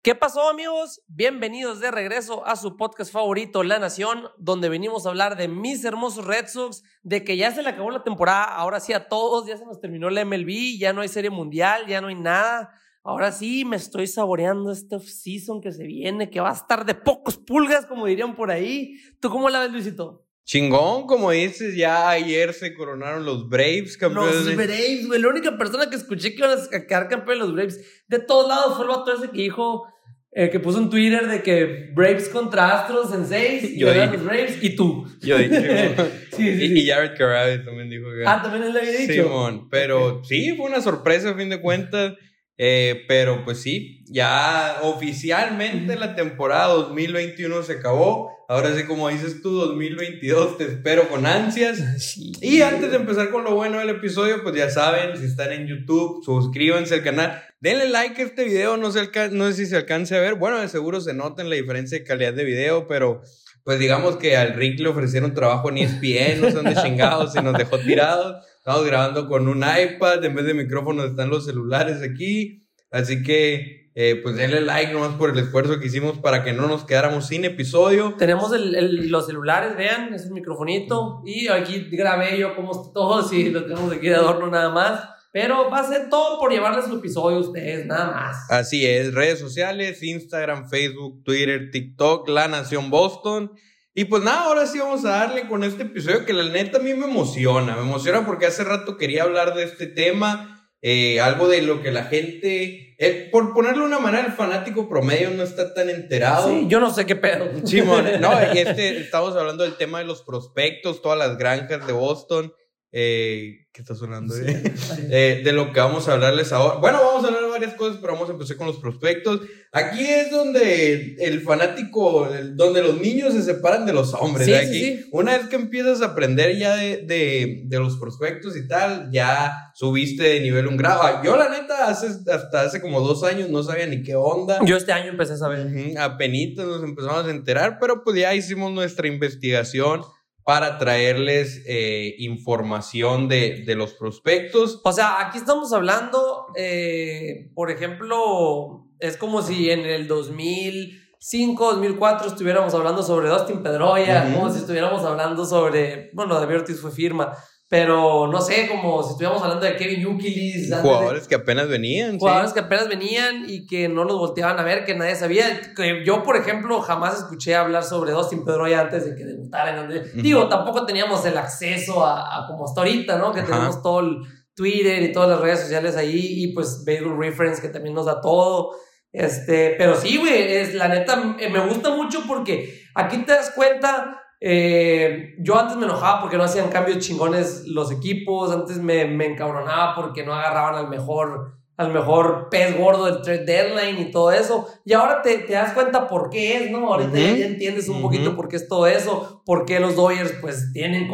¿Qué 0.00 0.14
pasó 0.14 0.48
amigos? 0.48 1.02
Bienvenidos 1.08 1.80
de 1.80 1.90
regreso 1.90 2.46
a 2.46 2.54
su 2.54 2.76
podcast 2.76 3.12
favorito, 3.12 3.64
La 3.64 3.80
Nación, 3.80 4.28
donde 4.38 4.68
venimos 4.68 5.04
a 5.04 5.08
hablar 5.08 5.36
de 5.36 5.48
mis 5.48 5.84
hermosos 5.84 6.24
Red 6.24 6.46
Sox, 6.46 6.84
de 7.02 7.24
que 7.24 7.36
ya 7.36 7.50
se 7.50 7.64
le 7.64 7.70
acabó 7.70 7.90
la 7.90 8.04
temporada, 8.04 8.44
ahora 8.44 8.78
sí 8.78 8.92
a 8.92 9.08
todos, 9.08 9.48
ya 9.48 9.56
se 9.56 9.66
nos 9.66 9.80
terminó 9.80 10.08
la 10.08 10.24
MLB, 10.24 10.78
ya 10.78 10.92
no 10.92 11.00
hay 11.00 11.08
serie 11.08 11.30
mundial, 11.30 11.86
ya 11.88 12.00
no 12.00 12.06
hay 12.06 12.14
nada. 12.14 12.70
Ahora 13.02 13.32
sí 13.32 13.64
me 13.64 13.74
estoy 13.74 14.06
saboreando 14.06 14.70
este 14.70 14.94
off-season 14.94 15.60
que 15.60 15.72
se 15.72 15.84
viene, 15.84 16.30
que 16.30 16.38
va 16.38 16.50
a 16.50 16.54
estar 16.54 16.86
de 16.86 16.94
pocos 16.94 17.36
pulgas, 17.36 17.84
como 17.84 18.06
dirían 18.06 18.36
por 18.36 18.52
ahí. 18.52 18.98
¿Tú 19.20 19.30
cómo 19.30 19.50
la 19.50 19.58
ves, 19.58 19.72
Luisito? 19.72 20.27
Chingón, 20.48 21.06
como 21.06 21.30
dices, 21.30 21.76
ya 21.76 22.08
ayer 22.08 22.54
se 22.54 22.72
coronaron 22.72 23.22
los 23.26 23.50
Braves 23.50 23.98
campeones. 23.98 24.46
Los 24.46 24.56
Braves, 24.56 25.06
güey. 25.06 25.20
La 25.20 25.28
única 25.28 25.58
persona 25.58 25.90
que 25.90 25.96
escuché 25.96 26.30
que 26.34 26.38
iban 26.38 26.58
a 26.58 26.86
quedar 26.86 27.06
campeones 27.06 27.40
los 27.44 27.52
Braves 27.52 28.02
de 28.08 28.18
todos 28.18 28.48
lados 28.48 28.76
fue 28.78 28.86
el 28.86 28.90
vato 28.90 29.12
ese 29.14 29.30
que 29.30 29.42
dijo, 29.42 29.84
eh, 30.32 30.48
que 30.48 30.58
puso 30.58 30.78
en 30.78 30.88
Twitter 30.88 31.28
de 31.28 31.42
que 31.42 31.90
Braves 31.94 32.30
contra 32.30 32.80
Astros 32.80 33.12
en 33.12 33.26
seis 33.26 33.62
y 33.62 33.78
Yo 33.78 33.92
dije. 33.92 34.06
los 34.06 34.24
Braves 34.24 34.58
y 34.62 34.74
tú. 34.74 35.06
Yo 35.20 35.36
dije, 35.36 35.94
Sí, 36.32 36.36
sí, 36.36 36.48
y, 36.48 36.68
sí. 36.68 36.78
y 36.80 36.86
Jared 36.88 37.18
Carrabbe 37.18 37.58
también 37.58 37.90
dijo 37.90 38.06
que. 38.06 38.22
Ah, 38.26 38.40
también 38.42 38.64
él 38.64 38.72
le 38.72 38.80
había 38.80 38.92
dicho. 38.92 39.24
Simón, 39.24 39.68
pero 39.68 40.24
sí, 40.24 40.54
fue 40.56 40.64
una 40.64 40.80
sorpresa 40.80 41.28
a 41.28 41.34
fin 41.34 41.50
de 41.50 41.60
cuentas. 41.60 42.14
Eh, 42.58 43.04
pero 43.08 43.44
pues 43.44 43.62
sí, 43.62 44.04
ya 44.06 44.78
oficialmente 44.82 45.96
la 45.96 46.14
temporada 46.16 46.66
2021 46.74 47.62
se 47.62 47.74
acabó. 47.74 48.36
Ahora 48.48 48.74
sí, 48.74 48.84
como 48.84 49.08
dices 49.10 49.42
tú, 49.42 49.52
2022 49.52 50.56
te 50.58 50.64
espero 50.64 51.08
con 51.08 51.26
ansias. 51.26 51.78
Sí. 52.02 52.32
Y 52.40 52.62
antes 52.62 52.90
de 52.90 52.96
empezar 52.96 53.30
con 53.30 53.44
lo 53.44 53.54
bueno 53.54 53.78
del 53.78 53.90
episodio, 53.90 54.42
pues 54.42 54.54
ya 54.56 54.70
saben, 54.70 55.16
si 55.18 55.24
están 55.26 55.52
en 55.52 55.66
YouTube, 55.66 56.24
suscríbanse 56.24 56.94
al 56.94 57.02
canal, 57.02 57.42
denle 57.60 57.88
like 57.90 58.20
a 58.20 58.24
este 58.24 58.44
video, 58.44 58.76
no 58.78 58.90
sé, 58.90 59.00
alca- 59.00 59.28
no 59.30 59.46
sé 59.48 59.52
si 59.52 59.66
se 59.66 59.76
alcance 59.76 60.16
a 60.16 60.20
ver, 60.20 60.34
bueno, 60.36 60.58
de 60.60 60.68
seguro 60.68 61.00
se 61.02 61.12
nota 61.12 61.42
en 61.42 61.50
la 61.50 61.56
diferencia 61.56 61.98
de 61.98 62.04
calidad 62.04 62.32
de 62.32 62.44
video, 62.44 62.86
pero 62.88 63.20
pues 63.64 63.78
digamos 63.78 64.16
que 64.16 64.34
al 64.38 64.54
Rick 64.54 64.80
le 64.80 64.88
ofrecieron 64.88 65.34
trabajo 65.34 65.68
en 65.68 65.76
ESPN, 65.78 66.40
no 66.40 66.46
sé 66.48 66.52
dónde 66.54 66.74
chingados 66.74 67.36
y 67.36 67.42
nos 67.42 67.52
dejó 67.58 67.78
tirados, 67.78 68.42
estamos 68.68 68.86
grabando 68.86 69.28
con 69.28 69.48
un 69.48 69.62
iPad, 69.64 70.22
en 70.26 70.34
vez 70.34 70.44
de 70.44 70.52
micrófonos 70.52 71.06
están 71.06 71.30
los 71.30 71.46
celulares 71.46 72.02
aquí, 72.02 72.68
así 72.90 73.22
que 73.22 73.88
eh, 73.94 74.20
pues 74.22 74.36
denle 74.36 74.60
like 74.60 74.92
nomás 74.92 75.14
por 75.14 75.30
el 75.30 75.38
esfuerzo 75.38 75.80
que 75.80 75.86
hicimos 75.86 76.18
para 76.18 76.44
que 76.44 76.52
no 76.52 76.68
nos 76.68 76.84
quedáramos 76.84 77.26
sin 77.28 77.46
episodio. 77.46 78.14
Tenemos 78.18 78.52
el- 78.52 78.74
el- 78.74 79.08
los 79.08 79.24
celulares, 79.26 79.74
vean, 79.76 80.12
es 80.12 80.26
un 80.26 80.34
microfonito. 80.34 81.22
Y 81.24 81.48
aquí 81.48 81.88
grabé 81.90 82.38
yo 82.38 82.54
como 82.54 82.72
está 82.72 82.92
todo, 82.92 83.26
sí, 83.26 83.48
lo 83.50 83.64
tenemos 83.64 83.90
aquí 83.90 84.06
de 84.08 84.14
adorno 84.16 84.48
nada 84.48 84.68
más. 84.70 85.00
Pero 85.32 85.68
va 85.70 85.78
a 85.80 85.88
ser 85.88 86.08
todo 86.10 86.38
por 86.38 86.52
llevarles 86.52 86.86
el 86.86 86.98
episodio 86.98 87.38
a 87.38 87.40
ustedes, 87.40 87.86
nada 87.86 88.10
más. 88.12 88.50
Así 88.50 88.86
es, 88.86 89.12
redes 89.14 89.38
sociales, 89.40 90.02
Instagram, 90.02 90.68
Facebook, 90.68 91.22
Twitter, 91.24 91.70
TikTok, 91.72 92.28
La 92.28 92.48
Nación 92.48 92.90
Boston. 92.90 93.50
Y 93.98 94.04
pues 94.04 94.22
nada, 94.22 94.44
ahora 94.44 94.64
sí 94.64 94.78
vamos 94.78 95.04
a 95.04 95.08
darle 95.08 95.48
con 95.48 95.64
este 95.64 95.82
episodio 95.82 96.24
que 96.24 96.32
la 96.32 96.44
neta 96.44 96.78
a 96.78 96.80
mí 96.80 96.94
me 96.94 97.06
emociona. 97.06 97.74
Me 97.74 97.82
emociona 97.82 98.24
porque 98.24 98.46
hace 98.46 98.62
rato 98.62 98.96
quería 98.96 99.24
hablar 99.24 99.56
de 99.56 99.64
este 99.64 99.88
tema, 99.88 100.70
eh, 100.80 101.20
algo 101.20 101.48
de 101.48 101.62
lo 101.62 101.82
que 101.82 101.90
la 101.90 102.04
gente, 102.04 102.94
eh, 102.96 103.28
por 103.32 103.52
ponerle 103.52 103.82
una 103.82 103.98
manera, 103.98 104.24
el 104.24 104.34
fanático 104.34 104.88
promedio 104.88 105.30
no 105.30 105.42
está 105.42 105.74
tan 105.74 105.90
enterado. 105.90 106.48
Sí, 106.48 106.66
yo 106.68 106.78
no 106.78 106.94
sé 106.94 107.06
qué 107.06 107.16
pedo. 107.16 107.48
Simón, 107.66 108.06
no, 108.20 108.30
y 108.54 108.58
este, 108.60 108.98
estamos 109.00 109.34
hablando 109.34 109.64
del 109.64 109.76
tema 109.76 109.98
de 109.98 110.04
los 110.04 110.22
prospectos, 110.22 111.02
todas 111.02 111.18
las 111.18 111.36
granjas 111.36 111.84
de 111.84 111.92
Boston. 111.92 112.52
Eh, 112.90 113.66
¿Qué 113.72 113.82
está 113.82 113.94
sonando? 113.94 114.34
eh? 114.36 114.62
Eh, 115.10 115.42
de 115.44 115.52
lo 115.52 115.72
que 115.72 115.80
vamos 115.80 116.08
a 116.08 116.14
hablarles 116.14 116.52
ahora. 116.52 116.76
Bueno, 116.80 116.98
vamos 117.02 117.22
a 117.24 117.28
hablar 117.28 117.42
de 117.42 117.48
varias 117.50 117.74
cosas, 117.74 117.98
pero 118.00 118.14
vamos 118.14 118.28
a 118.28 118.32
empezar 118.32 118.56
con 118.56 118.66
los 118.66 118.78
prospectos. 118.78 119.40
Aquí 119.72 120.04
es 120.04 120.30
donde 120.30 121.14
el 121.20 121.40
fanático, 121.42 122.28
el- 122.32 122.56
donde 122.56 122.82
los 122.82 122.98
niños 123.00 123.34
se 123.34 123.42
separan 123.42 123.84
de 123.86 123.92
los 123.92 124.14
hombres. 124.14 124.46
Sí, 124.46 124.52
¿eh? 124.52 124.60
sí, 124.60 124.66
Aquí, 124.66 124.80
sí. 125.02 125.08
Una 125.12 125.36
vez 125.36 125.48
que 125.48 125.56
empiezas 125.56 126.00
a 126.02 126.06
aprender 126.06 126.56
ya 126.58 126.76
de, 126.76 126.98
de, 127.06 127.62
de 127.66 127.78
los 127.78 127.98
prospectos 127.98 128.56
y 128.56 128.66
tal, 128.66 129.10
ya 129.12 129.52
subiste 129.74 130.22
de 130.24 130.40
nivel 130.40 130.66
un 130.66 130.76
grado. 130.78 131.00
Ah, 131.02 131.22
Yo, 131.24 131.36
la 131.36 131.48
neta, 131.50 131.88
hace, 131.88 132.06
hasta 132.32 132.62
hace 132.62 132.80
como 132.80 133.00
dos 133.00 133.22
años 133.22 133.48
no 133.50 133.62
sabía 133.62 133.86
ni 133.86 134.02
qué 134.02 134.14
onda. 134.16 134.58
Yo 134.64 134.76
este 134.76 134.92
año 134.92 135.10
empecé 135.10 135.34
a 135.34 135.36
saber. 135.36 135.66
Ujú, 135.66 135.98
Apenitas 136.00 136.66
nos 136.66 136.82
empezamos 136.82 137.26
a 137.26 137.30
enterar, 137.30 137.78
pero 137.80 138.02
pues 138.02 138.18
ya 138.18 138.34
hicimos 138.34 138.72
nuestra 138.72 139.06
investigación 139.06 140.00
para 140.48 140.78
traerles 140.78 141.62
eh, 141.66 142.14
información 142.20 143.28
de, 143.28 143.64
de 143.66 143.74
los 143.74 143.92
prospectos. 143.92 144.80
O 144.82 144.92
sea, 144.92 145.20
aquí 145.20 145.36
estamos 145.36 145.74
hablando, 145.74 146.46
eh, 146.56 147.50
por 147.54 147.70
ejemplo, 147.70 148.86
es 148.98 149.18
como 149.18 149.42
si 149.42 149.70
en 149.70 149.80
el 149.80 150.08
2005, 150.08 151.72
2004 151.72 152.28
estuviéramos 152.28 152.72
hablando 152.72 153.02
sobre 153.02 153.28
Dustin 153.28 153.62
Pedroia, 153.62 154.24
Ujú. 154.26 154.38
como 154.38 154.50
si 154.50 154.60
estuviéramos 154.60 155.04
hablando 155.04 155.44
sobre, 155.44 156.08
bueno, 156.14 156.40
David 156.40 156.60
Ortiz 156.60 156.80
fue 156.80 156.92
firma, 156.92 157.36
pero 157.70 158.26
no 158.28 158.40
sé, 158.40 158.66
como 158.66 159.02
si 159.02 159.10
estuviéramos 159.10 159.42
hablando 159.42 159.66
de 159.66 159.76
Kevin 159.76 160.00
Yukilis, 160.00 160.70
de- 160.70 160.76
Jugadores 160.76 161.28
que 161.28 161.34
apenas 161.34 161.68
venían. 161.68 162.12
sí. 162.12 162.18
jugadores 162.18 162.52
que 162.54 162.60
apenas 162.60 162.88
venían 162.88 163.44
y 163.46 163.66
que 163.66 163.88
no 163.88 164.04
los 164.04 164.16
volteaban 164.18 164.58
a 164.58 164.62
ver, 164.62 164.84
que 164.86 164.94
nadie 164.94 165.14
sabía. 165.16 165.74
Que 165.76 166.02
yo, 166.04 166.22
por 166.22 166.36
ejemplo, 166.36 166.80
jamás 166.80 167.18
escuché 167.18 167.54
hablar 167.54 167.84
sobre 167.84 168.12
Dustin 168.12 168.44
Pedroia 168.44 168.80
antes 168.80 169.04
de 169.04 169.14
que 169.14 169.24
debutara. 169.24 169.82
en 169.84 169.92
el- 169.92 170.22
Digo, 170.22 170.48
tampoco 170.48 170.86
teníamos 170.86 171.24
el 171.26 171.36
acceso 171.36 172.04
a, 172.04 172.38
a 172.42 172.46
como 172.46 172.64
hasta 172.64 172.80
ahorita, 172.80 173.18
¿no? 173.18 173.32
Que 173.32 173.42
tenemos 173.42 173.82
todo 173.82 174.00
el 174.00 174.16
Twitter 174.54 175.02
y 175.02 175.12
todas 175.12 175.28
las 175.28 175.40
redes 175.40 175.60
sociales 175.60 175.94
ahí 175.96 176.42
y 176.44 176.52
pues 176.54 176.84
Baseball 176.86 177.18
Reference 177.18 177.60
que 177.60 177.68
también 177.68 177.94
nos 177.94 178.06
da 178.06 178.20
todo. 178.20 178.70
Este, 179.12 179.74
pero 179.78 179.94
sí, 179.94 180.16
güey, 180.18 180.52
es 180.56 180.74
la 180.74 180.88
neta, 180.88 181.16
me 181.16 181.66
gusta 181.66 181.90
mucho 181.90 182.22
porque 182.26 182.82
aquí 182.94 183.18
te 183.18 183.32
das 183.32 183.50
cuenta, 183.54 184.20
eh, 184.40 185.34
yo 185.40 185.58
antes 185.58 185.76
me 185.76 185.86
enojaba 185.86 186.20
porque 186.20 186.36
no 186.36 186.44
hacían 186.44 186.70
cambios 186.70 186.98
chingones 186.98 187.66
los 187.66 187.90
equipos, 187.90 188.52
antes 188.52 188.78
me, 188.78 189.04
me 189.04 189.26
encabronaba 189.26 189.94
porque 189.94 190.24
no 190.24 190.34
agarraban 190.34 190.76
al 190.76 190.88
mejor, 190.88 191.58
al 191.78 191.92
mejor 191.92 192.48
pez 192.50 192.76
gordo 192.76 193.06
del 193.06 193.22
trade 193.22 193.44
deadline 193.44 193.98
y 194.00 194.10
todo 194.10 194.32
eso, 194.32 194.66
y 194.84 194.92
ahora 194.92 195.22
te, 195.22 195.38
te 195.38 195.52
das 195.54 195.72
cuenta 195.72 196.08
por 196.08 196.28
qué 196.28 196.56
es, 196.64 196.70
¿no? 196.72 196.92
Ahorita 196.92 197.16
ya- 197.18 197.28
Ujú. 197.28 197.36
ya 197.36 197.46
entiendes 197.46 197.88
un 197.88 197.94
Ujú. 197.98 198.02
poquito 198.02 198.34
por 198.36 198.48
qué 198.48 198.56
es 198.56 198.66
todo 198.68 198.86
eso, 198.88 199.42
por 199.46 199.64
qué 199.64 199.78
los 199.78 199.94
Dodgers 199.94 200.32
pues 200.40 200.72
tienen 200.72 201.08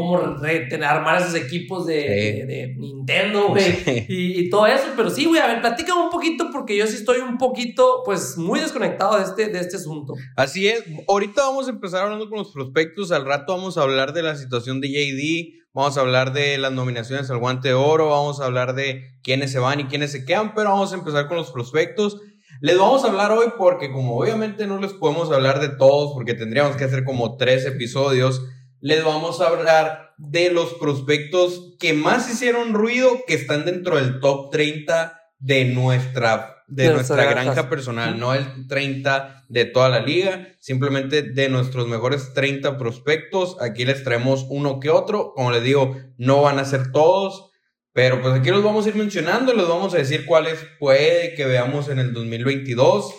tener- 0.71 0.85
armar 0.85 1.21
esos 1.21 1.35
equipos 1.35 1.87
de, 1.87 2.01
Sí. 2.01 2.07
de- 2.41 2.47
de 2.47 2.75
Nintendo, 2.79 3.49
güey, 3.49 3.63
Sí. 3.63 4.07
y, 4.09 4.41
y 4.41 4.51
todo 4.51 4.67
eso, 4.67 4.85
pero 4.97 5.11
sí, 5.11 5.27
güey, 5.27 5.41
a 5.41 5.47
ver, 5.47 5.61
platícame 5.61 6.01
un 6.03 6.11
poquito 6.11 6.49
porque 6.51 6.77
yo 6.77 6.87
sí 6.87 6.97
estoy 6.97 7.19
un 7.19 7.37
poquito, 7.37 8.03
pues, 8.05 8.39
muy 8.39 8.59
desconectado 8.61 9.19
de 9.19 9.25
este, 9.25 9.49
de 9.49 9.61
este 9.61 9.77
asunto. 9.77 10.15
Así 10.35 10.67
es. 10.67 10.83
Ahorita 11.09 11.43
vamos 11.43 11.67
a 11.67 11.71
empezar 11.71 12.03
hablando 12.05 12.29
con 12.31 12.39
los 12.39 12.51
prospectos. 12.53 13.13
Al 13.13 13.27
rato 13.27 13.55
vamos 13.55 13.77
a 13.77 13.83
hablar 13.83 14.15
de 14.15 14.23
la 14.23 14.35
situación 14.37 14.81
de 14.81 14.89
JD. 14.89 15.64
Vamos 15.75 15.99
a 15.99 16.03
hablar 16.03 16.33
de 16.33 16.57
las 16.57 16.71
nominaciones 16.71 17.29
al 17.31 17.39
guante 17.39 17.69
de 17.69 17.75
oro. 17.75 18.11
Vamos 18.11 18.41
a 18.41 18.45
hablar 18.45 18.77
de 18.77 19.19
quiénes 19.25 19.51
se 19.51 19.59
van 19.59 19.81
y 19.81 19.87
quiénes 19.87 20.13
se 20.13 20.25
quedan. 20.25 20.55
Pero 20.55 20.71
vamos 20.71 20.93
a 20.93 20.95
empezar 20.95 21.27
con 21.27 21.37
los 21.37 21.51
prospectos. 21.51 22.21
Les 22.61 22.79
vamos 22.79 23.05
a 23.05 23.09
hablar 23.09 23.33
hoy 23.33 23.49
porque 23.59 23.91
como 23.91 24.17
obviamente 24.17 24.69
no 24.69 24.79
les 24.79 24.93
podemos 24.93 25.33
hablar 25.33 25.59
de 25.59 25.71
todos 25.71 26.13
porque 26.15 26.35
tendríamos 26.35 26.77
que 26.77 26.85
hacer 26.85 27.03
como 27.03 27.37
tres 27.37 27.67
episodios, 27.67 28.41
les 28.81 29.05
vamos 29.05 29.41
a 29.41 29.49
hablar 29.49 30.15
de 30.17 30.53
los 30.53 30.75
prospectos 30.75 31.75
que 31.81 31.93
más 31.93 32.33
hicieron 32.33 32.73
ruido, 32.73 33.11
que 33.27 33.35
están 33.35 33.65
dentro 33.65 33.97
del 33.97 34.21
top 34.21 34.53
30 34.53 35.21
de 35.41 35.65
nuestra, 35.65 36.54
de 36.67 36.85
De 36.85 36.95
nuestra 36.95 37.25
granja 37.25 37.69
personal, 37.69 38.19
no 38.19 38.35
el 38.35 38.67
30 38.69 39.45
de 39.49 39.65
toda 39.65 39.89
la 39.89 40.01
liga, 40.01 40.49
simplemente 40.61 41.23
de 41.23 41.49
nuestros 41.49 41.87
mejores 41.89 42.33
30 42.35 42.79
prospectos. 42.79 43.57
Aquí 43.61 43.85
les 43.85 44.03
traemos 44.03 44.47
uno 44.49 44.81
que 44.81 44.91
otro, 44.91 45.33
como 45.35 45.51
les 45.51 45.63
digo, 45.63 45.97
no 46.17 46.43
van 46.43 46.59
a 46.59 46.65
ser 46.65 46.93
todos, 46.93 47.51
pero 47.93 48.21
pues 48.23 48.35
aquí 48.35 48.51
los 48.51 48.65
vamos 48.65 48.87
a 48.87 48.89
ir 48.89 48.97
mencionando, 48.97 49.55
les 49.55 49.69
vamos 49.69 49.95
a 49.95 49.99
decir 49.99 50.27
cuáles 50.27 50.59
puede 50.79 51.35
que 51.35 51.45
veamos 51.45 51.89
en 51.89 51.99
el 51.99 52.13
2022. 52.13 53.15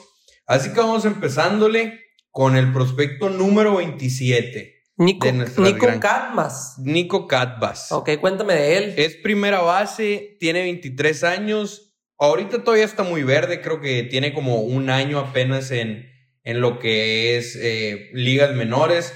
Así 0.47 0.74
que 0.74 0.80
vamos 0.80 1.06
empezándole 1.06 2.01
con 2.31 2.57
el 2.57 2.74
prospecto 2.74 3.30
número 3.30 3.77
27, 3.77 4.75
Nico, 4.97 5.30
Nico. 5.31 5.88
Catmas. 6.00 6.75
Nico 6.80 7.27
Catbas. 7.27 7.92
Ok, 7.92 8.12
cuéntame 8.21 8.53
de 8.53 8.77
él. 8.77 8.94
Es 8.97 9.15
primera 9.15 9.62
base, 9.62 10.38
tiene 10.39 10.62
23 10.62 11.24
años. 11.25 11.84
Ahorita 12.17 12.63
todavía 12.63 12.85
está 12.85 13.03
muy 13.03 13.23
verde, 13.23 13.62
creo 13.62 13.81
que 13.81 14.03
tiene 14.03 14.33
como 14.33 14.62
un 14.62 14.89
año 14.89 15.19
apenas 15.19 15.71
en, 15.71 16.09
en 16.44 16.62
lo 16.62 16.79
que 16.79 17.38
es 17.38 17.57
eh, 17.62 18.09
ligas 18.13 18.53
menores, 18.56 19.13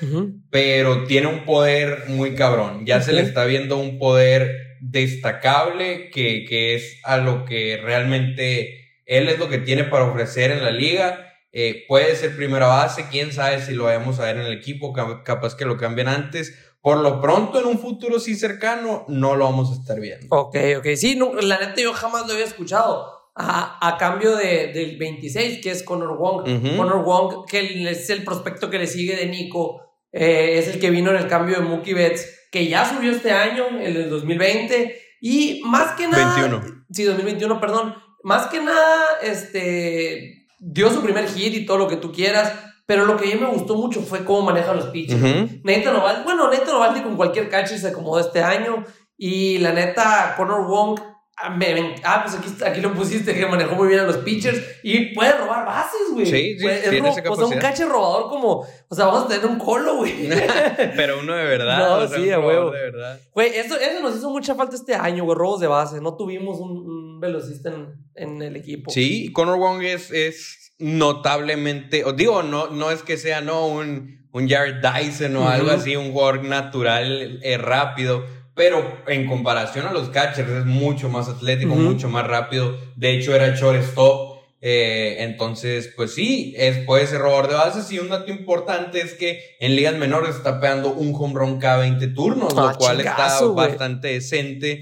pero 0.50 1.06
tiene 1.06 1.28
un 1.28 1.46
poder 1.46 2.04
muy 2.07 2.36
cabrón. 2.36 2.86
Ya 2.86 3.01
se 3.01 3.13
le 3.13 3.22
está 3.22 3.46
viendo 3.46 3.78
un 3.78 4.00
poder 4.00 4.78
destacable 4.81 6.10
que, 6.12 6.46
que 6.46 6.75
es 6.75 7.00
a 7.04 7.18
lo 7.18 7.46
que 7.46 7.80
realmente 7.81 8.88
él 9.06 9.28
es 9.30 9.40
lo 9.40 9.50
que 9.50 9.57
tiene 9.60 9.84
para 9.86 10.06
ofrecer 10.06 10.52
en 10.52 10.63
la 10.63 10.72
liga. 10.72 11.25
Eh, 11.52 11.86
puede 11.88 12.16
ser 12.16 12.36
primera 12.36 12.68
base, 12.68 13.06
quién 13.10 13.31
sabe 13.31 13.60
si 13.62 13.74
lo 13.74 13.86
vayamos 13.86 14.19
a 14.19 14.25
ver 14.25 14.38
en 14.38 14.44
el 14.45 14.54
equipo, 14.54 14.94
ca- 14.94 15.24
capaz 15.24 15.56
que 15.56 15.66
lo 15.66 15.78
cambien 15.78 16.07
antes. 16.07 16.69
Por 16.81 17.00
lo 17.00 17.22
pronto, 17.22 17.60
en 17.60 17.66
un 17.68 17.78
futuro 17.80 18.20
sí 18.20 18.36
cercano, 18.36 19.06
no 19.08 19.36
lo 19.36 19.46
vamos 19.46 19.72
a 19.72 19.80
estar 19.81 20.00
viendo. 20.00 20.28
Ok, 20.30 20.56
ok. 20.78 20.88
Sí, 20.96 21.16
no, 21.16 21.34
la 21.36 21.60
neta 21.60 21.81
yo 21.81 21.94
jamás 21.94 22.26
lo 22.28 22.34
había 22.34 22.46
escuchado. 22.46 23.06
a, 23.36 23.78
a 23.88 23.98
cambio 23.98 24.36
de, 24.36 24.68
del 24.74 24.98
26, 24.98 25.62
que 25.62 25.72
es 25.72 25.84
Connor 25.84 26.18
Wong. 26.18 26.48
Ujú. 26.48 26.78
Connor 26.78 27.04
Wong, 27.06 27.46
que 27.50 27.90
es 27.90 28.10
el 28.10 28.24
prospecto 28.24 28.70
que 28.70 28.80
le 28.80 28.88
sigue 28.88 29.16
de 29.16 29.28
Nico, 29.28 29.81
eh, 30.12 30.58
es 30.58 30.68
el 30.68 30.80
que 30.80 30.90
vino 30.90 31.12
en 31.12 31.18
el 31.18 31.28
cambio 31.28 31.56
de 31.58 31.62
Mookie 31.62 31.94
Betts, 31.94 32.26
que 32.52 32.68
ya 32.68 32.84
subió 32.90 33.12
este 33.12 33.31
año, 33.31 33.66
el 33.80 33.94
del 33.94 34.10
2020, 34.10 35.00
y 35.22 35.62
más 35.66 35.96
que 35.96 36.08
nada... 36.08 36.36
21. 36.36 36.86
Sí, 36.92 37.04
2021, 37.04 37.60
perdón. 37.62 37.96
Más 38.24 38.48
que 38.48 38.62
nada, 38.62 39.20
este, 39.22 40.48
dio 40.60 40.92
su 40.92 41.02
primer 41.02 41.28
hit 41.30 41.54
y 41.54 41.66
todo 41.66 41.78
lo 41.78 41.88
que 41.88 41.96
tú 41.98 42.12
quieras, 42.12 42.54
pero 42.90 43.06
lo 43.06 43.18
que 43.18 43.32
a 43.32 43.36
mí 43.36 43.40
me 43.40 43.46
gustó 43.52 43.76
mucho 43.76 44.02
fue 44.02 44.26
cómo 44.26 44.42
maneja 44.42 44.74
los. 44.74 44.86
Ujú. 44.86 45.60
Nathan 45.64 45.96
Ovaldi, 45.96 46.24
bueno, 46.24 46.50
Nathan 46.50 46.76
Ovaldi 46.76 47.02
con 47.02 47.16
cualquier 47.16 47.48
catcher 47.48 47.78
se 47.78 47.90
acomodó 47.90 48.20
este 48.20 48.42
año. 48.42 48.84
Y 49.16 49.60
la 49.60 49.74
neta, 49.74 50.34
Connor 50.36 50.66
Wong, 50.66 51.00
ah, 51.38 51.56
ah, 52.04 52.24
pues 52.24 52.36
aquí, 52.36 52.50
aquí 52.66 52.82
lo 52.82 52.92
pusiste, 52.96 53.36
que 53.36 53.46
manejó 53.46 53.76
muy 53.76 53.90
bien 53.90 54.00
a 54.00 54.04
los 54.06 54.18
pitchers 54.18 54.60
y 54.82 55.14
puede 55.14 55.34
robar 55.34 55.68
bases, 55.68 56.02
güey. 56.14 56.26
Sí, 56.26 56.58
sí, 56.58 56.66
es 56.66 56.90
tiene 56.90 57.08
ro- 57.08 57.16
esa 57.16 57.30
O 57.32 57.36
sea, 57.36 57.46
un 57.46 57.58
catcher 57.60 57.88
robador 57.88 58.28
como, 58.28 58.66
o 58.90 58.96
sea, 58.96 59.06
vamos 59.06 59.26
a 59.26 59.28
tener 59.28 59.46
un 59.46 59.60
colo, 59.60 59.98
güey. 59.98 60.28
Pero 60.96 61.20
uno 61.20 61.36
de 61.36 61.44
verdad. 61.44 61.78
No, 61.78 61.94
o 62.06 62.08
sea, 62.08 62.18
sí, 62.18 62.32
a 62.32 62.40
huevo. 62.40 62.72
De 62.72 62.82
verdad. 62.82 63.20
Güey, 63.36 63.50
eso, 63.56 63.78
eso 63.78 64.02
nos 64.02 64.16
hizo 64.16 64.32
mucha 64.32 64.56
falta 64.56 64.76
este 64.76 64.96
año, 64.96 65.26
güey, 65.26 65.38
robos 65.38 65.60
de 65.60 65.68
base. 65.68 66.02
No 66.02 66.18
tuvimos 66.18 66.58
un, 66.60 66.72
un 66.72 67.20
velocista 67.20 67.70
en, 67.70 67.94
en 68.16 68.42
el 68.42 68.56
equipo. 68.56 68.90
Sí, 68.90 69.32
Conor 69.32 69.60
Wong 69.60 69.84
es, 69.84 70.10
es 70.10 70.59
notablemente, 70.80 72.06
o 72.06 72.14
digo, 72.14 72.42
no, 72.42 72.68
no 72.68 72.90
es 72.90 73.04
que 73.04 73.18
sea 73.18 73.42
no 73.42 73.68
un, 73.68 74.28
un 74.31 74.50
Jared 74.50 74.81
Dyson 74.81 75.36
o 75.36 75.48
algo 75.48 75.72
así, 75.72 75.96
un 75.96 76.12
jugador 76.12 76.44
natural, 76.44 77.40
eh, 77.44 77.58
rápido, 77.58 78.26
pero 78.56 78.84
en 79.08 79.28
comparación 79.28 79.86
a 79.86 79.94
los 79.94 80.10
catchers 80.10 80.50
es 80.50 80.66
mucho 80.66 81.10
más 81.10 81.30
atlético, 81.30 81.76
mucho 81.76 82.10
más 82.10 82.28
rápido. 82.28 82.78
De 82.98 83.12
hecho, 83.12 83.34
era 83.34 83.56
shortstop. 83.56 84.29
Eh, 84.62 85.24
entonces, 85.24 85.94
pues 85.96 86.14
sí, 86.14 86.54
es, 86.58 86.86
puede 86.86 87.08
ser 87.08 87.20
robador 87.20 87.48
de 87.48 87.54
bases. 87.56 87.90
Y 87.92 88.00
un 88.00 88.10
dato 88.10 88.30
importante 88.30 89.00
es 89.00 89.14
que 89.14 89.56
en 89.60 89.76
ligas 89.76 89.96
menores 89.96 90.36
está 90.36 90.60
pegando 90.60 90.92
un 90.92 91.14
home 91.16 91.34
run 91.34 91.60
cada 91.60 91.78
20 91.78 92.08
turnos, 92.10 92.54
Ah, 92.58 92.72
lo 92.72 92.78
cual 92.78 92.98
chingazo, 92.98 93.50
está 93.52 93.68
bastante 93.68 94.10
decente. 94.10 94.82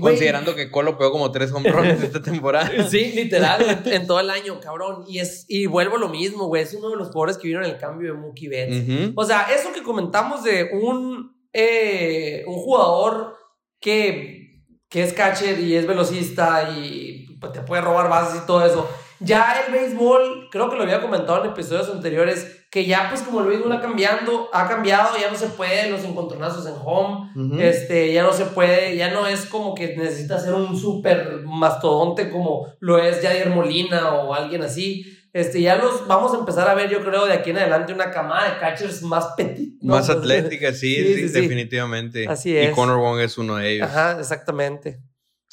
Considerando 0.00 0.54
que 0.54 0.70
Colo 0.70 0.96
pegó 0.96 1.10
como 1.10 1.32
tres 1.32 1.50
home 1.52 1.70
runs 1.70 2.02
esta 2.02 2.22
temporada. 2.22 2.70
Sí, 2.90 3.12
literal, 3.14 3.82
en, 3.84 4.06
todo 4.06 4.20
el 4.20 4.30
año, 4.30 4.60
cabrón. 4.60 5.04
Y 5.08 5.18
es 5.18 5.44
y 5.48 5.66
vuelvo 5.66 5.96
a 5.96 5.98
lo 5.98 6.08
mismo, 6.08 6.46
güey. 6.46 6.62
Es 6.62 6.74
uno 6.74 6.90
de 6.90 6.96
los 6.96 7.08
jugadores 7.08 7.36
que 7.36 7.48
vieron 7.48 7.64
el 7.64 7.78
cambio 7.78 8.12
de 8.12 8.18
Mookie 8.18 8.48
Betts. 8.48 9.12
O 9.16 9.24
sea, 9.24 9.48
eso 9.54 9.72
que 9.72 9.82
comentamos 9.82 10.44
de 10.44 10.70
un, 10.72 11.36
eh, 11.52 12.44
un 12.46 12.54
jugador 12.54 13.34
que, 13.80 14.62
que 14.88 15.02
es 15.02 15.12
catcher 15.12 15.58
y 15.58 15.74
es 15.74 15.86
velocista 15.86 16.70
y 16.78 17.26
pues, 17.40 17.52
te 17.52 17.60
puede 17.60 17.82
robar 17.82 18.08
bases 18.08 18.42
y 18.42 18.46
todo 18.46 18.64
eso. 18.64 18.88
Ya 19.20 19.64
el 19.66 19.72
béisbol, 19.72 20.48
creo 20.50 20.68
que 20.68 20.76
lo 20.76 20.82
había 20.82 21.00
comentado 21.00 21.42
en 21.42 21.50
episodios 21.50 21.88
anteriores, 21.88 22.66
que 22.70 22.84
ya 22.84 23.08
pues 23.08 23.22
como 23.22 23.40
el 23.40 23.46
béisbol 23.46 23.72
ha 23.72 23.80
cambiando, 23.80 24.50
ha 24.52 24.68
cambiado, 24.68 25.16
ya 25.18 25.30
no 25.30 25.36
se 25.36 25.46
puede 25.46 25.90
los 25.90 26.04
encontronazos 26.04 26.66
en 26.66 26.74
home, 26.84 27.30
este, 27.62 28.12
ya 28.12 28.22
no 28.22 28.32
se 28.32 28.44
puede, 28.46 28.96
ya 28.96 29.10
no 29.10 29.26
es 29.26 29.46
como 29.46 29.74
que 29.74 29.96
necesita 29.96 30.38
ser 30.38 30.54
un 30.54 30.76
súper 30.76 31.42
mastodonte 31.44 32.30
como 32.30 32.66
lo 32.80 32.98
es 32.98 33.22
Jair 33.22 33.48
Molina 33.50 34.14
o 34.14 34.34
alguien 34.34 34.62
así. 34.62 35.12
Este, 35.32 35.60
ya 35.60 35.76
los 35.76 36.06
vamos 36.06 36.32
a 36.32 36.38
empezar 36.38 36.66
a 36.66 36.74
ver, 36.74 36.88
yo 36.88 37.04
creo, 37.04 37.26
de 37.26 37.34
aquí 37.34 37.50
en 37.50 37.58
adelante 37.58 37.92
una 37.92 38.10
camada 38.10 38.50
de 38.50 38.58
catchers 38.58 39.02
más 39.02 39.34
petit. 39.36 39.74
¿no? 39.82 39.94
Más 39.94 40.08
atlética, 40.08 40.72
sí, 40.72 40.96
sí, 40.96 41.14
sí, 41.14 41.28
sí, 41.28 41.40
definitivamente. 41.42 42.26
Así 42.26 42.52
Y 42.52 42.56
es. 42.56 42.74
Conor 42.74 42.98
Wong 42.98 43.20
es 43.20 43.36
uno 43.36 43.56
de 43.56 43.74
ellos. 43.74 43.86
Ajá, 43.86 44.18
exactamente. 44.18 44.98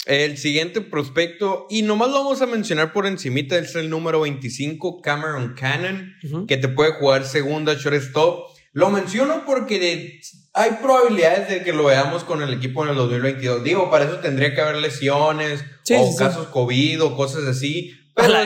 El 0.05 0.37
siguiente 0.37 0.81
prospecto, 0.81 1.65
y 1.69 1.81
nomás 1.81 2.09
lo 2.09 2.15
vamos 2.15 2.41
a 2.41 2.45
mencionar 2.45 2.91
por 2.91 3.05
encimita, 3.07 3.57
es 3.57 3.73
el 3.75 3.89
número 3.89 4.19
25, 4.21 5.01
Cameron 5.01 5.53
Cannon, 5.57 6.13
que 6.47 6.57
te 6.57 6.67
puede 6.67 6.91
jugar 6.93 7.25
segunda 7.25 7.73
shortstop. 7.75 8.49
Lo 8.73 8.89
menciono 8.89 9.43
porque 9.45 9.79
de- 9.79 10.19
hay 10.53 10.71
probabilidades 10.81 11.47
de 11.49 11.63
que 11.63 11.71
lo 11.73 11.85
veamos 11.85 12.23
con 12.23 12.41
el 12.41 12.53
equipo 12.53 12.83
en 12.83 12.89
el 12.89 12.95
2022. 12.95 13.63
Digo, 13.63 13.89
para 13.89 14.05
eso 14.05 14.17
tendría 14.19 14.53
que 14.53 14.61
haber 14.61 14.77
lesiones 14.77 15.63
Sí, 15.83 15.93
o 15.95 16.05
sí, 16.05 16.11
sí. 16.11 16.17
casos 16.17 16.47
COVID 16.47 17.03
o 17.03 17.15
cosas 17.15 17.45
así. 17.45 17.93
Pero 18.15 18.35
a 18.35 18.45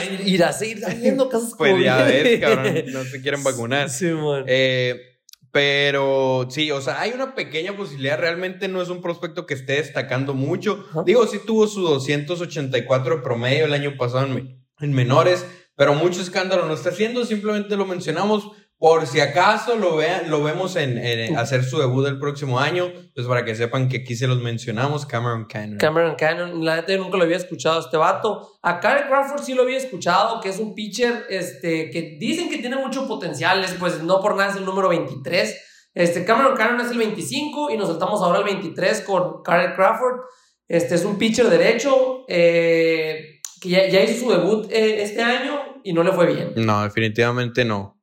seguir 0.53 0.85
haciendo 0.85 1.27
casos 1.27 1.55
pues 1.57 1.73
ya 1.83 1.97
COVID. 1.97 2.13
ves, 2.23 2.39
cabrón, 2.39 2.75
no 2.93 3.03
se 3.03 3.21
quieren 3.21 3.43
vacunar. 3.43 3.89
Sí, 3.89 4.05
man. 4.05 4.43
Eh, 4.47 5.16
pero 5.57 6.45
sí, 6.51 6.69
o 6.69 6.79
sea, 6.81 7.01
hay 7.01 7.13
una 7.13 7.33
pequeña 7.33 7.75
posibilidad. 7.75 8.19
Realmente 8.19 8.67
no 8.67 8.79
es 8.79 8.89
un 8.89 9.01
prospecto 9.01 9.47
que 9.47 9.55
esté 9.55 9.73
destacando 9.77 10.35
mucho. 10.35 10.85
Digo, 11.03 11.25
sí 11.25 11.39
tuvo 11.43 11.65
su 11.65 11.81
284 11.81 13.15
de 13.15 13.21
promedio 13.23 13.65
el 13.65 13.73
año 13.73 13.97
pasado 13.97 14.27
en 14.27 14.93
menores, 14.93 15.47
pero 15.75 15.95
mucho 15.95 16.21
escándalo 16.21 16.67
no 16.67 16.75
está 16.75 16.89
haciendo. 16.89 17.25
Simplemente 17.25 17.75
lo 17.75 17.87
mencionamos 17.87 18.51
por 18.79 19.07
si 19.07 19.19
acaso 19.19 19.75
lo, 19.75 19.95
vean, 19.95 20.29
lo 20.29 20.43
vemos 20.43 20.75
en, 20.75 20.99
en 20.99 21.35
hacer 21.35 21.63
su 21.63 21.79
debut 21.79 22.05
el 22.05 22.19
próximo 22.19 22.59
año. 22.59 22.91
Pues 23.15 23.25
para 23.25 23.43
que 23.43 23.55
sepan 23.55 23.89
que 23.89 23.97
aquí 23.97 24.15
se 24.15 24.27
los 24.27 24.39
mencionamos, 24.39 25.07
Cameron 25.07 25.45
Cannon. 25.45 25.79
Cameron 25.79 26.15
Cannon, 26.15 26.63
la 26.63 26.75
neta 26.75 26.93
yo 26.93 26.99
nunca 26.99 27.17
lo 27.17 27.23
había 27.23 27.37
escuchado 27.37 27.77
a 27.77 27.79
este 27.79 27.97
vato. 27.97 28.59
A 28.61 28.79
Kyle 28.79 29.07
Crawford 29.07 29.41
sí 29.41 29.55
lo 29.55 29.63
había 29.63 29.77
escuchado, 29.77 30.39
que 30.41 30.49
es 30.49 30.59
un 30.59 30.75
pitcher 30.75 31.25
este, 31.29 31.89
que 31.89 32.17
dicen 32.19 32.49
que 32.49 32.59
tiene 32.59 32.75
mucho 32.75 33.07
potencial, 33.07 33.63
es, 33.63 33.73
pues 33.73 34.03
no 34.03 34.21
por 34.21 34.35
nada 34.35 34.51
es 34.51 34.57
el 34.57 34.65
número 34.65 34.89
23. 34.89 35.63
Este, 35.95 36.23
Cameron 36.23 36.55
Cannon 36.55 36.85
es 36.85 36.91
el 36.91 36.99
25 36.99 37.71
y 37.71 37.77
nos 37.77 37.89
saltamos 37.89 38.21
ahora 38.21 38.37
al 38.37 38.43
23 38.43 39.01
con 39.01 39.41
Kyle 39.43 39.73
Crawford. 39.75 40.19
Este 40.67 40.93
es 40.93 41.03
un 41.03 41.17
pitcher 41.17 41.49
derecho 41.49 42.25
eh, 42.27 43.39
que 43.59 43.69
ya, 43.69 43.87
ya 43.87 44.03
hizo 44.03 44.25
su 44.25 44.31
debut 44.31 44.71
eh, 44.71 45.01
este 45.01 45.23
año 45.23 45.81
y 45.83 45.93
no 45.93 46.03
le 46.03 46.11
fue 46.11 46.27
bien. 46.27 46.53
no, 46.57 46.83
definitivamente 46.83 47.65
no. 47.65 47.96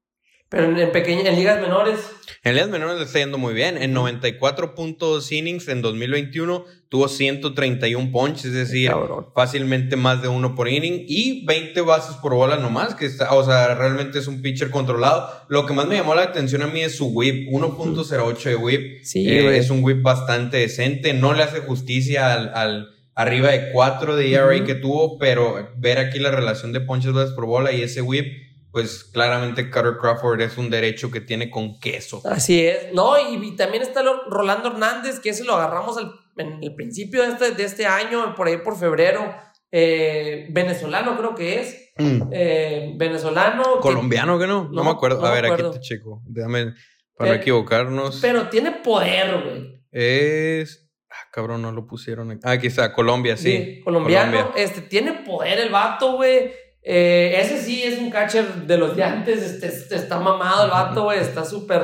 Pero 0.54 0.70
en, 0.70 0.78
en, 0.78 0.92
pequeña, 0.92 1.28
en 1.28 1.36
ligas 1.36 1.60
menores, 1.60 1.98
En 2.44 2.54
ligas 2.54 2.68
menores 2.68 2.98
le 2.98 3.04
está 3.04 3.18
yendo 3.18 3.38
muy 3.38 3.54
bien. 3.54 3.76
En 3.82 3.92
94.2 3.94 5.32
innings 5.32 5.66
en 5.68 5.82
2021 5.82 6.64
tuvo 6.88 7.08
131 7.08 8.12
ponches, 8.12 8.44
es 8.46 8.52
decir, 8.52 8.88
cabrón. 8.90 9.26
fácilmente 9.34 9.96
más 9.96 10.22
de 10.22 10.28
uno 10.28 10.54
por 10.54 10.68
inning 10.68 11.04
y 11.08 11.44
20 11.46 11.80
bases 11.80 12.16
por 12.16 12.34
bola 12.34 12.56
nomás, 12.56 12.94
que 12.94 13.06
está, 13.06 13.32
o 13.34 13.44
sea, 13.44 13.74
realmente 13.74 14.18
es 14.18 14.26
un 14.28 14.42
pitcher 14.42 14.70
controlado. 14.70 15.28
Lo 15.48 15.66
que 15.66 15.72
más 15.72 15.86
me 15.86 15.96
llamó 15.96 16.14
la 16.14 16.22
atención 16.22 16.62
a 16.62 16.66
mí 16.68 16.80
es 16.82 16.94
su 16.96 17.06
whip, 17.08 17.48
1.08 17.50 18.42
de 18.44 18.56
whip. 18.56 19.04
Sí, 19.04 19.28
Eh, 19.28 19.56
es 19.56 19.70
un 19.70 19.82
whip 19.82 20.02
bastante 20.02 20.58
decente, 20.58 21.14
no 21.14 21.32
le 21.34 21.42
hace 21.42 21.60
justicia 21.60 22.32
al, 22.32 22.52
al 22.54 22.90
arriba 23.16 23.50
de 23.50 23.70
4 23.72 24.16
de 24.16 24.32
ERA 24.32 24.54
Ujú. 24.56 24.64
que 24.64 24.74
tuvo, 24.74 25.18
pero 25.18 25.70
ver 25.76 25.98
aquí 25.98 26.18
la 26.18 26.30
relación 26.30 26.72
de 26.72 26.80
ponches 26.80 27.12
bases 27.12 27.34
por 27.34 27.46
bola 27.46 27.72
y 27.72 27.82
ese 27.82 28.02
whip, 28.02 28.26
pues 28.74 29.04
claramente 29.04 29.70
Cutter 29.70 29.96
Crawford 29.98 30.42
es 30.42 30.58
un 30.58 30.68
derecho 30.68 31.10
que 31.10 31.22
tiene 31.22 31.48
con 31.50 31.78
queso. 31.80 32.20
Así 32.26 32.66
es. 32.66 32.92
No, 32.92 33.16
y, 33.18 33.36
y 33.42 33.56
también 33.56 33.82
está 33.82 34.02
Rolando 34.28 34.68
Hernández, 34.68 35.20
que 35.20 35.30
ese 35.30 35.44
lo 35.44 35.54
agarramos 35.54 35.96
al- 35.96 36.12
en 36.36 36.58
el 36.62 36.74
principio 36.74 37.22
de 37.22 37.28
este, 37.28 37.52
de 37.52 37.64
este 37.64 37.86
año, 37.86 38.34
por 38.34 38.48
ahí 38.48 38.58
por 38.58 38.76
febrero. 38.76 39.34
Eh, 39.70 40.46
venezolano 40.50 41.16
creo 41.16 41.34
que 41.34 41.60
es. 41.60 41.92
Mm. 41.96 42.22
Eh, 42.32 42.92
venezolano. 42.96 43.78
Colombiano 43.80 44.38
que 44.38 44.46
no, 44.46 44.64
no, 44.64 44.70
No, 44.70 44.84
me 44.84 44.90
acuerdo. 44.90 45.20
no 45.20 45.26
a 45.26 45.30
me 45.30 45.36
ver, 45.36 45.44
acuerdo. 45.46 45.70
aquí 45.70 45.78
te 45.78 45.84
checo. 45.84 46.22
Déjame 46.26 46.74
para 47.16 47.30
no 47.30 47.36
Eh, 47.36 47.40
equivocarnos. 47.40 48.18
pero 48.20 48.48
tiene 48.48 48.72
poder, 48.72 49.40
güey. 49.42 49.84
Es. 49.92 50.80
Ah, 51.10 51.28
cabrón, 51.32 51.62
no 51.62 51.70
lo 51.70 51.86
pusieron 51.86 52.32
aquí. 52.32 52.40
Ah, 52.42 52.50
aquí 52.52 52.66
está, 52.66 52.92
Colombia, 52.92 53.36
sí. 53.36 53.80
colombiano. 53.84 54.32
Colombia. 54.38 54.62
Este, 54.64 54.80
tiene 54.80 55.12
poder 55.24 55.60
el 55.60 55.70
vato, 55.70 56.16
güey. 56.16 56.50
Eh, 56.86 57.40
ese 57.40 57.62
sí 57.62 57.82
es 57.82 57.98
un 57.98 58.10
catcher 58.10 58.44
de 58.66 58.76
los 58.76 58.94
de 58.94 59.02
antes. 59.02 59.42
Este, 59.42 59.68
este, 59.68 59.96
está 59.96 60.20
mamado 60.20 60.64
el 60.66 60.70
vato, 60.70 61.04
güey. 61.04 61.18
Está 61.18 61.44
súper. 61.44 61.82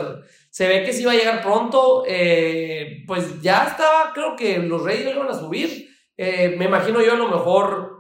Se 0.51 0.69
ve 0.69 0.85
que 0.85 0.93
sí 0.93 1.05
va 1.05 1.13
a 1.13 1.17
llegar 1.17 1.43
pronto. 1.43 2.05
Eh, 2.07 3.03
pues 3.07 3.41
ya 3.41 3.67
estaba, 3.67 4.13
creo 4.13 4.37
que 4.37 4.59
los 4.59 4.83
Reyes 4.85 5.07
lo 5.07 5.13
iban 5.13 5.29
a 5.29 5.39
subir. 5.39 5.89
Eh, 6.19 6.55
me 6.59 6.67
imagino 6.67 7.03
yo 7.03 7.13
a 7.15 7.17
lo 7.17 7.29
mejor. 7.29 7.99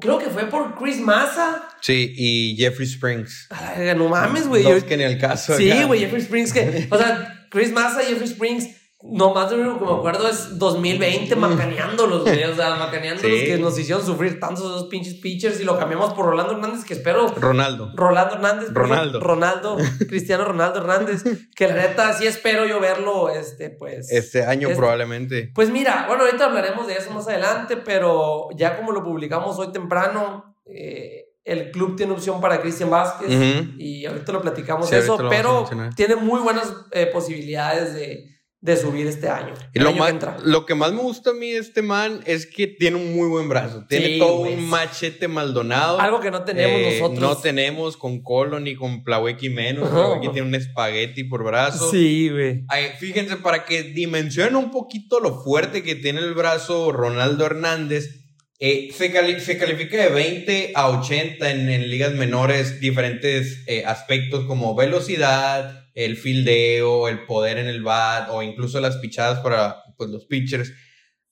Creo 0.00 0.18
que 0.18 0.26
fue 0.30 0.44
por 0.44 0.76
Chris 0.78 1.00
Massa. 1.00 1.68
Sí, 1.80 2.14
y 2.16 2.56
Jeffrey 2.56 2.86
Springs. 2.88 3.48
No 3.96 4.08
mames, 4.08 4.46
güey. 4.46 4.62
No 4.62 4.70
Yo- 4.70 4.76
es 4.76 4.84
que 4.84 4.96
ni 4.96 5.02
al 5.02 5.18
caso. 5.18 5.56
Sí, 5.56 5.70
güey, 5.82 6.00
Jeffrey 6.00 6.22
Springs. 6.22 6.52
Que, 6.52 6.86
o 6.90 6.96
sea, 6.96 7.46
Chris 7.50 7.72
Massa 7.72 8.02
y 8.02 8.06
Jeffrey 8.06 8.28
Springs. 8.28 8.68
Nomás 9.04 9.50
de 9.50 9.56
lo 9.56 9.62
único 9.70 9.78
que 9.80 9.92
me 9.92 9.98
acuerdo 9.98 10.28
es 10.28 10.58
2020 10.58 11.34
macaneándolos, 11.36 12.22
güey. 12.22 12.44
O 12.44 12.54
sea, 12.54 12.74
macaneándolos 12.76 13.38
Sí. 13.40 13.46
que 13.46 13.58
nos 13.58 13.76
hicieron 13.78 14.04
sufrir 14.04 14.38
tantos 14.38 14.64
esos 14.64 14.84
pinches 14.84 15.14
pitchers 15.14 15.60
y 15.60 15.64
lo 15.64 15.76
cambiamos 15.78 16.14
por 16.14 16.26
Rolando 16.26 16.52
Hernández, 16.52 16.84
que 16.84 16.94
espero. 16.94 17.26
Ronaldo. 17.28 17.90
Rolando 17.94 18.34
Hernández. 18.36 18.68
Ronaldo. 18.72 19.18
Ronaldo. 19.20 19.76
Cristiano 20.08 20.44
Ronaldo 20.44 20.78
Hernández. 20.80 21.24
Que 21.56 21.66
la 21.66 21.74
neta 21.74 22.12
sí 22.12 22.26
espero 22.26 22.64
yo 22.64 22.78
verlo, 22.80 23.28
este, 23.28 23.70
pues. 23.70 24.10
Este 24.12 24.44
año 24.44 24.68
Es- 24.68 24.76
probablemente. 24.76 25.50
Pues 25.54 25.70
mira, 25.70 26.04
bueno, 26.06 26.24
ahorita 26.24 26.44
hablaremos 26.44 26.86
de 26.86 26.94
eso 26.94 27.10
más 27.10 27.26
adelante, 27.26 27.76
pero 27.78 28.48
ya 28.56 28.76
como 28.76 28.92
lo 28.92 29.02
publicamos 29.02 29.58
hoy 29.58 29.72
temprano, 29.72 30.56
eh, 30.64 31.24
el 31.44 31.72
club 31.72 31.96
tiene 31.96 32.12
opción 32.12 32.40
para 32.40 32.60
Cristian 32.60 32.88
Vázquez 32.88 33.28
y 33.76 34.06
ahorita 34.06 34.30
lo 34.30 34.40
platicamos 34.42 34.88
Sí, 34.88 34.94
de 34.94 35.00
eso, 35.00 35.14
ahorita 35.14 35.24
lo 35.24 35.30
pero 35.66 35.90
tiene 35.96 36.14
muy 36.14 36.38
buenas 36.40 36.72
eh, 36.92 37.06
posibilidades 37.06 37.94
de, 37.94 38.26
de 38.62 38.76
subir 38.76 39.08
este 39.08 39.28
año. 39.28 39.54
Y 39.74 39.80
lo, 39.80 39.92
más, 39.92 40.14
lo 40.44 40.66
que 40.66 40.76
más 40.76 40.92
me 40.92 41.02
gusta 41.02 41.30
a 41.30 41.34
mí 41.34 41.50
de 41.50 41.58
este 41.58 41.82
man 41.82 42.20
es 42.26 42.46
que 42.46 42.68
tiene 42.68 42.96
un 42.96 43.12
muy 43.12 43.28
buen 43.28 43.48
brazo. 43.48 43.84
Tiene 43.88 44.18
todo 44.18 44.42
un 44.42 44.68
machete 44.68 45.26
maldonado. 45.26 46.00
Algo 46.00 46.20
que 46.20 46.30
no 46.30 46.44
tenemos 46.44 46.80
eh, 46.80 46.98
nosotros. 47.00 47.20
No 47.20 47.36
tenemos 47.38 47.96
con 47.96 48.22
Colon 48.22 48.62
ni 48.62 48.76
con 48.76 49.02
Plawecki 49.02 49.50
menos. 49.50 49.90
Aquí 50.16 50.28
tiene 50.28 50.46
un 50.46 50.54
espagueti 50.54 51.24
por 51.24 51.42
brazo. 51.42 51.90
Sí, 51.90 52.30
güey. 52.30 52.64
Fíjense, 53.00 53.36
para 53.38 53.64
que 53.64 53.82
dimensionen 53.82 54.54
un 54.54 54.70
poquito 54.70 55.18
lo 55.18 55.42
fuerte 55.42 55.82
que 55.82 55.96
tiene 55.96 56.20
el 56.20 56.34
brazo 56.34 56.92
Ronaldo 56.92 57.44
Hernández, 57.44 58.22
eh, 58.60 58.90
se, 58.96 59.10
califica 59.10 60.04
de 60.04 60.08
20 60.08 60.70
a 60.76 60.88
80 60.88 61.50
en, 61.50 61.90
ligas 61.90 62.12
menores 62.12 62.78
diferentes 62.78 63.64
eh, 63.66 63.82
aspectos 63.84 64.44
como 64.44 64.76
velocidad, 64.76 65.81
el 65.94 66.16
fildeo, 66.16 67.08
el 67.08 67.24
poder 67.24 67.58
en 67.58 67.66
el 67.66 67.82
bat 67.82 68.28
o 68.30 68.42
incluso 68.42 68.80
las 68.80 68.96
pichadas 68.96 69.40
para 69.40 69.82
pues, 69.96 70.10
los 70.10 70.26
pitchers. 70.26 70.72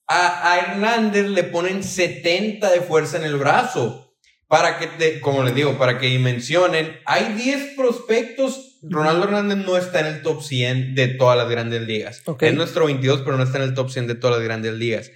A, 0.07 0.59
Hernández 0.59 1.27
le 1.27 1.43
ponen 1.43 1.83
70 1.83 2.69
de 2.69 2.81
fuerza 2.81 3.17
en 3.17 3.23
el 3.23 3.37
brazo. 3.37 4.07
Para 4.47 4.79
que, 4.79 4.87
te, 4.87 5.21
como 5.21 5.43
les 5.43 5.55
digo, 5.55 5.77
para 5.77 5.97
que 5.97 6.07
dimensionen, 6.07 6.97
hay 7.05 7.35
10 7.35 7.75
prospectos. 7.77 8.79
Ronaldo 8.83 9.23
Hernández 9.23 9.59
no 9.59 9.77
está 9.77 10.01
en 10.01 10.07
el 10.07 10.21
top 10.21 10.43
100 10.43 10.93
de 10.93 11.07
todas 11.07 11.37
las 11.37 11.49
grandes 11.49 11.83
ligas. 11.83 12.21
Es 12.39 12.53
nuestro 12.53 12.85
22, 12.87 13.21
pero 13.21 13.37
no 13.37 13.43
está 13.43 13.59
en 13.59 13.63
el 13.63 13.73
top 13.73 13.89
100 13.89 14.07
de 14.07 14.15
todas 14.15 14.35
las 14.35 14.43
grandes 14.43 14.73
ligas. 14.73 15.09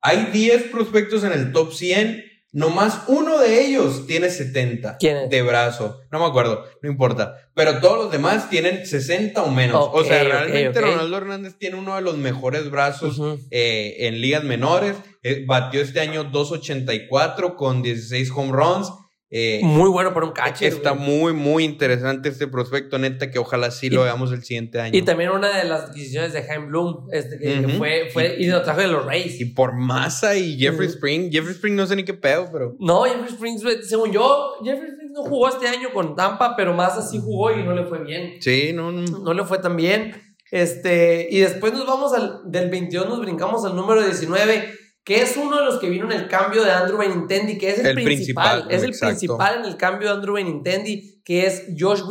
Hay 0.00 0.30
10 0.32 0.64
prospectos 0.64 1.22
en 1.22 1.30
el 1.30 1.52
top 1.52 1.72
100 1.72 2.31
Nomás 2.52 3.04
uno 3.06 3.38
de 3.38 3.64
ellos 3.64 4.06
tiene 4.06 4.28
70 4.28 4.98
de 5.00 5.42
brazo. 5.42 6.02
No 6.10 6.18
me 6.18 6.26
acuerdo, 6.26 6.66
no 6.82 6.90
importa. 6.90 7.48
Pero 7.54 7.80
todos 7.80 7.96
los 7.96 8.12
demás 8.12 8.50
tienen 8.50 8.86
60 8.86 9.42
o 9.42 9.50
menos. 9.50 9.88
o 9.90 10.04
sea, 10.04 10.22
realmente 10.22 10.78
Ronaldo 10.78 11.16
Hernández 11.16 11.56
tiene 11.58 11.76
uno 11.76 11.96
de 11.96 12.02
los 12.02 12.18
mejores 12.18 12.70
brazos 12.70 13.20
eh, 13.50 13.96
en 14.00 14.20
ligas 14.20 14.44
menores. 14.44 14.96
Eh, 15.22 15.44
batió 15.46 15.80
este 15.80 16.00
año 16.00 16.30
2.84 16.30 17.56
con 17.56 17.82
16 17.82 18.30
home 18.34 18.52
runs. 18.52 18.92
Eh, 19.34 19.60
muy 19.62 19.88
bueno 19.88 20.12
para 20.12 20.26
un 20.26 20.32
catcher. 20.32 20.70
Está 20.70 20.92
muy, 20.92 21.32
muy 21.32 21.64
interesante 21.64 22.28
este 22.28 22.46
prospecto, 22.46 22.98
neta, 22.98 23.30
que 23.30 23.38
ojalá 23.38 23.70
sí 23.70 23.88
lo 23.88 24.02
veamos 24.02 24.30
el 24.30 24.44
siguiente 24.44 24.78
año. 24.78 24.94
Y 24.94 25.00
también 25.00 25.30
una 25.30 25.56
de 25.56 25.64
las 25.64 25.94
decisiones 25.94 26.34
de 26.34 26.42
Jaime 26.42 26.66
Bloom, 26.66 27.06
este, 27.10 27.38
que, 27.38 27.66
fue, 27.78 28.10
fue 28.12 28.36
y, 28.38 28.44
lo 28.48 28.60
trajo 28.60 28.80
de 28.80 28.88
los 28.88 29.06
Rays. 29.06 29.40
Y 29.40 29.46
por 29.46 29.74
Massa 29.74 30.36
y 30.36 30.58
Jeffrey 30.58 30.86
Spring. 30.86 31.30
Jeffrey 31.32 31.54
Spring 31.54 31.74
no 31.74 31.86
sé 31.86 31.96
ni 31.96 32.04
qué 32.04 32.12
pedo, 32.12 32.50
pero. 32.52 32.76
No, 32.78 33.04
Jeffrey 33.04 33.32
Spring, 33.32 33.58
según 33.82 34.12
yo, 34.12 34.56
Jeffrey 34.62 34.90
Spring 34.90 35.12
no 35.12 35.22
jugó 35.22 35.48
este 35.48 35.66
año 35.66 35.88
con 35.94 36.14
Tampa, 36.14 36.54
pero 36.54 36.74
Massa 36.74 37.00
sí 37.00 37.18
jugó 37.18 37.52
y 37.52 37.64
no 37.64 37.74
le 37.74 37.84
fue 37.86 38.04
bien. 38.04 38.34
Sí, 38.38 38.72
no, 38.74 38.92
no. 38.92 39.00
No 39.00 39.32
le 39.32 39.44
fue 39.44 39.56
tan 39.60 39.78
bien. 39.78 40.14
Este, 40.50 41.26
y 41.30 41.38
después 41.38 41.72
nos 41.72 41.86
vamos 41.86 42.12
al, 42.12 42.42
del 42.44 42.68
22, 42.68 43.08
nos 43.08 43.20
brincamos 43.20 43.64
al 43.64 43.74
número 43.74 44.04
19 44.04 44.81
que 45.04 45.20
es 45.22 45.36
uno 45.36 45.58
de 45.58 45.64
los 45.64 45.78
que 45.78 45.90
vino 45.90 46.04
en 46.06 46.12
el 46.12 46.28
cambio 46.28 46.62
de 46.62 46.70
Andrew 46.70 46.98
Benintendi, 46.98 47.58
que 47.58 47.70
es 47.70 47.78
el, 47.78 47.94
principal, 47.94 48.66
es 48.70 48.82
el 48.82 48.92
principal 48.92 49.60
en 49.60 49.64
el 49.64 49.76
cambio 49.76 50.08
de 50.08 50.14
Andrew 50.14 50.34
Benintendi, 50.34 51.20
que 51.24 51.46
es 51.46 51.64
Josh 51.78 52.02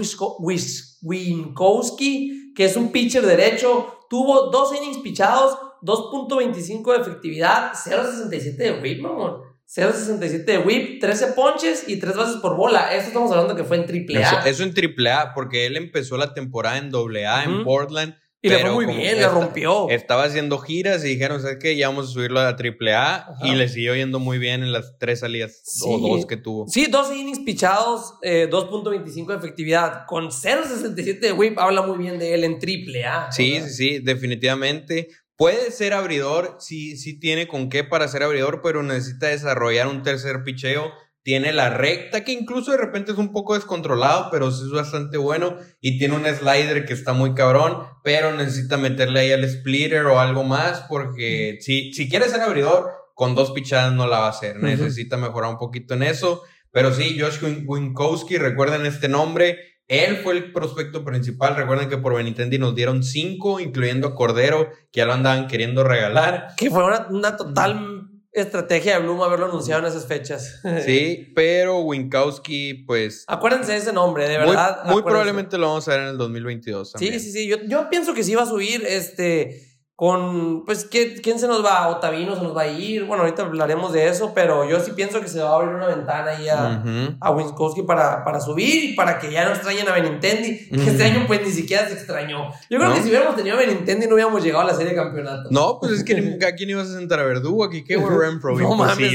Winkowski, 1.02 2.54
que 2.54 2.66
es 2.66 2.76
un 2.76 2.92
pitcher 2.92 3.26
derecho, 3.26 4.06
tuvo 4.10 4.50
dos 4.52 4.76
innings 4.76 4.98
pichados, 4.98 5.58
2.25 5.84 6.94
de 6.94 7.02
efectividad, 7.02 7.72
0.67 7.74 8.56
de 8.58 8.80
whip, 8.82 9.02
mamón. 9.02 9.52
0.67 9.74 10.44
de 10.44 10.58
whip, 10.58 11.00
13 11.00 11.28
ponches 11.28 11.88
y 11.88 11.98
3 11.98 12.16
bases 12.16 12.36
por 12.42 12.58
bola. 12.58 12.94
Esto 12.94 13.08
estamos 13.08 13.32
hablando 13.32 13.56
que 13.56 13.64
fue 13.64 13.78
en 13.78 13.84
AAA. 13.84 14.46
Eso, 14.46 14.64
en 14.64 14.74
AAA, 14.76 15.34
porque 15.34 15.66
él 15.66 15.78
empezó 15.78 16.18
la 16.18 16.34
temporada 16.34 16.78
en 16.78 16.92
AA 16.94 17.44
en 17.46 17.64
Portland 17.64 18.16
y 18.44 18.50
le 18.50 18.60
fue 18.60 18.72
muy 18.72 18.86
bien, 18.88 19.20
le 19.20 19.28
rompió. 19.28 19.88
Estaba 19.90 20.24
haciendo 20.24 20.58
giras 20.58 21.06
y 21.06 21.10
dijeron, 21.10 21.40
¿sabes 21.42 21.58
qué? 21.60 21.76
Ya 21.76 21.90
vamos 21.90 22.10
a 22.10 22.12
subirlo 22.12 22.40
a 22.40 22.50
AAA. 22.50 23.36
Y 23.44 23.56
le 23.56 23.70
siguió 23.70 23.96
yendo 23.96 24.20
muy 24.20 24.40
bien 24.40 24.64
en 24.64 24.72
las 24.72 24.98
tres 24.98 25.20
salidas 25.20 25.62
o 25.86 26.00
dos 26.00 26.26
que 26.26 26.38
tuvo. 26.38 26.68
Sí, 26.68 26.88
dos 26.90 27.16
innings 27.16 27.40
pichados, 27.40 28.16
2.25 28.24 28.24
eh, 28.24 29.28
de 29.28 29.36
efectividad. 29.36 30.06
Con 30.08 30.30
0.67 30.30 31.20
de 31.20 31.32
whip, 31.34 31.60
habla 31.60 31.84
muy 31.84 32.00
bien 32.00 32.18
de 32.18 32.34
él 32.34 32.44
en 32.44 32.54
AAA. 32.54 33.32
Sí, 33.32 33.62
sí, 33.62 33.70
sí, 33.70 34.00
definitivamente. 34.00 35.10
Puede 35.36 35.72
ser 35.72 35.94
abridor, 35.94 36.58
sí, 36.60 36.98
sí 36.98 37.20
tiene 37.20 37.48
con 37.48 37.70
qué 37.70 37.84
para 37.84 38.08
ser 38.08 38.24
abridor, 38.24 38.62
pero 38.64 38.82
necesita 38.82 39.28
desarrollar 39.28 39.88
un 39.88 40.02
tercer 40.04 40.44
picheo 40.44 40.92
tiene 41.24 41.54
la 41.54 41.70
recta, 41.70 42.24
que 42.24 42.32
incluso 42.32 42.72
de 42.72 42.78
repente 42.78 43.12
es 43.12 43.18
un 43.18 43.32
poco 43.32 43.54
descontrolado, 43.54 44.30
pero 44.32 44.52
sí 44.52 44.64
es 44.66 44.72
bastante 44.72 45.18
bueno. 45.18 45.58
Y 45.80 46.00
tiene 46.00 46.16
un 46.16 46.26
slider 46.26 46.86
que 46.86 46.94
está 46.94 47.14
muy 47.14 47.34
cabrón, 47.34 47.84
pero 48.04 48.36
necesita 48.36 48.78
meterle 48.78 49.20
ahí 49.20 49.32
al 49.32 49.48
splitter 49.48 50.06
o 50.08 50.20
algo 50.20 50.44
más, 50.44 50.86
porque 50.90 51.58
si, 51.62 51.94
si 51.94 52.10
quiere 52.10 52.28
ser 52.28 52.42
abridor, 52.42 52.90
con 53.14 53.36
dos 53.36 53.52
pichadas 53.52 53.94
no 53.94 54.08
la 54.08 54.20
va 54.20 54.26
a 54.28 54.32
hacer. 54.32 54.58
Necesita 54.58 55.18
mejorar 55.18 55.52
un 55.52 55.58
poquito 55.60 55.94
en 55.94 56.04
eso. 56.04 56.42
Pero 56.72 56.94
sí, 56.94 57.20
Josh 57.20 57.38
Winkowski, 57.66 58.38
recuerden 58.38 58.86
este 58.86 59.08
nombre. 59.10 59.60
Él 59.88 60.18
fue 60.24 60.34
el 60.34 60.54
prospecto 60.54 61.04
principal. 61.04 61.56
Recuerden 61.56 61.90
que 61.90 61.98
por 61.98 62.16
Benitendi 62.16 62.58
nos 62.58 62.74
dieron 62.74 63.04
cinco, 63.04 63.60
incluyendo 63.60 64.08
a 64.08 64.16
Cordero, 64.16 64.70
que 64.92 65.02
ya 65.02 65.06
lo 65.06 65.14
andaban 65.14 65.48
queriendo 65.48 65.84
regalar. 65.84 66.48
Que 66.58 66.72
fue 66.72 66.84
una, 66.84 67.08
una 67.10 67.36
total 67.36 68.01
estrategia 68.32 68.98
de 68.98 69.04
Bloom 69.04 69.22
haberlo 69.22 69.48
anunciado 69.48 69.82
en 69.82 69.88
esas 69.88 70.06
fechas. 70.06 70.62
Sí, 70.86 71.32
pero 71.36 71.80
Winkowski, 71.80 72.86
pues. 72.86 73.26
Acuérdense 73.28 73.74
de 73.74 73.78
ese 73.78 73.94
nombre, 73.94 74.28
de 74.28 74.38
verdad. 74.38 74.86
Muy, 74.86 75.04
probablemente 75.04 75.58
lo 75.58 75.68
vamos 75.68 75.88
a 75.88 75.92
ver 75.92 76.02
en 76.02 76.08
el 76.08 76.18
2022. 76.18 76.94
Sí, 76.98 77.20
sí, 77.20 77.32
sí. 77.32 77.48
Yo, 77.48 77.58
yo 77.64 77.90
pienso 77.90 78.14
que 78.14 78.24
sí 78.24 78.36
va 78.36 78.44
a 78.44 78.48
subir 78.48 78.84
este 78.88 79.71
con, 80.02 80.66
pues, 80.66 80.86
¿quién 80.86 81.38
se 81.38 81.48
nos 81.48 81.64
va? 81.64 81.88
Otavino 81.90 82.36
se 82.36 82.42
nos 82.42 82.58
va 82.58 82.64
a 82.64 82.68
ir. 82.68 83.04
Bueno, 83.04 83.22
ahorita 83.22 83.44
hablaremos 83.44 83.94
de 83.94 84.08
eso, 84.08 84.32
pero 84.34 84.68
yo 84.68 84.80
sí 84.80 84.94
pienso 84.96 85.22
que 85.22 85.28
se 85.28 85.40
va 85.44 85.52
a 85.52 85.56
abrir 85.58 85.76
una 85.76 85.86
ventana 85.86 86.32
ahí 86.32 86.50
a, 86.50 86.84
a 87.20 87.30
Winkowski 87.30 87.84
para, 87.84 88.24
para 88.24 88.42
subir 88.42 88.84
y 88.84 88.96
para 88.96 89.20
que 89.20 89.32
ya 89.32 89.46
no 89.46 89.52
extrañen 89.52 89.88
a 89.88 89.94
Benintendi, 89.94 90.70
que 90.70 90.90
este 90.90 91.04
año 91.04 91.26
pues 91.28 91.46
ni 91.46 91.52
siquiera 91.52 91.88
se 91.88 91.94
extrañó. 91.94 92.50
Yo 92.68 92.80
creo 92.80 92.92
que 92.96 93.04
si 93.04 93.10
hubiéramos 93.10 93.36
tenido 93.36 93.56
a 93.56 93.60
Benintendi 93.60 94.08
no 94.08 94.16
hubiéramos 94.16 94.44
llegado 94.44 94.64
a 94.64 94.72
la 94.72 94.74
serie 94.74 94.94
de 94.94 94.96
campeonato. 94.96 95.50
No, 95.52 95.78
pues 95.80 95.92
es 95.92 96.04
que 96.04 96.40
¿a 96.48 96.56
quién 96.56 96.72
ibas 96.72 96.90
a 96.90 96.98
sentar 96.98 97.20
a 97.20 97.24
Verdugo? 97.24 97.64
Aquí 97.64 97.84
qué, 97.84 97.98
güey, 97.98 98.12
Renfro. 98.12 98.58
No 98.58 98.74
mames, 98.74 99.14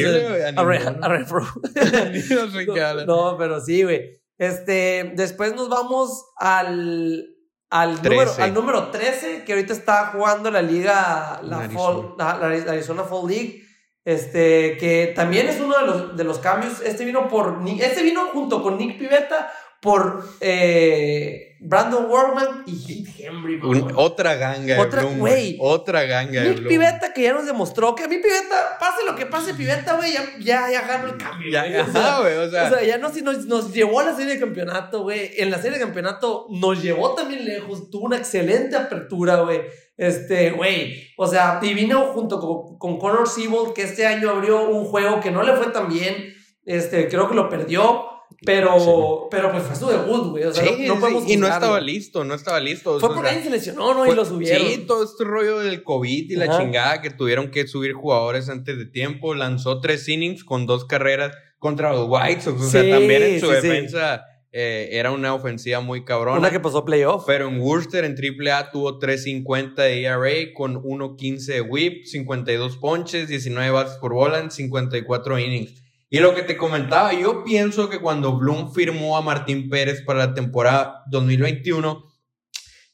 a, 0.56 0.60
a 0.60 1.08
Renfro. 1.08 1.44
no, 3.08 3.36
pero 3.36 3.60
sí, 3.60 3.82
güey. 3.82 4.20
Este, 4.38 5.14
después 5.16 5.56
nos 5.56 5.68
vamos 5.68 6.26
al 6.36 7.35
al 7.80 8.02
número, 8.02 8.32
al 8.38 8.54
número 8.54 8.88
13, 8.88 9.44
que 9.44 9.52
ahorita 9.52 9.72
está 9.72 10.06
jugando 10.06 10.50
la 10.50 10.62
liga, 10.62 11.40
la, 11.42 11.58
Arizona. 11.58 13.04
Fall 13.04 13.28
League. 13.28 13.62
Este, 14.04 14.76
que 14.78 15.12
también 15.16 15.48
es 15.48 15.60
uno 15.60 15.76
de 15.78 15.86
los, 15.86 16.16
de 16.16 16.24
los 16.24 16.38
cambios. 16.38 16.80
Este 16.80 17.04
vino 17.04 17.28
por. 17.28 17.60
Este 17.80 18.02
vino 18.02 18.26
junto 18.32 18.62
con 18.62 18.78
Nick 18.78 18.98
Pivetta 18.98 19.50
por 19.80 20.24
eh, 20.40 21.45
Brandon 21.58 22.04
Workman 22.06 22.64
y 22.66 22.72
Heath 22.72 23.18
Henry. 23.18 23.60
otra 23.94 24.34
ganga 24.34 24.80
otra, 24.80 25.02
de 25.02 25.56
Otra 25.58 26.04
ganga 26.04 26.42
de 26.42 26.52
Bloom. 26.52 26.68
Pivetta 26.68 27.12
que 27.12 27.22
ya 27.22 27.32
nos 27.32 27.46
demostró 27.46 27.94
que 27.94 28.04
a 28.04 28.08
mí 28.08 28.18
Pivetta, 28.18 28.76
pase 28.78 29.04
lo 29.04 29.16
que 29.16 29.26
pase 29.26 29.54
Pivetta, 29.54 29.96
güey, 29.96 30.12
ya, 30.12 30.22
ya, 30.38 30.70
ya 30.70 30.86
ganó 30.86 31.06
el 31.06 31.16
cambio. 31.16 31.50
Ya, 31.50 31.66
ya, 31.66 31.84
güey, 32.20 32.36
o, 32.36 32.50
sea, 32.50 32.64
o 32.66 32.70
sea, 32.70 32.84
ya 32.84 32.98
nos, 32.98 33.14
nos, 33.22 33.46
nos, 33.46 33.72
llevó 33.72 34.00
a 34.00 34.04
la 34.04 34.16
serie 34.16 34.34
de 34.34 34.40
campeonato, 34.40 35.02
güey. 35.02 35.30
En 35.38 35.50
la 35.50 35.56
serie 35.56 35.78
de 35.78 35.84
campeonato 35.84 36.46
nos 36.50 36.82
llevó 36.82 37.14
también 37.14 37.44
lejos. 37.44 37.90
Tuvo 37.90 38.04
una 38.06 38.18
excelente 38.18 38.76
apertura, 38.76 39.36
güey. 39.36 39.62
Este, 39.96 40.50
güey, 40.50 41.10
o 41.16 41.26
sea, 41.26 41.58
y 41.62 41.72
vino 41.72 42.12
junto 42.12 42.38
con, 42.38 42.78
con 42.78 42.98
Connor 42.98 43.26
Siebold, 43.26 43.72
que 43.72 43.82
este 43.82 44.06
año 44.06 44.28
abrió 44.28 44.68
un 44.68 44.84
juego 44.84 45.20
que 45.20 45.30
no 45.30 45.42
le 45.42 45.54
fue 45.54 45.68
tan 45.68 45.88
bien. 45.88 46.34
Este, 46.66 47.08
creo 47.08 47.28
que 47.28 47.34
lo 47.34 47.48
perdió. 47.48 48.15
Pero, 48.44 49.28
pero 49.30 49.50
pues 49.50 49.64
fue 49.64 49.76
su 49.76 49.86
debut, 49.86 50.30
güey. 50.30 50.44
O 50.44 50.52
sea, 50.52 50.64
no, 50.86 51.00
podemos 51.00 51.28
Y 51.28 51.36
no 51.36 51.48
estaba 51.48 51.80
listo, 51.80 52.24
no 52.24 52.34
estaba 52.34 52.60
listo. 52.60 53.00
Fue 53.00 53.08
porque 53.12 53.28
alguien 53.28 53.44
se 53.44 53.50
lesionó, 53.50 53.94
¿no? 53.94 54.06
y 54.06 54.14
lo 54.14 54.24
subieron. 54.24 54.66
Sí, 54.66 54.84
todo 54.86 55.04
este 55.04 55.24
rollo 55.24 55.58
del 55.60 55.82
COVID 55.82 56.30
y 56.30 56.36
la 56.36 56.58
chingada 56.58 57.00
que 57.00 57.10
tuvieron 57.10 57.50
que 57.50 57.66
subir 57.66 57.92
jugadores 57.94 58.48
antes 58.48 58.76
de 58.78 58.86
tiempo. 58.86 59.34
Lanzó 59.34 59.80
tres 59.80 60.08
innings 60.08 60.44
con 60.44 60.66
dos 60.66 60.84
carreras 60.84 61.34
contra 61.58 61.92
los 61.92 62.06
White 62.08 62.42
Sox. 62.42 62.60
O 62.60 62.68
sea, 62.68 62.88
también 62.88 63.22
en 63.22 63.40
su 63.40 63.48
defensa 63.48 64.24
eh, 64.52 64.90
era 64.92 65.10
una 65.10 65.34
ofensiva 65.34 65.80
muy 65.80 66.04
cabrona. 66.04 66.38
Una 66.38 66.50
que 66.50 66.60
pasó 66.60 66.84
playoff. 66.84 67.24
Pero 67.26 67.48
en 67.48 67.60
Worcester, 67.60 68.04
en 68.04 68.14
AAA, 68.14 68.70
tuvo 68.70 68.98
3.50 68.98 69.74
de 69.74 70.02
ERA 70.02 70.54
con 70.54 70.82
1.15 70.82 71.44
de 71.46 71.60
whip, 71.62 72.04
52 72.04 72.76
ponches, 72.78 73.28
19 73.28 73.70
bases 73.70 73.98
por 73.98 74.12
bola 74.12 74.38
en 74.38 74.50
54 74.50 75.38
innings. 75.38 75.85
Y 76.08 76.20
lo 76.20 76.34
que 76.34 76.42
te 76.42 76.56
comentaba, 76.56 77.12
yo 77.12 77.42
pienso 77.44 77.90
que 77.90 77.98
cuando 77.98 78.38
Bloom 78.38 78.72
firmó 78.72 79.16
a 79.16 79.22
Martín 79.22 79.68
Pérez 79.68 80.02
para 80.02 80.20
la 80.20 80.34
temporada 80.34 81.02
2021, 81.10 82.04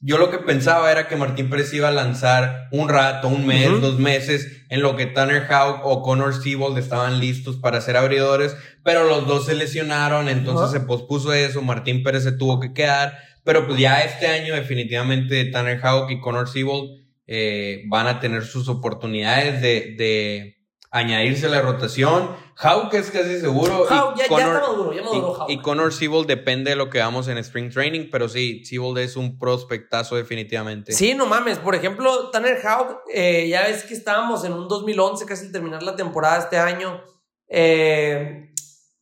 yo 0.04 0.18
lo 0.18 0.30
que 0.30 0.38
pensaba 0.38 0.90
era 0.90 1.06
que 1.06 1.14
Martín 1.14 1.48
Pérez 1.48 1.72
iba 1.74 1.88
a 1.88 1.92
lanzar 1.92 2.68
un 2.72 2.88
rato, 2.88 3.28
un 3.28 3.46
mes, 3.46 3.68
dos 3.80 4.00
meses, 4.00 4.64
en 4.68 4.82
lo 4.82 4.96
que 4.96 5.06
Tanner 5.06 5.46
Houck 5.46 5.84
o 5.84 6.02
Connor 6.02 6.34
Seabold 6.34 6.76
estaban 6.76 7.20
listos 7.20 7.56
para 7.56 7.80
ser 7.80 7.96
abridores, 7.96 8.56
pero 8.82 9.04
los 9.04 9.28
dos 9.28 9.46
se 9.46 9.54
lesionaron, 9.54 10.28
entonces 10.28 10.72
se 10.72 10.84
pospuso 10.84 11.32
eso, 11.32 11.62
Martín 11.62 12.02
Pérez 12.02 12.24
se 12.24 12.32
tuvo 12.32 12.58
que 12.58 12.72
quedar, 12.72 13.16
pero 13.44 13.66
pues 13.66 13.78
ya 13.78 14.00
este 14.00 14.26
año 14.26 14.54
definitivamente 14.54 15.44
Tanner 15.44 15.78
Houck 15.78 16.10
y 16.10 16.20
Connor 16.20 16.48
Seabold 16.48 17.02
eh, 17.28 17.84
van 17.86 18.08
a 18.08 18.18
tener 18.18 18.44
sus 18.44 18.68
oportunidades 18.68 19.62
de, 19.62 19.94
de 19.96 20.61
añadirse 20.92 21.48
la 21.48 21.62
rotación. 21.62 22.36
Hauck 22.56 22.92
es 22.94 23.10
casi 23.10 23.40
seguro. 23.40 23.86
Hauck, 23.88 24.14
y 24.14 24.18
ya, 24.18 24.24
está 24.24 24.60
maduro, 24.60 24.92
ya 24.92 25.02
maduró 25.02 25.46
y, 25.48 25.54
y 25.54 25.58
Connor 25.62 25.92
Siebold 25.92 26.28
depende 26.28 26.70
de 26.70 26.76
lo 26.76 26.90
que 26.90 27.00
hagamos 27.00 27.28
en 27.28 27.38
Spring 27.38 27.72
Training, 27.72 28.10
pero 28.12 28.28
sí, 28.28 28.62
Siebold 28.64 28.98
es 28.98 29.16
un 29.16 29.38
prospectazo 29.38 30.16
definitivamente. 30.16 30.92
Sí, 30.92 31.14
no 31.14 31.26
mames. 31.26 31.58
Por 31.58 31.74
ejemplo, 31.74 32.30
Tanner 32.30 32.60
Houck, 32.60 33.00
eh, 33.12 33.48
ya 33.48 33.62
ves 33.62 33.84
que 33.84 33.94
estábamos 33.94 34.44
en 34.44 34.52
un 34.52 34.68
2011, 34.68 35.24
casi 35.24 35.46
al 35.46 35.52
terminar 35.52 35.82
la 35.82 35.96
temporada 35.96 36.38
este 36.38 36.58
año. 36.58 37.02
Eh, 37.48 38.52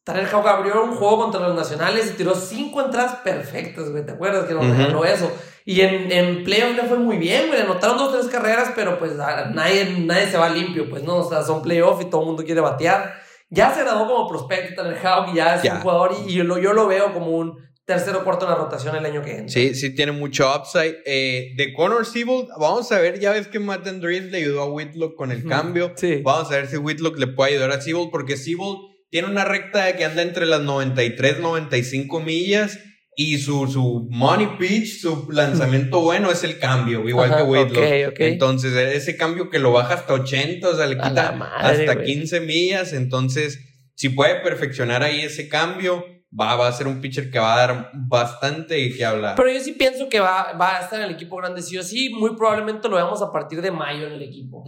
Tanner 0.05 0.27
Houck 0.27 0.47
abrió 0.47 0.85
un 0.85 0.95
juego 0.95 1.19
contra 1.19 1.41
los 1.41 1.57
nacionales 1.57 2.13
y 2.13 2.17
tiró 2.17 2.37
cinco 2.37 2.81
entradas 2.83 3.17
perfectas, 3.17 3.91
güey. 3.91 4.07
¿Te 4.07 4.13
acuerdas 4.13 4.47
que 4.47 4.55
nos 4.55 4.65
regaló 4.65 5.05
eso? 5.05 5.31
Y 5.71 5.81
en, 5.83 6.11
en 6.11 6.43
playoff 6.45 6.75
le 6.75 6.83
fue 6.83 6.99
muy 6.99 7.17
bien, 7.17 7.47
güey. 7.49 7.61
Anotaron 7.61 7.97
dos, 7.97 8.13
tres 8.13 8.27
carreras, 8.27 8.73
pero 8.75 8.99
pues 8.99 9.19
a- 9.21 9.51
nadie, 9.51 9.85
nadie 10.01 10.27
se 10.27 10.37
va 10.37 10.49
limpio, 10.51 10.89
pues 10.91 11.03
no. 11.05 11.17
O 11.19 11.29
sea, 11.29 11.43
son 11.43 11.63
playoff 11.63 12.01
y 12.03 12.11
todo 12.11 12.23
el 12.23 12.27
mundo 12.29 12.45
quiere 12.45 12.61
batear. 12.61 13.15
Ya 13.51 13.73
se 13.75 13.81
graduó 13.83 14.07
como 14.07 14.29
prospecto 14.29 14.75
Tanner 14.83 14.99
Houck 14.99 15.33
y 15.33 15.37
ya 15.37 15.55
es 15.57 15.63
Ya. 15.63 15.75
un 15.75 15.81
jugador 15.81 16.13
y, 16.27 16.31
y 16.31 16.35
yo, 16.35 16.45
lo, 16.45 16.59
yo 16.59 16.73
lo 16.73 16.87
veo 16.89 17.13
como 17.13 17.29
un 17.31 17.57
tercero 17.85 18.21
o 18.21 18.25
cuarto 18.25 18.45
en 18.47 18.53
la 18.53 18.57
rotación 18.57 18.95
el 18.97 19.05
año 19.05 19.23
que 19.23 19.31
entra. 19.33 19.49
Sí, 19.49 19.75
sí 19.75 19.95
tiene 19.95 20.13
mucho 20.13 20.49
upside. 20.55 20.99
Eh, 21.07 21.53
de 21.57 21.73
Connor 21.75 22.07
Siebold, 22.07 22.49
vamos 22.59 22.91
a 22.93 22.99
ver, 23.01 23.19
ya 23.21 23.33
ves 23.33 23.49
que 23.49 23.59
Matt 23.59 23.87
Andrews 23.87 24.25
le 24.31 24.39
ayudó 24.39 24.63
a 24.63 24.73
Whitlock 24.73 25.15
con 25.17 25.31
el 25.33 25.39
Ujú. 25.41 25.49
cambio. 25.49 25.93
Sí. 25.97 26.21
Vamos 26.25 26.51
a 26.53 26.57
ver 26.57 26.67
si 26.69 26.77
Whitlock 26.77 27.19
le 27.19 27.27
puede 27.29 27.53
ayudar 27.53 27.71
a 27.73 27.81
Siebold, 27.81 28.11
porque 28.11 28.37
Siebold 28.37 28.79
tiene 29.11 29.29
una 29.29 29.45
recta 29.45 29.97
que 29.97 30.05
anda 30.05 30.23
entre 30.23 30.47
las 30.47 30.61
93, 30.63 31.41
95 31.41 32.21
millas. 32.21 32.79
Y 33.17 33.39
su, 33.39 33.67
su 33.67 34.07
money 34.11 34.57
pitch, 34.59 35.01
su 35.01 35.29
lanzamiento 35.31 36.01
bueno 36.01 36.31
es 36.31 36.45
el 36.45 36.59
cambio, 36.59 37.07
igual 37.09 37.31
Ajá, 37.31 37.39
que 37.39 37.43
Whitlock. 37.43 37.85
ok, 37.85 38.09
ok. 38.13 38.21
Entonces, 38.21 38.75
ese 38.75 39.17
cambio 39.17 39.51
que 39.51 39.59
lo 39.59 39.73
baja 39.73 39.95
hasta 39.95 40.15
80, 40.15 40.69
o 40.69 40.75
sea, 40.77 40.87
le 40.87 40.97
quita 40.97 41.33
madre, 41.33 41.83
hasta 41.83 41.95
güey. 41.95 42.07
15 42.07 42.41
millas. 42.41 42.93
Entonces, 42.93 43.59
si 43.95 44.11
puede 44.11 44.37
perfeccionar 44.37 45.03
ahí 45.03 45.21
ese 45.21 45.49
cambio, 45.49 46.05
va, 46.39 46.55
va 46.55 46.69
a 46.69 46.73
ser 46.73 46.87
un 46.87 47.01
pitcher 47.01 47.31
que 47.31 47.39
va 47.39 47.55
a 47.55 47.67
dar 47.67 47.91
bastante 47.95 48.75
de 48.75 48.95
qué 48.97 49.05
hablar. 49.05 49.35
Pero 49.37 49.53
yo 49.53 49.61
sí 49.61 49.73
pienso 49.73 50.09
que 50.09 50.21
va, 50.21 50.53
va 50.53 50.79
a 50.79 50.81
estar 50.83 51.01
en 51.01 51.07
el 51.07 51.15
equipo 51.15 51.37
grande, 51.37 51.61
sí 51.63 51.77
o 51.77 51.83
sí. 51.83 52.11
Muy 52.11 52.37
probablemente 52.37 52.89
lo 52.89 52.97
veamos 52.97 53.21
a 53.23 53.33
partir 53.33 53.61
de 53.61 53.71
mayo 53.73 54.07
en 54.07 54.13
el 54.15 54.23
equipo. 54.23 54.65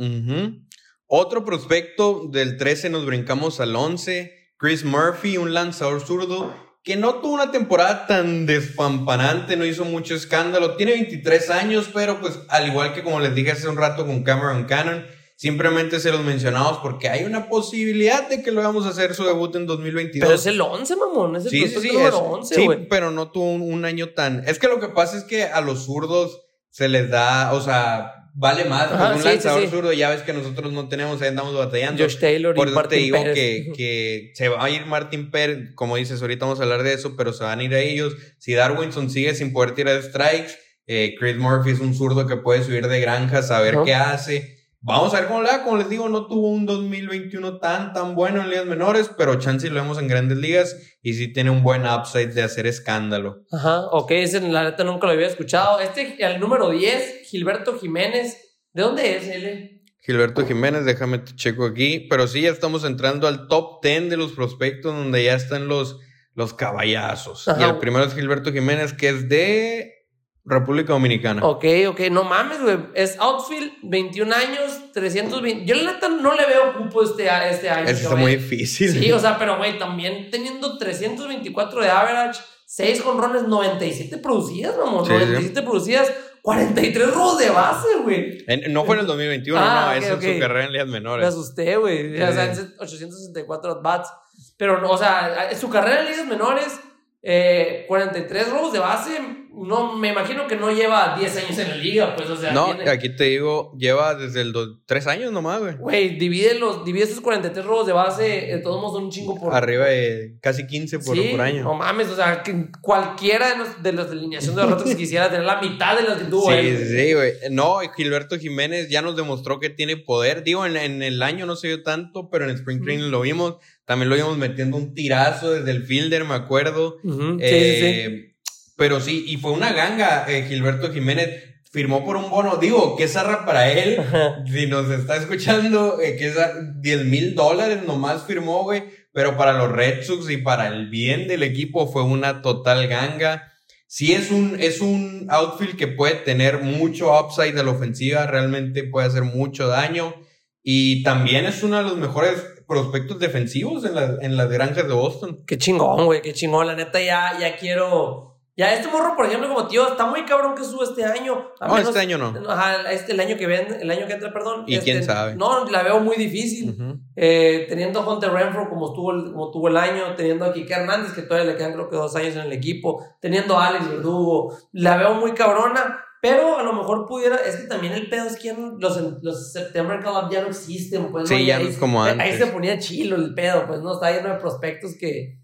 Otro 1.06 1.44
prospecto 1.44 2.28
del 2.30 2.56
13 2.56 2.90
nos 2.90 3.06
brincamos 3.06 3.61
al 3.61 3.75
11. 3.76 4.32
Chris 4.58 4.84
Murphy, 4.84 5.38
un 5.38 5.54
lanzador 5.54 6.00
zurdo 6.00 6.54
que 6.82 6.96
no 6.96 7.16
tuvo 7.16 7.34
una 7.34 7.50
temporada 7.52 8.06
tan 8.06 8.44
despampanante, 8.46 9.56
no 9.56 9.64
hizo 9.64 9.84
mucho 9.84 10.14
escándalo. 10.14 10.76
Tiene 10.76 10.92
23 10.92 11.50
años, 11.50 11.88
pero 11.94 12.20
pues 12.20 12.40
al 12.48 12.66
igual 12.68 12.92
que 12.94 13.02
como 13.02 13.20
les 13.20 13.34
dije 13.34 13.52
hace 13.52 13.68
un 13.68 13.76
rato 13.76 14.04
con 14.06 14.24
Cameron 14.24 14.64
Cannon, 14.64 15.06
simplemente 15.36 16.00
se 16.00 16.10
los 16.10 16.22
mencionamos 16.22 16.78
porque 16.78 17.08
hay 17.08 17.24
una 17.24 17.48
posibilidad 17.48 18.28
de 18.28 18.42
que 18.42 18.50
lo 18.52 18.62
vamos 18.62 18.86
a 18.86 18.90
hacer 18.90 19.14
su 19.14 19.24
debut 19.24 19.54
en 19.56 19.66
2022. 19.66 20.26
Pero 20.26 20.34
es 20.38 20.46
el 20.46 20.60
11, 20.60 20.96
mamón. 20.96 21.36
Es 21.36 21.44
el 21.44 21.50
Sí, 21.50 21.68
sí, 21.68 21.80
sí, 21.80 21.88
número 21.92 22.08
es- 22.08 22.14
11, 22.14 22.54
sí, 22.56 22.64
güey. 22.64 22.88
pero 22.88 23.10
no 23.10 23.30
tuvo 23.30 23.52
un, 23.52 23.62
un 23.62 23.84
año 23.84 24.10
tan... 24.10 24.42
Es 24.48 24.58
que 24.58 24.68
lo 24.68 24.80
que 24.80 24.88
pasa 24.88 25.16
es 25.18 25.24
que 25.24 25.44
a 25.44 25.60
los 25.60 25.84
zurdos 25.86 26.40
se 26.70 26.88
les 26.88 27.10
da, 27.10 27.52
o 27.52 27.60
sea, 27.60 28.21
vale 28.34 28.64
más. 28.64 28.88
pues, 28.88 29.00
Ajá, 29.00 29.14
un 29.14 29.18
sí, 29.22 29.28
lanzador 29.28 29.62
sí. 29.62 29.68
zurdo, 29.68 29.92
ya 29.92 30.10
ves 30.10 30.22
que 30.22 30.32
nosotros 30.32 30.72
no 30.72 30.88
tenemos, 30.88 31.20
ahí 31.22 31.28
andamos 31.28 31.54
batallando. 31.54 32.02
Josh 32.02 32.18
Taylor 32.18 32.54
Por 32.54 32.68
y 32.68 32.70
eso 32.72 32.82
te 32.84 32.96
digo 32.96 33.16
Pérez. 33.18 33.34
que, 33.34 33.72
que 33.76 34.30
se 34.34 34.48
va 34.48 34.64
a 34.64 34.70
ir 34.70 34.86
Martín 34.86 35.30
Pérez, 35.30 35.74
como 35.74 35.96
dices, 35.96 36.20
ahorita 36.22 36.44
vamos 36.46 36.60
a 36.60 36.64
hablar 36.64 36.82
de 36.82 36.92
eso, 36.94 37.16
pero 37.16 37.32
se 37.32 37.44
van 37.44 37.60
a 37.60 37.64
ir 37.64 37.74
a 37.74 37.80
ellos. 37.80 38.16
Si 38.38 38.54
Darwinson 38.54 39.10
sigue 39.10 39.34
sin 39.34 39.52
poder 39.52 39.74
tirar 39.74 40.02
strikes, 40.02 40.52
eh, 40.86 41.14
Chris 41.18 41.36
Murphy 41.36 41.70
es 41.70 41.80
un 41.80 41.94
zurdo 41.94 42.26
que 42.26 42.36
puede 42.36 42.62
subir 42.64 42.88
de 42.88 43.00
granja, 43.00 43.42
saber 43.42 43.76
Ajá. 43.76 43.84
qué 43.84 43.94
hace. 43.94 44.62
Vamos 44.84 45.14
a 45.14 45.20
ver 45.20 45.28
cómo 45.28 45.42
le 45.42 45.48
va. 45.48 45.62
Como 45.62 45.76
les 45.76 45.88
digo, 45.88 46.08
no 46.08 46.26
tuvo 46.26 46.48
un 46.48 46.66
2021 46.66 47.58
tan, 47.58 47.92
tan 47.92 48.16
bueno 48.16 48.42
en 48.42 48.50
ligas 48.50 48.66
menores, 48.66 49.08
pero 49.16 49.36
chance 49.36 49.68
lo 49.68 49.76
vemos 49.76 49.96
en 49.98 50.08
grandes 50.08 50.38
ligas 50.38 50.76
y 51.02 51.14
sí 51.14 51.32
tiene 51.32 51.50
un 51.50 51.62
buen 51.62 51.86
upside 51.86 52.34
de 52.34 52.42
hacer 52.42 52.66
escándalo. 52.66 53.44
Ajá, 53.52 53.86
ok, 53.92 54.11
ese 54.11 54.40
la 54.40 54.64
neta 54.64 54.83
nunca 54.83 55.07
lo 55.07 55.12
había 55.12 55.28
escuchado. 55.28 55.78
Este, 55.78 56.16
el 56.18 56.40
número 56.40 56.70
10, 56.70 57.28
Gilberto 57.28 57.78
Jiménez. 57.78 58.59
¿De 58.72 58.83
dónde 58.83 59.16
es 59.16 59.28
él? 59.28 59.83
Gilberto 60.00 60.44
Jiménez, 60.44 60.85
déjame 60.85 61.18
te 61.18 61.37
checo 61.37 61.64
aquí. 61.64 62.00
Pero 62.11 62.26
sí, 62.26 62.40
ya 62.40 62.50
estamos 62.50 62.85
entrando 62.85 63.28
al 63.28 63.46
top 63.46 63.85
10 63.85 64.11
de 64.11 64.16
los 64.16 64.33
prospectos 64.33 64.96
donde 64.96 65.22
ya 65.22 65.35
están 65.37 65.68
los, 65.68 66.00
los 66.35 66.54
caballazos. 66.54 67.46
Ajá. 67.46 67.61
Y 67.61 67.70
el 67.70 67.78
primero 67.78 68.04
es 68.04 68.14
Gilberto 68.14 68.52
Jiménez, 68.52 68.94
que 68.94 69.11
es 69.11 69.28
de 69.28 70.01
República 70.44 70.92
Dominicana. 70.92 71.44
Ok, 71.46 71.64
ok, 71.88 72.00
no 72.11 72.24
mames, 72.24 72.61
güey. 72.61 72.78
Es 72.94 73.16
outfield, 73.20 73.72
21 73.85 74.35
años, 74.35 74.92
320. 74.92 75.64
Yo 75.64 75.76
la 75.76 75.92
neta 75.92 76.09
no 76.09 76.35
le 76.35 76.44
veo 76.46 76.76
cupo 76.78 77.02
este, 77.05 77.28
este 77.48 77.70
año. 77.70 77.85
Ese 77.88 78.02
está 78.05 78.16
muy 78.16 78.37
difícil. 78.37 78.90
Sí, 78.92 79.12
o 79.12 79.18
sea, 79.20 79.38
pero 79.38 79.57
güey, 79.59 79.78
también 79.78 80.31
teniendo 80.31 80.78
324 80.78 81.81
de 81.83 81.88
average, 81.90 82.40
6 82.66 83.02
jonrones, 83.02 83.44
97 83.44 84.18
producidas, 84.18 84.76
mamón. 84.76 85.05
Sí, 85.07 85.12
sí. 85.12 85.18
97 85.18 85.62
producidas, 85.62 86.12
43 86.42 87.14
robos 87.14 87.38
de 87.38 87.50
base, 87.50 87.87
güey. 88.02 88.44
En- 88.48 88.72
no 88.72 88.85
fue 88.85 88.96
en 88.96 89.02
el 89.02 89.07
2021, 89.07 89.61
Ah, 89.61 89.85
no, 89.85 89.90
ok, 89.92 89.96
es 90.02 90.09
en 90.09 90.12
ok. 90.14 90.22
su 90.35 90.40
carrera 90.40 90.64
en 90.66 90.72
ligas 90.72 90.87
Me 90.88 90.92
menores. 90.94 91.28
asusté, 91.28 91.76
güey. 91.76 92.20
O 92.20 92.33
sea, 92.33 92.52
Sí. 92.55 92.62
en 92.62 92.74
864 92.81 93.72
at-bats. 93.78 94.11
Pero, 94.57 94.90
o 94.90 94.98
sea, 94.98 95.50
en 95.50 95.57
su 95.59 95.70
carrera 95.70 96.00
en 96.00 96.07
ligas 96.11 96.26
menores, 96.26 96.81
eh, 97.22 97.85
43 97.88 98.50
robos 98.50 98.72
de 98.72 98.78
base, 98.80 99.12
no, 99.54 99.96
me 99.96 100.08
imagino 100.08 100.46
que 100.46 100.56
no 100.56 100.72
lleva 100.72 101.14
10 101.16 101.37
años 101.37 101.58
en 101.58 101.68
la 101.68 101.76
liga, 101.76 102.16
pues, 102.16 102.28
o 102.30 102.37
sea, 102.37 102.52
No, 102.52 102.74
tiene- 102.74 102.90
aquí 102.90 103.14
te 103.14 103.24
digo, 103.24 103.72
lleva 103.78 104.14
desde 104.14 104.40
el 104.40 104.50
do- 104.52 104.80
tres 104.87 105.06
años 105.06 105.30
nomás, 105.30 105.61
güey. 105.61 105.76
Güey, 105.76 106.18
divide, 106.18 106.58
los, 106.58 106.85
divide 106.87 107.04
esos 107.04 107.20
43 107.20 107.64
robos 107.64 107.87
de 107.87 107.92
base, 107.92 108.22
de 108.22 108.58
todos 108.58 108.80
modos 108.80 108.94
son 108.94 109.04
un 109.04 109.11
chingo 109.11 109.38
por... 109.38 109.54
Arriba 109.54 109.87
de 109.87 110.37
casi 110.40 110.66
15 110.66 110.98
por, 111.00 111.14
Sí, 111.16 111.28
por 111.32 111.42
año. 111.42 111.64
No 111.64 111.74
mames, 111.74 112.08
o 112.08 112.16
sea, 112.16 112.42
que 112.42 112.68
cualquiera 112.80 113.50
de 113.50 113.56
los 113.58 113.82
de, 113.82 113.92
los 113.92 114.11
de 114.11 114.16
alineación 114.16 114.56
de 114.56 114.62
derrotas 114.62 114.94
quisiera 114.94 115.28
tener 115.30 115.44
la 115.44 115.61
mitad 115.61 115.96
de 115.98 116.04
las 116.04 116.16
que 116.18 116.24
tuvo 116.24 116.50
Sí, 116.50 116.56
él. 116.58 116.78
sí, 116.78 116.96
sí, 116.96 117.12
güey. 117.12 117.32
No, 117.50 117.78
Gilberto 117.94 118.38
Jiménez 118.38 118.88
ya 118.88 119.02
nos 119.02 119.16
demostró 119.16 119.61
que 119.61 119.68
tiene 119.70 119.96
poder. 119.98 120.42
Digo, 120.44 120.64
en, 120.66 120.76
en 120.78 121.02
el 121.02 121.22
año 121.22 121.44
no 121.46 121.56
se 121.56 121.68
vio 121.68 121.82
tanto, 121.82 122.30
pero 122.30 122.46
en 122.48 122.50
Spring 122.56 122.82
Training 122.82 123.11
lo 123.11 123.20
vimos. 123.20 123.56
También 123.92 124.09
lo 124.09 124.16
vimos 124.16 124.38
metiendo 124.38 124.78
un 124.78 124.94
tirazo 124.94 125.52
desde 125.52 125.70
el 125.70 125.85
fielder, 125.85 126.24
me 126.24 126.33
acuerdo. 126.33 126.96
Ujú, 127.05 127.38
sí, 127.38 127.46
sí, 127.46 127.50
sí. 127.50 127.85
Eh, 127.85 128.35
Pero 128.74 129.02
sí, 129.02 129.26
y 129.28 129.37
fue 129.37 129.52
una 129.52 129.74
ganga, 129.74 130.24
eh, 130.28 130.46
Gilberto 130.48 130.90
Jiménez. 130.90 131.28
Firmó 131.70 132.02
por 132.02 132.16
un 132.16 132.31
bono, 132.31 132.57
digo, 132.57 132.96
qué 132.96 133.07
zarra 133.07 133.44
para 133.44 133.70
él. 133.70 134.00
Ajá. 134.00 134.44
Si 134.50 134.66
nos 134.66 134.88
está 134.90 135.16
escuchando, 135.16 136.00
eh, 136.00 136.16
que 136.16 136.28
es 136.28 136.37
10 136.81 137.05
mil 137.05 137.35
dólares 137.35 137.81
nomás 137.87 138.24
firmó, 138.24 138.62
güey. 138.62 138.85
Pero 139.12 139.37
para 139.37 139.52
los 139.52 139.70
Red 139.70 140.05
Sox 140.05 140.31
y 140.31 140.38
para 140.38 140.68
el 140.68 140.88
bien 140.88 141.28
del 141.28 141.42
equipo 141.42 141.87
fue 141.92 142.02
una 142.02 142.40
total 142.40 142.88
ganga. 142.88 143.52
Sí 143.87 144.14
es 144.14 144.31
un, 144.31 144.57
es 144.59 144.81
un 144.81 145.26
outfield 145.28 145.76
que 145.76 145.87
puede 145.88 146.14
tener 146.14 146.61
mucho 146.61 147.12
upside 147.20 147.52
de 147.52 147.62
la 147.62 147.72
ofensiva, 147.72 148.26
realmente 148.26 148.85
puede 148.85 149.09
hacer 149.09 149.24
mucho 149.24 149.68
daño. 149.68 150.14
Y 150.62 151.02
también 151.02 151.44
es 151.44 151.62
uno 151.62 151.76
de 151.76 151.83
los 151.83 151.98
mejores 151.98 152.42
prospectos 152.72 153.18
defensivos 153.18 153.85
en, 153.85 153.94
la- 153.94 154.16
en 154.20 154.37
las 154.37 154.48
granjas 154.50 154.88
de 154.88 154.94
Boston. 154.94 155.44
Qué 155.46 155.58
chingón, 155.58 156.06
güey, 156.06 156.22
qué 156.22 156.32
chingón. 156.32 156.66
La 156.66 156.74
neta, 156.74 157.00
ya, 157.00 157.38
ya 157.38 157.56
quiero. 157.56 158.30
Ya 158.54 158.74
este 158.74 158.87
morro, 158.88 159.16
por 159.16 159.24
ejemplo, 159.24 159.48
como 159.48 159.66
tío, 159.66 159.88
está 159.88 160.04
muy 160.04 160.26
cabrón 160.26 160.54
que 160.54 160.62
sube 160.62 160.85
este 160.85 161.04
año. 161.04 161.32
A 161.58 161.68
No, 161.68 161.74
menos- 161.74 161.88
este 161.88 162.00
año 162.00 162.18
no. 162.18 162.35
Ajá, 162.50 162.90
este, 162.92 163.12
el 163.12 163.20
año 163.20 163.37
que 163.38 163.46
ven, 163.46 163.66
el 163.80 163.90
año 163.90 164.06
que 164.06 164.12
entra, 164.12 164.30
perdón. 164.30 164.64
Y 164.66 164.74
Este, 164.74 164.85
quién 164.92 165.02
sabe. 165.02 165.35
No, 165.37 165.64
la 165.70 165.82
veo 165.82 166.00
muy 166.00 166.16
difícil. 166.16 166.76
Eh, 167.16 167.64
teniendo 167.68 168.00
a 168.00 168.06
Hunter 168.08 168.30
Renfro 168.30 168.68
como 168.68 168.88
estuvo, 168.88 169.11
el, 169.12 169.32
como 169.32 169.50
tuvo 169.50 169.68
el 169.68 169.76
año, 169.78 170.14
teniendo 170.16 170.44
a 170.44 170.52
Kike 170.52 170.72
Hernández, 170.72 171.12
que 171.14 171.22
todavía 171.22 171.50
le 171.52 171.56
quedan 171.56 171.72
creo 171.72 171.88
que 171.88 171.96
dos 171.96 172.14
años 172.14 172.35
en 172.37 172.42
el 172.42 172.52
equipo, 172.52 173.02
teniendo 173.20 173.58
a 173.58 173.68
Alex 173.68 173.88
Verdugo, 173.88 174.54
la 174.72 174.98
veo 174.98 175.14
muy 175.14 175.32
cabrona, 175.32 176.04
pero 176.22 176.56
a 176.58 176.62
lo 176.62 176.72
mejor 176.72 177.04
pudiera, 177.06 177.35
es 177.37 177.56
que 177.56 177.66
también 177.66 177.92
el 177.94 178.08
pedo 178.08 178.26
es 178.28 178.37
que 178.37 178.52
no- 178.54 178.76
los, 178.78 178.96
los 179.22 179.52
September 179.52 179.98
Club 180.00 180.30
ya 180.30 180.40
no 180.42 180.48
existen, 180.48 181.11
pues 181.11 181.28
Sí, 181.28 181.44
ya 181.44 181.56
ahí, 181.56 181.64
no 181.64 181.68
es 181.70 181.76
como 181.76 182.02
ahí 182.02 182.12
antes. 182.12 182.38
se 182.38 182.46
ponía 182.46 182.78
chilo 182.78 183.16
el 183.16 183.35
pedo, 183.35 183.66
pues 183.66 183.80
no, 183.80 183.92
está 183.94 184.11
lleno 184.12 184.28
de 184.32 184.37
prospectos 184.40 184.92
que... 184.98 185.38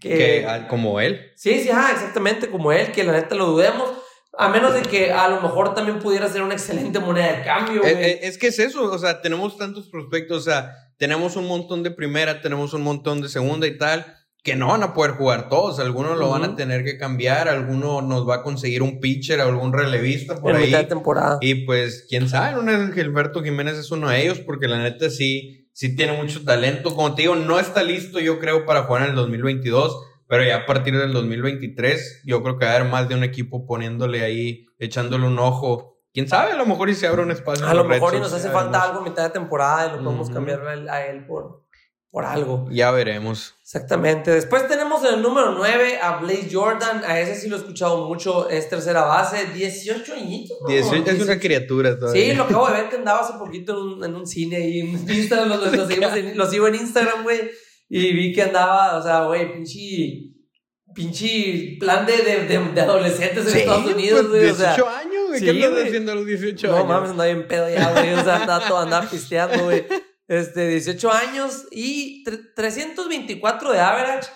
que, 0.00 0.08
Que, 0.08 0.46
ah, 0.48 0.66
como 0.68 0.98
él. 1.00 1.20
Sí, 1.36 1.60
sí, 1.60 1.68
ajá, 1.70 1.92
exactamente 1.92 2.50
como 2.50 2.72
él, 2.72 2.90
que 2.92 3.04
la 3.04 3.12
neta 3.12 3.34
lo 3.34 3.44
dudemos. 3.46 3.90
A 4.38 4.48
menos 4.48 4.72
de 4.72 4.80
que 4.80 5.12
a 5.12 5.28
lo 5.28 5.42
mejor 5.42 5.74
también 5.74 5.98
pudiera 5.98 6.26
ser 6.26 6.40
una 6.42 6.54
excelente 6.54 6.98
moneda 6.98 7.32
de 7.36 7.42
cambio, 7.44 7.84
Eh, 7.84 7.92
güey. 7.92 8.04
eh, 8.04 8.20
Es, 8.22 8.38
que 8.38 8.46
es 8.46 8.58
eso, 8.58 8.90
o 8.90 8.98
sea, 8.98 9.20
tenemos 9.20 9.58
tantos 9.58 9.90
prospectos, 9.90 10.38
o 10.38 10.40
sea, 10.50 10.72
tenemos 10.96 11.36
un 11.36 11.46
montón 11.46 11.82
de 11.82 11.90
primera, 11.90 12.40
tenemos 12.40 12.72
un 12.72 12.80
montón 12.82 13.20
de 13.20 13.28
segunda 13.28 13.66
y 13.66 13.76
tal, 13.76 14.06
que 14.42 14.56
no 14.56 14.68
van 14.68 14.82
a 14.82 14.92
poder 14.92 15.12
jugar 15.12 15.48
todos, 15.48 15.78
algunos 15.78 16.18
lo 16.18 16.28
van 16.30 16.42
a 16.42 16.56
tener 16.56 16.84
que 16.84 16.98
cambiar, 16.98 17.48
alguno 17.48 18.02
nos 18.02 18.28
va 18.28 18.36
a 18.36 18.42
conseguir 18.42 18.82
un 18.82 18.98
pitcher, 18.98 19.40
algún 19.40 19.72
relevista 19.72 20.40
por 20.40 20.50
en 20.50 20.56
ahí. 20.56 20.66
mitad 20.66 20.78
de 20.78 20.86
temporada. 20.86 21.38
Y 21.40 21.64
pues, 21.64 22.06
quién 22.08 22.28
sabe, 22.28 22.58
es 22.72 22.94
Gilberto 22.94 23.42
Jiménez 23.42 23.78
es 23.78 23.92
uno 23.92 24.08
de 24.08 24.20
ellos, 24.22 24.40
porque 24.40 24.66
la 24.66 24.82
neta 24.82 25.10
sí, 25.10 25.68
sí 25.72 25.94
tiene 25.94 26.14
mucho 26.14 26.42
talento. 26.42 26.96
Como 26.96 27.14
te 27.14 27.22
digo, 27.22 27.36
no 27.36 27.60
está 27.60 27.84
listo, 27.84 28.18
yo 28.18 28.40
creo, 28.40 28.66
para 28.66 28.82
jugar 28.82 29.04
en 29.04 29.10
el 29.10 29.14
2022, 29.14 29.96
pero 30.26 30.44
ya 30.44 30.56
a 30.56 30.66
partir 30.66 30.98
del 30.98 31.12
2023, 31.12 32.22
yo 32.24 32.42
creo 32.42 32.58
que 32.58 32.64
va 32.64 32.72
a 32.72 32.76
haber 32.76 32.88
más 32.88 33.08
de 33.08 33.14
un 33.14 33.22
equipo 33.22 33.64
poniéndole 33.64 34.22
ahí, 34.22 34.66
echándole 34.80 35.26
un 35.26 35.38
ojo 35.38 35.92
quién 36.12 36.28
sabe, 36.28 36.52
a 36.52 36.56
lo 36.56 36.66
mejor 36.66 36.90
y 36.90 36.94
se 36.94 37.06
abre 37.06 37.22
un 37.22 37.30
espacio. 37.30 37.66
A 37.66 37.74
lo 37.74 37.84
mejor 37.84 38.14
y 38.14 38.18
nos 38.18 38.32
hace 38.32 38.50
falta 38.50 38.82
algo 38.82 39.00
a 39.00 39.02
mitad 39.02 39.24
de 39.24 39.30
temporada 39.30 39.86
y 39.86 39.90
lo 39.96 40.04
podemos 40.04 40.30
cambiar 40.30 40.66
a 40.90 41.06
él 41.06 41.26
por, 41.26 41.61
por 42.12 42.26
algo. 42.26 42.68
Ya 42.70 42.90
veremos. 42.90 43.54
Exactamente. 43.62 44.30
Después 44.30 44.68
tenemos 44.68 45.02
el 45.02 45.22
número 45.22 45.52
9 45.52 45.98
a 46.00 46.18
Blaze 46.18 46.50
Jordan. 46.52 47.02
A 47.06 47.18
ese 47.18 47.34
sí 47.34 47.48
lo 47.48 47.56
he 47.56 47.60
escuchado 47.60 48.06
mucho. 48.06 48.50
Es 48.50 48.68
tercera 48.68 49.04
base. 49.04 49.46
18 49.54 50.12
añitos. 50.12 50.58
es 50.68 51.22
una 51.22 51.40
criatura 51.40 51.98
todavía. 51.98 52.22
Sí, 52.22 52.34
lo 52.34 52.44
acabo 52.44 52.68
de 52.68 52.74
ver 52.74 52.90
que 52.90 52.96
andaba 52.96 53.20
hace 53.20 53.38
poquito 53.38 53.72
en 53.72 53.78
un, 53.94 54.04
en 54.04 54.14
un 54.14 54.26
cine 54.26 54.60
y 54.60 54.80
en 54.80 54.88
Instagram. 55.10 55.58
Lo, 56.34 56.50
sigo 56.50 56.68
en 56.68 56.74
Instagram, 56.74 57.22
güey. 57.22 57.50
Y 57.88 58.12
vi 58.12 58.32
que 58.34 58.42
andaba, 58.42 58.98
o 58.98 59.02
sea, 59.02 59.24
güey, 59.24 59.50
pinche. 59.50 60.28
Pinche 60.94 61.78
plan 61.80 62.04
de, 62.04 62.18
de, 62.18 62.58
de, 62.74 62.80
adolescentes 62.82 63.46
en 63.46 63.60
Estados 63.60 63.90
Unidos, 63.90 64.28
güey. 64.28 64.42
18 64.42 64.86
años, 64.86 65.28
güey. 65.28 65.40
¿Qué 65.40 65.64
andas 65.64 65.86
haciendo 65.86 66.12
a 66.12 66.14
los 66.16 66.26
18 66.26 66.66
años? 66.66 66.78
No 66.78 66.84
mames, 66.84 67.10
andaba 67.12 67.32
bien 67.32 67.48
pedo 67.48 67.70
ya, 67.70 67.90
güey. 67.92 68.12
O 68.12 68.22
sea, 68.22 68.36
andaba, 68.36 68.82
andaba 68.82 69.08
pisteando, 69.08 69.64
güey. 69.64 69.86
Este, 70.28 70.68
18 70.68 71.10
años 71.12 71.66
y 71.70 72.24
324 72.54 73.72
de 73.72 73.80
average, 73.80 74.28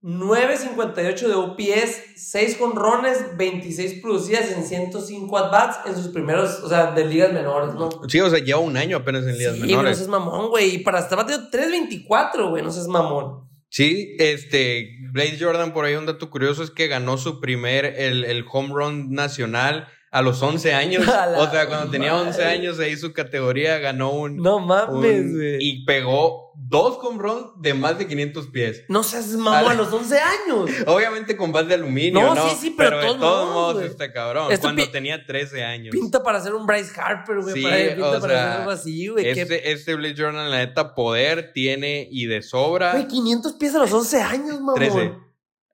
958 0.00 1.28
de 1.28 1.34
OPS, 1.34 2.02
6 2.16 2.56
conrones, 2.56 3.36
26 3.36 4.02
producidas 4.02 4.50
en 4.50 4.64
105 4.64 5.38
at-bats 5.38 5.78
en 5.86 5.94
sus 5.94 6.08
primeros, 6.08 6.60
o 6.60 6.68
sea, 6.68 6.92
de 6.92 7.06
ligas 7.06 7.32
menores, 7.32 7.74
¿no? 7.74 7.88
Sí, 8.08 8.20
o 8.20 8.28
sea, 8.28 8.38
lleva 8.38 8.60
un 8.60 8.76
año 8.76 8.98
apenas 8.98 9.26
en 9.26 9.38
ligas 9.38 9.56
menores. 9.58 9.96
Sí, 9.96 10.02
no 10.02 10.04
es 10.04 10.08
mamón, 10.08 10.50
güey. 10.50 10.74
Y 10.74 10.78
para 10.78 10.98
estar 10.98 11.16
batiendo 11.16 11.48
324, 11.50 12.50
güey, 12.50 12.62
no 12.62 12.68
es 12.68 12.86
mamón. 12.86 13.48
Sí, 13.70 14.14
este, 14.18 14.98
Blade 15.12 15.38
Jordan, 15.40 15.72
por 15.72 15.84
ahí 15.84 15.94
un 15.94 16.06
dato 16.06 16.30
curioso 16.30 16.62
es 16.62 16.70
que 16.70 16.86
ganó 16.86 17.16
su 17.16 17.40
primer, 17.40 17.86
el, 17.86 18.24
el 18.24 18.44
home 18.50 18.74
run 18.74 19.10
nacional 19.10 19.88
a 20.14 20.22
los 20.22 20.40
11 20.40 20.72
años. 20.72 21.04
o 21.36 21.50
sea, 21.50 21.66
cuando 21.66 21.90
tenía 21.90 22.14
11 22.14 22.44
años 22.44 22.78
ahí 22.78 22.96
su 22.96 23.12
categoría 23.12 23.78
ganó 23.78 24.12
un. 24.12 24.36
No 24.36 24.60
mames, 24.60 25.34
güey. 25.34 25.56
Y 25.60 25.84
pegó 25.84 26.52
dos 26.54 26.98
con 26.98 27.18
de 27.60 27.74
más 27.74 27.98
de 27.98 28.06
500 28.06 28.46
pies. 28.46 28.84
No 28.88 29.02
seas 29.02 29.26
mamón 29.30 29.72
a 29.72 29.74
los 29.74 29.92
11 29.92 30.18
años. 30.20 30.70
Obviamente 30.86 31.36
con 31.36 31.50
base 31.50 31.66
de 31.66 31.74
aluminio, 31.74 32.20
¿no? 32.20 32.34
No, 32.36 32.48
sí, 32.48 32.56
sí, 32.60 32.74
pero, 32.76 33.00
de 33.00 33.18
todos 33.18 33.52
modos, 33.52 33.82
este 33.82 34.12
cabrón. 34.12 34.56
cuando 34.60 34.88
tenía 34.88 35.26
13 35.26 35.64
años. 35.64 35.90
Pinta 35.90 36.22
para 36.22 36.40
ser 36.40 36.54
un 36.54 36.64
Bryce 36.64 36.92
Harper, 36.96 37.40
güey. 37.40 37.54
Sí, 37.54 37.64
pinta 37.64 38.20
para 38.20 38.20
ser 38.20 38.36
algo 38.36 38.70
así, 38.70 39.08
güey. 39.08 39.26
Este, 39.26 39.72
este 39.72 39.96
Blade 39.96 40.14
Journal, 40.14 40.48
la 40.48 40.58
neta, 40.58 40.94
poder 40.94 41.52
tiene 41.52 42.06
y 42.08 42.26
de 42.26 42.40
sobra. 42.40 42.92
Güey, 42.92 43.08
500 43.08 43.52
pies 43.54 43.74
a 43.74 43.78
los 43.78 43.92
11 43.92 44.22
años, 44.22 44.60
mamón. 44.60 44.76
13. 44.76 45.24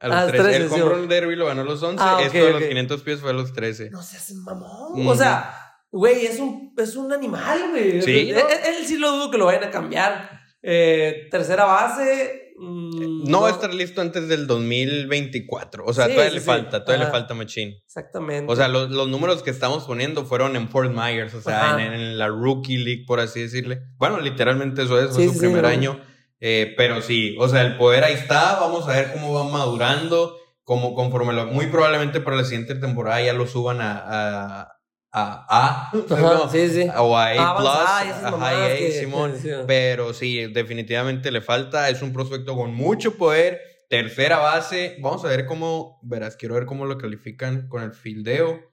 A 0.01 0.09
los 0.09 0.33
13. 0.33 0.49
Ah, 0.49 0.57
el 0.57 0.69
home 0.69 0.95
run 0.95 1.09
derby 1.09 1.37
lo 1.37 1.47
ganó 1.47 1.61
a 1.61 1.65
los 1.65 1.83
11. 1.83 2.03
Ah, 2.03 2.19
Esto 2.23 2.39
de 2.39 2.53
los 2.53 2.63
500 2.63 3.03
pies 3.03 3.21
fue 3.21 3.31
a 3.31 3.35
los 3.35 3.53
13. 3.53 3.91
No 3.91 4.03
seas 4.03 4.33
mamón. 4.33 5.07
O 5.07 5.15
sea, 5.15 5.55
güey, 5.93 6.25
es 6.25 6.39
un, 6.39 6.75
es 6.79 6.97
un 6.97 7.13
animal, 7.13 7.71
güey. 7.71 8.01
Sí. 8.01 8.31
Él, 8.31 8.87
sí 8.87 8.97
lo 8.97 9.13
dudo 9.13 9.31
que 9.31 9.37
lo 9.37 9.45
vayan 9.47 9.65
a 9.65 9.71
cambiar. 9.71 10.41
Eh, 10.63 11.29
tercera 11.31 11.67
base. 11.67 12.55
Mm, 12.57 13.25
no, 13.31 13.43
va 13.43 13.49
a 13.49 13.53
estar 13.53 13.75
listo 13.75 14.01
antes 14.01 14.27
del 14.29 14.47
2024. 14.47 15.85
O 15.85 15.93
sea, 15.93 16.09
todavía 16.09 16.31
le 16.31 16.41
falta, 16.41 16.83
todavía 16.83 17.07
le 17.07 17.11
falta 17.11 17.35
Machine. 17.35 17.83
Exactamente. 17.85 18.51
O 18.51 18.57
sea, 18.57 18.69
los, 18.69 18.91
los, 18.91 19.09
números 19.09 19.43
que 19.43 19.51
estamos 19.51 19.85
poniendo 19.85 20.25
fueron 20.25 20.57
en 20.57 20.69
Fort 20.69 20.93
Myers, 20.93 21.35
o 21.35 21.43
sea, 21.43 21.73
en, 21.79 21.93
en, 21.93 22.19
la 22.19 22.29
Rookie 22.29 22.79
League, 22.79 23.05
por 23.07 23.21
así 23.21 23.41
decirle. 23.41 23.83
Bueno, 23.99 24.21
literalmente 24.21 24.83
eso 24.83 24.99
es, 24.99 25.11
fue 25.15 25.27
su 25.27 25.39
primer 25.39 25.67
año. 25.67 26.01
Eh, 26.41 26.75
pero 26.77 27.03
sí, 27.03 27.37
o 27.39 27.49
sea, 27.49 27.63
el 27.63 27.77
poder 27.77 28.05
ahí 28.05 28.15
está, 28.15 28.59
vamos 28.61 28.89
a 28.89 28.93
ver 28.93 29.13
cómo 29.13 29.35
va 29.35 29.45
madurando, 29.45 30.37
como 30.65 30.95
conforme 30.95 31.33
lo, 31.33 31.47
muy 31.47 31.67
probablemente 31.67 32.21
para 32.21 32.37
la 32.37 32.45
siguiente 32.45 32.75
temporada 32.75 33.21
ya 33.23 33.33
lo 33.35 33.47
suban 33.47 33.81
a 33.81 34.81
a, 35.13 35.47
a, 35.49 35.91
a 35.91 36.49
sí, 36.51 36.69
sí. 36.69 36.89
o 36.97 37.17
a 37.17 37.31
A+, 37.31 37.57
plus, 37.57 37.69
a 37.69 38.39
High 38.39 38.89
A, 38.89 39.01
Simón, 39.01 39.35
pero 39.67 40.15
sí, 40.15 40.47
definitivamente 40.47 41.31
le 41.31 41.41
falta, 41.41 41.89
es 41.89 42.03
un 42.03 42.13
prospecto 42.13 42.55
con 42.55 42.73
mucho 42.73 43.17
poder, 43.17 43.61
tercera 43.89 44.39
base, 44.39 44.97
vamos 45.01 45.25
a 45.25 45.29
ver 45.29 45.47
cómo, 45.47 45.99
verás, 46.03 46.37
quiero 46.37 46.55
ver 46.55 46.67
cómo 46.67 46.87
lo 46.87 46.97
califican 46.97 47.69
con 47.69 47.83
el 47.83 47.93
fildeo, 47.93 48.73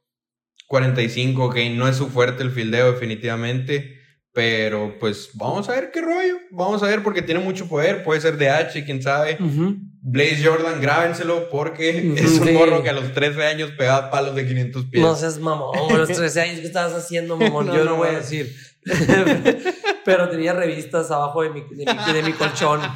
45, 0.68 1.46
ok, 1.46 1.58
no 1.72 1.88
es 1.88 1.96
su 1.96 2.08
fuerte 2.08 2.44
el 2.44 2.52
fildeo 2.52 2.92
definitivamente, 2.92 3.97
pero 4.38 4.96
pues 5.00 5.32
vamos 5.34 5.68
a 5.68 5.72
ver 5.72 5.90
qué 5.90 6.00
rollo. 6.00 6.36
Vamos 6.52 6.84
a 6.84 6.86
ver 6.86 7.02
porque 7.02 7.24
tiene 7.24 7.40
mucho 7.40 7.68
poder. 7.68 8.04
Puede 8.04 8.22
ser 8.22 8.38
de 8.38 8.52
H, 8.52 8.86
quién 8.86 9.02
sabe. 9.02 9.36
Blaze 10.04 10.46
Jordan, 10.46 10.80
grábenselo 10.80 11.50
porque 11.50 12.14
es 12.16 12.40
un 12.40 12.54
morro 12.54 12.84
que 12.84 12.90
a 12.90 12.94
los 12.94 13.14
13 13.14 13.44
años 13.44 13.72
pegaba 13.76 14.12
palos 14.12 14.36
de 14.36 14.48
500 14.48 14.86
pies. 14.92 15.04
No 15.04 15.16
seas 15.16 15.40
mamón. 15.40 15.76
A 15.92 15.98
los 15.98 16.10
13 16.10 16.40
años, 16.40 16.60
¿qué 16.60 16.68
estabas 16.68 16.94
haciendo, 16.94 17.36
mamón? 17.36 17.66
Yo 17.66 17.84
no, 17.84 17.96
voy 17.96 18.10
a 18.10 18.20
decir. 18.20 18.56
Pero 20.06 20.30
tenía 20.30 20.54
revistas 20.54 21.10
abajo 21.10 21.42
de 21.42 21.50
mi, 21.50 21.62
de 21.62 22.22
mi, 22.22 22.34
colchón. 22.34 22.80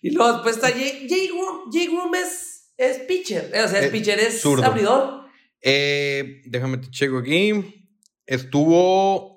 y 0.00 0.10
luego 0.12 0.32
después 0.32 0.56
está 0.56 0.68
Jay, 0.70 1.06
Jay, 1.10 1.28
Groom, 1.88 2.14
es, 2.14 2.72
es 2.78 3.00
pitcher. 3.00 3.52
O 3.62 3.68
sea, 3.68 3.80
es, 3.80 3.90
pitcher, 3.90 4.18
es 4.18 4.42
abridor. 4.46 5.26
Eh, 5.60 6.40
déjame 6.46 6.78
te 6.78 6.88
checo 6.88 7.18
aquí. 7.18 7.52
Estuvo 8.24 9.32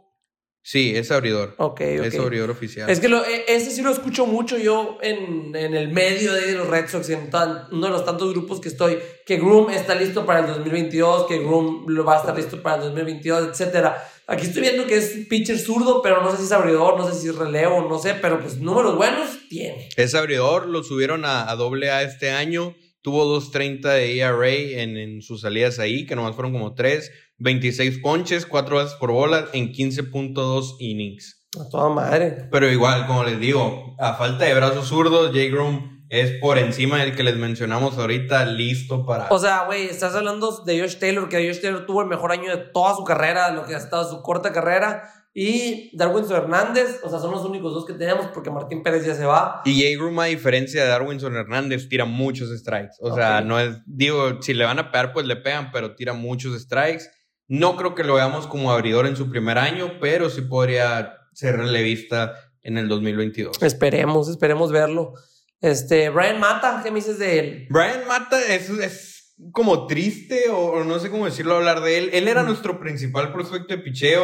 Sí, 0.67 0.95
es 0.95 1.11
abridor. 1.11 1.53
Ok, 1.59 1.79
ok. 1.99 2.05
Es 2.05 2.17
abridor 2.17 2.49
oficial. 2.49 2.89
Es 2.89 2.99
que 2.99 3.07
lo, 3.07 3.23
e, 3.23 3.45
ese 3.47 3.69
sí 3.69 3.83
lo 3.83 3.91
escucho 3.91 4.25
mucho 4.25 4.57
yo 4.57 4.97
en, 4.99 5.55
en 5.55 5.75
el 5.75 5.89
medio 5.89 6.33
de 6.33 6.53
los 6.53 6.67
Red 6.67 6.89
Sox, 6.89 7.07
en 7.09 7.29
uno 7.71 7.85
de 7.85 7.91
los 7.91 8.03
tantos 8.03 8.31
grupos 8.33 8.59
que 8.59 8.69
estoy, 8.69 8.97
que 9.27 9.37
Groom 9.37 9.69
está 9.69 9.93
listo 9.93 10.25
para 10.25 10.39
el 10.39 10.47
2022, 10.47 11.27
que 11.27 11.37
Groom 11.37 11.85
va 11.85 12.15
a 12.15 12.19
estar 12.19 12.35
listo 12.35 12.63
para 12.63 12.77
el 12.77 12.81
2022, 12.81 13.61
etc. 13.61 13.89
Aquí 14.25 14.47
estoy 14.47 14.63
viendo 14.63 14.87
que 14.87 14.97
es 14.97 15.27
pitcher 15.29 15.59
zurdo, 15.59 16.01
pero 16.01 16.23
no 16.23 16.31
sé 16.31 16.37
si 16.37 16.43
es 16.45 16.51
abridor, 16.51 16.97
no 16.97 17.07
sé 17.07 17.13
si 17.13 17.27
es 17.27 17.35
relevo, 17.35 17.87
no 17.87 17.99
sé, 17.99 18.15
pero 18.15 18.39
pues 18.39 18.57
números 18.57 18.97
buenos 18.97 19.47
tiene. 19.47 19.89
Es 19.95 20.15
abridor, 20.15 20.65
lo 20.65 20.81
subieron 20.81 21.25
a, 21.25 21.47
a 21.47 21.55
doble 21.55 21.91
A 21.91 22.01
este 22.01 22.31
año, 22.31 22.75
tuvo 23.03 23.39
2.30 23.39 23.81
de 23.81 24.17
ERA 24.17 24.81
en, 24.81 24.97
en 24.97 25.21
sus 25.21 25.41
salidas 25.41 25.77
ahí, 25.77 26.07
que 26.07 26.15
nomás 26.15 26.33
fueron 26.33 26.53
como 26.53 26.73
3 26.73 27.11
26 27.37 27.99
ponches, 27.99 28.45
4 28.45 28.75
bases 28.75 28.93
por 28.95 29.11
bola 29.11 29.45
en 29.53 29.71
15.2 29.71 30.75
innings. 30.79 31.45
A 31.59 31.69
toda 31.69 31.89
madre. 31.89 32.47
Pero 32.51 32.69
igual, 32.71 33.07
como 33.07 33.23
les 33.23 33.39
digo, 33.39 33.95
a 33.99 34.13
falta 34.15 34.45
de 34.45 34.53
brazos 34.53 34.87
zurdos, 34.87 35.31
Jay 35.31 35.49
Groom 35.49 36.05
es 36.09 36.39
por 36.39 36.57
encima 36.57 36.99
del 36.99 37.15
que 37.15 37.23
les 37.23 37.35
mencionamos 37.37 37.97
ahorita, 37.97 38.45
listo 38.45 39.05
para. 39.05 39.27
O 39.29 39.39
sea, 39.39 39.65
güey, 39.65 39.85
estás 39.85 40.15
hablando 40.15 40.63
de 40.65 40.79
Josh 40.79 40.97
Taylor, 40.97 41.27
que 41.29 41.47
Josh 41.47 41.61
Taylor 41.61 41.85
tuvo 41.85 42.01
el 42.01 42.07
mejor 42.07 42.31
año 42.31 42.49
de 42.49 42.57
toda 42.57 42.95
su 42.95 43.03
carrera, 43.03 43.51
lo 43.51 43.65
que 43.65 43.75
ha 43.75 43.79
estado 43.79 44.09
su 44.09 44.21
corta 44.21 44.51
carrera. 44.51 45.09
Y 45.37 45.91
Darwinson 45.97 46.37
Hernández, 46.37 47.01
o 47.03 47.09
sea, 47.09 47.19
son 47.19 47.31
los 47.31 47.43
únicos 47.43 47.73
dos 47.73 47.85
que 47.85 47.91
tenemos 47.91 48.27
porque 48.27 48.49
Martín 48.49 48.83
Pérez 48.83 49.05
ya 49.05 49.15
se 49.15 49.25
va. 49.25 49.61
Y 49.65 49.81
Jay 49.81 49.97
Groom, 49.97 50.17
a 50.19 50.25
diferencia 50.25 50.83
de 50.83 50.87
Darwinson 50.87 51.35
Hernández, 51.35 51.89
tira 51.89 52.05
muchos 52.05 52.49
strikes. 52.57 52.95
O 53.01 53.13
sea, 53.13 53.41
no 53.41 53.59
es, 53.59 53.75
digo, 53.85 54.41
si 54.41 54.53
le 54.53 54.63
van 54.63 54.79
a 54.79 54.91
pegar, 54.91 55.11
pues 55.11 55.25
le 55.25 55.35
pegan, 55.35 55.71
pero 55.71 55.95
tira 55.95 56.13
muchos 56.13 56.57
strikes. 56.61 57.03
No 57.47 57.77
creo 57.77 57.93
que 57.93 58.03
lo 58.03 58.15
veamos 58.15 58.47
como 58.47 58.71
abridor 58.71 59.05
en 59.05 59.15
su 59.15 59.29
primer 59.29 59.57
año, 59.57 59.99
pero 60.01 60.29
sí 60.29 60.41
podría 60.41 61.17
ser 61.33 61.57
relevista 61.57 62.33
en 62.61 62.77
el 62.77 62.87
2022. 62.87 63.61
Esperemos, 63.61 64.27
esperemos 64.29 64.71
verlo. 64.71 65.13
Este, 65.61 66.09
Brian 66.09 66.39
Mata, 66.39 66.81
¿qué 66.83 66.91
me 66.91 66.97
dices 66.97 67.19
de 67.19 67.39
él? 67.39 67.67
Brian 67.69 68.07
Mata 68.07 68.39
es, 68.41 68.69
es 68.69 69.35
como 69.51 69.85
triste, 69.87 70.49
o, 70.49 70.83
no 70.83 70.99
sé 70.99 71.09
cómo 71.09 71.25
decirlo, 71.25 71.55
hablar 71.55 71.81
de 71.81 71.97
él. 71.97 72.09
Él 72.13 72.27
era 72.27 72.43
nuestro 72.43 72.79
principal 72.79 73.31
prospecto 73.31 73.75
de 73.75 73.81
picheo, 73.81 74.23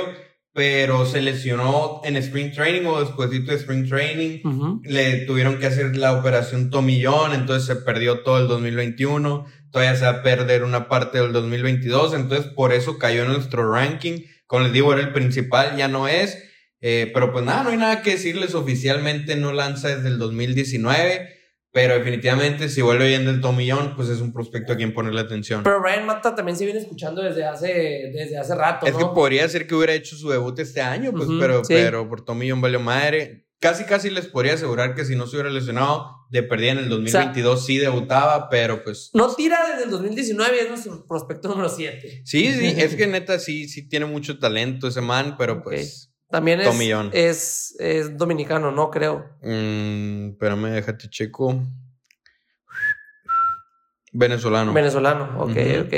pero 0.54 1.06
se 1.06 1.22
lesionó 1.22 2.02
en 2.04 2.18
Spring 2.18 2.52
Training 2.52 2.86
o 2.88 3.00
después 3.00 3.30
de 3.30 3.56
Spring 3.56 3.88
Training. 3.88 4.82
Le 4.84 5.26
tuvieron 5.26 5.60
que 5.60 5.68
hacer 5.68 5.96
la 5.96 6.14
operación 6.14 6.70
tomillón, 6.70 7.34
entonces 7.34 7.68
se 7.68 7.76
perdió 7.76 8.22
todo 8.22 8.40
el 8.40 8.48
2021 8.48 9.46
todavía 9.72 9.96
se 9.96 10.06
va 10.06 10.12
a 10.12 10.24
perder 10.24 10.64
una 10.64 10.88
parte 10.88 11.20
del 11.20 11.34
2022, 11.34 12.14
entonces 12.14 12.52
por 12.52 12.74
eso 12.74 12.98
cayó 12.98 13.24
en 13.24 13.30
nuestro 13.30 13.72
ranking. 13.72 14.26
Como 14.46 14.64
les 14.64 14.74
digo, 14.74 14.94
era 14.94 15.02
el 15.02 15.14
principal, 15.14 15.78
ya 15.78 15.88
no 15.88 16.08
es. 16.08 16.38
Eh, 16.82 17.10
pero 17.14 17.32
pues 17.32 17.46
nada, 17.46 17.64
no 17.64 17.70
hay 17.70 17.78
nada 17.78 18.02
que 18.02 18.12
decirles 18.12 18.54
oficialmente, 18.56 19.36
no 19.36 19.54
lanza 19.54 19.96
desde 19.96 20.10
el 20.10 20.20
2019. 20.20 21.38
Pero 21.74 21.94
definitivamente, 21.94 22.68
si 22.68 22.82
vuelve 22.82 23.08
bien 23.08 23.26
del 23.26 23.40
tomillón, 23.40 23.96
pues 23.96 24.10
es 24.10 24.20
un 24.20 24.34
prospecto 24.34 24.74
a 24.74 24.76
quien 24.76 24.94
ponerle 24.94 25.22
atención. 25.22 25.64
Pero 25.64 25.82
Ryan 25.82 26.06
Mata 26.06 26.36
también 26.36 26.58
se 26.58 26.66
viene 26.66 26.82
escuchando 26.82 27.22
desde 27.22 27.46
hace, 27.46 28.12
desde 28.14 28.38
hace 28.38 28.56
rato. 28.56 28.86
Es 28.86 28.94
que 28.94 29.06
podría 29.06 29.48
ser 29.48 29.68
que 29.68 29.76
hubiera 29.76 29.94
hecho 29.94 30.18
su 30.18 30.30
debut 30.30 30.60
este 30.60 30.82
año, 30.82 31.14
pues, 31.14 31.30
pero, 31.40 31.62
pero 31.66 32.10
por 32.10 32.26
tomillón 32.26 32.60
valió 32.60 32.82
madre 32.82 33.46
casi 33.62 33.86
casi 33.86 34.10
les 34.10 34.28
podría 34.28 34.56
asegurar 34.56 34.96
que 34.96 35.06
si 35.06 35.16
no 35.16 35.28
se 35.28 35.36
hubiera 35.36 35.52
lesionado, 35.52 36.26
de 36.32 36.42
perdida 36.42 36.72
en 36.72 36.78
el 36.80 36.90
2022 36.90 37.66
sí 37.66 37.78
debutaba, 37.78 38.50
pero 38.50 38.84
pues... 38.84 39.12
No 39.14 39.34
tira 39.36 39.60
desde 39.70 39.84
el 39.84 39.92
2019, 39.92 40.62
es 40.62 40.70
nuestro 40.70 41.06
prospecto 41.06 41.48
número 41.48 41.70
7. 41.70 42.24
Sí, 42.26 42.52
sí, 42.54 42.74
es 42.76 42.96
que 42.96 43.06
neta 43.06 43.38
sí, 43.38 43.70
sí 43.70 43.88
tiene 43.88 44.08
mucho 44.08 44.40
talento 44.40 44.88
ese 44.88 45.02
man, 45.02 45.36
pero 45.38 45.62
pues... 45.62 46.12
También 46.30 46.62
es, 46.62 47.76
es, 47.78 48.18
dominicano, 48.18 48.72
¿no? 48.72 48.90
Creo. 48.90 49.38
Mm, 49.42 50.30
espérame, 50.30 50.72
déjate 50.72 51.10
checo. 51.10 51.62
Venezolano. 54.14 54.72
Venezolano, 54.72 55.42
ok, 55.42 55.58
ok. 55.86 55.94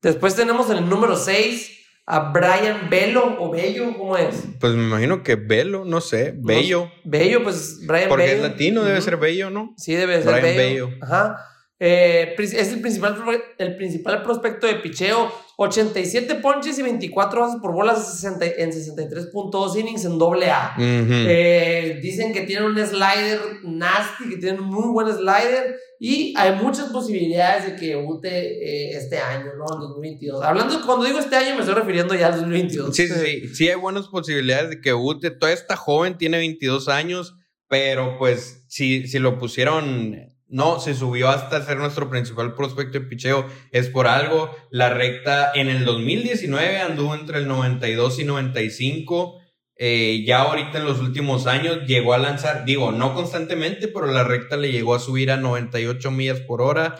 Después 0.00 0.34
tenemos 0.34 0.70
en 0.70 0.78
el 0.78 0.88
número 0.88 1.16
6 1.16 1.81
a 2.06 2.32
Brian 2.32 2.90
Bello 2.90 3.36
o 3.38 3.50
Bello, 3.50 3.96
¿cómo 3.96 4.16
es? 4.16 4.44
Pues 4.58 4.74
me 4.74 4.84
imagino 4.84 5.22
que 5.22 5.36
Bello, 5.36 5.84
no 5.84 6.00
sé, 6.00 6.34
Bello. 6.36 6.90
Bello, 7.04 7.42
pues 7.42 7.80
Brian 7.86 8.08
Porque 8.08 8.24
Bello. 8.26 8.36
es 8.36 8.50
latino, 8.50 8.82
debe 8.84 9.00
ser 9.00 9.16
Bello, 9.16 9.50
¿no? 9.50 9.74
Sí, 9.76 9.94
debe 9.94 10.22
ser 10.22 10.40
Brian 10.40 10.56
Bello. 10.56 10.86
Bello. 10.88 10.98
Ajá. 11.02 11.48
Eh, 11.84 12.34
es 12.38 12.72
el 12.72 12.80
principal, 12.80 13.16
el 13.58 13.76
principal 13.76 14.22
prospecto 14.22 14.66
de 14.68 14.76
picheo. 14.76 15.32
87 15.56 16.36
ponches 16.36 16.78
y 16.78 16.82
24 16.82 17.40
bases 17.40 17.60
por 17.60 17.72
bolas 17.72 17.98
en 17.98 18.04
60 18.04 18.46
en 18.58 18.72
63.2 18.72 19.78
innings 19.78 20.04
en 20.04 20.18
doble 20.18 20.50
A. 20.50 20.74
Eh, 20.78 21.98
dicen 22.02 22.32
que 22.32 22.42
tienen 22.42 22.64
un 22.64 22.78
slider 22.78 23.40
nasty, 23.64 24.28
que 24.30 24.36
tienen 24.36 24.60
un 24.60 24.68
muy 24.68 24.88
buen 24.90 25.12
slider 25.12 25.76
y 25.98 26.34
hay 26.36 26.56
muchas 26.56 26.88
posibilidades 26.88 27.64
de 27.66 27.76
que 27.76 27.86
debute 27.88 28.28
eh, 28.28 28.90
este 28.96 29.18
año, 29.18 29.52
¿no? 29.56 29.64
En 29.74 29.80
2022. 29.80 30.42
Hablando, 30.42 30.84
cuando 30.84 31.04
digo 31.04 31.18
este 31.18 31.36
año 31.36 31.54
me 31.54 31.60
estoy 31.60 31.74
refiriendo 31.74 32.14
ya 32.14 32.26
al 32.26 32.40
2022. 32.40 32.96
Sí, 32.96 33.06
sí, 33.06 33.14
sí. 33.14 33.54
Sí 33.54 33.68
hay 33.68 33.76
buenas 33.76 34.08
posibilidades 34.08 34.70
de 34.70 34.80
que 34.80 34.90
debute. 34.90 35.30
Todavía 35.30 35.60
está 35.60 35.76
joven, 35.76 36.18
tiene 36.18 36.38
22 36.38 36.88
años, 36.88 37.36
pero 37.68 38.18
pues 38.18 38.64
si, 38.68 39.06
si 39.06 39.18
lo 39.18 39.38
pusieron, 39.38 40.31
no, 40.52 40.78
se 40.80 40.94
subió 40.94 41.30
hasta 41.30 41.64
ser 41.64 41.78
nuestro 41.78 42.10
principal 42.10 42.54
prospecto 42.54 43.00
de 43.00 43.06
picheo, 43.06 43.46
es 43.72 43.88
por 43.88 44.06
algo. 44.06 44.54
La 44.70 44.90
recta 44.90 45.50
en 45.54 45.68
el 45.68 45.86
2019 45.86 46.78
anduvo 46.78 47.14
entre 47.14 47.38
el 47.38 47.48
92 47.48 48.18
y 48.18 48.24
95. 48.24 49.40
Eh, 49.76 50.24
ya 50.26 50.42
ahorita 50.42 50.78
en 50.78 50.84
los 50.84 51.00
últimos 51.00 51.46
años 51.46 51.78
llegó 51.86 52.12
a 52.12 52.18
lanzar, 52.18 52.66
digo, 52.66 52.92
no 52.92 53.14
constantemente, 53.14 53.88
pero 53.88 54.06
la 54.06 54.24
recta 54.24 54.58
le 54.58 54.70
llegó 54.70 54.94
a 54.94 55.00
subir 55.00 55.30
a 55.30 55.38
98 55.38 56.10
millas 56.10 56.40
por 56.40 56.60
hora. 56.60 56.96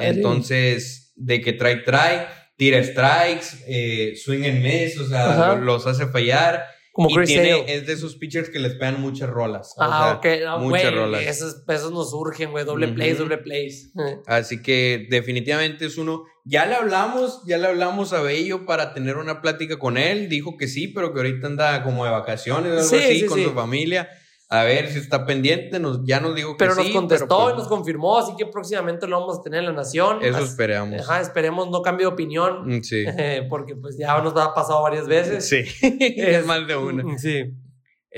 Entonces, 0.00 1.12
de 1.14 1.40
que 1.40 1.52
trae, 1.52 1.76
trae, 1.76 2.26
tira 2.56 2.82
strikes, 2.82 3.64
eh, 3.68 4.16
swing 4.16 4.44
and 4.44 4.62
miss, 4.64 4.98
o 4.98 5.06
sea, 5.06 5.30
Ajá. 5.30 5.54
los 5.54 5.86
hace 5.86 6.06
fallar. 6.08 6.64
Como 6.96 7.10
y 7.10 7.14
Chris 7.14 7.28
tiene, 7.28 7.62
es 7.74 7.86
de 7.86 7.92
esos 7.92 8.16
pitchers 8.16 8.48
que 8.48 8.58
les 8.58 8.72
pegan 8.72 9.02
muchas 9.02 9.28
rolas. 9.28 9.74
o 9.76 9.82
Ah, 9.82 10.18
sea, 10.22 10.32
ok. 10.32 10.40
No, 10.46 10.58
muchas 10.60 10.94
rolas. 10.94 11.26
Esos, 11.26 11.62
esos 11.68 11.92
nos 11.92 12.10
surgen, 12.10 12.52
güey. 12.52 12.64
Doble 12.64 12.88
plays, 12.88 13.18
doble 13.18 13.36
plays. 13.36 13.92
Así 14.26 14.62
que 14.62 15.06
definitivamente 15.10 15.84
es 15.84 15.98
uno. 15.98 16.24
Ya 16.46 16.64
le 16.64 16.74
hablamos, 16.74 17.42
ya 17.46 17.58
le 17.58 17.66
hablamos 17.66 18.14
a 18.14 18.22
Bello 18.22 18.64
para 18.64 18.94
tener 18.94 19.18
una 19.18 19.42
plática 19.42 19.78
con 19.78 19.98
él. 19.98 20.30
Dijo 20.30 20.56
que 20.56 20.68
sí, 20.68 20.88
pero 20.88 21.12
que 21.12 21.18
ahorita 21.20 21.46
anda 21.48 21.82
como 21.82 22.06
de 22.06 22.10
vacaciones 22.12 22.72
o 22.72 22.76
algo 22.76 22.88
Sí, 22.88 22.96
así 22.96 23.20
sí, 23.20 23.26
con 23.26 23.38
sí. 23.38 23.44
su 23.44 23.50
familia. 23.52 24.08
A 24.48 24.62
ver 24.62 24.88
si 24.92 24.98
está 24.98 25.26
pendiente. 25.26 25.80
Nos, 25.80 26.00
ya 26.04 26.20
nos 26.20 26.34
dijo 26.36 26.52
que 26.52 26.58
Pero 26.58 26.74
sí. 26.76 26.82
nos 26.84 26.90
contestó 26.92 27.26
pero, 27.26 27.42
pues, 27.44 27.54
y 27.54 27.58
nos 27.58 27.68
confirmó, 27.68 28.18
así 28.18 28.32
que 28.38 28.46
próximamente 28.46 29.06
lo 29.08 29.18
vamos 29.20 29.40
a 29.40 29.42
tener 29.42 29.60
en 29.60 29.66
la 29.66 29.72
Nación. 29.72 30.18
Eso 30.22 30.38
esperamos. 30.38 31.00
Ajá, 31.00 31.20
esperemos 31.20 31.68
no 31.70 31.82
cambie 31.82 32.06
de 32.06 32.12
opinión, 32.12 32.66
Mm, 32.68 32.82
Sí. 32.82 33.04
porque 33.50 33.74
pues 33.74 33.96
ya 33.98 34.20
nos 34.22 34.36
ha 34.36 34.54
pasado 34.54 34.82
varias 34.82 35.06
veces. 35.08 35.48
Sí. 35.48 35.64
es 35.82 36.46
más 36.46 36.66
de 36.66 36.76
una. 36.76 37.18
Sí. 37.18 37.44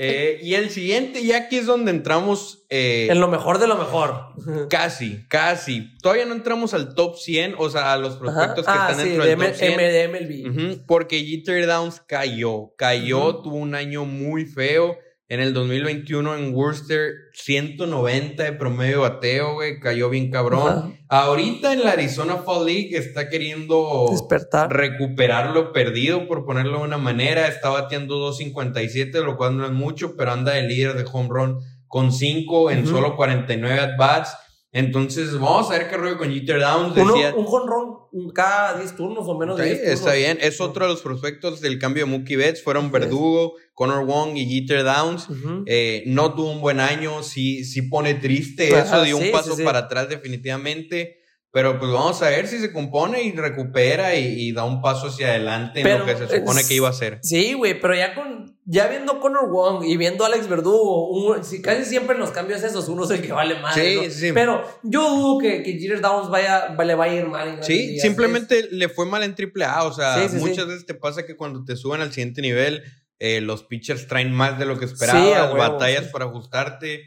Eh, 0.01 0.39
y 0.41 0.53
el 0.53 0.69
siguiente, 0.69 1.25
ya 1.25 1.37
aquí 1.39 1.57
es 1.57 1.65
donde 1.65 1.91
entramos 1.91 2.63
eh, 2.69 3.07
En 3.09 3.19
lo 3.19 3.27
mejor 3.27 3.57
de 3.59 3.67
lo 3.67 3.75
mejor. 3.75 4.27
casi, 4.69 5.27
casi. 5.27 5.97
Todavía 5.97 6.25
no 6.25 6.33
entramos 6.35 6.73
al 6.73 6.93
top 6.95 7.17
100, 7.17 7.55
o 7.57 7.69
sea, 7.69 7.91
a 7.93 7.97
los 7.97 8.11
Ajá. 8.13 8.19
prospectos 8.19 8.65
que 8.65 8.71
Ah, 8.71 8.87
están 8.91 9.03
sí, 9.03 9.09
dentro 9.09 9.23
de 9.25 9.29
del 9.31 9.39
top 9.39 9.47
M- 9.47 9.55
100. 9.57 9.73
M- 9.73 9.91
de 9.91 10.07
MLB. 10.07 10.49
Ujú, 10.75 10.85
porque 10.87 11.19
Jeter 11.25 11.65
Downs 11.67 11.99
cayó, 12.07 12.73
cayó, 12.77 13.37
tuvo 13.41 13.55
un 13.57 13.75
año 13.75 14.05
muy 14.05 14.45
feo. 14.45 14.95
En 15.31 15.39
el 15.41 15.53
2021 15.53 16.35
en 16.37 16.55
Worcester, 16.55 17.13
190 17.33 18.43
de 18.43 18.51
promedio 18.53 19.01
bateo, 19.01 19.53
güey, 19.53 19.79
cayó 19.79 20.09
bien 20.09 20.31
cabrón. 20.31 20.67
Ajá. 20.67 20.91
Ahorita 21.07 21.71
en 21.71 21.83
la 21.83 21.91
Arizona 21.91 22.37
Fall 22.37 22.65
League 22.65 22.97
está 22.97 23.29
queriendo 23.29 24.07
Despertar. 24.09 24.73
recuperar 24.75 25.51
lo 25.51 25.71
perdido, 25.71 26.27
por 26.27 26.45
ponerlo 26.45 26.79
de 26.79 26.85
una 26.85 26.97
manera. 26.97 27.47
Está 27.47 27.69
bateando 27.69 28.15
2.57, 28.31 29.23
lo 29.23 29.37
cual 29.37 29.55
no 29.55 29.65
es 29.67 29.71
mucho, 29.71 30.15
pero 30.17 30.31
anda 30.31 30.53
de 30.53 30.63
líder 30.63 30.95
de 30.95 31.05
home 31.11 31.29
run 31.29 31.59
con 31.87 32.11
5 32.11 32.71
en 32.71 32.79
Ujú. 32.85 32.89
solo 32.95 33.15
49 33.15 33.79
at-bats. 33.79 34.35
Entonces, 34.71 35.33
vamos 35.33 35.69
a 35.71 35.79
ver 35.79 35.89
qué 35.89 35.97
rollo 35.97 36.17
con 36.17 36.31
Jeter 36.31 36.59
Downs. 36.59 36.95
Uno- 36.95 37.13
Decía, 37.13 37.33
un 37.35 37.45
jonrón 37.45 37.95
cada 38.35 38.77
10 38.77 38.95
turnos 38.95 39.27
o 39.27 39.37
menos 39.37 39.57
de 39.57 39.65
10 39.65 39.77
turnos. 39.79 39.99
está 39.99 40.13
bien. 40.13 40.37
Es 40.41 40.61
otro 40.61 40.85
de 40.85 40.91
los 40.93 41.01
prospectos 41.01 41.59
del 41.59 41.79
cambio 41.79 42.05
de 42.05 42.11
Mookie 42.11 42.35
Betts. 42.35 42.63
Fueron 42.63 42.91
Verdugo, 42.91 43.55
Connor 43.73 44.05
Wong 44.05 44.37
y 44.37 44.45
Jeter 44.45 44.83
Downs. 44.83 45.27
Eh, 45.65 46.03
no 46.05 46.35
tuvo 46.35 46.51
un 46.51 46.61
buen 46.61 46.79
año, 46.79 47.23
sí, 47.23 47.63
sí 47.65 47.81
pone 47.83 48.13
triste 48.15 48.75
Ajá, 48.75 48.97
eso, 48.97 49.03
dio 49.05 49.17
un 49.17 49.31
paso 49.31 49.51
sí, 49.51 49.57
sí. 49.57 49.63
para 49.63 49.79
atrás 49.79 50.07
definitivamente, 50.09 51.18
pero 51.51 51.79
pues 51.79 51.91
vamos 51.91 52.21
a 52.21 52.29
ver 52.29 52.47
si 52.47 52.59
se 52.59 52.71
compone 52.71 53.23
y 53.23 53.31
recupera 53.31 54.15
y, 54.15 54.49
y 54.49 54.51
da 54.51 54.63
un 54.65 54.81
paso 54.81 55.07
hacia 55.07 55.29
adelante 55.29 55.79
en 55.79 55.83
Pero 55.83 55.99
lo 55.99 56.05
que 56.05 56.15
se 56.15 56.39
supone 56.39 56.61
que 56.67 56.73
iba 56.75 56.87
a 56.87 56.91
hacer. 56.91 57.19
Sí, 57.23 57.53
güey, 57.53 57.79
pero 57.79 57.95
ya 57.95 58.13
con 58.13 58.57
ya 58.65 58.85
viendo 58.85 59.19
Conor 59.19 59.49
Wong 59.49 59.83
y 59.83 59.97
viendo 59.97 60.23
a 60.23 60.27
Alex 60.27 60.47
Verdugo, 60.47 61.09
un- 61.09 61.43
si 61.43 61.59
casi 61.59 61.85
siempre 61.85 62.13
en 62.13 62.21
los 62.21 62.29
cambios 62.29 62.61
esos 62.61 62.87
uno 62.87 63.03
es 63.05 63.09
el 63.09 63.21
que 63.23 63.31
vale 63.33 63.55
más. 63.59 63.73
Sí, 63.73 63.95
¿no? 63.95 64.11
sí. 64.11 64.31
Pero 64.31 64.63
yo 64.83 65.09
dudo 65.09 65.39
que, 65.39 65.63
que 65.63 65.73
Jeter 65.79 66.01
Downs 66.01 66.29
vaya, 66.29 66.75
le 66.77 66.93
vaya 66.95 67.13
a 67.13 67.15
ir 67.15 67.25
mal 67.25 67.47
en 67.47 67.63
Sí, 67.63 67.87
ligas. 67.87 68.01
simplemente 68.03 68.67
le 68.71 68.87
fue 68.87 69.07
mal 69.07 69.23
en 69.23 69.33
AAA, 69.33 69.83
o 69.85 69.91
sea, 69.93 70.21
Sí, 70.21 70.29
sí, 70.29 70.35
muchas 70.35 70.65
sí. 70.65 70.69
veces 70.69 70.85
te 70.85 70.93
pasa 70.93 71.25
que 71.25 71.35
cuando 71.35 71.63
te 71.65 71.75
suben 71.75 72.01
al 72.01 72.11
siguiente 72.13 72.43
nivel, 72.43 72.83
eh, 73.17 73.41
los 73.41 73.63
pitchers 73.63 74.05
traen 74.07 74.31
más 74.31 74.59
de 74.59 74.65
lo 74.67 74.77
que 74.77 74.85
Sí, 74.85 74.93
esperabas, 74.93 75.51
huevo, 75.51 75.57
batallas 75.57 76.05
sí. 76.05 76.09
para 76.13 76.25
ajustarte. 76.25 77.05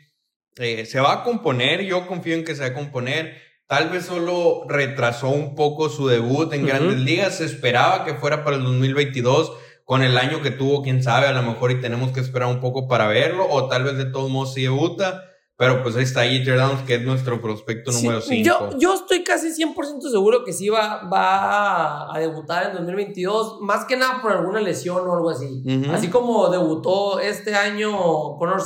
Eh, 0.57 0.85
se 0.85 0.99
va 0.99 1.13
a 1.13 1.23
componer, 1.23 1.83
yo 1.83 2.09
confío 2.09 2.35
en 2.35 2.45
que 2.45 2.57
se 2.57 2.63
va 2.63 2.67
a 2.67 2.75
componer. 2.75 3.37
Tal 3.67 3.89
vez 3.89 4.07
solo 4.07 4.65
retrasó 4.69 5.29
un 5.29 5.55
poco 5.55 5.89
su 5.89 6.07
debut 6.07 6.53
en 6.53 6.67
grandes 6.67 6.99
ligas. 6.99 7.39
Se 7.39 7.45
esperaba 7.45 8.05
que 8.05 8.15
fuera 8.15 8.45
para 8.45 8.57
el 8.57 8.65
2022. 8.65 9.53
Con 9.85 10.03
el 10.03 10.17
año 10.17 10.43
que 10.43 10.51
tuvo, 10.51 10.83
quién 10.83 11.03
sabe, 11.03 11.27
a 11.27 11.33
lo 11.33 11.43
mejor 11.43 11.71
y 11.73 11.81
tenemos 11.81 12.13
que 12.13 12.21
esperar 12.21 12.49
un 12.49 12.61
poco 12.61 12.87
para 12.87 13.09
verlo. 13.09 13.47
O 13.49 13.69
tal 13.69 13.85
vez 13.85 13.97
de 13.97 14.05
todos 14.07 14.31
modos 14.31 14.55
sí 14.55 14.63
debuta. 14.63 15.25
Pero 15.63 15.83
pues 15.83 15.95
ahí 15.95 16.03
está 16.03 16.25
Jeter 16.25 16.59
Downs, 16.59 16.83
que 16.83 16.97
es 16.97 17.03
nuestro 17.03 17.41
prospecto 17.41 17.93
número 17.93 18.21
5. 18.21 18.43
yo, 18.45 18.79
yo 18.79 18.95
estoy 18.95 19.23
casi 19.23 19.49
100% 19.49 20.11
seguro 20.11 20.45
que 20.45 20.53
sí 20.53 20.69
va, 20.69 21.05
va 21.05 22.13
a 22.13 22.19
debutar 22.19 22.71
en 22.71 22.73
2022, 22.79 23.61
más 23.61 23.85
que 23.85 23.97
nada 23.97 24.21
por 24.21 24.33
alguna 24.33 24.61
lesión 24.61 25.07
o 25.07 25.15
algo 25.15 25.31
así. 25.31 25.63
Así 25.93 26.09
como 26.09 26.49
debutó 26.49 27.21
este 27.21 27.55
año 27.55 27.93
Connor 28.39 28.61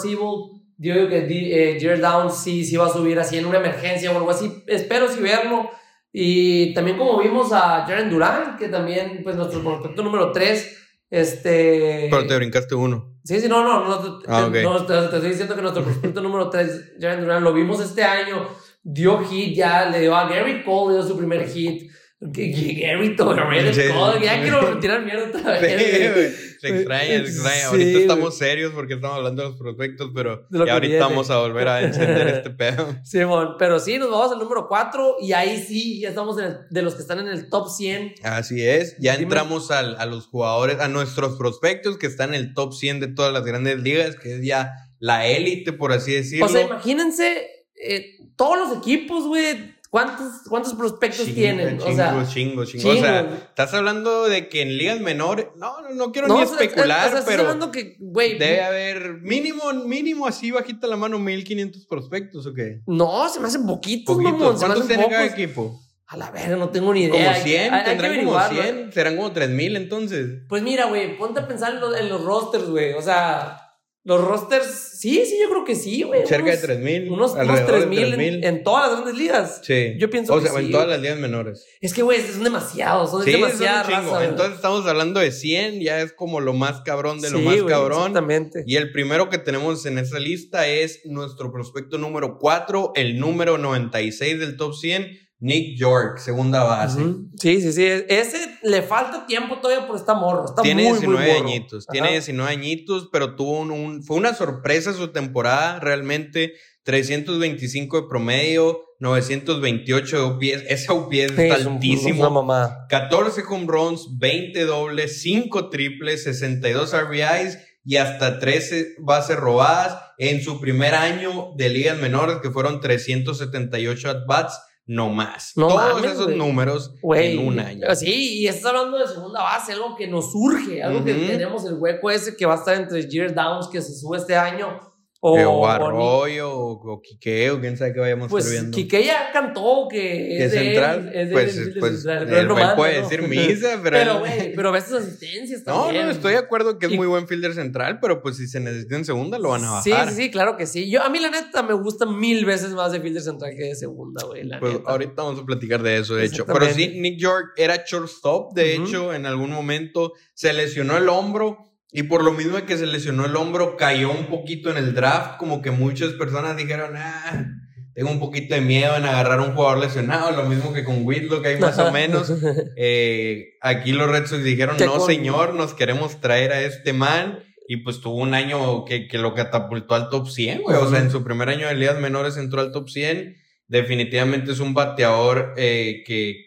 Siebel, 0.78 0.98
digo 0.98 1.08
que 1.08 1.22
Di- 1.22 1.52
eh, 1.52 1.78
Jared 1.80 2.00
Downs 2.00 2.36
sí, 2.38 2.64
sí 2.64 2.76
va 2.76 2.86
a 2.86 2.90
subir 2.92 3.18
así 3.18 3.38
en 3.38 3.46
una 3.46 3.58
emergencia 3.58 4.10
o 4.12 4.16
algo 4.16 4.30
así. 4.30 4.62
Espero 4.66 5.08
sí 5.08 5.20
verlo. 5.20 5.70
Y 6.12 6.72
también 6.74 6.96
como 6.96 7.18
vimos 7.18 7.52
a 7.52 7.84
Jaren 7.86 8.08
Durán, 8.10 8.56
que 8.56 8.68
también, 8.68 9.20
pues 9.22 9.36
nuestro 9.36 9.60
prospecto 9.62 10.02
número 10.02 10.32
3, 10.32 10.78
este... 11.10 12.08
Pero 12.10 12.26
te 12.26 12.36
brincaste 12.36 12.74
uno. 12.74 13.14
Sí, 13.24 13.40
sí, 13.40 13.48
no, 13.48 13.62
no, 13.62 13.86
no, 13.88 14.18
te, 14.20 14.24
Ah, 14.28 14.46
ok. 14.46 14.56
no, 14.62 14.86
te- 14.86 14.94
te 14.94 15.04
estoy 15.16 15.30
diciendo 15.30 15.54
que 15.54 15.62
nuestro 15.62 15.82
prospecto 15.84 16.20
número 16.22 16.48
3, 16.48 16.94
Jaren 17.00 17.20
Duran, 17.20 17.42
lo 17.44 17.52
vimos 17.52 17.80
este 17.80 18.02
año, 18.04 18.46
dio 18.82 19.18
hit 19.24 19.54
ya, 19.56 19.90
le 19.90 20.00
dio 20.00 20.14
a 20.16 20.28
Gary 20.28 20.62
Cole, 20.64 20.94
le 20.94 21.00
dio 21.02 21.08
su 21.08 21.16
primer 21.18 21.48
hit. 21.48 21.90
Gary 22.18 23.08
Sí. 23.08 23.88
Cole, 23.92 24.24
ya 24.24 24.40
quiero 24.40 24.78
tirar 24.78 25.04
mierda 25.04 25.26
otra 25.28 25.58
Sí, 25.60 25.66
vez. 25.66 26.56
Se 26.60 26.68
extraña, 26.68 27.06
se 27.08 27.16
extraña. 27.18 27.54
Sí, 27.60 27.64
Ahorita 27.66 27.98
estamos 27.98 28.38
serios 28.38 28.72
porque 28.72 28.94
estamos 28.94 29.18
hablando 29.18 29.42
de 29.42 29.48
los 29.50 29.58
prospectos, 29.58 30.10
pero 30.14 30.46
lo 30.48 30.64
ya 30.64 30.72
ahorita 30.72 30.90
viene. 30.92 31.04
vamos 31.04 31.30
a 31.30 31.38
volver 31.40 31.68
a 31.68 31.82
encender 31.82 32.28
este 32.28 32.50
pedo. 32.50 32.96
Simón, 33.04 33.56
pero 33.58 33.78
sí, 33.78 33.98
nos 33.98 34.10
vamos 34.10 34.32
al 34.32 34.38
número 34.38 34.66
4 34.66 35.16
y 35.20 35.32
ahí 35.34 35.62
sí, 35.62 36.00
ya 36.00 36.08
estamos 36.08 36.38
el- 36.38 36.56
de 36.70 36.82
los 36.82 36.94
que 36.94 37.02
están 37.02 37.18
en 37.18 37.28
el 37.28 37.50
top 37.50 37.68
100. 37.68 38.14
Así 38.22 38.66
es, 38.66 38.96
ya 38.98 39.12
Dime. 39.12 39.24
entramos 39.24 39.70
al- 39.70 39.96
a 39.98 40.06
los 40.06 40.26
jugadores, 40.26 40.80
a 40.80 40.88
nuestros 40.88 41.36
prospectos 41.36 41.98
que 41.98 42.06
están 42.06 42.30
en 42.32 42.40
el 42.40 42.54
top 42.54 42.72
100 42.72 42.98
de 43.00 43.08
todas 43.08 43.32
las 43.34 43.44
grandes 43.44 43.78
ligas, 43.82 44.16
que 44.16 44.36
es 44.36 44.42
ya 44.44 44.72
la 44.98 45.26
élite, 45.26 45.74
por 45.74 45.92
así 45.92 46.12
decirlo. 46.14 46.46
O 46.46 46.48
sea, 46.48 46.62
imagínense 46.62 47.50
eh, 47.78 48.06
todos 48.36 48.56
los 48.70 48.78
equipos, 48.78 49.26
güey, 49.26 49.75
¿cuántos, 49.96 50.26
cuántos 50.48 50.74
prospectos 50.74 51.24
Chingo, 51.24 51.34
tienen? 51.34 51.78
Chingo, 51.78 51.90
o 51.90 51.94
sea, 51.96 52.26
chingo, 52.28 52.64
chingo. 52.66 52.90
O 52.90 52.96
sea, 52.96 53.20
estás 53.48 53.72
hablando 53.72 54.26
de 54.28 54.48
que 54.50 54.60
en 54.60 54.76
ligas 54.76 55.00
menores, 55.00 55.46
no, 55.56 55.80
no, 55.80 55.88
no 55.94 56.12
quiero 56.12 56.28
no, 56.28 56.36
ni 56.36 56.42
o 56.42 56.46
sea, 56.46 56.60
especular, 56.60 56.98
o 57.06 57.10
sea, 57.10 57.18
estás 57.20 57.24
pero 57.24 57.42
hablando 57.42 57.70
que, 57.72 57.96
güey, 57.98 58.38
debe 58.38 58.62
haber 58.62 59.20
mínimo, 59.22 59.72
mínimo 59.72 60.26
así 60.26 60.50
bajita 60.50 60.86
la 60.86 60.96
mano, 60.96 61.18
1500 61.18 61.86
prospectos 61.86 62.46
o 62.46 62.52
qué. 62.52 62.82
No, 62.86 63.26
se 63.30 63.40
me 63.40 63.46
hacen 63.48 63.64
poquitos, 63.64 64.14
Poquitos. 64.14 64.38
mamón. 64.38 64.56
¿Cuántos 64.58 64.86
tiene 64.86 65.08
cada 65.08 65.24
equipo? 65.24 65.80
A 66.08 66.16
la 66.16 66.30
verga, 66.30 66.56
no 66.56 66.68
tengo 66.68 66.92
ni 66.92 67.04
idea. 67.04 67.12
Como 67.12 67.30
Hay- 67.30 67.42
100, 67.42 67.74
hay- 67.74 67.84
tendrán 67.84 68.16
como 68.16 68.36
averiguarlo. 68.38 68.62
100, 68.62 68.92
serán 68.92 69.16
como 69.16 69.32
3000 69.32 69.76
entonces. 69.76 70.42
Pues 70.48 70.62
mira, 70.62 70.84
güey, 70.86 71.16
ponte 71.16 71.40
a 71.40 71.48
pensar 71.48 71.74
en 71.74 71.80
los, 71.80 71.98
en 71.98 72.08
los 72.08 72.22
rosters, 72.22 72.68
güey. 72.68 72.92
O 72.92 73.02
sea, 73.02 73.60
los 74.04 74.20
rosters, 74.20 74.95
sí, 74.98 75.24
sí, 75.26 75.38
yo 75.42 75.48
creo 75.50 75.64
que 75.64 75.74
sí, 75.74 76.02
güey. 76.02 76.26
Cerca 76.26 76.44
de 76.50 76.56
unos- 76.56 76.62
3000. 76.62 77.02
Unos, 77.10 77.32
unos 77.32 77.36
alrededor 77.36 77.66
de 77.72 77.78
3000 77.78 77.98
en, 78.04 78.10
3000. 78.14 78.44
en 78.44 78.62
todas 78.64 78.90
las 78.90 79.00
grandes 79.00 79.16
ligas. 79.16 79.60
Sí. 79.62 79.94
Yo 79.98 80.10
pienso 80.10 80.34
o 80.34 80.40
que 80.40 80.48
sea, 80.48 80.58
sí, 80.58 80.66
en 80.66 80.72
todas 80.72 80.88
las 80.88 81.00
ligas 81.00 81.18
menores. 81.18 81.64
Es 81.80 81.92
que, 81.94 82.02
güey, 82.02 82.20
son 82.20 82.44
demasiados. 82.44 83.10
Son 83.10 83.22
Sí, 83.24 83.32
demasiada 83.32 83.82
chingo. 83.86 84.12
raza. 84.12 84.24
Entonces 84.24 84.54
estamos 84.56 84.86
hablando 84.86 85.20
de 85.20 85.30
100, 85.32 85.80
ya 85.80 86.00
es 86.00 86.12
como 86.12 86.40
lo 86.40 86.52
más 86.52 86.80
cabrón 86.80 87.20
de 87.20 87.30
lo 87.30 87.38
más 87.40 87.56
güey, 87.60 87.66
cabrón. 87.66 87.98
Exactamente. 87.98 88.64
Y 88.66 88.76
el 88.76 88.92
primero 88.92 89.28
que 89.28 89.38
tenemos 89.38 89.84
en 89.86 89.98
esa 89.98 90.18
lista 90.18 90.66
es 90.68 91.00
nuestro 91.04 91.52
prospecto 91.52 91.98
número 91.98 92.38
4, 92.38 92.92
el 92.96 93.18
número 93.18 93.58
96 93.58 94.38
del 94.38 94.56
top 94.56 94.74
100, 94.74 95.25
Nick 95.38 95.78
York, 95.78 96.18
segunda 96.18 96.62
base. 96.64 96.98
Sí, 97.38 97.60
sí, 97.60 97.72
sí. 97.72 97.84
Ese 98.08 98.38
le 98.62 98.82
falta 98.82 99.26
tiempo 99.26 99.58
todavía 99.60 99.86
por 99.86 99.96
esta 99.96 100.14
morro. 100.14 100.46
Está 100.46 100.62
tiene 100.62 100.84
muy, 100.84 100.92
19 100.98 101.24
muy 101.24 101.32
morro. 101.34 101.48
añitos. 101.48 101.86
Tiene 101.86 102.10
19 102.12 102.50
añitos, 102.50 103.08
pero 103.12 103.36
tuvo 103.36 103.60
un, 103.60 103.70
un, 103.70 104.02
Fue 104.02 104.16
una 104.16 104.32
sorpresa 104.34 104.92
su 104.94 105.08
temporada, 105.12 105.78
realmente. 105.80 106.54
325 106.84 108.02
de 108.02 108.08
promedio, 108.08 108.80
928 109.00 110.16
de 110.16 110.22
OPS. 110.22 110.64
Ese 110.68 110.92
OPS 110.92 111.10
Sí, 111.12 111.20
está 111.42 111.56
es 111.56 111.66
altísimo. 111.66 112.20
una 112.20 112.30
mamá. 112.30 112.86
14 112.88 113.42
home 113.48 113.66
runs, 113.68 114.06
20 114.18 114.64
dobles, 114.64 115.20
5 115.22 115.68
triples, 115.68 116.22
62 116.24 116.92
RBIs 116.94 117.58
y 117.84 117.96
hasta 117.96 118.38
13 118.38 118.94
bases 119.00 119.36
robadas 119.36 119.98
en 120.18 120.42
su 120.42 120.60
primer 120.60 120.94
año 120.94 121.50
de 121.56 121.68
ligas 121.68 121.98
menores, 121.98 122.38
que 122.42 122.50
fueron 122.50 122.80
378 122.80 124.08
at-bats, 124.10 124.58
no 124.86 125.10
más. 125.10 125.52
No 125.56 125.68
Todos 125.68 125.94
mames, 125.94 126.12
esos 126.12 126.28
números 126.36 126.94
en 127.02 127.38
un 127.46 127.58
año. 127.58 127.94
Sí, 127.94 128.40
y 128.40 128.46
estás 128.46 128.66
hablando 128.66 128.98
de 128.98 129.08
segunda 129.08 129.42
base, 129.42 129.72
algo 129.72 129.96
que 129.96 130.06
nos 130.06 130.30
surge, 130.32 130.82
algo 130.82 131.04
que 131.04 131.12
tenemos 131.12 131.64
el 131.66 131.74
hueco 131.74 132.10
ese 132.10 132.36
que 132.36 132.46
va 132.46 132.54
a 132.54 132.58
estar 132.58 132.74
entre 132.76 133.02
Jeter 133.02 133.34
Downs 133.34 133.68
que 133.68 133.82
se 133.82 133.94
sube 133.94 134.18
este 134.18 134.36
año. 134.36 134.80
O, 135.20 135.38
Eh, 135.38 135.70
Arroyo, 135.70 136.50
o, 136.52 136.72
o 136.92 137.00
Quique, 137.00 137.50
o 137.50 137.60
quién 137.60 137.76
sabe 137.76 137.94
qué 137.94 138.00
vayamos 138.00 138.30
Pues 138.30 138.50
viendo. 138.50 138.74
Quique 138.76 139.04
ya 139.04 139.32
cantó 139.32 139.88
que 139.90 140.44
es 140.44 140.52
de 140.52 140.58
central, 140.58 141.10
es 141.14 141.28
de 141.28 141.32
pues, 141.32 141.56
él, 141.56 141.68
es 141.68 141.74
de 141.74 141.80
pues, 141.80 141.92
central, 142.02 142.22
él, 142.22 142.30
no 142.34 142.38
él 142.40 142.48
manda, 142.48 142.76
puede 142.76 143.00
¿no? 143.00 143.08
decir 143.08 143.22
misa, 143.28 143.80
pero, 143.82 144.22
Pero, 144.22 144.22
pero 144.54 144.72
ves 144.72 144.84
sus 144.84 144.98
asistencias 145.02 145.62
No, 145.66 145.84
también. 145.84 146.04
no, 146.06 146.12
estoy 146.12 146.32
de 146.32 146.38
acuerdo 146.38 146.78
que 146.78 146.86
es 146.86 146.92
Y- 146.92 146.96
muy 146.96 147.06
buen 147.06 147.26
fielder 147.26 147.54
central, 147.54 147.98
pero 148.00 148.20
pues 148.22 148.36
si 148.36 148.46
se 148.46 148.60
necesita 148.60 148.96
en 148.96 149.04
segunda 149.04 149.38
lo 149.38 149.48
van 149.50 149.64
a 149.64 149.70
bajar. 149.72 150.08
Sí, 150.10 150.14
sí, 150.14 150.22
sí, 150.24 150.30
claro 150.30 150.56
que 150.56 150.66
sí. 150.66 150.90
Yo, 150.90 151.02
a 151.02 151.08
mí, 151.08 151.18
la 151.18 151.30
neta, 151.30 151.62
me 151.62 151.74
gusta 151.74 152.06
mil 152.06 152.44
veces 152.44 152.70
más 152.72 152.92
de 152.92 153.00
fielder 153.00 153.22
central 153.22 153.52
que 153.56 153.64
de 153.64 153.74
segunda, 153.74 154.24
güey. 154.26 154.46
Pues 154.60 154.72
neta. 154.74 154.90
ahorita 154.90 155.14
vamos 155.22 155.40
a 155.40 155.44
platicar 155.46 155.82
de 155.82 155.98
eso, 155.98 156.14
de 156.14 156.26
hecho. 156.26 156.44
Pero 156.46 156.66
sí, 156.70 156.88
Nick 157.00 157.18
York 157.18 157.52
era 157.56 157.82
shortstop, 157.86 158.52
de 158.54 158.74
hecho, 158.76 159.12
en 159.14 159.26
algún 159.26 159.50
momento 159.50 160.12
se 160.34 160.52
lesionó 160.52 160.96
el 160.98 161.08
hombro 161.08 161.58
y 161.96 162.02
por 162.04 162.22
lo 162.22 162.32
mismo 162.32 162.56
que 162.66 162.76
se 162.76 162.86
lesionó 162.86 163.24
el 163.24 163.34
hombro, 163.36 163.76
cayó 163.76 164.10
un 164.10 164.26
poquito 164.26 164.70
en 164.70 164.76
el 164.76 164.94
draft, 164.94 165.38
como 165.38 165.62
que 165.62 165.70
muchas 165.70 166.12
personas 166.12 166.56
dijeron, 166.56 166.92
ah, 166.96 167.46
tengo 167.94 168.10
un 168.10 168.20
poquito 168.20 168.54
de 168.54 168.60
miedo 168.60 168.94
en 168.96 169.04
agarrar 169.06 169.38
a 169.38 169.42
un 169.42 169.54
jugador 169.54 169.78
lesionado, 169.78 170.30
lo 170.32 170.44
mismo 170.44 170.74
que 170.74 170.84
con 170.84 171.06
Whitlock, 171.06 171.46
hay 171.46 171.58
más 171.58 171.78
o 171.78 171.90
menos. 171.92 172.30
Eh, 172.76 173.54
aquí 173.62 173.92
los 173.92 174.10
Red 174.10 174.26
Sox 174.26 174.44
dijeron, 174.44 174.76
no 174.84 174.92
con- 174.98 175.06
señor, 175.06 175.54
nos 175.54 175.72
queremos 175.72 176.20
traer 176.20 176.52
a 176.52 176.60
este 176.60 176.92
man. 176.92 177.38
Y 177.68 177.78
pues 177.78 178.00
tuvo 178.00 178.16
un 178.18 178.32
año 178.34 178.84
que, 178.84 179.08
que 179.08 179.18
lo 179.18 179.34
catapultó 179.34 179.94
al 179.96 180.08
top 180.08 180.28
100, 180.28 180.62
güey. 180.62 180.76
O 180.76 180.88
sea, 180.88 181.00
en 181.00 181.10
su 181.10 181.24
primer 181.24 181.48
año 181.48 181.66
de 181.66 181.74
ligas 181.74 181.98
menores 181.98 182.36
entró 182.36 182.60
al 182.60 182.70
top 182.70 182.88
100. 182.90 183.34
Definitivamente 183.66 184.52
es 184.52 184.60
un 184.60 184.72
bateador 184.72 185.54
eh, 185.56 186.04
que, 186.06 186.44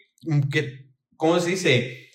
que, 0.50 0.86
¿cómo 1.16 1.38
se 1.40 1.50
dice? 1.50 2.09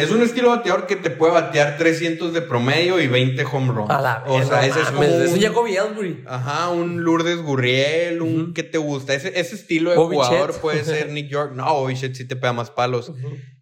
Es 0.00 0.10
un 0.10 0.22
estilo 0.22 0.50
bateador 0.50 0.86
que 0.86 0.96
te 0.96 1.10
puede 1.10 1.32
batear 1.32 1.76
300 1.78 2.32
de 2.32 2.42
promedio 2.42 3.00
y 3.00 3.06
20 3.08 3.44
home 3.44 3.72
runs. 3.72 3.90
A 3.90 4.00
la 4.00 4.24
o 4.26 4.42
sea, 4.42 4.66
ese 4.66 4.80
es 4.80 4.88
como 4.88 5.02
un- 5.06 5.38
ya 5.38 5.48
Jacoby 5.48 5.76
Ellsbury. 5.76 6.24
Ajá, 6.26 6.68
un 6.70 7.02
Lourdes 7.04 7.42
Gurriel, 7.42 8.22
un. 8.22 8.54
¿qué 8.54 8.62
te 8.62 8.78
gusta? 8.78 9.14
Ese, 9.14 9.38
ese 9.38 9.54
estilo 9.54 9.90
de 9.90 9.96
Bobby 9.96 10.16
jugador 10.16 10.52
Chet. 10.52 10.60
puede 10.60 10.84
ser 10.84 11.10
Nick 11.10 11.28
York. 11.28 11.52
No, 11.54 11.72
Bobby 11.74 11.94
Chet 11.94 12.14
sí 12.14 12.24
te 12.26 12.36
pega 12.36 12.52
más 12.52 12.70
palos. 12.70 13.12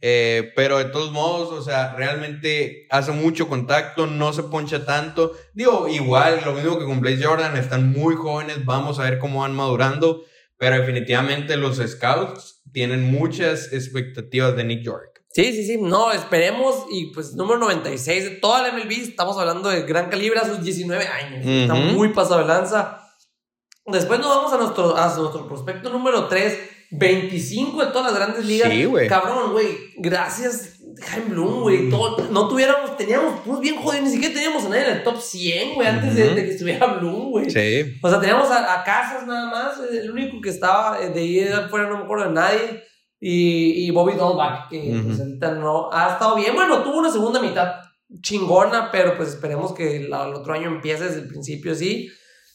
Eh, 0.00 0.52
pero 0.54 0.78
de 0.78 0.84
todos 0.86 1.10
modos, 1.12 1.50
o 1.52 1.62
sea, 1.62 1.94
realmente 1.96 2.86
hace 2.90 3.12
mucho 3.12 3.48
contacto, 3.48 4.06
no 4.06 4.32
se 4.32 4.44
poncha 4.44 4.84
tanto. 4.84 5.32
Digo, 5.54 5.88
igual, 5.88 6.40
lo 6.44 6.52
mismo 6.54 6.78
que 6.78 6.84
con 6.84 7.00
Blaze 7.00 7.24
Jordan, 7.24 7.56
están 7.56 7.90
muy 7.92 8.14
jóvenes, 8.14 8.64
vamos 8.64 8.98
a 8.98 9.02
ver 9.04 9.18
cómo 9.18 9.40
van 9.40 9.54
madurando. 9.54 10.22
Pero 10.56 10.76
definitivamente 10.76 11.56
los 11.56 11.76
scouts 11.76 12.62
tienen 12.72 13.04
muchas 13.10 13.72
expectativas 13.72 14.56
de 14.56 14.64
Nick 14.64 14.82
York. 14.82 15.17
Sí, 15.38 15.52
sí, 15.52 15.64
sí. 15.66 15.78
No, 15.80 16.10
esperemos. 16.10 16.86
Y 16.90 17.12
pues, 17.12 17.34
número 17.34 17.60
96 17.60 18.24
de 18.24 18.30
toda 18.30 18.60
la 18.62 18.72
MLB. 18.72 18.90
Estamos 18.90 19.38
hablando 19.38 19.68
de 19.68 19.82
gran 19.82 20.08
calibre 20.10 20.40
a 20.40 20.44
sus 20.44 20.60
19 20.62 21.06
años. 21.06 21.46
Está 21.46 21.74
Ujú. 21.74 21.82
muy 21.96 22.08
pasado 22.12 22.40
de 22.40 22.46
lanza. 22.46 22.98
Después 23.86 24.18
nos 24.18 24.28
vamos 24.28 24.52
a 24.52 24.56
nuestro, 24.58 24.96
a 24.96 25.14
nuestro 25.16 25.46
prospecto 25.46 25.90
número 25.90 26.26
3. 26.26 26.58
25 26.90 27.84
de 27.84 27.92
todas 27.92 28.12
las 28.12 28.14
grandes 28.20 28.46
ligas. 28.46 28.70
Sí, 28.70 28.84
güey. 28.86 29.06
Cabrón, 29.08 29.52
güey. 29.52 29.68
Gracias, 29.98 30.78
Jaime 31.02 31.26
Bloom, 31.34 31.60
güey. 31.60 31.90
Todo- 31.90 32.16
No 32.30 32.48
tuviéramos, 32.48 32.96
teníamos, 32.96 33.40
pues 33.44 33.60
bien 33.60 33.76
jodido, 33.76 34.04
ni 34.04 34.10
siquiera 34.10 34.32
teníamos 34.34 34.64
a 34.64 34.70
nadie 34.70 34.86
en 34.86 34.96
el 34.96 35.02
top 35.02 35.20
100, 35.20 35.74
güey, 35.74 35.86
antes 35.86 36.14
de, 36.14 36.24
Ujú. 36.28 36.34
de 36.34 36.44
que 36.46 36.50
estuviera 36.52 36.86
Bloom, 36.94 37.30
güey. 37.30 37.50
Sí. 37.50 37.92
O 38.02 38.08
sea, 38.08 38.18
teníamos 38.18 38.50
a, 38.50 38.80
a 38.80 38.84
Casas 38.84 39.26
nada 39.26 39.50
más, 39.50 39.74
el 39.92 40.10
único 40.10 40.40
que 40.40 40.48
estaba 40.48 40.98
eh, 41.02 41.10
de 41.10 41.20
ahí 41.20 41.34
de 41.44 41.52
afuera, 41.52 41.90
no 41.90 41.98
me 41.98 42.04
acuerdo 42.04 42.24
de 42.24 42.30
nadie. 42.32 42.84
Y, 43.20 43.86
y 43.86 43.90
Bobby 43.90 44.14
Dolbach, 44.14 44.68
que 44.68 45.00
pues, 45.04 45.18
ahorita 45.20 45.52
no 45.52 45.90
ha 45.92 46.12
estado 46.12 46.36
bien. 46.36 46.54
Bueno, 46.54 46.82
tuvo 46.82 46.98
una 46.98 47.10
segunda 47.10 47.40
mitad 47.40 47.74
chingona, 48.22 48.90
pero 48.92 49.16
pues 49.16 49.30
esperemos 49.30 49.72
que 49.72 50.06
la- 50.08 50.26
el 50.26 50.34
otro 50.34 50.54
año 50.54 50.68
empiece 50.68 51.04
desde 51.04 51.20
el 51.22 51.28
principio, 51.28 51.74
sí. 51.74 52.08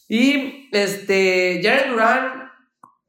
Y 0.08 0.68
este, 0.72 1.60
Jared 1.62 1.90
Duran, 1.90 2.50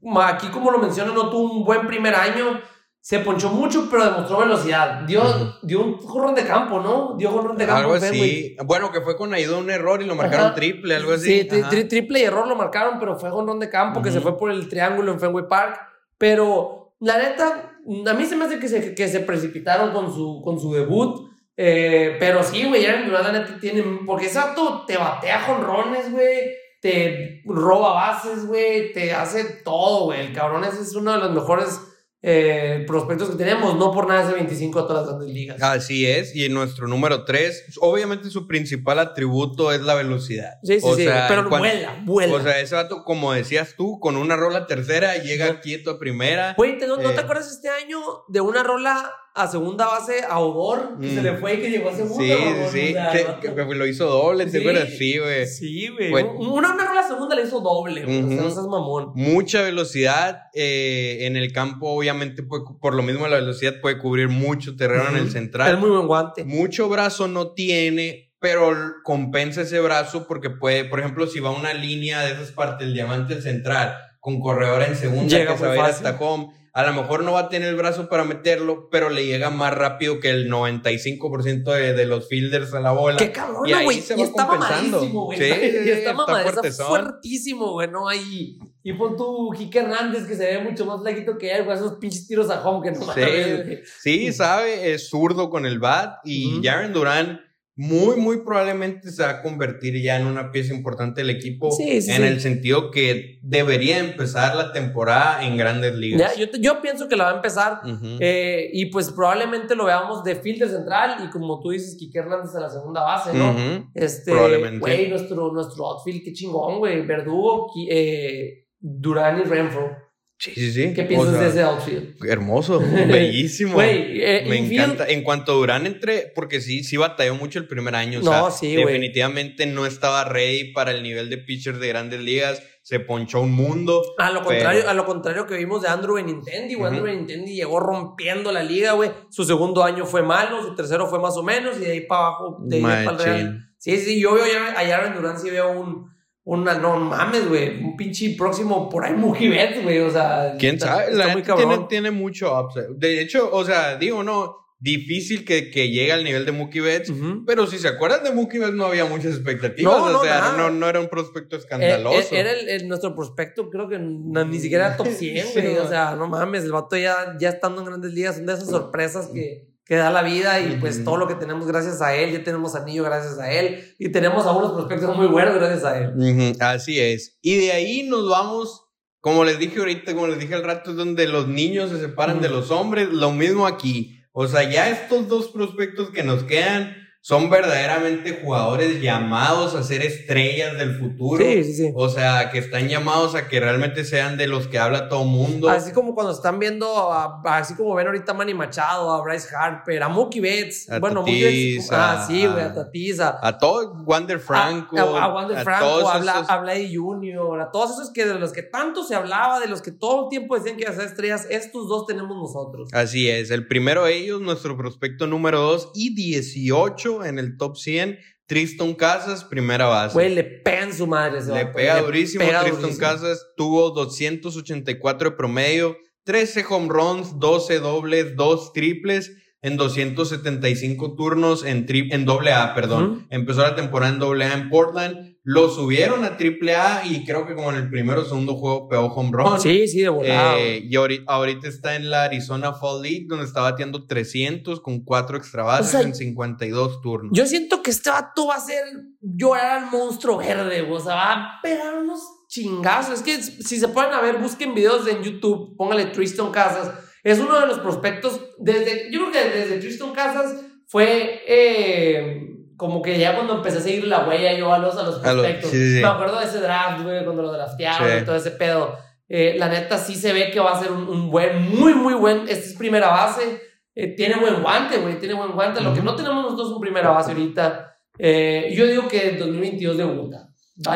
ma- 0.02 0.30
aquí 0.30 0.48
como 0.48 0.72
lo 0.72 0.80
menciono, 0.80 1.14
no 1.14 1.30
tuvo 1.30 1.52
un 1.54 1.64
buen 1.66 1.88
primer 1.88 2.14
año. 2.16 2.60
Se 3.00 3.20
ponchó 3.20 3.50
mucho, 3.52 3.88
pero 3.90 4.04
demostró 4.04 4.40
velocidad. 4.40 5.02
Dio, 5.02 5.22
dio 5.62 5.82
un 5.84 5.98
jorrón 6.00 6.34
de 6.34 6.44
campo, 6.44 6.80
¿no? 6.80 7.16
Dio 7.18 7.30
jorrón 7.32 7.56
de 7.56 7.66
campo. 7.68 7.80
Algo 7.82 7.94
así. 7.94 8.56
Bueno, 8.66 8.92
que 8.92 9.02
fue 9.02 9.16
con 9.16 9.32
ayuda 9.34 9.58
de 9.58 9.62
un 9.62 9.70
error 9.70 10.02
y 10.02 10.06
lo 10.06 10.16
marcaron 10.16 10.48
Ajá. 10.48 10.56
triple, 10.56 10.96
algo 10.96 11.12
así. 11.14 11.42
Sí, 11.42 11.48
tri- 11.48 11.62
Ajá. 11.62 11.70
tri- 11.72 11.88
triple 11.88 12.20
y 12.22 12.24
error 12.24 12.48
lo 12.48 12.56
marcaron, 12.56 12.98
pero 13.00 13.20
fue 13.20 13.30
jonrón 13.30 13.60
de 13.60 13.70
campo 13.70 14.02
que 14.02 14.12
se 14.12 14.22
fue 14.22 14.36
por 14.38 14.50
el 14.50 14.68
triángulo 14.70 15.12
en 15.12 15.20
Fenway 15.20 15.48
Park. 15.48 15.80
Pero 16.18 16.85
la 17.00 17.18
neta, 17.18 17.78
a 18.08 18.14
mí 18.14 18.26
se 18.26 18.36
me 18.36 18.46
hace 18.46 18.60
que 18.60 18.68
se, 18.68 18.96
que 18.96 19.08
se 19.08 19.20
precipitaron 19.22 19.92
con 19.92 20.14
su, 20.14 20.42
con 20.44 20.60
su 20.60 20.74
debut. 20.74 21.30
Eh, 21.58 22.18
pero 22.20 22.44
sí, 22.44 22.66
güey, 22.66 22.86
Aaron 22.86 23.12
la 23.12 23.32
neta 23.32 23.58
tiene. 23.60 23.84
Porque 24.06 24.26
ese 24.26 24.40
vato 24.40 24.86
te 24.86 24.98
batea 24.98 25.42
jonrones, 25.42 26.12
güey. 26.12 26.52
Te 26.82 27.42
roba 27.46 27.94
bases, 27.94 28.46
güey. 28.46 28.92
Te 28.94 29.14
hace 29.14 29.62
todo, 29.64 30.06
güey. 30.06 30.22
El 30.22 30.34
cabrón 30.34 30.64
ese 30.64 30.82
es 30.82 30.96
uno 30.96 31.14
de 31.14 31.20
los 31.20 31.32
mejores 31.32 31.80
eh, 32.28 32.84
prospectos 32.88 33.30
que 33.30 33.36
tenemos. 33.36 33.76
No 33.78 33.92
por 33.92 34.08
nada 34.08 34.22
es 34.24 34.28
de 34.30 34.34
25 34.34 34.80
a 34.80 34.88
todas 34.88 35.06
las 35.06 35.16
grandes 35.16 35.34
ligas. 35.36 35.62
Así 35.62 36.08
es, 36.08 36.36
y 36.36 36.46
en 36.46 36.54
nuestro 36.56 36.88
número 36.88 37.24
3, 37.24 37.76
obviamente 37.82 38.32
su 38.32 38.48
principal 38.48 38.98
atributo 38.98 39.72
es 39.72 39.82
la 39.82 39.94
velocidad. 39.94 40.54
Sí, 40.64 40.80
sí, 40.80 40.86
O 40.88 40.96
sí. 40.96 41.04
sea, 41.04 41.28
pero 41.28 41.48
vuela, 41.50 42.02
vuela. 42.04 42.34
O 42.34 42.42
sea, 42.42 42.60
ese 42.60 42.74
vato, 42.74 43.04
como 43.04 43.32
decías 43.34 43.76
tú, 43.78 44.00
con 44.00 44.18
una 44.18 44.36
rola 44.36 44.66
tercera 44.66 45.18
llega 45.18 45.60
quieto 45.62 45.92
a 45.92 46.00
primera. 46.00 46.56
Güey, 46.58 46.80
¿te- 46.80 46.88
¿no, 46.88 46.98
no 46.98 47.12
Eh. 47.12 47.14
te 47.14 47.22
acuerdas 47.22 47.52
este 47.52 47.70
año 47.70 48.00
de 48.28 48.42
una 48.42 48.64
rola 48.64 49.12
a 49.38 49.48
segunda 49.48 49.86
base 49.86 50.22
a 50.28 50.40
Odor 50.40 50.98
que 51.00 51.08
Mm. 51.08 51.16
se 51.16 51.22
le 51.22 51.34
fue 51.36 51.56
y 51.56 51.58
que 51.62 51.70
llegó 51.70 51.90
a 51.90 51.94
segunda? 51.94 52.24
Sí, 52.24 52.32
sí, 52.32 52.70
sí, 52.72 52.90
O 52.90 52.94
sea, 52.94 53.40
que, 53.42 53.54
que 53.54 53.76
lo 53.76 53.86
hizo 53.86 54.06
doble, 54.06 54.46
¿te 54.46 54.60
acuerdas? 54.60 54.90
Sí, 54.98 55.18
güey. 55.18 55.46
Sí, 55.46 55.88
güey. 55.90 56.10
Fue- 56.10 56.24
Una, 56.24 56.74
una 56.74 56.86
rola 56.86 57.06
segunda 57.06 57.36
le 57.36 57.44
hizo 57.44 57.60
doble, 57.60 58.04
güey. 58.06 58.24
O 58.24 58.30
sea, 58.30 58.50
seas 58.50 58.66
mamón. 58.68 59.12
Mucha 59.16 59.62
velocidad 59.62 60.44
eh, 60.54 61.26
en 61.28 61.36
el 61.36 61.52
campo, 61.52 61.90
obviamente, 61.90 62.44
puede 62.44 62.64
por 62.80 62.96
lo 62.96 63.04
mismo 63.04 63.28
la 63.28 63.36
velocidad 63.36 63.74
puede 63.82 63.98
cubrir 63.98 64.30
mucho 64.30 64.76
terreno 64.78 65.10
en 65.10 65.18
el 65.18 65.30
central. 65.32 65.74
Es 65.74 65.80
muy 65.80 65.90
buen 65.90 66.08
guante. 66.08 66.46
Mucho 66.46 66.88
brazo 66.88 67.28
no 67.28 67.52
tiene, 67.52 68.32
pero 68.40 68.74
compensa 69.04 69.62
ese 69.64 69.80
brazo 69.82 70.28
porque 70.28 70.50
puede, 70.50 70.86
por 70.86 71.00
ejemplo, 71.02 71.28
si 71.28 71.42
va 71.42 71.52
una 71.52 71.74
línea 71.74 72.22
de 72.22 72.32
esas 72.34 72.52
partes, 72.52 72.88
el 72.88 72.94
diamante 72.94 73.34
el 73.34 73.42
central, 73.42 73.96
con 74.22 74.40
corredor 74.40 74.82
en 74.84 74.96
segunda 74.96 75.28
Llega 75.38 75.54
que 75.56 75.60
fácil. 75.60 75.82
hasta 75.82 76.18
home, 76.24 76.48
a 76.76 76.84
lo 76.86 76.94
mejor 76.94 77.24
no 77.24 77.32
va 77.32 77.40
a 77.40 77.50
tener 77.50 77.70
el 77.70 77.76
brazo 77.78 78.10
para 78.10 78.26
meterlo, 78.26 78.90
pero 78.92 79.10
le 79.10 79.26
llega 79.26 79.50
más 79.50 79.74
rápido 79.74 80.20
que 80.20 80.30
el 80.30 80.52
95% 80.52 81.64
de, 81.74 81.94
de 81.94 82.06
los 82.06 82.28
fielders 82.28 82.74
a 82.74 82.82
la 82.82 82.92
bola. 82.92 83.18
Qué 83.18 83.32
cabrón, 83.32 83.68
Y 83.68 83.72
ahí 83.74 83.86
güey. 83.86 84.02
se 84.02 84.14
Y 84.16 84.18
va 84.18 84.24
está 84.26 84.46
mamadísimo, 84.46 85.26
güey. 85.26 85.38
Sí, 85.38 85.44
Está- 85.52 85.66
y 85.66 85.90
está 85.90 86.14
mamadísimo, 86.14 86.62
está 86.64 86.86
fuertísimo, 86.86 87.72
güey. 87.72 87.88
No 87.90 88.08
hay. 88.10 88.60
Y 88.84 88.94
pon 88.94 89.16
tu 89.18 89.52
Quique 89.58 89.80
Hernández, 89.80 90.28
que 90.28 90.36
se 90.36 90.46
ve 90.46 90.60
mucho 90.64 90.86
más 90.86 91.02
flaquito 91.02 91.38
que 91.38 91.52
él, 91.52 91.64
güey. 91.64 91.78
Esos 91.78 91.94
pinches 91.94 92.28
tiros 92.28 92.50
a 92.50 92.62
home 92.68 92.84
que 92.88 92.92
no 92.98 93.02
Sí, 93.02 93.08
mames, 93.22 93.66
güey. 93.66 93.80
Sí, 94.02 94.34
sabe, 94.34 94.94
es 94.94 95.10
zurdo 95.10 95.50
con 95.50 95.66
el 95.66 95.80
bat 95.80 96.18
y. 96.26 96.60
Jaren 96.64 96.92
Durán 96.94 97.42
muy, 97.78 98.16
muy 98.16 98.38
probablemente 98.38 99.12
se 99.12 99.22
va 99.22 99.30
a 99.32 99.42
convertir 99.42 100.02
ya 100.02 100.18
en 100.18 100.28
una 100.28 100.50
pieza 100.52 100.74
importante 100.74 101.20
del 101.22 101.30
equipo 101.30 101.72
Sí, 101.72 102.02
sí, 102.02 102.12
en 102.12 102.18
sí. 102.18 102.24
el 102.24 102.40
sentido 102.40 102.90
que 102.90 103.40
debería 103.42 103.98
empezar 104.00 104.56
la 104.56 104.72
temporada 104.72 105.46
en 105.46 105.58
grandes 105.58 105.94
ligas. 105.96 106.20
Ya, 106.36 106.40
yo, 106.40 106.50
te- 106.50 106.60
yo 106.62 106.82
pienso 106.82 107.10
que 107.10 107.18
la 107.18 107.26
va 107.26 107.32
a 107.32 107.36
empezar. 107.36 107.82
Eh, 108.22 108.70
y 108.72 108.86
pues 108.86 109.12
probablemente 109.12 109.76
lo 109.76 109.84
veamos 109.86 110.24
de 110.24 110.36
fielder 110.36 110.70
central 110.70 111.26
y 111.26 111.30
como 111.30 111.60
tú 111.60 111.72
dices, 111.72 111.98
Hernández 112.14 112.56
a 112.56 112.62
la 112.62 112.70
segunda 112.70 113.02
base, 113.04 113.34
¿no? 113.34 113.52
Ujú. 113.52 113.88
Este, 113.94 114.32
Probablemente. 114.32 114.80
güey, 114.80 115.10
nuestro, 115.10 115.52
nuestro 115.52 115.86
outfield, 115.88 116.24
qué 116.24 116.32
chingón, 116.32 116.80
güey. 116.80 117.06
Verdugo, 117.06 117.72
eh, 117.90 118.68
Durán 118.80 119.42
y 119.42 119.44
Renfro. 119.44 120.05
Sí, 120.38 120.52
sí, 120.54 120.72
sí. 120.72 120.94
¿Qué 120.94 121.04
piensas 121.04 121.30
O 121.30 121.32
sea, 121.34 121.42
de 121.44 121.50
ese 121.50 121.62
outfield? 121.64 122.26
Hermoso, 122.26 122.80
bellísimo. 123.08 123.82
Eh, 123.82 124.44
Me 124.48 124.58
infield- 124.60 124.74
encanta. 124.74 125.08
En 125.08 125.24
cuanto 125.24 125.54
a 125.54 125.56
Durán 125.56 125.86
entre, 125.88 126.32
porque 126.36 126.60
sí, 126.60 126.84
sí 126.84 126.98
batalló 126.98 127.36
mucho 127.36 127.58
el 127.58 127.68
primer 127.68 127.96
año. 127.96 128.20
O 128.20 128.24
No, 128.24 128.32
sea, 128.32 128.52
sí, 128.52 128.76
definitivamente 128.76 129.66
no 129.66 129.86
estaba 129.86 130.26
ready 130.26 130.74
para 130.74 130.92
el 130.92 131.04
nivel 131.04 131.30
de 131.30 131.38
pitchers 131.38 131.80
de 131.80 131.88
grandes 131.88 132.20
ligas. 132.20 132.62
se 132.84 133.00
ponchó 133.00 133.42
un 133.42 133.52
mundo. 133.54 134.04
A 134.20 134.30
lo 134.30 134.44
contrario, 134.44 134.88
a 134.88 134.94
lo 134.94 135.06
contrario 135.08 135.48
que 135.48 135.56
vimos 135.58 135.82
de 135.82 135.88
Andrew 135.88 136.16
Benintendi, 136.18 136.76
güey. 136.76 136.88
Andrew 136.90 137.06
Benintendi 137.06 137.56
llegó 137.56 137.80
rompiendo 137.80 138.52
la 138.52 138.62
liga, 138.62 138.92
güey. 138.92 139.10
Su 139.32 139.44
segundo 139.44 139.84
año 139.84 140.06
fue 140.06 140.22
malo, 140.22 140.62
su 140.62 140.76
tercero 140.76 141.08
fue 141.08 141.20
más 141.20 141.36
o 141.36 141.42
menos, 141.42 141.78
y 141.78 141.80
de 141.80 141.92
ahí 141.94 142.02
para 142.02 142.28
abajo, 142.28 142.58
de 142.68 142.76
ahí 142.76 142.82
para 143.06 143.12
el 143.12 143.18
Real. 143.24 143.60
Sí, 143.80 143.98
sí, 143.98 144.20
yo 144.22 144.36
veo 144.36 144.44
a 144.76 144.80
Aaron 144.82 145.16
Durant, 145.16 145.40
sí 145.40 145.50
veo 145.50 145.72
un, 145.72 146.06
una, 146.46 146.76
no 146.76 147.00
mames, 147.00 147.50
güey, 147.50 147.84
un 147.84 147.98
pinche 147.98 148.36
próximo 148.38 148.88
por 148.88 149.04
ahí 149.04 149.16
Betts, 149.50 149.84
güey, 149.84 150.00
o 150.00 150.12
sea. 150.12 150.56
¿Quién 150.60 150.80
sabe? 150.80 151.12
la 151.12 151.30
muy 151.30 151.42
tiene, 151.42 151.78
tiene 151.90 152.12
mucho 152.12 152.58
upside. 152.58 152.96
De 152.96 153.20
hecho, 153.20 153.50
o 153.52 153.66
sea, 153.66 153.98
digo, 153.98 154.24
no, 154.24 154.56
difícil 154.80 155.44
que, 155.44 155.72
que 155.72 155.90
llegue 155.90 156.14
al 156.14 156.24
nivel 156.24 156.46
de 156.46 156.52
Mookie 156.52 156.82
Betts, 156.82 157.12
pero 157.48 157.66
si 157.66 157.80
se 157.80 157.88
acuerdan 157.88 158.24
de 158.24 158.32
Mookie 158.32 158.60
Betts 158.60 158.76
no 158.76 158.86
había 158.86 159.06
muchas 159.06 159.34
expectativas, 159.34 160.00
o 160.00 160.24
sea, 160.24 160.54
no, 160.56 160.70
no, 160.70 160.88
era 160.88 161.00
un 161.00 161.08
prospecto 161.08 161.56
escandaloso. 161.56 162.36
Era, 162.36 162.52
el, 162.52 162.88
nuestro 162.88 163.16
prospecto, 163.16 163.72
creo 163.72 163.90
que 163.90 163.98
ni 163.98 164.60
siquiera 164.60 164.88
era 164.88 164.98
top 164.98 165.08
100, 165.12 165.48
güey, 165.54 165.78
o 165.78 165.88
sea, 165.88 166.16
no 166.16 166.28
mames, 166.28 166.64
el 166.64 166.72
vato 166.72 166.96
ya, 166.96 167.36
ya 167.40 167.50
estando 167.50 167.82
en 167.82 167.88
grandes 167.88 168.14
ligas, 168.14 168.36
son 168.36 168.46
de 168.46 168.54
esas 168.54 168.70
sorpresas 168.70 169.30
que, 169.34 169.75
que 169.86 169.96
da 169.96 170.10
la 170.10 170.24
vida 170.24 170.60
y 170.60 170.78
pues 170.78 171.04
todo 171.04 171.18
lo 171.18 171.28
que 171.28 171.36
tenemos 171.36 171.68
gracias 171.68 172.02
a 172.02 172.16
él, 172.16 172.32
ya 172.32 172.44
tenemos 172.44 172.76
anillo 172.76 173.04
gracias 173.04 173.38
a 173.40 173.52
él 173.52 173.94
y 174.00 174.10
tenemos 174.10 174.46
a 174.46 174.52
unos 174.52 174.74
prospectos 174.74 175.16
muy 175.16 175.28
buenos 175.28 175.56
gracias 175.56 175.84
a 175.86 175.98
él. 175.98 176.56
Así 176.60 177.00
es, 177.00 177.38
y 177.42 177.58
de 177.58 177.72
ahí 177.72 178.04
nos 178.04 178.30
vamos... 178.30 178.82
Como 179.22 179.44
les 179.44 179.58
dije 179.58 179.80
ahorita, 179.80 180.14
como 180.14 180.28
les 180.28 180.38
dije 180.38 180.54
al 180.54 180.64
rato, 180.64 180.92
es 180.92 180.98
donde 180.98 181.28
los 181.28 181.48
niños 181.48 181.90
se 181.90 182.00
separan 182.00 182.42
de 182.42 182.50
los 182.50 182.70
hombres. 182.70 183.10
Lo 183.10 183.32
mismo 183.32 183.66
aquí 183.66 184.16
o 184.38 184.50
sea, 184.50 184.70
ya 184.70 184.90
estos 184.90 185.30
dos 185.30 185.48
prospectos 185.48 186.10
que 186.10 186.22
nos 186.22 186.44
quedan 186.44 186.94
son 187.26 187.50
verdaderamente 187.50 188.40
jugadores 188.44 189.02
llamados 189.02 189.74
a 189.74 189.82
ser 189.82 190.04
estrellas 190.04 190.78
del 190.78 191.00
futuro. 191.00 191.44
Sí, 191.44 191.64
sí, 191.64 191.74
sí. 191.74 191.92
O 191.96 192.08
sea, 192.08 192.52
que 192.52 192.60
están 192.60 192.88
llamados 192.88 193.34
a 193.34 193.48
que 193.48 193.60
realmente 193.60 194.04
sean 194.06 194.38
de 194.38 194.46
los 194.46 194.68
que 194.68 194.78
habla 194.78 195.10
todo 195.10 195.24
mundo. 195.24 195.68
Así 195.68 195.92
como 195.92 196.14
cuando 196.14 196.34
están 196.34 196.60
viendo, 196.60 197.12
así 197.12 197.74
como 197.74 197.96
ven 197.96 198.06
ahorita 198.06 198.34
a 198.34 198.36
Manny 198.36 198.54
Machado, 198.54 199.12
a 199.12 199.24
Bryce 199.24 199.48
Harper, 199.56 200.04
a 200.04 200.08
Mookie 200.08 200.40
Betts. 200.40 200.88
A 200.92 201.00
bueno, 201.00 201.22
Mookie 201.22 201.78
Betts. 201.78 201.92
Ah, 201.92 202.24
sí, 202.28 202.46
güey, 202.46 202.64
a 202.64 202.76
Tatisa. 202.76 203.40
A 203.42 203.58
todo, 203.58 204.04
Wander 204.06 204.38
Franco. 204.38 204.96
A, 204.96 205.34
Wander 205.34 205.64
Franco, 205.64 206.08
a, 206.08 206.18
habla, 206.48 206.76
Junior, 206.94 207.60
a 207.60 207.72
todos 207.72 207.94
esos 207.94 208.14
que 208.14 208.24
de 208.28 208.36
los 208.36 208.54
que 208.54 208.62
tanto 208.62 209.04
se 209.04 209.16
hablaba, 209.16 209.60
de 209.60 209.68
los 209.68 209.82
que 209.82 209.92
todo 209.92 210.26
el 210.26 210.30
tiempo 210.30 210.54
decían 210.54 210.76
que 210.76 210.84
iban 210.84 210.94
a 210.94 210.98
ser 210.98 211.08
estrellas, 211.08 211.48
estos 211.50 211.88
dos 211.88 212.06
tenemos 212.06 212.38
nosotros. 212.38 212.88
Así 212.94 213.28
es. 213.28 213.50
El 213.50 213.68
primero 213.68 214.04
de 214.04 214.16
ellos, 214.16 214.42
nuestro 214.42 214.78
prospecto 214.78 215.26
número 215.26 215.60
dos 215.60 215.90
y 215.96 216.14
18 216.14 217.15
en 217.24 217.40
el 217.40 217.58
top 217.58 217.78
100. 217.78 218.18
Tristan 218.48 218.94
Casas, 218.94 219.44
primera 219.44 219.86
base. 219.86 220.14
Güey, 220.14 220.36
le 220.36 220.44
pegan 220.44 220.94
su 220.94 221.08
madre. 221.08 221.40
Ese 221.40 221.54
le 221.54 221.68
pega 221.68 222.02
durísimo. 222.02 222.46
Tristan 222.46 222.98
Casas 222.98 223.46
tuvo 223.56 223.92
284 223.92 225.30
de 225.32 225.36
promedio, 225.36 225.98
13 226.26 226.66
home 226.70 226.90
runs, 226.90 227.40
12 227.40 227.80
dobles, 227.80 228.36
2 228.36 228.74
triples 228.74 229.32
en 229.62 229.78
275 229.78 231.16
turnos 231.16 231.66
en, 231.66 231.88
tri 231.88 232.10
en 232.12 232.26
doble 232.26 232.52
A, 232.54 232.76
perdón. 232.76 233.26
Empezó 233.32 233.62
la 233.62 233.76
temporada 233.76 234.14
en 234.14 234.20
doble 234.20 234.46
A 234.46 234.54
en 234.54 234.70
Portland. 234.70 235.35
Lo 235.46 235.70
subieron 235.70 236.26
a 236.26 236.36
triple 236.36 236.76
A 236.76 237.04
y 237.06 237.24
creo 237.24 237.46
que 237.46 237.56
como 237.56 237.70
en 237.70 237.78
el 237.78 237.90
primero 237.90 238.22
o 238.22 238.26
segundo 238.26 238.56
juego 238.56 238.90
pegó 238.90 239.06
home 239.06 239.30
run. 239.32 239.62
Sí, 239.62 239.88
sí, 239.88 240.02
de 240.02 240.10
volado. 240.10 240.58
Eh, 240.58 240.84
y 240.84 240.96
ahorita, 240.96 241.68
está 241.68 241.96
en 241.96 242.10
la 242.10 242.24
Arizona 242.24 242.74
Fall 242.74 243.02
League 243.02 243.26
donde 243.30 243.46
está 243.46 243.62
bateando 243.62 244.08
300 244.08 244.82
con 244.82 245.06
4 245.06 245.38
extra 245.38 245.64
bases 245.64 246.04
en 246.04 246.14
52 246.14 247.02
turnos. 247.02 247.32
Yo 247.34 247.46
siento 247.46 247.82
que 247.82 247.92
este 247.92 248.10
vato 248.10 248.48
va 248.48 248.56
a 248.56 248.60
ser 248.60 248.84
llorar 249.22 249.84
al 249.84 249.92
monstruo 249.92 250.38
verde, 250.38 250.82
o 250.82 251.00
sea, 251.00 251.16
va 251.16 251.32
a 251.34 251.62
pegar 251.62 251.96
unos 251.96 252.20
chingazos. 252.50 253.20
Es 253.20 253.22
que 253.22 253.42
si 253.42 253.80
se 253.80 253.88
pueden 253.88 254.12
ver, 254.22 254.40
busquen 254.40 254.74
videos 254.74 255.08
en 255.08 255.22
YouTube, 255.22 255.78
póngale 255.78 256.08
Tristan 256.08 256.52
Casas 256.52 256.92
es 257.26 257.40
uno 257.40 257.60
de 257.60 257.66
los 257.66 257.80
prospectos, 257.80 258.40
desde, 258.60 259.12
yo 259.12 259.20
creo 259.22 259.32
que 259.32 259.50
desde 259.50 259.80
Tristan 259.80 260.14
Casas 260.14 260.64
fue 260.86 261.42
eh, 261.48 262.55
como 262.78 263.02
que 263.02 263.18
ya 263.18 263.36
cuando 263.36 263.56
empecé 263.56 263.78
a 263.78 263.82
seguir 263.82 264.08
la 264.08 264.28
huella 264.28 264.54
yo 264.54 264.74
a 264.74 264.80
los, 264.80 264.98
a 264.98 265.04
los 265.04 265.20
prospectos. 265.20 265.74
Me 265.74 266.04
acuerdo 266.04 266.40
de 266.40 266.46
ese 266.46 266.60
draft, 266.60 267.04
güey, 267.04 267.24
cuando 267.24 267.44
lo 267.44 267.52
draftearon 267.52 268.22
y 268.22 268.26
todo 268.26 268.36
ese 268.36 268.52
pedo. 268.52 268.98
Eh, 269.28 269.56
la 269.58 269.70
neta 269.70 269.98
sí 269.98 270.16
se 270.16 270.34
ve 270.34 270.52
que 270.52 270.60
va 270.60 270.78
a 270.78 270.80
ser 270.80 270.92
un, 270.92 271.32
buen, 271.32 271.70
muy, 271.70 271.94
muy 271.94 272.14
buen, 272.14 272.48
esta 272.48 272.66
es 272.66 272.76
primera 272.76 273.10
base. 273.10 273.62
Eh, 273.96 274.16
tiene 274.16 274.36
buen 274.36 274.62
guante, 274.62 274.98
güey, 274.98 275.20
tiene 275.20 275.34
buen 275.34 275.52
guante. 275.52 275.82
Lo 275.82 275.94
que 275.94 276.02
no 276.02 276.16
tenemos 276.16 276.44
nosotros 276.44 276.70
es 276.70 276.76
un 276.76 276.82
primera 276.82 277.10
base 277.10 277.32
ahorita. 277.32 277.98
yo 278.20 278.86
digo 278.86 279.08
que 279.08 279.30
en 279.30 279.40
2022 279.40 279.98
debuta. 279.98 280.50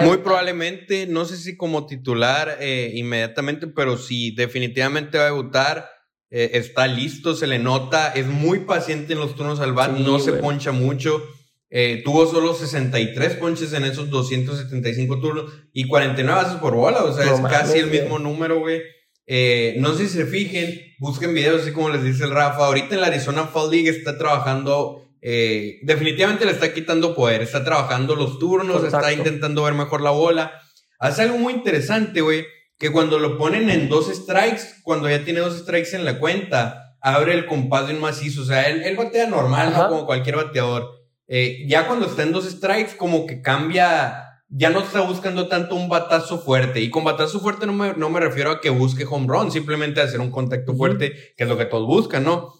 Muy 0.03 0.17
probablemente, 0.17 1.07
no 1.07 1.23
sé 1.23 1.37
si 1.37 1.55
como 1.55 1.85
titular 1.85 2.57
inmediatamente, 2.61 3.67
pero 3.67 3.97
sí, 3.97 4.31
definitivamente 4.35 5.17
va 5.17 5.23
a 5.23 5.27
debutar. 5.27 5.99
Eh, 6.31 6.51
está 6.53 6.85
listo, 6.85 7.35
se 7.35 7.47
le 7.47 7.57
nota, 7.57 8.09
es 8.09 8.27
muy 8.27 8.59
paciente 8.59 9.13
en 9.13 9.19
los 9.19 9.35
turnos 9.35 9.59
al 9.59 9.73
bat, 9.73 9.91
no 9.91 10.19
se 10.19 10.33
poncha 10.33 10.71
mucho. 10.71 11.23
Eh, 11.69 12.01
tuvo 12.03 12.25
solo 12.25 12.53
63 12.53 13.35
ponches 13.35 13.73
en 13.73 13.85
esos 13.85 14.09
275 14.09 15.19
turnos 15.19 15.51
y 15.71 15.87
49 15.87 16.41
bases 16.41 16.59
por 16.59 16.73
bola, 16.75 17.03
o 17.03 17.13
sea, 17.13 17.31
es 17.31 17.39
casi 17.41 17.79
el 17.79 17.91
mismo 17.91 18.19
número, 18.19 18.59
güey. 18.59 18.81
Eh, 19.27 19.75
no 19.77 19.93
sé 19.93 20.07
si 20.07 20.17
se 20.17 20.25
fijen, 20.25 20.81
busquen 20.99 21.33
videos 21.33 21.61
así 21.61 21.71
como 21.71 21.89
les 21.89 22.03
dice 22.03 22.23
el 22.23 22.31
Rafa. 22.31 22.65
Ahorita 22.65 22.95
en 22.95 23.01
la 23.01 23.07
Arizona 23.07 23.45
Fall 23.45 23.69
League 23.69 23.89
está 23.89 24.17
trabajando, 24.17 25.05
definitivamente 25.21 26.45
le 26.45 26.51
está 26.51 26.73
quitando 26.73 27.13
poder, 27.13 27.41
está 27.41 27.63
trabajando 27.63 28.15
los 28.15 28.39
turnos, 28.39 28.83
está 28.83 29.13
intentando 29.13 29.63
ver 29.63 29.73
mejor 29.75 30.01
la 30.01 30.11
bola. 30.11 30.53
Hace 30.99 31.21
algo 31.21 31.37
muy 31.37 31.53
interesante, 31.53 32.21
güey 32.21 32.45
que 32.79 32.91
cuando 32.91 33.19
lo 33.19 33.37
ponen 33.37 33.69
en 33.69 33.89
dos 33.89 34.07
strikes, 34.07 34.61
cuando 34.83 35.09
ya 35.09 35.23
tiene 35.25 35.41
dos 35.41 35.59
strikes 35.59 35.93
en 35.93 36.05
la 36.05 36.17
cuenta, 36.17 36.95
abre 37.01 37.33
el 37.33 37.45
compás 37.45 37.87
de 37.87 37.93
un 37.93 37.99
macizo. 37.99 38.41
O 38.41 38.45
sea, 38.45 38.67
él, 38.69 38.95
batea 38.95 39.27
normal, 39.27 39.73
¿no? 39.73 39.89
Como 39.89 40.05
cualquier 40.05 40.37
bateador. 40.37 40.89
Eh, 41.31 41.65
ya 41.67 41.85
cuando 41.85 42.07
está 42.07 42.23
en 42.23 42.31
dos 42.31 42.49
strikes, 42.49 42.97
como 42.97 43.27
que 43.27 43.41
cambia, 43.41 44.41
ya 44.49 44.71
no 44.71 44.79
está 44.79 45.01
buscando 45.01 45.47
tanto 45.47 45.75
un 45.75 45.87
batazo 45.87 46.41
fuerte. 46.41 46.81
Y 46.81 46.89
con 46.89 47.03
batazo 47.03 47.39
fuerte 47.39 47.67
no 47.67 47.73
me, 47.73 47.93
no 47.93 48.09
me 48.09 48.19
refiero 48.19 48.49
a 48.49 48.59
que 48.59 48.71
busque 48.71 49.05
home 49.07 49.27
run, 49.29 49.51
simplemente 49.51 50.01
a 50.01 50.05
hacer 50.05 50.19
un 50.21 50.31
contacto 50.31 50.75
fuerte, 50.75 51.13
que 51.37 51.43
es 51.43 51.49
lo 51.49 51.57
que 51.57 51.65
todos 51.65 51.85
buscan, 51.85 52.23
¿no? 52.23 52.55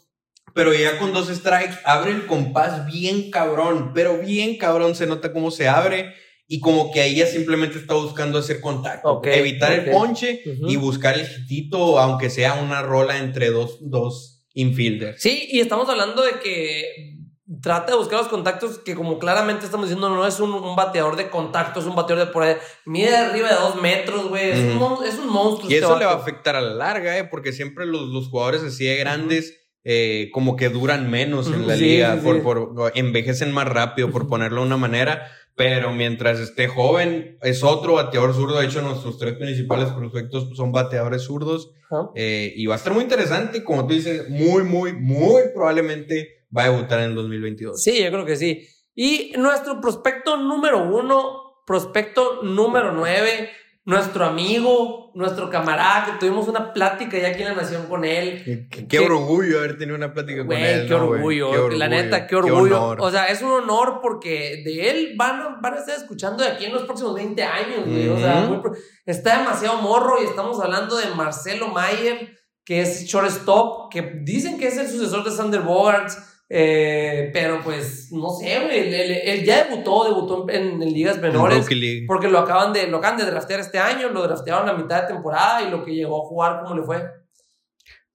Pero 0.54 0.72
ya 0.74 1.00
con 1.00 1.14
dos 1.14 1.30
strikes, 1.30 1.80
abre 1.84 2.12
el 2.12 2.28
compás 2.28 2.86
bien 2.86 3.32
cabrón, 3.32 3.92
pero 3.96 4.20
bien 4.20 4.58
cabrón, 4.58 4.94
se 4.94 5.08
nota 5.08 5.34
cómo 5.34 5.50
se 5.50 5.68
abre 5.68 6.14
y 6.48 6.60
como 6.60 6.92
que 6.92 7.06
ella 7.06 7.26
simplemente 7.26 7.78
está 7.78 7.96
buscando 7.96 8.40
hacer 8.40 8.60
contacto, 8.62 9.22
evitar 9.24 9.72
el 9.72 9.92
ponche 9.92 10.42
y 10.46 10.76
buscar 10.76 11.18
el 11.18 11.26
hitito, 11.26 12.00
aunque 12.00 12.30
sea 12.30 12.56
una 12.56 12.82
rola 12.82 13.18
entre 13.18 13.52
dos, 13.52 13.78
dos 13.82 14.44
infielders. 14.54 15.22
Sí, 15.22 15.48
y 15.52 15.60
estamos 15.60 15.88
hablando 15.90 16.24
de 16.24 16.40
que 16.44 17.19
trata 17.62 17.94
de 17.94 17.98
buscar 17.98 18.20
los 18.20 18.28
contactos 18.28 18.80
que 18.80 18.96
como 18.96 19.18
claramente 19.18 19.66
estamos 19.66 19.88
diciendo 19.88 20.10
no 20.10 20.26
es 20.28 20.40
un, 20.40 20.76
bateador 20.76 21.16
de 21.16 21.30
contacto, 21.30 21.80
es 21.80 21.86
un 21.86 21.96
bateador 21.96 22.28
de 22.28 22.32
por 22.32 22.44
ahí, 22.44 22.56
mide 22.86 23.16
arriba 23.16 23.50
de 23.50 23.56
dos 23.56 23.82
metros, 23.82 24.30
güey, 24.30 24.52
es, 24.52 24.60
un, 24.60 24.78
monstruo. 24.78 25.70
Y 25.70 25.74
este 25.74 25.86
eso 25.86 25.98
le 25.98 26.06
va 26.06 26.14
a 26.14 26.18
afectar 26.18 26.56
a 26.56 26.62
la 26.62 26.74
larga, 26.74 27.18
eh, 27.18 27.24
porque 27.24 27.52
siempre 27.52 27.86
los, 27.86 28.08
los 28.10 28.28
jugadores 28.30 28.64
así 28.64 28.86
de 28.86 28.96
grandes... 28.98 29.56
Eh, 29.86 30.30
como 30.34 30.58
que 30.58 30.68
duran 30.68 31.10
menos 31.10 31.48
en 31.48 31.66
la 31.66 31.78
liga, 31.78 32.20
por, 32.22 32.44
por, 32.44 32.92
envejecen 32.96 33.54
más 33.54 33.66
rápido, 33.66 34.12
por 34.12 34.28
ponerlo 34.28 34.60
de 34.60 34.68
una 34.68 34.78
manera 34.78 35.32
pero 35.60 35.92
mientras 35.92 36.40
esté 36.40 36.70
joven, 36.70 37.38
es 37.42 37.66
otro 37.66 37.96
bateador 37.96 38.34
zurdo. 38.34 38.62
De 38.62 38.66
hecho, 38.66 38.82
nuestros 38.82 39.18
tres 39.18 39.34
principales 39.34 39.90
prospectos 39.90 40.48
son 40.56 40.72
bateadores 40.72 41.24
zurdos. 41.24 41.74
Eh, 42.16 42.54
y 42.56 42.66
va 42.66 42.76
a 42.76 42.78
estar 42.78 42.94
muy 42.94 43.04
interesante. 43.04 43.62
Como 43.66 43.86
tú 43.86 43.94
dices, 43.94 44.30
muy, 44.30 44.64
muy, 44.64 44.94
muy 44.94 45.42
probablemente 45.54 46.39
va 46.56 46.64
a 46.64 46.70
debutar 46.70 47.00
en 47.00 47.12
el 47.12 47.16
2022. 47.16 47.82
Sí, 47.82 48.04
yo 48.04 48.10
creo 48.12 48.26
que 48.26 48.36
sí. 48.36 48.68
Y 48.96 49.34
nuestro 49.38 49.80
prospecto 49.80 50.38
número 50.38 50.84
uno, 50.84 51.64
prospecto 51.66 52.42
número 52.44 52.92
nueve, 52.92 53.50
nuestro 53.86 54.26
amigo, 54.26 55.12
nuestro 55.16 55.50
camarada, 55.50 56.06
que 56.06 56.12
tuvimos 56.20 56.48
una 56.48 56.74
plática 56.74 57.18
ya 57.18 57.30
aquí 57.30 57.42
en 57.42 57.50
la 57.50 57.56
Nación 57.56 57.88
con 57.88 58.06
él. 58.06 58.68
Qué, 58.70 59.00
orgullo 59.00 59.60
haber 59.60 59.78
tenido 59.78 59.96
una 59.98 60.14
plática 60.14 60.46
con 60.46 60.56
él. 60.56 60.88
Qué, 60.88 60.94
orgullo, 60.94 61.70
la 61.70 61.88
neta, 61.88 62.28
qué 62.28 62.36
orgullo. 62.36 62.96
o 63.00 63.10
sea, 63.12 63.26
es 63.28 63.42
un 63.42 63.52
honor 63.52 64.00
porque 64.02 64.62
de 64.64 64.90
él 64.90 65.14
van 65.18 65.42
a, 65.42 65.60
van 65.62 65.74
a 65.74 65.78
estar 65.78 65.96
escuchando 65.96 66.44
de 66.44 66.52
aquí 66.52 66.66
en 66.66 66.74
los 66.74 66.84
próximos 66.84 67.16
20 67.16 67.42
años, 67.42 67.86
güey. 67.86 68.10
O 68.10 68.20
sea, 68.20 68.62
está 69.06 69.40
demasiado 69.40 69.82
morro 69.82 70.22
y 70.22 70.26
estamos 70.26 70.60
hablando 70.60 70.98
de 70.98 71.08
Marcelo 71.16 71.70
Mayer, 71.70 72.38
que 72.64 72.82
es 72.82 73.06
shortstop, 73.06 73.92
que 73.92 74.02
dicen 74.24 74.60
que 74.60 74.68
es 74.68 74.78
el 74.78 74.88
sucesor 74.88 75.24
de 75.24 75.32
Sander 75.32 75.62
Bogarts 75.62 76.39
eh, 76.52 77.30
pero 77.32 77.62
pues, 77.64 78.12
no 78.12 78.32
sé, 78.32 78.60
güey. 78.60 78.94
Él, 78.94 79.44
ya 79.46 79.66
debutó, 79.66 80.06
debutó 80.06 80.50
en, 80.50 80.80
ligas 80.80 81.20
menores. 81.22 81.68
Porque 82.08 82.28
lo 82.28 82.40
acaban, 82.40 82.74
de, 82.74 82.88
lo 82.88 82.98
acaban 82.98 83.18
de 83.18 83.26
draftear 83.26 83.60
este 83.60 83.78
año, 83.78 84.10
lo 84.10 84.24
draftearon 84.24 84.68
a 84.68 84.74
mitad 84.74 85.04
de 85.04 85.14
temporada 85.14 85.62
y 85.62 85.70
lo 85.70 85.86
que 85.86 85.94
llegó 85.94 86.26
a 86.26 86.28
jugar, 86.28 86.62
¿cómo 86.64 86.76
le 86.76 86.84
fue? 86.84 87.04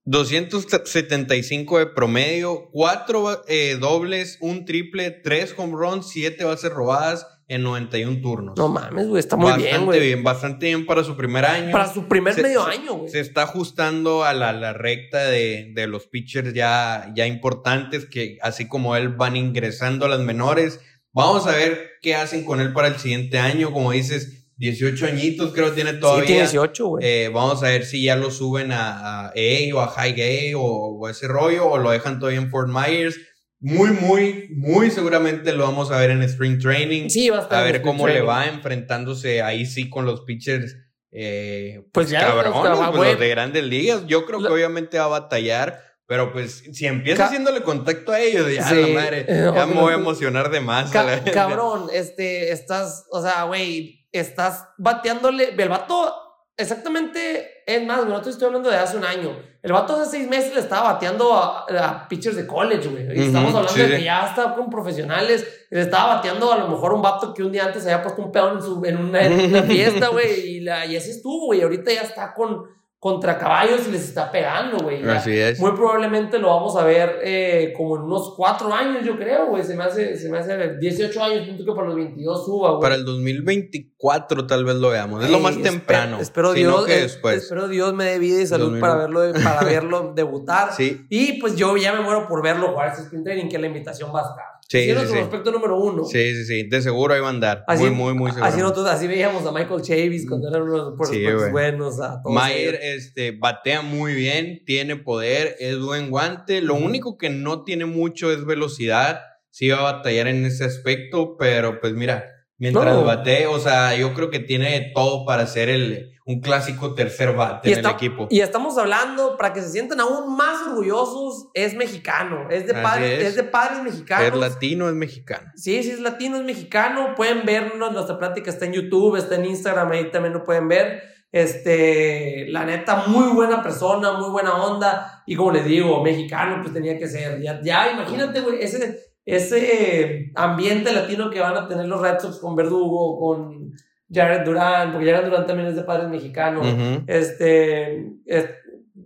275 0.03 1.79
de 1.79 1.87
promedio, 1.87 2.69
4 2.71 3.43
eh, 3.47 3.77
dobles, 3.79 4.37
un 4.41 4.65
triple, 4.65 5.09
3 5.09 5.55
home 5.57 5.73
runs, 5.75 6.09
7 6.09 6.43
bases 6.43 6.71
robadas, 6.71 7.25
en 7.47 7.61
91 7.63 8.21
turnos. 8.21 8.57
No 8.57 8.67
mames, 8.69 9.07
güey, 9.07 9.19
está 9.19 9.35
muy 9.35 9.45
bastante 9.51 9.69
bien, 9.71 9.85
güey. 9.85 9.99
bien, 9.99 10.23
bastante 10.23 10.65
bien 10.65 10.85
para 10.85 11.03
su 11.03 11.15
primer 11.15 11.45
año. 11.45 11.71
Para 11.71 11.93
su 11.93 12.07
primer 12.07 12.33
Se- 12.33 12.41
medio 12.41 12.65
se- 12.65 12.71
año, 12.71 12.93
güey. 12.95 13.09
Se 13.11 13.19
está 13.19 13.43
ajustando 13.43 14.23
a 14.23 14.33
la, 14.33 14.51
la 14.53 14.73
recta 14.73 15.25
de, 15.25 15.71
de 15.75 15.87
los 15.87 16.07
pitchers 16.07 16.53
ya, 16.53 17.11
ya 17.15 17.27
importantes 17.27 18.05
que 18.05 18.37
así 18.41 18.67
como 18.67 18.95
él 18.95 19.09
van 19.09 19.35
ingresando 19.35 20.05
a 20.05 20.09
las 20.09 20.21
menores. 20.21 20.79
Vamos 21.13 21.45
a 21.47 21.51
ver 21.51 21.91
qué 22.01 22.15
hacen 22.15 22.43
con 22.43 22.59
él 22.61 22.73
para 22.73 22.87
el 22.87 22.95
siguiente 22.97 23.37
año. 23.37 23.71
Como 23.71 23.91
dices, 23.91 24.47
18 24.57 25.05
añitos 25.05 25.53
creo 25.53 25.67
que 25.69 25.75
tiene 25.75 25.93
todavía. 25.93 26.21
Sí, 26.23 26.27
tiene 26.27 26.41
18, 26.41 26.87
güey. 26.87 27.05
Eh, 27.05 27.29
vamos 27.33 27.61
a 27.61 27.67
ver 27.67 27.85
si 27.85 28.03
ya 28.03 28.15
lo 28.15 28.31
suben 28.31 28.71
a, 28.71 29.27
a 29.27 29.27
A 29.27 29.75
o 29.75 29.79
a 29.81 29.87
High 29.87 30.51
A 30.53 30.57
o, 30.57 30.97
o 30.99 31.09
ese 31.09 31.27
rollo 31.27 31.67
o 31.67 31.77
lo 31.77 31.91
dejan 31.91 32.19
todavía 32.19 32.39
en 32.41 32.49
Fort 32.49 32.69
Myers. 32.69 33.17
Muy, 33.59 33.91
muy, 33.91 34.49
muy 34.55 34.91
seguramente 34.91 35.51
lo 35.53 35.63
vamos 35.63 35.91
a 35.91 35.97
ver 35.97 36.11
en 36.11 36.21
Spring 36.23 36.59
Training. 36.59 37.09
sí, 37.09 37.29
va 37.29 37.39
a 37.39 37.41
estar 37.41 37.59
a 37.61 37.65
ver 37.65 37.81
cómo 37.81 38.05
le 38.07 38.13
Training. 38.13 38.29
va 38.29 38.45
enfrentándose 38.47 39.41
ahí 39.41 39.65
sí 39.65 39.89
con 39.89 40.05
los 40.05 40.21
pitchers. 40.21 40.75
Eh, 41.11 41.81
Pues 41.93 42.09
ya, 42.09 42.21
cabrones, 42.21 42.51
o 42.53 42.61
sea, 42.63 42.75
pues, 42.87 42.97
güey. 42.97 43.11
los 43.11 43.19
de 43.19 43.29
grandes 43.29 43.63
ligas. 43.63 44.05
Yo 44.05 44.25
creo 44.25 44.41
que 44.41 44.47
obviamente 44.49 44.97
va 44.99 45.05
a 45.05 45.07
batallar. 45.07 45.81
Pero 46.07 46.31
pues 46.31 46.63
si 46.71 46.85
empieza 46.85 47.23
Ca- 47.23 47.25
haciéndole 47.29 47.61
contacto 47.63 48.11
a 48.11 48.19
ellos, 48.19 48.45
ya 48.53 48.67
Sí. 48.69 48.75
la 48.93 49.01
madre, 49.01 49.25
Eh, 49.27 49.51
ya 49.55 49.65
me 49.65 49.73
voy 49.73 49.91
a 49.91 49.95
emocionar 49.95 50.51
de 50.51 50.59
más. 50.59 50.91
Ca- 50.91 51.23
cabrón, 51.33 51.87
este, 51.91 52.51
estás, 52.51 53.07
o 53.09 53.23
sea, 53.23 53.45
güey, 53.45 54.07
estás 54.11 54.67
bateándole. 54.77 55.55
El 55.57 55.67
vato, 55.69 56.13
exactamente, 56.57 57.47
es 57.65 57.83
más, 57.87 58.01
güey, 58.01 58.09
no 58.11 58.21
te 58.21 58.29
estoy 58.29 58.45
hablando 58.47 58.69
de 58.69 58.77
hace 58.77 58.97
un 58.97 59.05
año. 59.05 59.35
El 59.65 59.71
vato 59.73 59.95
hace 59.95 60.11
seis 60.11 60.27
meses 60.29 60.53
le 60.53 60.59
estaba 60.59 60.93
bateando 60.93 61.33
a, 61.33 61.65
a 61.67 62.07
pitchers 62.07 62.35
de 62.35 62.45
college, 62.45 62.87
güey. 62.87 63.07
Estamos 63.19 63.49
hablando 63.49 63.73
sí, 63.73 63.81
de 63.81 63.97
que 63.97 64.03
ya 64.03 64.27
está 64.27 64.53
con 64.53 64.69
profesionales. 64.69 65.43
y 65.71 65.75
Le 65.75 65.81
estaba 65.81 66.15
bateando 66.17 66.53
a 66.53 66.57
lo 66.59 66.67
mejor 66.67 66.93
un 66.93 67.01
vato 67.01 67.33
que 67.33 67.41
un 67.43 67.51
día 67.51 67.65
antes 67.65 67.83
había 67.85 68.03
puesto 68.03 68.21
un 68.21 68.31
pedo 68.31 68.53
en, 68.53 68.61
su, 68.61 68.85
en, 68.85 68.97
una, 68.97 69.23
en 69.25 69.49
una 69.49 69.63
fiesta, 69.73 70.09
güey. 70.09 70.39
Y, 70.57 70.59
la- 70.59 70.85
y 70.85 70.95
así 70.95 71.09
estuvo, 71.09 71.47
güey. 71.47 71.63
Ahorita 71.63 71.91
ya 71.91 72.01
está 72.01 72.31
con, 72.35 72.63
contra 73.05 73.37
caballos 73.37 73.87
y 73.87 73.91
les 73.91 74.03
está 74.05 74.31
pegando, 74.31 74.79
güey. 74.79 75.07
Así 75.07 75.37
es. 75.37 75.59
muy 75.59 75.73
probablemente 75.73 76.39
lo 76.39 76.47
vamos 76.47 76.75
a 76.75 76.83
ver 76.83 77.19
eh, 77.21 77.71
como 77.77 77.97
en 77.97 78.01
unos 78.01 78.33
cuatro 78.35 78.73
años, 78.73 79.05
yo 79.05 79.15
creo, 79.15 79.45
güey. 79.45 79.63
Se 79.63 79.75
me 79.75 79.83
hace, 79.83 80.17
se 80.17 80.27
me 80.27 80.39
hace 80.39 80.77
18 80.79 81.23
años, 81.23 81.47
punto 81.47 81.63
que 81.65 81.71
para 81.73 81.85
los 81.89 81.97
22 81.97 82.43
suba, 82.43 82.69
güey. 82.71 82.81
Para 82.81 82.95
el 82.95 83.05
2024 83.05 84.47
tal 84.47 84.65
vez 84.65 84.77
lo 84.77 84.89
veamos. 84.89 85.23
Es 85.23 85.29
lo 85.29 85.39
más 85.39 85.61
temprano. 85.61 86.17
Espero, 86.19 86.55
sino 86.55 86.69
Dios, 86.71 86.85
que 86.87 86.97
eh, 86.97 87.01
después. 87.03 87.43
espero 87.43 87.67
Dios 87.67 87.93
me 87.93 88.05
dé 88.05 88.17
vida 88.17 88.41
y 88.41 88.47
salud 88.47 88.71
2000. 88.71 88.81
para 88.81 88.95
verlo, 88.95 89.33
para 89.33 89.63
verlo 89.65 90.13
debutar. 90.15 90.73
Sí, 90.73 91.05
Y 91.11 91.39
pues 91.39 91.55
yo 91.55 91.77
ya 91.77 91.93
me 91.93 92.01
muero 92.01 92.27
por 92.27 92.41
verlo 92.41 92.69
jugar 92.69 92.91
ese 92.91 93.03
sprint 93.03 93.23
training, 93.23 93.49
que 93.49 93.59
la 93.59 93.67
invitación 93.67 94.09
va 94.15 94.21
a 94.21 94.23
estar. 94.23 94.54
Sí, 94.67 94.79
sí, 94.79 94.95
sí. 95.07 95.13
prospecto 95.13 95.51
número 95.51 95.77
uno. 95.79 96.05
sí, 96.05 96.33
sí, 96.35 96.45
sí. 96.45 96.63
De 96.63 96.81
seguro 96.81 97.13
ahí 97.13 97.19
va 97.21 97.27
a 97.27 97.29
andar. 97.29 97.63
Así, 97.67 97.83
muy, 97.83 97.91
muy, 97.91 98.13
muy 98.15 98.31
seguro. 98.31 98.45
así, 98.47 98.59
nosotros, 98.59 98.87
así 98.87 99.05
veíamos 99.05 99.45
a 99.45 99.51
Michael 99.51 99.81
Chavis 99.81 100.27
cuando 100.27 100.49
eran 100.49 100.63
unos 100.63 100.95
prospectos 100.95 101.41
güey. 101.41 101.51
buenos. 101.51 101.99
A 101.99 102.19
todos 102.23 102.33
Mayer 102.33 102.79
ellos. 102.81 103.05
este, 103.05 103.31
batea 103.31 103.83
muy 103.83 104.15
bien, 104.15 104.63
tiene 104.65 104.95
poder, 104.95 105.55
es 105.59 105.79
buen 105.79 106.09
guante. 106.09 106.61
Lo 106.61 106.73
único 106.73 107.17
que 107.19 107.29
no 107.29 107.63
tiene 107.63 107.85
mucho 107.85 108.31
es 108.31 108.43
velocidad. 108.45 109.21
Sí 109.51 109.69
va 109.69 109.77
a 109.77 109.93
batallar 109.93 110.27
en 110.27 110.45
ese 110.45 110.65
aspecto, 110.65 111.37
pero 111.37 111.79
pues 111.79 111.93
mira, 111.93 112.25
mientras 112.57 112.85
No. 112.95 113.03
batee, 113.03 113.47
o 113.47 113.59
sea, 113.59 113.95
yo 113.95 114.13
creo 114.13 114.29
que 114.29 114.39
tiene 114.39 114.91
todo 114.93 115.25
para 115.25 115.45
ser 115.47 115.69
el, 115.69 116.11
un 116.27 116.39
clásico 116.41 116.95
tercer 116.95 117.33
bate 117.35 117.69
Y, 117.69 117.73
en 117.73 117.77
está- 117.79 117.89
el 117.89 117.95
equipo. 117.95 118.27
y 118.31 118.39
estamos 118.39 118.77
hablando, 118.77 119.37
para 119.37 119.53
que 119.53 119.61
se 119.61 119.69
sientan 119.69 119.99
aún 119.99 120.35
más 120.35 120.67
orgullosos, 120.67 121.49
es 121.53 121.75
mexicano. 121.75 122.49
Es 122.49 122.65
de, 122.65 122.73
padres, 122.73 123.21
es. 123.21 123.27
es 123.29 123.35
de 123.35 123.43
padres 123.43 123.83
mexicanos. 123.83 124.27
Es 124.27 124.35
latino, 124.35 124.89
es 124.89 124.95
mexicano. 124.95 125.51
Sí, 125.55 125.83
sí, 125.83 125.91
es 125.91 125.99
latino, 125.99 126.37
es 126.37 126.43
mexicano. 126.43 127.13
Pueden 127.15 127.45
vernos, 127.45 127.91
nuestra 127.93 128.17
plática 128.17 128.49
está 128.49 128.65
en 128.65 128.73
YouTube, 128.73 129.17
está 129.17 129.35
en 129.35 129.45
Instagram, 129.45 129.91
ahí 129.91 130.09
también 130.11 130.33
lo 130.33 130.43
pueden 130.43 130.67
ver. 130.67 131.03
Este, 131.31 132.45
la 132.49 132.65
neta, 132.65 133.05
muy 133.07 133.27
buena 133.33 133.61
persona, 133.61 134.13
muy 134.13 134.29
buena 134.29 134.55
onda. 134.55 135.23
Y 135.25 135.35
como 135.35 135.51
les 135.51 135.65
digo, 135.65 136.01
mexicano, 136.03 136.59
pues 136.61 136.73
tenía 136.73 136.97
que 136.97 137.07
ser. 137.07 137.41
Ya, 137.41 137.59
ya 137.61 137.91
imagínate, 137.91 138.41
güey, 138.41 138.63
ese, 138.63 138.97
ese 139.25 140.31
ambiente 140.35 140.91
latino 140.93 141.29
que 141.29 141.39
van 141.39 141.57
a 141.57 141.67
tener 141.67 141.85
los 141.87 142.01
Red 142.01 142.19
Sox 142.19 142.37
con 142.39 142.55
Verdugo, 142.55 143.19
con 143.19 143.71
Jared 144.13 144.43
Durán, 144.45 144.91
porque 144.91 145.11
Jared 145.11 145.25
Durán 145.29 145.47
también 145.47 145.69
es 145.69 145.75
de 145.75 145.83
padres 145.83 146.09
mexicanos. 146.09 146.65
Este, 147.07 148.05
es- 148.25 148.49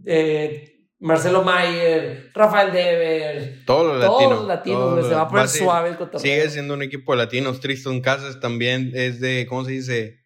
eh, 0.05 0.65
Marcelo 1.01 1.43
Mayer, 1.43 2.30
Rafael 2.34 2.74
Dever. 2.74 3.63
Todos 3.65 3.95
los 3.97 4.05
Todos 4.05 4.22
latinos. 4.22 4.47
latinos, 4.47 4.80
todos 4.82 5.07
se 5.07 5.15
va 5.15 5.22
a 5.22 5.28
poner 5.30 5.45
va 5.45 5.47
suave 5.47 5.89
el 5.89 5.95
cotorreo. 5.97 6.20
Sigue 6.20 6.49
siendo 6.49 6.74
un 6.74 6.82
equipo 6.82 7.13
de 7.13 7.20
latinos. 7.20 7.61
Tristan 7.61 8.01
Casas 8.01 8.41
también 8.41 8.91
es 8.93 9.22
de, 9.22 9.45
¿cómo 9.47 9.63
se 9.63 9.72
dice? 9.72 10.20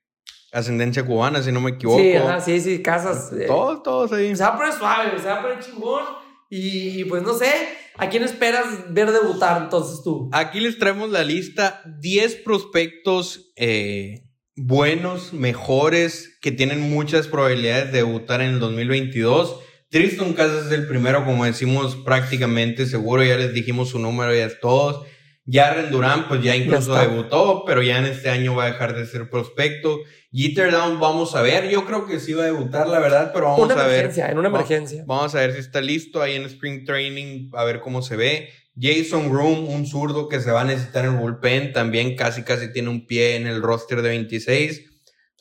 Ascendencia 0.51 1.05
cubana, 1.05 1.41
si 1.43 1.51
no 1.51 1.61
me 1.61 1.71
equivoco. 1.71 1.99
Sí, 1.99 2.15
ajá, 2.15 2.39
sí, 2.39 2.59
sí, 2.59 2.81
casas. 2.81 3.31
eh, 3.33 3.45
Todos, 3.45 3.83
todos 3.83 4.11
ahí. 4.13 4.35
se 4.35 4.41
va 4.43 4.49
a 4.49 4.57
poner 4.57 4.73
suave, 4.73 5.19
se 5.19 5.27
va 5.27 5.35
a 5.39 5.41
poner 5.43 5.59
chingón. 5.59 6.03
Y, 6.49 7.01
y, 7.01 7.05
pues 7.05 7.21
no 7.23 7.33
sé, 7.33 7.51
¿a 7.97 8.09
quién 8.09 8.23
esperas 8.23 8.65
ver 8.89 9.11
debutar 9.11 9.61
entonces 9.61 10.03
tú? 10.03 10.29
Aquí 10.31 10.59
les 10.59 10.77
traemos 10.77 11.09
la 11.09 11.23
lista 11.23 11.81
10 11.99 12.35
prospectos 12.37 13.51
eh, 13.55 14.23
buenos, 14.55 15.33
mejores, 15.33 16.37
que 16.41 16.51
tienen 16.51 16.89
muchas 16.89 17.27
probabilidades 17.27 17.91
de 17.91 17.99
debutar 17.99 18.41
en 18.41 18.53
el 18.53 18.59
2022. 18.59 19.59
Tristan 19.89 20.33
Casas 20.33 20.67
es 20.67 20.71
el 20.71 20.87
primero, 20.87 21.23
como 21.25 21.45
decimos, 21.45 21.95
prácticamente 21.95 22.85
seguro. 22.85 23.23
Ya 23.23 23.37
les 23.37 23.53
dijimos 23.53 23.89
su 23.89 23.99
número, 23.99 24.33
ya 24.33 24.45
es 24.45 24.59
todos. 24.59 25.05
Jaren 25.45 25.91
Durán, 25.91 26.27
pues 26.27 26.41
ya 26.41 26.55
incluso 26.55 26.95
debutó, 26.95 27.63
pero 27.65 27.81
ya 27.81 27.99
en 27.99 28.05
este 28.05 28.29
año 28.29 28.55
va 28.55 28.65
a 28.65 28.71
dejar 28.71 28.95
de 28.95 29.05
ser 29.05 29.29
prospecto. 29.29 29.99
Jeter 30.31 30.71
Down, 30.71 30.99
vamos 30.99 31.35
a 31.35 31.41
ver. 31.41 31.69
Yo 31.69 31.85
creo 31.85 32.05
que 32.05 32.19
sí 32.19 32.33
va 32.33 32.43
a 32.43 32.47
debutar, 32.47 32.87
la 32.87 32.99
verdad, 32.99 33.31
pero 33.33 33.45
vamos 33.45 33.59
una 33.59 33.73
a 33.73 33.87
ver. 33.87 33.99
emergencia, 33.99 34.29
en 34.29 34.37
una 34.37 34.47
emergencia. 34.47 35.03
Vamos 35.05 35.35
a 35.35 35.39
ver 35.39 35.53
si 35.53 35.59
está 35.59 35.81
listo 35.81 36.21
ahí 36.21 36.35
en 36.35 36.43
Spring 36.43 36.85
Training, 36.85 37.49
a 37.53 37.65
ver 37.65 37.81
cómo 37.81 38.01
se 38.01 38.15
ve. 38.15 38.49
Jason 38.79 39.29
Groom, 39.29 39.69
un 39.69 39.85
zurdo 39.85 40.29
que 40.29 40.39
se 40.39 40.49
va 40.49 40.61
a 40.61 40.65
necesitar 40.65 41.05
en 41.05 41.13
el 41.13 41.19
bullpen, 41.19 41.73
también 41.73 42.15
casi 42.15 42.43
casi 42.43 42.71
tiene 42.71 42.89
un 42.89 43.05
pie 43.05 43.35
en 43.35 43.45
el 43.45 43.61
roster 43.61 44.01
de 44.01 44.09
26. 44.09 44.89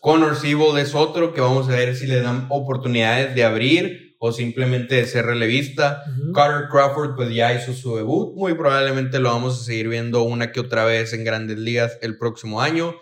Connor 0.00 0.36
Siebold 0.36 0.78
es 0.78 0.94
otro 0.96 1.32
que 1.32 1.40
vamos 1.40 1.68
a 1.68 1.76
ver 1.76 1.94
si 1.96 2.08
le 2.08 2.20
dan 2.20 2.46
oportunidades 2.50 3.34
de 3.36 3.44
abrir 3.44 4.11
o 4.24 4.30
simplemente 4.30 4.94
de 4.94 5.04
ser 5.06 5.26
relevista. 5.26 6.04
Carter 6.32 6.68
Crawford 6.70 7.16
pues 7.16 7.34
ya 7.34 7.52
hizo 7.54 7.72
su 7.72 7.96
debut, 7.96 8.36
muy 8.36 8.54
probablemente 8.54 9.18
lo 9.18 9.30
vamos 9.30 9.60
a 9.60 9.64
seguir 9.64 9.88
viendo 9.88 10.22
una 10.22 10.52
que 10.52 10.60
otra 10.60 10.84
vez 10.84 11.12
en 11.12 11.24
grandes 11.24 11.58
ligas 11.58 11.98
el 12.02 12.16
próximo 12.16 12.60
año. 12.60 12.94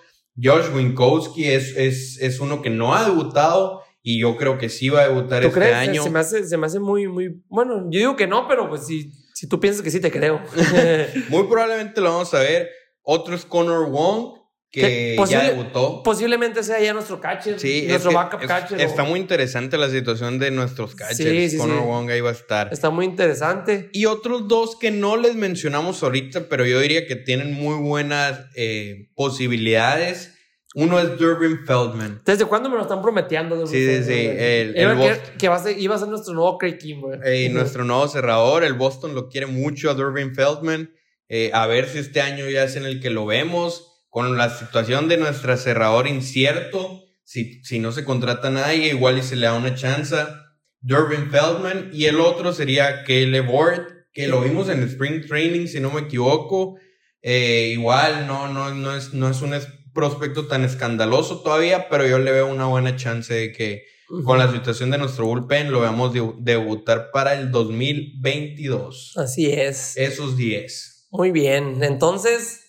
Josh 0.43 0.75
Winkowski 0.75 1.45
es, 1.45 1.77
es, 1.77 2.19
es 2.23 2.41
uno 2.41 2.63
que 2.63 2.71
no 2.71 2.95
ha 2.95 3.05
debutado 3.05 3.83
y 4.03 4.19
yo 4.19 4.39
creo 4.39 4.57
que 4.57 4.71
sí 4.71 4.89
va 4.89 5.03
a 5.03 5.09
debutar 5.09 5.43
¿Tú 5.43 5.49
este 5.49 5.61
crees? 5.61 5.75
año. 5.77 6.03
Se 6.03 6.09
me, 6.09 6.21
hace, 6.21 6.47
se 6.47 6.57
me 6.57 6.65
hace 6.67 6.81
muy, 6.81 7.07
muy. 7.07 7.43
Bueno, 7.51 7.83
yo 7.91 7.99
digo 7.99 8.17
que 8.17 8.27
no, 8.27 8.49
pero 8.49 8.71
pues 8.71 8.87
si, 8.87 9.13
si 9.35 9.47
tú 9.47 9.61
piensas 9.61 9.83
que 9.83 9.91
sí, 9.91 10.01
te 10.01 10.11
creo. 10.11 10.41
Muy 11.29 11.45
probablemente 11.49 12.01
lo 12.01 12.13
vamos 12.13 12.33
a 12.33 12.39
ver. 12.39 12.71
Otro 13.03 13.35
es 13.35 13.45
Connor 13.45 13.91
Wong, 13.91 14.40
que 14.73 15.17
Que 15.19 15.25
ya 15.29 15.43
debutó. 15.51 16.03
Posiblemente 16.05 16.63
sea 16.63 16.81
ya 16.81 16.93
nuestro 16.93 17.21
catcher, 17.21 17.59
Sí, 17.59 17.81
es 17.83 17.89
nuestro 17.89 18.11
que 18.11 18.17
backup 18.17 18.41
es- 18.43 18.47
catcher. 18.47 18.81
está 18.81 19.03
o- 19.03 19.07
muy 19.07 19.19
interesante 19.19 19.77
la 19.77 19.91
situación 19.91 20.39
de 20.39 20.53
nuestros 20.53 20.95
catchers. 20.95 21.17
Sí, 21.17 21.51
sí, 21.51 21.57
Connor 21.59 21.81
sí. 21.81 21.85
Wong 21.87 22.11
ahí 22.11 22.21
va 22.21 22.31
a 22.31 22.35
estar. 22.35 22.73
Está 22.73 22.91
muy 22.91 23.05
interesante. 23.05 23.91
Y 23.93 24.07
otros 24.07 24.47
dos 24.47 24.77
que 24.77 24.91
no 24.93 25.17
les 25.17 25.35
mencionamos 25.35 26.03
ahorita, 26.05 26.49
pero 26.49 26.65
yo 26.67 26.79
diría 26.79 27.07
que 27.07 27.17
tienen 27.17 27.53
muy 27.53 27.77
buenas 27.83 28.41
eh, 28.55 29.09
posibilidades. 29.17 30.35
Uno 30.77 31.01
es 31.01 31.19
Durbin 31.19 31.67
Feldman. 31.67 32.23
¿Desde 32.25 32.45
cuándo 32.45 32.71
me 32.71 32.77
lo 32.77 32.83
están 32.83 33.03
prometiendo? 33.03 33.67
Sí, 33.67 33.75
sí, 33.85 34.05
sí, 34.05 34.13
el- 34.13 34.77
el 34.77 34.89
que, 34.91 34.95
Boston. 34.95 35.19
que 35.37 35.49
va 35.49 35.57
a 35.57 35.63
ser, 35.65 35.77
iba 35.81 35.97
a 35.97 35.99
ser 35.99 36.07
nuestro 36.07 36.33
nuevo 36.33 36.59
Craig 36.59 36.79
Kimber. 36.79 37.19
Eh, 37.27 37.49
nuestro 37.49 37.83
nuevo 37.85 38.07
cerrador, 38.07 38.63
el 38.63 38.75
Boston 38.75 39.17
lo 39.17 39.29
quiere 39.29 39.47
mucho 39.49 39.91
a 39.91 39.95
Durbin 39.95 40.33
Feldman. 40.33 40.93
Eh, 41.29 41.51
a 41.55 41.67
ver 41.67 41.89
si 41.89 41.99
este 41.99 42.21
año 42.21 42.49
ya 42.49 42.63
es 42.63 42.77
en 42.77 42.85
el 42.87 43.01
que 43.01 43.11
lo 43.11 43.27
vemos. 43.27 43.90
Con 44.11 44.37
la 44.37 44.51
situación 44.51 45.09
de 45.09 45.17
nuestra 45.17 45.57
cerrador 45.57 46.07
incierto, 46.09 47.05
si, 47.25 47.63
si 47.65 47.79
no 47.79 47.93
se 47.93 48.05
contrata 48.05 48.49
a 48.49 48.51
nadie, 48.51 48.89
igual 48.89 49.17
y 49.19 49.23
se 49.23 49.37
le 49.37 49.47
da 49.47 49.55
una 49.55 49.75
chance. 49.75 50.17
Durbin 50.81 51.31
Feldman. 51.31 51.91
Y 51.93 52.05
el 52.07 52.21
otro 52.21 52.53
sería 52.53 53.05
Caleb 53.05 53.49
Ward, 53.49 53.83
que 54.13 54.27
lo 54.27 54.41
vimos 54.43 54.69
en 54.69 54.83
Spring 54.83 55.27
Training, 55.27 55.67
si 55.69 55.79
no 55.81 55.91
me 55.91 56.01
equivoco. 56.03 56.77
Eh, 57.23 57.71
igual 57.73 58.27
no, 58.27 58.49
no, 58.49 58.75
no, 58.75 58.97
es, 58.97 59.15
no 59.15 59.29
es 59.31 59.41
un 59.43 59.55
prospecto 59.95 60.47
tan 60.49 60.65
escandaloso 60.65 61.43
todavía, 61.43 61.89
pero 61.89 62.07
yo 62.07 62.19
le 62.19 62.33
veo 62.33 62.47
una 62.47 62.67
buena 62.67 62.97
chance 62.97 63.33
de 63.33 63.53
que 63.53 63.85
con 64.25 64.39
la 64.39 64.51
situación 64.51 64.91
de 64.91 64.99
nuestro 64.99 65.27
bullpen 65.27 65.71
lo 65.71 65.81
veamos 65.83 66.13
debu- 66.13 66.37
debutar 66.41 67.11
para 67.13 67.35
el 67.39 67.51
2022. 67.53 69.13
Así 69.17 69.51
es. 69.53 69.97
Esos 69.97 70.37
10. 70.37 71.07
Muy 71.11 71.31
bien. 71.31 71.83
Entonces, 71.83 72.60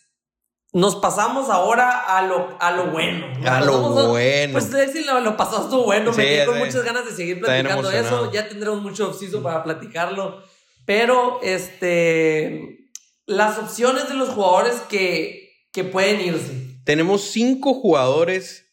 nos 0.73 0.95
pasamos 0.95 1.49
ahora 1.49 2.17
a 2.17 2.21
lo, 2.23 2.57
a 2.59 2.71
lo 2.71 2.87
bueno. 2.87 3.27
Nos 3.39 3.45
A 3.47 3.61
lo 3.61 4.07
bueno. 4.07 4.53
Pues 4.53 4.71
decir 4.71 5.05
lo, 5.05 5.19
lo 5.19 5.31
estuvo 5.31 5.83
bueno. 5.83 6.13
Sí, 6.13 6.17
Me 6.21 6.23
quedé 6.27 6.45
con 6.45 6.55
sí. 6.55 6.63
muchas 6.63 6.83
ganas 6.83 7.05
de 7.05 7.11
seguir 7.11 7.41
platicando 7.41 7.91
eso. 7.91 8.31
Ya 8.31 8.47
tendremos 8.47 8.81
mucho 8.81 9.09
oficio 9.09 9.43
para 9.43 9.63
platicarlo. 9.63 10.41
Pero, 10.85 11.39
este. 11.43 12.77
Las 13.25 13.57
opciones 13.59 14.09
de 14.09 14.15
los 14.15 14.29
jugadores 14.29 14.81
que, 14.89 15.67
que 15.71 15.83
pueden 15.83 16.19
irse. 16.21 16.79
tenemos 16.83 17.21
cinco 17.21 17.73
jugadores 17.73 18.70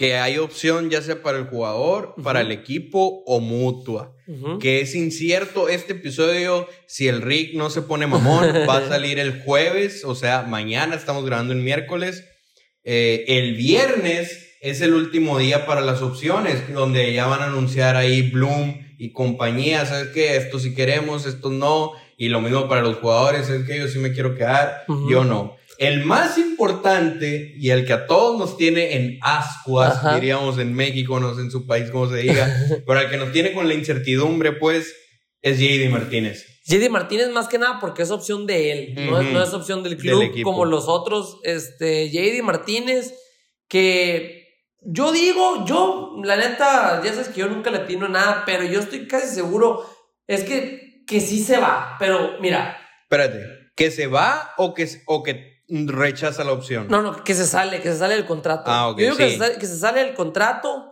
que 0.00 0.16
hay 0.16 0.38
opción 0.38 0.88
ya 0.88 1.02
sea 1.02 1.22
para 1.22 1.36
el 1.36 1.44
jugador, 1.44 2.14
para 2.22 2.40
el 2.40 2.52
equipo 2.52 3.22
o 3.26 3.38
mutua. 3.38 4.16
Que 4.58 4.80
es 4.80 4.94
incierto 4.94 5.68
este 5.68 5.92
episodio, 5.92 6.66
si 6.86 7.06
el 7.06 7.20
Rick 7.20 7.52
no 7.52 7.68
se 7.68 7.82
pone 7.82 8.06
mamón, 8.06 8.46
va 8.66 8.78
a 8.78 8.88
salir 8.88 9.18
el 9.18 9.42
jueves, 9.42 10.06
o 10.06 10.14
sea, 10.14 10.40
mañana 10.40 10.96
estamos 10.96 11.26
grabando 11.26 11.52
el 11.52 11.58
miércoles. 11.58 12.24
Eh, 12.82 13.26
el 13.28 13.56
viernes 13.56 14.56
es 14.62 14.80
el 14.80 14.94
último 14.94 15.38
día 15.38 15.66
para 15.66 15.82
las 15.82 16.00
opciones, 16.00 16.72
donde 16.72 17.12
ya 17.12 17.26
van 17.26 17.42
a 17.42 17.48
anunciar 17.48 17.96
ahí 17.96 18.30
Bloom 18.30 18.78
y 18.96 19.12
compañía, 19.12 19.84
¿sabes 19.84 20.08
qué? 20.14 20.38
Esto 20.38 20.58
sí 20.58 20.74
queremos, 20.74 21.26
esto 21.26 21.50
no. 21.50 21.92
Y 22.16 22.30
lo 22.30 22.40
mismo 22.40 22.70
para 22.70 22.80
los 22.80 22.96
jugadores, 22.96 23.50
es 23.50 23.66
que 23.66 23.76
yo 23.76 23.86
sí 23.86 23.98
me 23.98 24.14
quiero 24.14 24.34
quedar, 24.34 24.84
yo 25.10 25.24
no. 25.24 25.59
El 25.80 26.04
más 26.04 26.36
importante 26.36 27.54
y 27.56 27.70
el 27.70 27.86
que 27.86 27.94
a 27.94 28.06
todos 28.06 28.38
nos 28.38 28.58
tiene 28.58 28.96
en 28.96 29.18
ascuas, 29.22 30.14
diríamos 30.14 30.58
en 30.58 30.74
México, 30.74 31.18
no 31.18 31.34
sé 31.34 31.40
en 31.40 31.50
su 31.50 31.66
país 31.66 31.90
cómo 31.90 32.06
se 32.06 32.18
diga, 32.18 32.54
pero 32.86 33.00
el 33.00 33.08
que 33.08 33.16
nos 33.16 33.32
tiene 33.32 33.54
con 33.54 33.66
la 33.66 33.72
incertidumbre, 33.72 34.52
pues, 34.52 34.94
es 35.40 35.58
JD 35.58 35.88
Martínez. 35.88 36.60
JD 36.66 36.90
Martínez 36.90 37.30
más 37.30 37.48
que 37.48 37.56
nada 37.56 37.78
porque 37.80 38.02
es 38.02 38.10
opción 38.10 38.46
de 38.46 38.72
él, 38.72 38.94
no, 38.94 39.42
es, 39.42 39.54
opción 39.54 39.82
del 39.82 39.96
club 39.96 40.42
como 40.42 40.66
los 40.66 40.86
otros. 40.86 41.38
Este, 41.44 42.10
JD 42.10 42.42
Martínez, 42.42 43.14
que 43.66 44.48
yo 44.82 45.12
digo, 45.12 45.64
yo, 45.64 46.16
la 46.22 46.36
neta, 46.36 47.00
ya 47.02 47.14
sabes 47.14 47.28
que 47.28 47.40
yo 47.40 47.48
nunca 47.48 47.70
le 47.70 47.78
atino 47.78 48.06
nada, 48.06 48.42
pero 48.44 48.64
yo 48.64 48.80
estoy 48.80 49.08
casi 49.08 49.34
seguro, 49.34 49.82
es 50.26 50.44
que, 50.44 51.04
que 51.06 51.22
sí 51.22 51.42
se 51.42 51.56
va, 51.56 51.96
pero 51.98 52.36
mira. 52.38 52.76
Espérate, 53.04 53.46
¿que 53.74 53.90
se 53.90 54.08
va 54.08 54.52
o 54.58 54.74
que, 54.74 54.86
o 55.06 55.22
que 55.22 55.59
rechaza 55.70 56.44
la 56.44 56.52
opción. 56.52 56.88
No, 56.88 57.02
no, 57.02 57.22
que 57.22 57.34
se 57.34 57.46
sale, 57.46 57.80
que 57.80 57.92
se 57.92 57.98
sale 57.98 58.14
del 58.14 58.26
contrato. 58.26 58.70
Ah, 58.70 58.88
ok. 58.88 58.98
Yo 58.98 59.04
digo 59.04 59.16
que, 59.16 59.66
se 59.66 59.78
sale, 59.78 60.04
del 60.04 60.14
contrato 60.14 60.86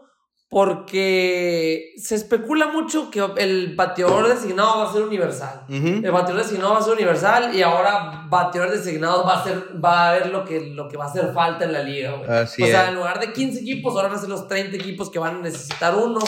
porque 0.50 1.92
se 1.98 2.14
especula 2.14 2.68
mucho 2.68 3.10
que 3.10 3.22
el 3.36 3.74
bateador 3.76 4.28
designado 4.28 4.78
va 4.78 4.88
a 4.88 4.92
ser 4.92 5.02
universal. 5.02 5.66
El 5.68 6.10
bateador 6.10 6.42
designado 6.42 6.72
va 6.72 6.78
a 6.78 6.82
ser 6.82 6.94
universal 6.94 7.54
y 7.54 7.60
ahora 7.60 8.26
bateador 8.30 8.70
designado 8.70 9.24
va 9.24 9.40
a 9.40 9.44
ser 9.44 9.84
va 9.84 10.08
a 10.08 10.12
ver 10.14 10.30
lo 10.30 10.44
que, 10.44 10.60
lo 10.60 10.88
que 10.88 10.96
va 10.96 11.04
a 11.04 11.08
hacer 11.08 11.32
falta 11.34 11.64
en 11.64 11.72
la 11.74 11.82
liga, 11.82 12.14
o 12.14 12.46
sea, 12.46 12.88
en 12.88 12.94
lugar 12.94 13.20
de 13.20 13.32
15 13.32 13.60
equipos, 13.60 13.94
ahora 13.94 14.08
van 14.08 14.16
a 14.16 14.20
ser 14.20 14.30
los 14.30 14.48
30 14.48 14.76
equipos 14.76 15.10
que 15.10 15.18
van 15.18 15.36
a 15.36 15.40
necesitar 15.40 15.94
uno. 15.94 16.20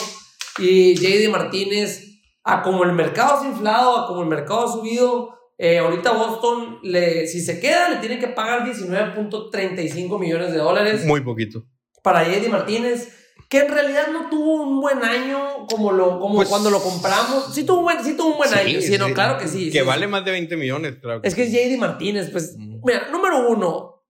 Y 0.59 0.95
JD 0.95 1.31
Martínez, 1.31 2.21
a 2.43 2.61
como 2.61 2.83
el 2.83 2.91
mercado 2.91 3.39
se 3.39 3.47
ha 3.47 3.49
inflado, 3.49 3.97
a 3.97 4.07
como 4.07 4.21
el 4.21 4.27
mercado 4.27 4.67
ha 4.67 4.71
subido, 4.71 5.40
eh, 5.63 5.77
ahorita 5.77 6.13
Boston, 6.13 6.79
le, 6.81 7.27
si 7.27 7.39
se 7.39 7.59
queda, 7.59 7.87
le 7.87 7.97
tiene 7.97 8.17
que 8.17 8.27
pagar 8.27 8.65
19.35 8.65 10.19
millones 10.19 10.51
de 10.51 10.57
dólares. 10.57 11.05
Muy 11.05 11.21
poquito. 11.21 11.63
Para 12.01 12.27
Eddie 12.27 12.49
Martínez, 12.49 13.15
que 13.47 13.59
en 13.59 13.69
realidad 13.69 14.07
no 14.11 14.27
tuvo 14.27 14.63
un 14.63 14.81
buen 14.81 15.03
año 15.03 15.67
como, 15.69 15.91
lo, 15.91 16.19
como 16.19 16.37
pues 16.37 16.49
cuando 16.49 16.71
lo 16.71 16.81
compramos. 16.81 17.53
Sí 17.53 17.63
tuvo 17.63 17.77
un 17.77 17.83
buen, 17.83 18.03
sí 18.03 18.17
tuvo 18.17 18.31
un 18.31 18.37
buen 18.37 18.51
año, 18.51 18.81
sí, 18.81 18.97
no, 18.97 19.13
claro 19.13 19.37
que 19.37 19.47
sí. 19.47 19.69
Que 19.69 19.83
vale 19.83 20.07
más 20.07 20.25
de 20.25 20.31
20 20.31 20.57
millones, 20.57 20.95
claro. 20.99 21.21
es 21.23 21.35
que 21.35 21.43
es 21.43 21.51
JD 21.51 21.77
Martínez, 21.77 22.31
pues, 22.31 22.57
mira, 22.57 23.09
número 23.11 23.47
uno, 23.47 24.03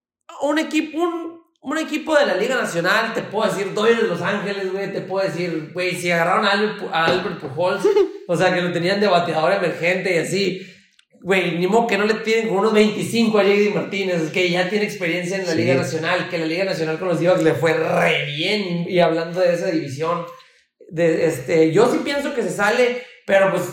un 0.44 0.58
equipo, 0.58 1.00
un, 1.00 1.42
un, 1.60 1.78
equipo 1.78 2.16
de 2.16 2.28
la 2.28 2.36
Liga 2.36 2.56
Nacional, 2.56 3.14
te 3.14 3.24
puedo 3.24 3.52
decir, 3.52 3.74
Doyle 3.74 4.04
de 4.04 4.08
Los 4.08 4.22
Ángeles, 4.22 4.72
güey, 4.72 4.94
te 4.94 5.02
puedo 5.02 5.28
decir, 5.28 5.72
güey, 5.74 5.98
si 5.98 6.10
agarraron 6.12 6.46
a 6.46 6.52
Albert, 6.52 6.84
a 6.94 7.06
Albert 7.08 7.42
Pujols, 7.42 7.84
o 8.30 8.38
sea, 8.38 8.54
que 8.54 8.62
lo 8.62 8.72
tenían 8.72 9.02
de 9.02 9.08
bateador 9.08 9.52
emergente 9.52 10.16
y 10.16 10.18
así 10.20 10.71
güey, 11.24 11.58
ni 11.58 11.68
modo 11.68 11.88
que 11.88 11.98
no 11.98 12.06
le 12.06 12.16
tienen 12.16 12.50
con 12.50 12.58
unos 12.58 12.74
25 12.74 13.38
a 13.38 13.44
JD 13.44 13.76
Martínez, 13.76 14.32
que 14.32 14.50
ya 14.50 14.70
tiene 14.70 14.86
experiencia 14.86 15.38
en 15.38 15.46
la 15.46 15.54
Liga 15.54 15.76
Nacional, 15.76 16.30
que 16.30 16.40
la 16.40 16.46
Liga 16.46 16.66
Nacional 16.66 16.98
con 16.98 17.10
los 17.10 17.20
Divas 17.20 17.44
le 17.44 17.54
fue 17.54 17.74
re 17.74 18.26
bien. 18.26 18.86
Y 18.90 19.00
hablando 19.00 19.40
de 19.40 19.54
esa 19.54 19.68
división, 19.68 20.26
de, 20.90 21.28
este, 21.28 21.72
yo 21.72 21.92
sí 21.92 22.00
pienso 22.04 22.34
que 22.34 22.42
se 22.42 22.50
sale, 22.50 23.04
pero 23.26 23.52
pues 23.52 23.64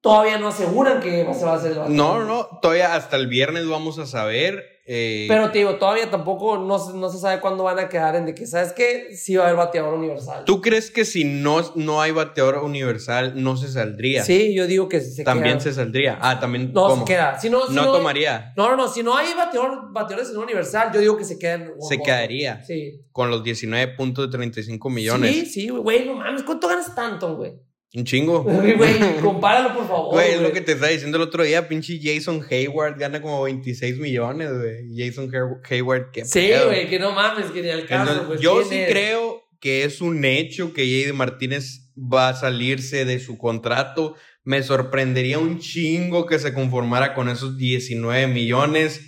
todavía 0.00 0.38
no 0.38 0.48
aseguran 0.48 1.00
que 1.00 1.26
se 1.32 1.44
va 1.44 1.52
a 1.52 1.56
hacer 1.56 1.72
el 1.72 1.94
No, 1.94 2.24
no, 2.24 2.58
todavía 2.60 2.94
hasta 2.94 3.16
el 3.16 3.28
viernes 3.28 3.68
vamos 3.68 3.98
a 3.98 4.06
saber. 4.06 4.75
Eh, 4.88 5.26
Pero 5.28 5.50
te 5.50 5.58
digo, 5.58 5.74
todavía 5.76 6.08
tampoco 6.08 6.58
no, 6.58 6.92
no, 6.92 7.10
se 7.10 7.18
sabe 7.18 7.40
cuándo 7.40 7.64
van 7.64 7.80
a 7.80 7.88
quedar 7.88 8.14
en 8.14 8.24
de 8.24 8.36
que, 8.36 8.46
¿sabes 8.46 8.72
qué? 8.72 9.16
Sí 9.16 9.34
va 9.34 9.42
a 9.42 9.46
haber 9.48 9.58
bateador 9.58 9.94
universal. 9.94 10.44
¿Tú 10.44 10.60
crees 10.60 10.92
que 10.92 11.04
si 11.04 11.24
no, 11.24 11.60
no 11.74 12.00
hay 12.00 12.12
bateador 12.12 12.58
universal 12.58 13.32
no 13.34 13.56
se 13.56 13.66
saldría? 13.66 14.22
Sí, 14.22 14.54
yo 14.54 14.68
digo 14.68 14.88
que 14.88 15.00
se 15.00 15.24
También 15.24 15.60
se 15.60 15.74
saldría. 15.74 16.18
Ah, 16.20 16.38
también. 16.38 16.72
No, 16.72 16.98
se 16.98 17.04
queda. 17.04 17.36
Si 17.40 17.50
no, 17.50 17.66
no, 17.68 17.90
tomaría. 17.90 18.52
No, 18.56 18.70
no, 18.70 18.76
no. 18.76 18.88
Si 18.88 19.02
no 19.02 19.16
hay 19.16 19.34
bateador, 19.34 19.92
bateadores 19.92 20.30
en 20.30 20.36
universal, 20.36 20.92
yo 20.94 21.00
digo 21.00 21.16
que 21.16 21.24
se 21.24 21.36
quedan. 21.36 21.72
Se 21.80 22.00
quedaría. 22.00 22.62
Sí. 22.64 23.00
Con 23.10 23.28
los 23.28 23.42
19 23.42 23.94
puntos 23.96 24.26
de 24.26 24.36
35 24.36 24.88
millones. 24.88 25.34
Sí, 25.34 25.46
sí, 25.46 25.68
güey. 25.68 26.06
No 26.06 26.14
mames, 26.14 26.44
¿cuánto 26.44 26.68
ganas 26.68 26.94
tanto, 26.94 27.36
güey? 27.36 27.54
Un 27.94 28.04
chingo. 28.04 28.42
Güey, 28.44 29.16
compáralo, 29.22 29.74
por 29.74 29.88
favor. 29.88 30.14
Güey, 30.14 30.32
es 30.32 30.40
lo 30.40 30.52
que 30.52 30.60
te 30.60 30.72
estaba 30.72 30.90
diciendo 30.92 31.16
el 31.16 31.22
otro 31.22 31.44
día. 31.44 31.68
Pinche 31.68 31.98
Jason 32.02 32.44
Hayward 32.50 32.98
gana 32.98 33.22
como 33.22 33.42
26 33.42 33.98
millones, 33.98 34.50
güey. 34.52 34.88
Jason 34.96 35.30
Hayward, 35.68 36.10
qué 36.12 36.24
Sí, 36.24 36.50
güey, 36.66 36.88
que 36.88 36.98
no 36.98 37.12
mames, 37.12 37.46
que 37.46 37.62
ni 37.62 37.70
al 37.70 37.86
caso. 37.86 38.24
pues, 38.26 38.40
yo 38.40 38.62
sí 38.64 38.82
creo 38.88 39.42
que 39.60 39.84
es 39.84 40.00
un 40.00 40.24
hecho 40.24 40.72
que 40.74 40.82
J.D. 40.84 41.12
Martínez 41.14 41.90
va 41.96 42.28
a 42.28 42.34
salirse 42.34 43.04
de 43.04 43.18
su 43.18 43.38
contrato. 43.38 44.14
Me 44.44 44.62
sorprendería 44.62 45.38
un 45.38 45.58
chingo 45.58 46.26
que 46.26 46.38
se 46.38 46.52
conformara 46.52 47.14
con 47.14 47.28
esos 47.28 47.56
19 47.56 48.26
millones. 48.28 49.00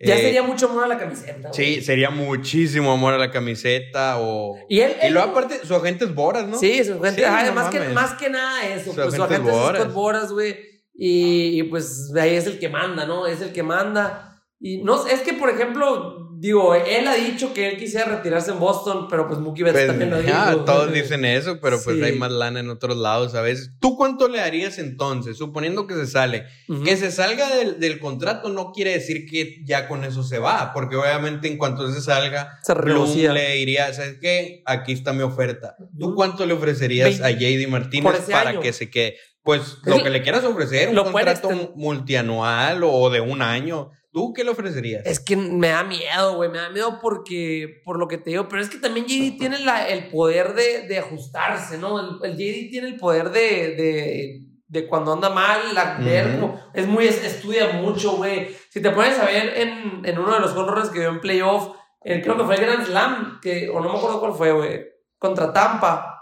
Ya 0.00 0.14
eh, 0.14 0.22
sería 0.22 0.42
mucho 0.44 0.68
amor 0.68 0.84
a 0.84 0.86
la 0.86 0.98
camiseta. 0.98 1.52
Sí, 1.52 1.80
sería 1.82 2.10
muchísimo 2.10 2.92
amor 2.92 3.14
a 3.14 3.18
la 3.18 3.32
camiseta 3.32 4.18
o... 4.18 4.56
Y, 4.68 4.78
él, 4.80 4.94
y 5.02 5.10
luego 5.10 5.30
aparte, 5.30 5.60
su 5.64 5.74
agente 5.74 6.04
es 6.04 6.14
Boras, 6.14 6.46
¿no? 6.46 6.56
Sí, 6.56 6.84
su 6.84 6.94
agente, 6.94 7.28
más, 7.52 7.68
que, 7.68 7.80
más 7.88 8.14
que 8.14 8.30
nada 8.30 8.64
eso. 8.66 8.92
Su, 8.92 8.96
pues, 8.96 9.14
agente, 9.14 9.16
su 9.16 9.22
agente 9.24 9.50
es 9.50 9.82
Scott 9.82 9.92
Boras, 9.92 10.32
güey. 10.32 10.56
Y, 10.94 11.60
y, 11.60 11.62
pues 11.64 12.12
ahí 12.16 12.36
es 12.36 12.46
el 12.46 12.58
que 12.58 12.68
manda, 12.68 13.06
¿no? 13.06 13.26
Es 13.26 13.40
el 13.40 13.52
que 13.52 13.62
manda. 13.64 14.40
Y 14.60 14.78
no, 14.78 15.06
es 15.06 15.20
que, 15.20 15.32
por 15.32 15.50
ejemplo, 15.50 16.27
Digo, 16.40 16.72
él 16.72 17.08
ha 17.08 17.16
dicho 17.16 17.52
que 17.52 17.68
él 17.68 17.76
quisiera 17.78 18.06
retirarse 18.06 18.52
en 18.52 18.60
Boston, 18.60 19.08
pero 19.10 19.26
pues 19.26 19.40
Mookie 19.40 19.64
Betts 19.64 19.74
pues, 19.74 19.86
también 19.88 20.10
lo 20.10 20.22
dijo. 20.22 20.64
todos 20.64 20.92
dicen 20.92 21.24
eso, 21.24 21.58
pero 21.60 21.82
pues 21.82 22.00
hay 22.00 22.12
más 22.12 22.30
lana 22.30 22.60
en 22.60 22.70
otros 22.70 22.96
lados 22.96 23.34
a 23.34 23.40
veces. 23.40 23.72
¿Tú 23.80 23.96
cuánto 23.96 24.28
le 24.28 24.40
harías 24.40 24.78
entonces, 24.78 25.36
suponiendo 25.36 25.88
que 25.88 25.94
se 25.94 26.06
sale? 26.06 26.46
Que 26.84 26.96
se 26.96 27.10
salga 27.10 27.48
del, 27.56 27.98
contrato 27.98 28.50
no 28.50 28.70
quiere 28.70 28.92
decir 28.92 29.26
que 29.26 29.64
ya 29.64 29.88
con 29.88 30.04
eso 30.04 30.22
se 30.22 30.38
va, 30.38 30.72
porque 30.72 30.94
obviamente 30.94 31.48
en 31.48 31.58
cuanto 31.58 31.92
se 31.92 32.00
salga, 32.00 32.60
se 32.62 32.74
le 32.76 33.54
diría, 33.54 33.92
¿sabes 33.92 34.18
qué? 34.20 34.62
Aquí 34.64 34.92
está 34.92 35.12
mi 35.12 35.22
oferta. 35.22 35.74
¿Tú 35.98 36.14
cuánto 36.14 36.46
le 36.46 36.52
ofrecerías 36.52 37.20
a 37.20 37.30
JD 37.32 37.66
Martínez 37.68 38.20
para 38.30 38.60
que 38.60 38.72
se 38.72 38.88
quede? 38.90 39.16
Pues 39.42 39.78
lo 39.84 40.04
que 40.04 40.10
le 40.10 40.22
quieras 40.22 40.44
ofrecer, 40.44 40.90
un 40.90 41.10
contrato 41.10 41.72
multianual 41.74 42.84
o 42.84 43.10
de 43.10 43.20
un 43.20 43.42
año. 43.42 43.90
¿Tú 44.10 44.32
qué 44.32 44.42
le 44.42 44.50
ofrecerías? 44.50 45.04
Es 45.04 45.20
que 45.20 45.36
me 45.36 45.68
da 45.68 45.84
miedo, 45.84 46.36
güey. 46.36 46.48
Me 46.48 46.58
da 46.58 46.70
miedo 46.70 46.98
porque, 47.00 47.82
por 47.84 47.98
lo 47.98 48.08
que 48.08 48.16
te 48.16 48.30
digo, 48.30 48.48
pero 48.48 48.62
es 48.62 48.70
que 48.70 48.78
también 48.78 49.06
JD 49.06 49.38
tiene 49.38 49.58
la, 49.60 49.86
el 49.86 50.08
poder 50.08 50.54
de, 50.54 50.88
de, 50.88 50.98
ajustarse, 50.98 51.76
¿no? 51.76 52.22
El, 52.24 52.32
JD 52.32 52.70
tiene 52.70 52.88
el 52.88 52.96
poder 52.96 53.30
de, 53.30 53.74
de, 53.76 54.40
de 54.66 54.88
cuando 54.88 55.12
anda 55.12 55.28
mal, 55.28 55.74
la, 55.74 55.98
es 56.72 56.86
muy, 56.86 57.06
estudia 57.06 57.68
mucho, 57.74 58.16
güey. 58.16 58.48
Si 58.70 58.80
te 58.80 58.90
pones 58.90 59.18
a 59.18 59.26
ver 59.26 59.58
en, 59.58 60.02
en 60.04 60.18
uno 60.18 60.34
de 60.34 60.40
los 60.40 60.52
honores 60.56 60.88
que 60.88 61.00
dio 61.00 61.10
en 61.10 61.20
playoff, 61.20 61.76
creo 62.02 62.36
que 62.38 62.44
fue 62.44 62.54
el 62.54 62.60
Grand 62.62 62.86
Slam, 62.86 63.40
que, 63.42 63.68
o 63.68 63.80
no 63.80 63.92
me 63.92 63.98
acuerdo 63.98 64.20
cuál 64.20 64.32
fue, 64.32 64.52
güey, 64.52 64.86
contra 65.18 65.52
Tampa. 65.52 66.14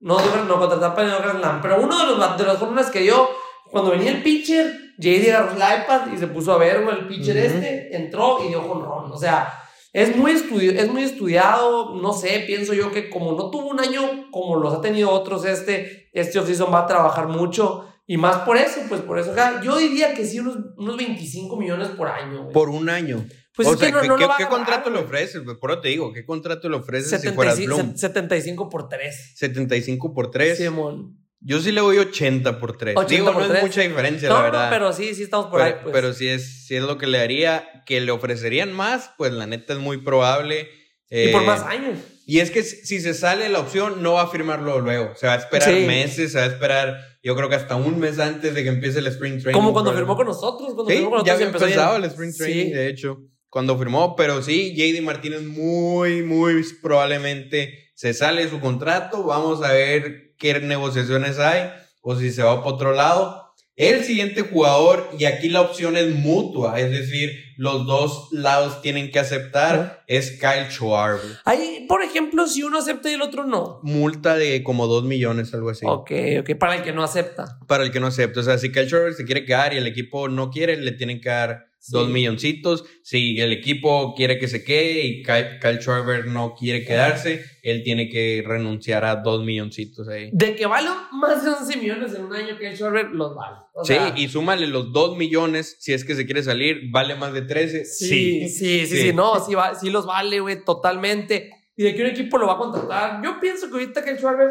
No, 0.00 0.18
no, 0.44 0.58
contra 0.60 0.78
Tampa 0.78 1.02
no 1.02 1.18
Grand 1.18 1.40
Slam, 1.40 1.60
pero 1.62 1.80
uno 1.82 1.98
de 1.98 2.16
los, 2.16 2.38
de 2.38 2.44
los 2.44 2.90
que 2.90 3.00
dio, 3.00 3.28
cuando 3.72 3.90
venía 3.90 4.12
el 4.12 4.22
pitcher 4.22 4.87
JD 4.98 5.30
agarró 5.30 5.52
el 5.52 5.82
iPad 5.82 6.12
y 6.12 6.18
se 6.18 6.26
puso 6.26 6.52
a 6.52 6.58
ver, 6.58 6.76
el 6.76 7.06
pitcher 7.06 7.36
este, 7.36 7.96
entró 7.96 8.44
y 8.44 8.48
dio 8.48 8.66
con 8.66 8.82
Ron. 8.82 9.12
O 9.12 9.16
sea, 9.16 9.52
es 9.92 10.16
muy, 10.16 10.32
es 10.32 10.90
muy 10.90 11.02
estudiado, 11.02 11.94
no 11.94 12.12
sé, 12.12 12.44
pienso 12.46 12.74
yo 12.74 12.90
que 12.90 13.08
como 13.08 13.32
no 13.32 13.50
tuvo 13.50 13.68
un 13.68 13.80
año 13.80 14.30
como 14.30 14.56
los 14.56 14.74
ha 14.74 14.80
tenido 14.80 15.10
otros, 15.10 15.44
este, 15.44 16.10
este 16.12 16.38
offseason 16.38 16.72
va 16.72 16.80
a 16.80 16.86
trabajar 16.86 17.28
mucho. 17.28 17.84
Y 18.06 18.16
más 18.16 18.38
por 18.38 18.56
eso, 18.56 18.80
pues 18.88 19.02
por 19.02 19.18
eso. 19.18 19.34
Yo 19.62 19.76
diría 19.76 20.14
que 20.14 20.24
sí, 20.24 20.40
unos, 20.40 20.56
unos 20.78 20.96
25 20.96 21.56
millones 21.58 21.88
por 21.88 22.08
año. 22.08 22.48
Por 22.48 22.70
un 22.70 22.88
año. 22.88 23.24
Pues 23.54 23.68
o 23.68 23.76
sea, 23.76 23.90
¿qué, 23.90 24.08
¿qué, 24.38 24.46
contrato 24.46 24.88
le 24.88 25.00
ofreces? 25.00 25.42
Por 25.60 25.72
eso 25.72 25.80
te 25.80 25.88
digo, 25.88 26.12
¿qué 26.12 26.24
contrato 26.24 26.68
le 26.68 26.76
ofreces 26.76 27.20
si 27.20 27.28
fueras 27.30 27.58
Bloom? 27.58 27.96
75 27.96 28.68
por 28.68 28.88
3. 28.88 29.32
75 29.34 30.14
por 30.14 30.30
3. 30.30 30.56
Simón. 30.56 31.18
Yo 31.40 31.60
sí 31.60 31.70
le 31.70 31.80
voy 31.80 31.98
80 31.98 32.58
por 32.58 32.76
3. 32.76 32.96
Digo, 33.08 33.32
no 33.32 33.54
es 33.54 33.62
mucha 33.62 33.82
diferencia, 33.82 34.28
la 34.28 34.42
verdad. 34.42 34.64
No, 34.64 34.70
pero 34.70 34.92
sí, 34.92 35.14
sí 35.14 35.22
estamos 35.22 35.46
por 35.46 35.62
ahí. 35.62 35.74
Pues. 35.82 35.92
Pero 35.92 36.12
si 36.12 36.28
es, 36.28 36.66
si 36.66 36.74
es 36.74 36.82
lo 36.82 36.98
que 36.98 37.06
le 37.06 37.18
haría, 37.20 37.84
que 37.86 38.00
le 38.00 38.10
ofrecerían 38.10 38.72
más, 38.72 39.12
pues 39.16 39.32
la 39.32 39.46
neta 39.46 39.74
es 39.74 39.78
muy 39.78 39.98
probable. 39.98 40.68
y 41.10 41.28
por 41.28 41.42
eh, 41.42 41.46
más 41.46 41.62
años. 41.62 41.98
Y 42.26 42.40
es 42.40 42.50
que 42.50 42.62
si 42.62 43.00
se 43.00 43.14
sale 43.14 43.48
la 43.48 43.60
opción, 43.60 44.02
no 44.02 44.14
va 44.14 44.22
a 44.22 44.28
firmarlo 44.28 44.80
luego. 44.80 45.14
Se 45.16 45.26
va 45.26 45.34
a 45.34 45.36
esperar 45.36 45.72
meses, 45.72 46.32
se 46.32 46.38
va 46.38 46.44
a 46.44 46.48
esperar, 46.48 46.98
yo 47.22 47.34
creo 47.36 47.48
que 47.48 47.54
hasta 47.54 47.76
un 47.76 47.98
mes 48.00 48.18
antes 48.18 48.52
de 48.54 48.62
que 48.62 48.68
empiece 48.68 48.98
el 48.98 49.06
Spring 49.06 49.40
Training. 49.40 49.58
Como 49.58 49.72
cuando 49.72 49.94
firmó 49.94 50.16
con 50.16 50.26
nosotros. 50.26 50.74
Cuando 50.74 50.90
sí, 50.90 50.96
firmó 50.96 51.10
con 51.10 51.24
ya 51.24 51.34
había 51.34 51.46
empezado 51.46 51.96
el 51.96 52.04
Spring 52.04 52.34
Training, 52.36 52.72
de 52.72 52.88
hecho. 52.88 53.22
cuando 53.48 53.78
firmó, 53.78 54.14
pero 54.14 54.42
sí, 54.42 54.74
JD 54.74 55.02
Martínez 55.02 55.42
muy, 55.42 56.22
muy 56.22 56.62
probablemente 56.82 57.92
se 57.94 58.12
sale 58.12 58.44
de 58.44 58.50
su 58.50 58.60
contrato. 58.60 59.22
Vamos 59.22 59.62
a 59.62 59.72
ver 59.72 60.27
qué 60.38 60.58
negociaciones 60.60 61.38
hay 61.38 61.70
o 62.00 62.16
si 62.16 62.30
se 62.30 62.42
va 62.42 62.62
para 62.62 62.74
otro 62.74 62.92
lado. 62.92 63.44
El 63.76 64.02
siguiente 64.02 64.42
jugador, 64.42 65.08
y 65.16 65.26
aquí 65.26 65.48
la 65.48 65.60
opción 65.60 65.96
es 65.96 66.12
mutua, 66.12 66.80
es 66.80 66.90
decir, 66.90 67.30
los 67.56 67.86
dos 67.86 68.26
lados 68.32 68.82
tienen 68.82 69.12
que 69.12 69.20
aceptar, 69.20 70.02
es 70.08 70.32
Kyle 70.32 70.68
Schwarber. 70.68 71.38
Ahí, 71.44 71.86
por 71.88 72.02
ejemplo, 72.02 72.48
si 72.48 72.64
uno 72.64 72.78
acepta 72.78 73.08
y 73.08 73.14
el 73.14 73.22
otro 73.22 73.44
no. 73.44 73.78
Multa 73.84 74.34
de 74.34 74.64
como 74.64 74.88
2 74.88 75.04
millones, 75.04 75.54
algo 75.54 75.70
así. 75.70 75.86
Ok, 75.86 76.10
ok, 76.40 76.58
para 76.58 76.74
el 76.74 76.82
que 76.82 76.92
no 76.92 77.04
acepta. 77.04 77.60
Para 77.68 77.84
el 77.84 77.92
que 77.92 78.00
no 78.00 78.08
acepta. 78.08 78.40
O 78.40 78.42
sea, 78.42 78.58
si 78.58 78.72
Kyle 78.72 78.88
Schwarber 78.88 79.14
se 79.14 79.24
quiere 79.24 79.44
quedar 79.44 79.72
y 79.72 79.76
el 79.76 79.86
equipo 79.86 80.28
no 80.28 80.50
quiere, 80.50 80.76
le 80.76 80.90
tienen 80.90 81.20
que 81.20 81.28
dar 81.28 81.67
dos 81.88 82.08
milloncitos. 82.08 82.84
Si 83.02 83.40
el 83.40 83.52
equipo 83.52 84.14
quiere 84.14 84.38
que 84.38 84.48
se 84.48 84.64
quede 84.64 85.04
y 85.04 85.22
Kyle, 85.22 85.80
Schwarber 85.80 86.26
no 86.26 86.54
quiere 86.54 86.84
quedarse, 86.84 87.44
él 87.62 87.82
tiene 87.82 88.08
que 88.08 88.42
renunciar 88.46 89.04
a 89.04 89.16
dos 89.16 89.44
milloncitos 89.44 90.08
ahí. 90.08 90.30
De 90.32 90.54
que 90.54 90.66
vale 90.66 90.88
más 91.12 91.44
de 91.44 91.50
11 91.50 91.76
millones 91.78 92.14
en 92.14 92.24
un 92.24 92.34
año 92.34 92.58
Kyle 92.58 92.76
Schwarber, 92.76 93.06
los 93.10 93.34
vale. 93.34 93.56
sí, 93.84 93.96
y 94.16 94.28
súmale 94.28 94.66
los 94.66 94.92
dos 94.92 95.16
millones, 95.16 95.76
si 95.80 95.92
es 95.92 96.04
que 96.04 96.14
se 96.14 96.26
quiere 96.26 96.42
salir, 96.42 96.90
vale 96.90 97.14
más 97.14 97.32
de 97.32 97.42
13. 97.42 97.84
Sí, 97.84 98.48
sí, 98.48 98.86
sí, 98.86 98.96
sí, 98.96 99.12
no, 99.12 99.44
sí, 99.44 99.54
va, 99.54 99.74
sí 99.74 99.90
los 99.90 100.06
vale, 100.06 100.40
güey, 100.40 100.64
totalmente. 100.64 101.50
Y 101.76 101.84
de 101.84 101.94
que 101.94 102.02
un 102.02 102.08
equipo 102.08 102.38
lo 102.38 102.46
va 102.46 102.54
a 102.54 102.58
contratar. 102.58 103.22
Yo 103.22 103.38
pienso 103.40 103.68
que 103.68 103.74
ahorita 103.74 104.04
Kyle 104.04 104.16
Schwarber 104.18 104.50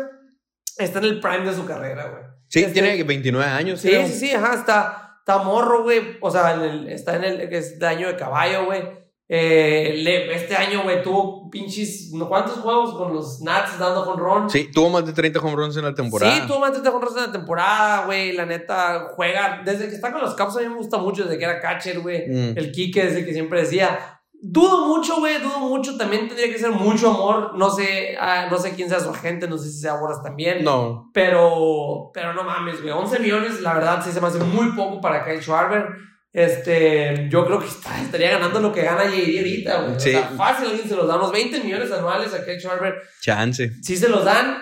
está 0.78 1.00
en 1.00 1.06
el 1.06 1.20
prime 1.20 1.46
de 1.46 1.54
su 1.54 1.66
carrera, 1.66 2.10
güey. 2.10 2.24
Sí, 2.50 2.60
este 2.60 2.72
tiene 2.72 3.04
29 3.04 3.50
años. 3.50 3.82
Sí, 3.82 3.92
sí, 4.06 4.14
sí, 4.14 4.32
ajá, 4.32 4.54
está 4.54 5.07
está 5.28 5.44
morro, 5.44 5.84
güey. 5.84 6.18
O 6.22 6.32
sea, 6.32 6.58
está 6.88 7.18
en 7.18 7.24
el, 7.26 7.50
que 7.50 7.58
es 7.58 7.82
año 7.84 8.08
de 8.08 8.16
caballo, 8.16 8.66
güey. 8.66 8.82
Eh, 9.30 10.32
este 10.34 10.56
año, 10.56 10.84
güey, 10.84 11.04
tuvo 11.04 11.50
pinches. 11.50 12.14
¿Cuántos 12.30 12.60
juegos 12.60 12.96
con 12.96 13.14
los 13.14 13.42
Nats 13.42 13.78
dando 13.78 14.06
con 14.06 14.18
Ron? 14.18 14.50
Sí, 14.50 14.72
tuvo 14.72 14.90
más 14.90 15.06
de 15.06 15.12
30 15.12 15.40
home 15.40 15.56
runs 15.56 15.76
en 15.76 15.84
la 15.84 15.94
temporada. 15.94 16.34
Sí, 16.34 16.48
tuvo 16.48 16.60
más 16.60 16.72
de 16.72 16.80
30 16.80 16.92
home 16.92 17.06
runs 17.06 17.18
en 17.18 17.26
la 17.26 17.32
temporada, 17.34 18.06
güey. 18.06 18.32
La 18.32 18.46
neta, 18.46 19.10
juega. 19.18 19.64
Desde 19.66 19.90
que 19.90 19.96
está 19.96 20.14
con 20.14 20.22
los 20.22 20.34
Caps 20.34 20.56
a 20.56 20.62
mí 20.62 20.70
me 20.70 20.76
gusta 20.76 20.98
mucho, 20.98 21.26
desde 21.26 21.38
que 21.38 21.44
era 21.44 21.60
catcher, 21.60 22.00
güey. 22.00 22.30
Mm. 22.30 22.58
El 22.58 22.72
Kike, 22.72 23.04
desde 23.04 23.26
que 23.26 23.34
siempre 23.34 23.60
decía. 23.60 24.17
Dudo 24.40 24.88
mucho, 24.88 25.18
güey, 25.18 25.42
dudo 25.42 25.60
mucho. 25.60 25.98
También 25.98 26.28
tendría 26.28 26.52
que 26.52 26.60
ser 26.60 26.72
mucho 26.72 27.10
amor. 27.10 27.58
No 27.58 27.70
sé, 27.70 28.16
ah, 28.20 28.48
no 28.50 28.58
sé 28.58 28.74
quién 28.74 28.88
sea 28.88 29.00
su 29.00 29.10
agente, 29.10 29.48
no 29.48 29.58
sé 29.58 29.70
si 29.72 29.80
sea 29.80 29.96
Boras 29.96 30.22
también. 30.22 30.64
No. 30.64 31.10
Pero, 31.14 32.12
pero 32.14 32.34
no 32.34 32.44
mames, 32.44 32.82
güey. 32.82 32.94
11 32.94 33.20
millones, 33.20 33.62
la 33.62 33.74
verdad, 33.74 34.04
sí 34.04 34.12
se 34.12 34.22
me 34.22 34.28
hace 34.28 34.40
muy 34.40 34.72
poco 34.76 35.02
para 35.02 35.26
Kyle 35.26 35.42
Schwarber. 35.42 35.88
Este, 36.32 37.28
yo 37.32 37.46
creo 37.46 37.60
que 37.60 37.66
estaría 37.66 38.30
ganando 38.30 38.60
lo 38.60 38.72
que 38.72 38.84
gana 38.84 39.06
JD 39.06 39.38
ahorita, 39.38 39.82
güey. 39.82 40.00
Sí. 40.00 40.10
O 40.10 40.20
sea, 40.20 40.30
fácil, 40.38 40.68
alguien 40.68 40.88
se 40.88 40.96
los 40.96 41.08
da 41.08 41.16
unos 41.16 41.32
20 41.32 41.62
millones 41.62 41.92
anuales 41.92 42.32
a 42.34 42.46
Kyle 42.46 42.60
Schwarber. 42.60 42.94
Chance. 43.22 43.72
Si 43.82 43.98
se 43.98 44.08
los 44.08 44.24
dan, 44.24 44.58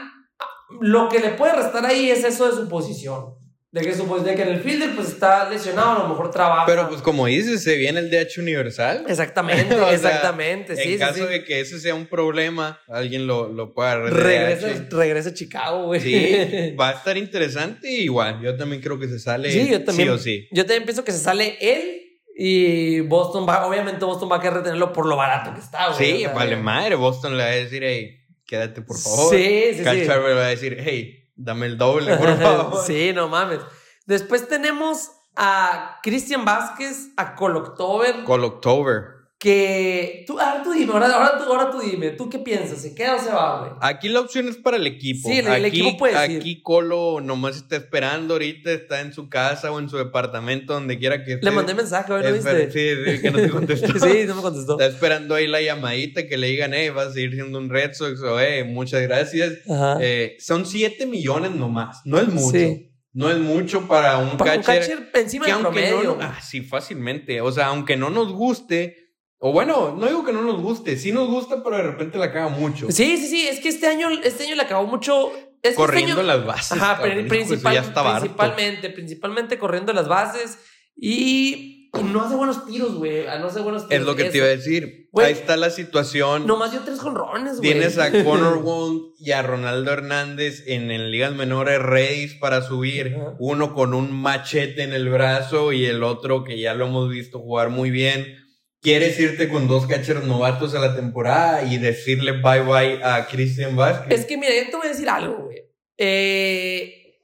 lo 0.80 1.09
que 1.09 1.19
le 1.19 1.32
puede 1.32 1.53
restar 1.53 1.86
ahí 1.86 2.09
es 2.09 2.23
eso 2.23 2.47
de 2.47 2.53
su 2.53 2.69
posición. 2.69 3.36
De 3.76 3.82
que, 3.82 3.91
pues, 3.91 4.23
de 4.23 4.36
que 4.36 4.41
en 4.43 4.47
el 4.47 4.61
fielder 4.61 4.95
pues 4.95 5.09
está 5.09 5.49
lesionado, 5.49 5.97
a 5.97 5.99
lo 6.03 6.07
mejor 6.07 6.32
trabaja. 6.32 6.65
Pero 6.65 6.88
pues 6.88 7.01
como 7.01 7.26
dices, 7.26 7.61
se 7.61 7.76
viene 7.76 7.99
el 7.99 8.09
DH 8.09 8.39
universal. 8.39 9.03
Exactamente, 9.05 9.76
exactamente. 9.91 10.78
sí, 10.78 10.93
en 10.93 10.99
caso 10.99 11.26
de 11.26 11.43
que 11.43 11.59
ese 11.59 11.82
sea 11.82 11.93
un 11.93 12.05
problema, 12.05 12.80
alguien 12.88 13.28
lo, 13.28 13.49
lo 13.49 13.73
pueda 13.73 13.97
regresa, 13.97 14.69
regresa 14.91 15.28
a 15.28 15.34
Chicago, 15.34 15.88
güey. 15.88 15.99
Sí, 15.99 16.73
va 16.80 16.91
a 16.91 16.91
estar 16.93 17.17
interesante 17.17 17.91
igual. 17.91 18.39
Yo 18.41 18.55
también 18.55 18.82
creo 18.82 18.97
que 18.97 19.09
se 19.09 19.19
sale 19.19 19.51
sí, 19.51 19.69
yo 19.69 19.84
también, 19.84 20.07
sí 20.07 20.13
o 20.13 20.17
sí. 20.19 20.47
Yo 20.53 20.65
también 20.65 20.86
pienso 20.86 21.03
que 21.03 21.11
se 21.11 21.19
sale 21.19 21.57
él 21.59 22.01
y 22.34 23.01
Boston 23.01 23.45
va, 23.45 23.67
obviamente 23.67 24.05
Boston 24.05 24.32
va 24.32 24.38
a 24.38 24.39
querer 24.39 24.59
retenerlo 24.59 24.93
por 24.93 25.05
lo 25.05 25.17
barato 25.17 25.53
que 25.53 25.59
está, 25.59 25.89
güey. 25.89 26.19
Sí, 26.19 26.26
vale 26.34 26.55
madre. 26.55 26.95
Boston 26.95 27.36
le 27.36 27.43
va 27.43 27.49
a 27.49 27.55
decir, 27.55 27.84
hey, 27.84 28.21
quédate 28.47 28.82
por 28.84 28.97
favor. 28.97 29.36
Sí, 29.36 29.73
sí, 29.76 29.84
Cal 29.84 29.99
sí. 29.99 30.07
va 30.07 30.45
a 30.45 30.47
decir, 30.47 30.78
hey 30.80 31.23
Dame 31.36 31.65
el 31.65 31.77
doble, 31.77 32.15
por 32.17 32.38
favor. 32.41 32.83
sí, 32.86 33.11
no 33.13 33.27
mames. 33.27 33.59
Después 34.05 34.47
tenemos 34.47 35.11
a 35.36 35.99
Cristian 36.03 36.45
Vázquez, 36.45 37.09
a 37.17 37.36
Coloctober. 37.36 38.23
Coloctober. 38.23 39.14
Que 39.38 40.23
tú, 40.25 40.39
ahora 40.39 40.63
tú 40.63 40.71
dime, 40.71 40.93
ahora, 40.93 41.38
tú, 41.38 41.43
ahora 41.51 41.69
tú 41.69 41.79
dime, 41.81 42.11
¿tú 42.11 42.29
qué 42.29 42.39
piensas? 42.39 42.81
¿Se 42.81 42.95
queda 42.95 43.15
o 43.15 43.19
se 43.19 43.31
va, 43.31 43.59
güey? 43.59 43.71
Aquí 43.81 44.07
la 44.07 44.21
opción 44.21 44.47
es 44.47 44.55
para 44.55 44.77
el 44.77 44.88
equipo. 44.88 45.27
Sí, 45.27 45.39
el, 45.39 45.65
equipo 45.65 45.97
puede 45.97 46.17
Aquí 46.17 46.61
Colo 46.61 47.19
nomás 47.19 47.57
está 47.57 47.75
esperando 47.75 48.36
ahorita, 48.36 48.71
está 48.71 49.01
en 49.01 49.11
su 49.11 49.27
casa 49.27 49.73
o 49.73 49.79
en 49.79 49.89
su 49.89 49.97
departamento, 49.97 50.73
donde 50.73 50.97
quiera 50.97 51.25
que 51.25 51.33
esté. 51.33 51.45
Le 51.45 51.51
mandé 51.51 51.73
mensaje, 51.73 52.13
¿no 52.13 52.33
viste? 52.33 52.71
Sí, 52.71 53.11
sí, 53.11 53.21
que 53.21 53.31
no 53.31 53.39
te 53.39 53.49
contestó. 53.49 53.88
sí, 54.07 54.23
no 54.25 54.36
me 54.36 54.41
contestó. 54.41 54.79
Está 54.79 54.86
esperando 54.86 55.36
ahí 55.36 55.47
la 55.47 55.61
llamadita 55.61 56.27
que 56.27 56.38
le 56.38 56.47
digan, 56.47 56.73
eh, 56.73 56.89
vas 56.91 57.07
a 57.07 57.13
seguir 57.13 57.33
siendo 57.33 57.57
un 57.57 57.69
Red 57.69 57.93
Sox 57.93 58.21
o, 58.21 58.39
eh, 58.39 58.63
muchas 58.63 59.01
gracias. 59.01 59.53
Eh, 59.99 60.38
son 60.39 60.65
7 60.65 61.05
millones 61.07 61.51
nomás, 61.51 62.01
no 62.05 62.19
es 62.19 62.29
mucho. 62.29 62.57
Sí. 62.57 62.91
No 63.11 63.31
es 63.31 63.38
mucho 63.38 63.88
para 63.88 64.17
un 64.17 64.38
para 64.38 64.61
catcher. 64.61 64.97
Un 64.97 65.03
catcher 65.05 65.21
encima 65.21 65.45
del 65.45 65.59
promedio. 65.59 66.17
ah, 66.19 66.38
sí, 66.41 66.61
fácilmente. 66.61 67.39
O 67.39 67.49
sea, 67.49 67.67
aunque 67.67 67.95
no 67.95 68.09
nos 68.09 68.33
guste, 68.33 69.04
o 69.47 69.51
bueno, 69.51 69.95
no 69.95 70.07
digo 70.07 70.25
que 70.25 70.33
no 70.33 70.41
nos 70.41 70.59
guste, 70.59 70.97
sí 70.97 71.11
nos 71.11 71.27
gusta, 71.29 71.63
pero 71.63 71.77
de 71.77 71.83
repente 71.83 72.17
la 72.17 72.33
caga 72.33 72.47
mucho. 72.47 72.87
Sí, 72.89 73.15
sí, 73.15 73.27
sí, 73.27 73.47
es 73.47 73.59
que 73.59 73.69
este 73.69 73.85
año, 73.85 74.09
este 74.23 74.45
año 74.45 74.55
la 74.55 74.63
acabó 74.63 74.87
mucho. 74.87 75.31
Es 75.61 75.75
corriendo 75.75 76.23
las 76.23 76.43
bases. 76.43 76.71
Ajá, 76.71 76.99
principalmente, 76.99 78.89
principalmente 78.89 79.59
corriendo 79.59 79.93
las 79.93 80.07
bases 80.07 80.57
y, 80.95 81.91
y, 81.93 82.03
no 82.05 82.23
hace 82.23 82.33
buenos 82.33 82.65
tiros, 82.65 82.95
güey. 82.95 83.25
No 83.39 83.45
hace 83.45 83.59
buenos 83.59 83.87
tiros. 83.87 84.01
Es 84.01 84.07
lo 84.07 84.15
que 84.15 84.31
te 84.31 84.37
iba 84.39 84.47
a 84.47 84.49
decir. 84.49 85.11
Ahí 85.13 85.33
está 85.33 85.57
la 85.57 85.69
situación. 85.69 86.47
Nomás 86.47 86.71
dio 86.71 86.81
tres 86.83 86.99
jonrones, 86.99 87.57
güey. 87.57 87.73
Tienes 87.73 87.99
a 87.99 88.11
Connor 88.23 88.57
Wound 88.63 89.13
y 89.19 89.29
a 89.29 89.43
Ronaldo 89.43 89.91
Hernández 89.91 90.63
en, 90.65 90.89
en 90.89 91.11
ligas 91.11 91.35
menores 91.35 91.79
ready 91.83 92.29
para 92.39 92.63
subir. 92.63 93.15
Uno 93.37 93.75
con 93.75 93.93
un 93.93 94.11
machete 94.11 94.81
en 94.81 94.93
el 94.93 95.07
brazo 95.09 95.71
y 95.71 95.85
el 95.85 96.01
otro 96.01 96.43
que 96.43 96.59
ya 96.59 96.73
lo 96.73 96.87
hemos 96.87 97.11
visto 97.11 97.37
jugar 97.37 97.69
muy 97.69 97.91
bien 97.91 98.43
quieres 98.86 99.19
irte 99.19 99.49
con 99.49 99.67
dos 99.67 99.88
catchers 99.88 100.25
novatos 100.25 100.75
a 100.75 100.79
la 100.79 100.95
temporada 100.95 101.63
y 101.63 101.79
decirle 101.79 102.33
bye 102.33 102.61
bye 102.61 103.03
a 103.03 103.25
Cristian 103.25 103.75
Vázquez. 103.75 104.19
Es 104.19 104.25
que 104.27 104.38
mira, 104.38 104.53
yo 104.53 104.69
te 104.69 104.77
voy 104.77 104.86
a 104.86 104.89
decir 104.89 105.09
algo, 105.09 105.45
güey. 105.45 105.57
Eh, 105.97 107.17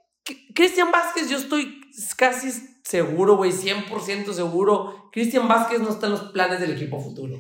Cristian 0.55 0.91
Vázquez, 0.91 1.29
yo 1.29 1.37
estoy 1.37 1.79
casi 2.17 2.49
seguro, 2.83 3.37
güey, 3.37 3.51
100% 3.51 4.33
seguro. 4.33 5.09
Cristian 5.11 5.47
Vázquez 5.47 5.79
no 5.81 5.89
está 5.89 6.07
en 6.07 6.13
los 6.13 6.31
planes 6.31 6.59
del 6.59 6.71
equipo 6.71 6.99
futuro. 6.99 7.37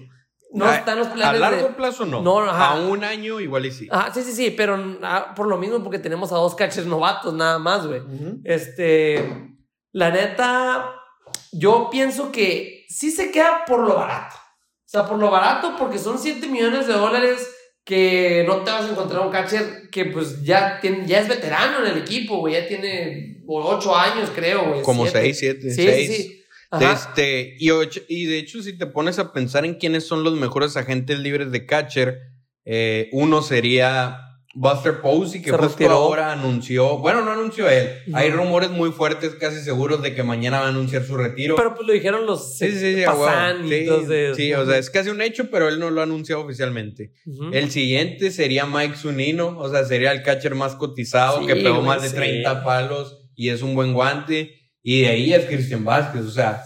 No 0.53 0.65
ah, 0.65 0.75
está 0.75 0.91
en 0.91 0.99
los 0.99 1.07
planes. 1.07 1.41
A 1.41 1.49
largo 1.49 1.75
plazo 1.75 2.05
no. 2.05 2.21
no 2.21 2.41
A 2.41 2.79
un 2.79 3.03
año 3.03 3.39
igual 3.39 3.65
y 3.65 3.71
sí. 3.71 3.87
Ah, 3.89 4.11
sí, 4.13 4.21
sí, 4.21 4.33
sí, 4.33 4.51
pero 4.51 4.99
ah, 5.01 5.33
por 5.35 5.47
lo 5.47 5.57
mismo 5.57 5.81
porque 5.81 5.97
tenemos 5.97 6.31
a 6.31 6.35
dos 6.35 6.53
catchers 6.53 6.85
novatos 6.85 7.33
nada 7.33 7.57
más, 7.57 7.87
güey. 7.87 8.03
Este, 8.43 9.55
la 9.93 10.11
neta, 10.11 10.93
yo 11.51 11.89
pienso 11.89 12.31
que 12.31 12.80
sí 12.91 13.11
se 13.11 13.31
queda 13.31 13.63
por 13.65 13.79
lo 13.79 13.95
barato. 13.95 14.35
O 14.35 14.89
sea, 14.91 15.05
por 15.05 15.17
lo 15.17 15.31
barato, 15.31 15.75
porque 15.77 15.97
son 15.97 16.19
7 16.19 16.47
millones 16.47 16.87
de 16.87 16.93
dólares 16.93 17.49
que 17.83 18.43
no 18.45 18.63
te 18.63 18.71
vas 18.71 18.85
a 18.85 18.91
encontrar 18.91 19.25
un 19.25 19.31
catcher 19.31 19.89
que 19.89 20.05
pues 20.05 20.43
ya, 20.43 20.79
tiene, 20.81 21.07
ya 21.07 21.19
es 21.19 21.27
veterano 21.27 21.85
en 21.85 21.91
el 21.91 21.97
equipo, 21.97 22.37
güey. 22.37 22.53
Ya 22.53 22.67
tiene 22.67 23.41
8 23.47 23.95
años, 23.95 24.29
creo, 24.35 24.69
güey. 24.69 24.81
Como 24.81 25.07
6, 25.07 25.37
7, 25.37 25.71
6. 25.71 26.07
Sí, 26.07 26.13
sí. 26.13 26.37
Este, 26.79 27.55
y, 27.59 27.69
y 28.07 28.25
de 28.25 28.37
hecho, 28.37 28.61
si 28.61 28.77
te 28.77 28.85
pones 28.85 29.19
a 29.19 29.33
pensar 29.33 29.65
en 29.65 29.75
quiénes 29.75 30.05
son 30.05 30.23
los 30.23 30.33
mejores 30.33 30.77
agentes 30.77 31.19
libres 31.19 31.51
de 31.51 31.65
catcher, 31.65 32.19
eh, 32.63 33.09
uno 33.11 33.41
sería 33.41 34.30
Buster 34.53 34.99
Posey, 34.99 35.41
que 35.41 35.51
justo 35.51 35.89
ahora 35.89 36.31
anunció, 36.31 36.97
bueno, 36.97 37.21
no 37.21 37.31
anunció 37.31 37.69
él. 37.69 37.89
Hay 38.13 38.31
rumores 38.31 38.69
muy 38.69 38.91
fuertes, 38.91 39.35
casi 39.35 39.61
seguros, 39.61 40.01
de 40.01 40.13
que 40.13 40.23
mañana 40.23 40.59
va 40.59 40.65
a 40.65 40.69
anunciar 40.69 41.03
su 41.03 41.15
retiro. 41.15 41.55
Pero 41.55 41.73
pues 41.73 41.87
lo 41.87 41.93
dijeron 41.93 42.25
los 42.25 42.57
sí, 42.57 42.71
sí, 42.71 42.79
sí, 42.79 43.03
sí, 43.69 44.33
sí, 44.35 44.53
o 44.53 44.65
sea, 44.65 44.77
es 44.77 44.89
casi 44.89 45.09
un 45.09 45.21
hecho, 45.21 45.49
pero 45.49 45.69
él 45.69 45.79
no 45.79 45.89
lo 45.89 46.01
ha 46.01 46.03
anunciado 46.03 46.41
oficialmente. 46.41 47.13
El 47.53 47.71
siguiente 47.71 48.31
sería 48.31 48.65
Mike 48.65 48.95
Zunino, 48.97 49.57
o 49.57 49.69
sea, 49.69 49.85
sería 49.85 50.11
el 50.11 50.23
catcher 50.23 50.55
más 50.55 50.75
cotizado, 50.75 51.45
que 51.45 51.55
pegó 51.55 51.81
más 51.81 52.01
de 52.01 52.09
30 52.09 52.63
palos 52.63 53.17
y 53.35 53.49
es 53.49 53.61
un 53.61 53.75
buen 53.75 53.93
guante. 53.93 54.57
Y 54.83 55.03
de 55.03 55.09
ahí 55.09 55.33
es 55.33 55.45
Cristian 55.45 55.85
Vázquez, 55.85 56.23
o 56.23 56.31
sea, 56.31 56.63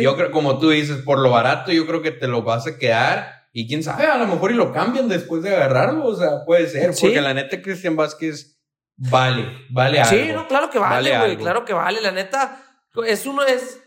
yo 0.00 0.16
creo, 0.16 0.30
como 0.30 0.58
tú 0.58 0.70
dices, 0.70 1.02
por 1.02 1.18
lo 1.18 1.30
barato, 1.30 1.70
yo 1.70 1.86
creo 1.86 2.00
que 2.00 2.10
te 2.10 2.26
lo 2.26 2.42
vas 2.42 2.66
a 2.66 2.78
quedar 2.78 3.37
y 3.52 3.66
quién 3.66 3.82
sabe, 3.82 4.06
a 4.06 4.18
lo 4.18 4.26
mejor 4.26 4.50
y 4.50 4.54
lo 4.54 4.72
cambian 4.72 5.08
después 5.08 5.42
de 5.42 5.54
agarrarlo. 5.54 6.06
O 6.06 6.14
sea, 6.14 6.44
puede 6.44 6.66
ser. 6.68 6.92
Porque 7.00 7.20
la 7.20 7.34
neta, 7.34 7.60
Cristian 7.62 7.96
Vázquez 7.96 8.60
vale, 8.96 9.46
vale 9.70 10.00
algo. 10.00 10.10
Sí, 10.10 10.32
no, 10.32 10.46
claro 10.46 10.70
que 10.70 10.78
vale, 10.78 11.18
güey. 11.18 11.36
claro 11.36 11.64
que 11.64 11.72
vale. 11.72 12.00
La 12.00 12.10
neta, 12.10 12.62
es 13.06 13.26
uno, 13.26 13.42
es. 13.42 13.82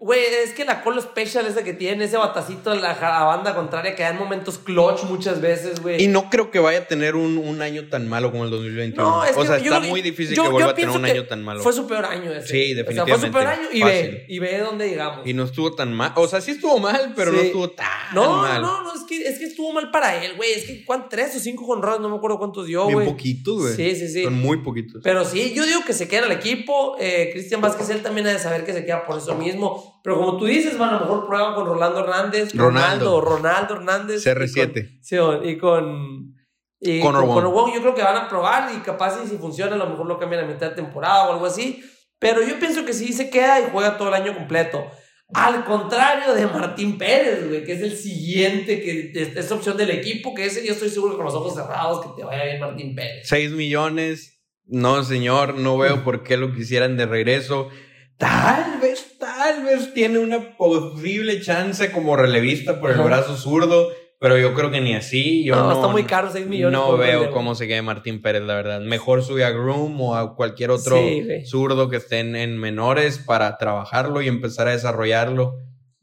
Güey, 0.00 0.18
es 0.42 0.54
que 0.54 0.64
la 0.64 0.82
colo 0.82 0.98
special 1.02 1.46
esa 1.46 1.62
que 1.62 1.74
tiene, 1.74 2.04
ese 2.06 2.16
batacito 2.16 2.70
a 2.70 2.74
la, 2.74 2.94
banda 2.94 3.54
contraria 3.54 3.94
que 3.94 4.02
da 4.02 4.08
en 4.08 4.16
momentos 4.16 4.56
clutch 4.56 5.02
muchas 5.04 5.42
veces, 5.42 5.82
güey. 5.82 6.02
Y 6.02 6.08
no 6.08 6.30
creo 6.30 6.50
que 6.50 6.58
vaya 6.58 6.78
a 6.78 6.84
tener 6.86 7.16
un, 7.16 7.36
un 7.36 7.60
año 7.60 7.86
tan 7.90 8.08
malo 8.08 8.30
como 8.30 8.44
el 8.44 8.50
2021. 8.50 9.06
No, 9.06 9.22
es 9.24 9.36
o 9.36 9.44
sea, 9.44 9.58
está 9.58 9.78
muy 9.80 10.00
difícil 10.00 10.34
yo- 10.34 10.44
que 10.44 10.48
vuelva 10.48 10.70
a 10.70 10.74
tener 10.74 10.88
un 10.88 11.04
año 11.04 11.26
tan 11.26 11.44
malo. 11.44 11.60
Fue 11.62 11.74
su 11.74 11.86
peor 11.86 12.06
año 12.06 12.32
ese. 12.32 12.46
Sí, 12.48 12.72
O 12.72 12.76
sea, 12.76 12.84
fue 12.84 12.94
su 12.94 13.00
definitivamente. 13.04 13.30
peor 13.30 13.46
año 13.46 13.68
y 13.72 13.80
Fácil. 13.80 14.10
ve, 14.10 14.24
y 14.26 14.38
ve 14.38 14.58
dónde 14.58 14.88
llegamos. 14.88 15.26
Y 15.26 15.34
no 15.34 15.44
estuvo 15.44 15.74
tan 15.74 15.92
mal. 15.92 16.12
O 16.16 16.26
sea, 16.26 16.40
sí 16.40 16.52
estuvo 16.52 16.78
mal, 16.78 17.12
pero 17.14 17.32
no 17.32 17.38
estuvo 17.40 17.68
tan 17.68 17.86
no, 18.14 18.38
mal. 18.38 18.62
no, 18.62 18.82
no, 18.82 18.94
es 18.94 19.02
que, 19.06 19.28
es 19.28 19.38
que 19.38 19.44
estuvo 19.44 19.70
mal 19.74 19.90
para 19.90 20.24
él, 20.24 20.32
güey. 20.36 20.52
Es 20.52 20.64
que 20.64 20.82
¿cuántos? 20.86 21.10
tres 21.10 21.36
o 21.36 21.40
cinco 21.40 21.66
jonrones, 21.66 22.00
no 22.00 22.08
me 22.08 22.16
acuerdo 22.16 22.38
cuántos 22.38 22.66
dio, 22.66 22.84
güey. 22.88 23.06
poquitos, 23.06 23.60
güey. 23.60 23.74
Sí, 23.74 23.94
sí, 23.96 24.08
sí. 24.08 24.24
Son 24.24 24.32
muy 24.32 24.62
poquitos. 24.62 25.02
Pero 25.04 25.26
sí, 25.26 25.52
yo 25.54 25.66
digo 25.66 25.80
que 25.86 25.92
se 25.92 26.08
queda 26.08 26.20
en 26.20 26.32
el 26.32 26.38
equipo. 26.38 26.96
Eh, 26.98 27.28
Cristian 27.34 27.60
Vázquez, 27.60 27.90
él 27.90 28.02
también 28.02 28.26
ha 28.28 28.32
de 28.32 28.38
saber 28.38 28.64
que 28.64 28.72
se 28.72 28.86
queda 28.86 29.04
por 29.04 29.18
eso 29.18 29.34
mismo. 29.34 29.89
Pero 30.02 30.16
como 30.16 30.38
tú 30.38 30.46
dices, 30.46 30.78
van 30.78 30.90
a 30.90 30.92
lo 30.94 31.00
mejor 31.00 31.26
prueban 31.26 31.54
con 31.54 31.66
Rolando 31.66 32.00
Hernández. 32.00 32.54
Ronaldo. 32.54 33.20
Ronaldo, 33.20 33.20
Ronaldo 33.20 33.74
Hernández. 33.76 34.26
CR7. 34.26 35.00
Y 35.02 35.16
con, 35.16 35.48
y 35.48 35.58
con. 35.58 36.34
Y 36.82 37.00
Connor 37.00 37.26
con 37.26 37.44
Wong. 37.44 37.52
Wong, 37.52 37.74
yo 37.74 37.80
creo 37.82 37.94
que 37.94 38.02
van 38.02 38.16
a 38.16 38.28
probar 38.28 38.72
y 38.74 38.78
capaz 38.78 39.22
y 39.22 39.28
si 39.28 39.36
funciona, 39.36 39.74
a 39.74 39.78
lo 39.78 39.86
mejor 39.86 40.06
lo 40.06 40.18
cambian 40.18 40.44
a 40.44 40.46
mitad 40.46 40.70
de 40.70 40.76
temporada 40.76 41.28
o 41.28 41.32
algo 41.34 41.46
así. 41.46 41.84
Pero 42.18 42.42
yo 42.42 42.58
pienso 42.58 42.84
que 42.84 42.92
sí 42.94 43.12
se 43.12 43.28
queda 43.28 43.60
y 43.60 43.70
juega 43.70 43.98
todo 43.98 44.08
el 44.08 44.14
año 44.14 44.34
completo. 44.34 44.90
Al 45.32 45.64
contrario 45.64 46.34
de 46.34 46.46
Martín 46.46 46.98
Pérez, 46.98 47.46
güey, 47.46 47.64
que 47.64 47.72
es 47.72 47.82
el 47.82 47.96
siguiente, 47.96 48.80
que 48.80 49.12
es, 49.14 49.36
es 49.36 49.52
opción 49.52 49.76
del 49.76 49.90
equipo, 49.90 50.34
que 50.34 50.46
ese 50.46 50.66
yo 50.66 50.72
estoy 50.72 50.88
seguro 50.88 51.12
que 51.12 51.16
con 51.18 51.26
los 51.26 51.34
ojos 51.34 51.54
cerrados 51.54 52.04
que 52.04 52.12
te 52.16 52.24
vaya 52.24 52.44
bien 52.44 52.60
Martín 52.60 52.94
Pérez. 52.94 53.28
6 53.28 53.52
millones. 53.52 54.40
No, 54.64 55.02
señor, 55.02 55.54
no 55.54 55.78
veo 55.78 56.04
por 56.04 56.22
qué 56.22 56.36
lo 56.36 56.54
quisieran 56.54 56.96
de 56.96 57.06
regreso. 57.06 57.68
Tal 58.16 58.80
vez, 58.80 59.09
tal 59.42 59.64
vez 59.64 59.94
tiene 59.94 60.18
una 60.18 60.56
posible 60.56 61.40
chance 61.40 61.90
como 61.92 62.16
relevista 62.16 62.78
por 62.80 62.90
el 62.90 62.96
Ajá. 62.96 63.04
brazo 63.04 63.36
zurdo, 63.36 63.88
pero 64.18 64.36
yo 64.36 64.52
creo 64.52 64.70
que 64.70 64.80
ni 64.82 64.94
así. 64.94 65.44
Yo 65.44 65.56
no, 65.56 65.64
no, 65.64 65.72
está 65.72 65.88
muy 65.88 66.04
caro, 66.04 66.28
6 66.30 66.46
millones. 66.46 66.78
No 66.78 66.96
veo 66.98 67.20
relevo. 67.20 67.32
cómo 67.34 67.54
se 67.54 67.66
quede 67.66 67.80
Martín 67.80 68.20
Pérez, 68.20 68.42
la 68.42 68.54
verdad. 68.54 68.80
Mejor 68.80 69.22
sube 69.22 69.44
a 69.44 69.50
Groom 69.50 69.98
o 70.00 70.14
a 70.16 70.36
cualquier 70.36 70.70
otro 70.70 70.96
Sí, 70.98 71.26
zurdo 71.46 71.88
que 71.88 71.96
estén 71.96 72.36
en 72.36 72.58
menores 72.58 73.18
para 73.18 73.56
trabajarlo 73.56 74.20
y 74.20 74.28
empezar 74.28 74.68
a 74.68 74.72
desarrollarlo. 74.72 75.54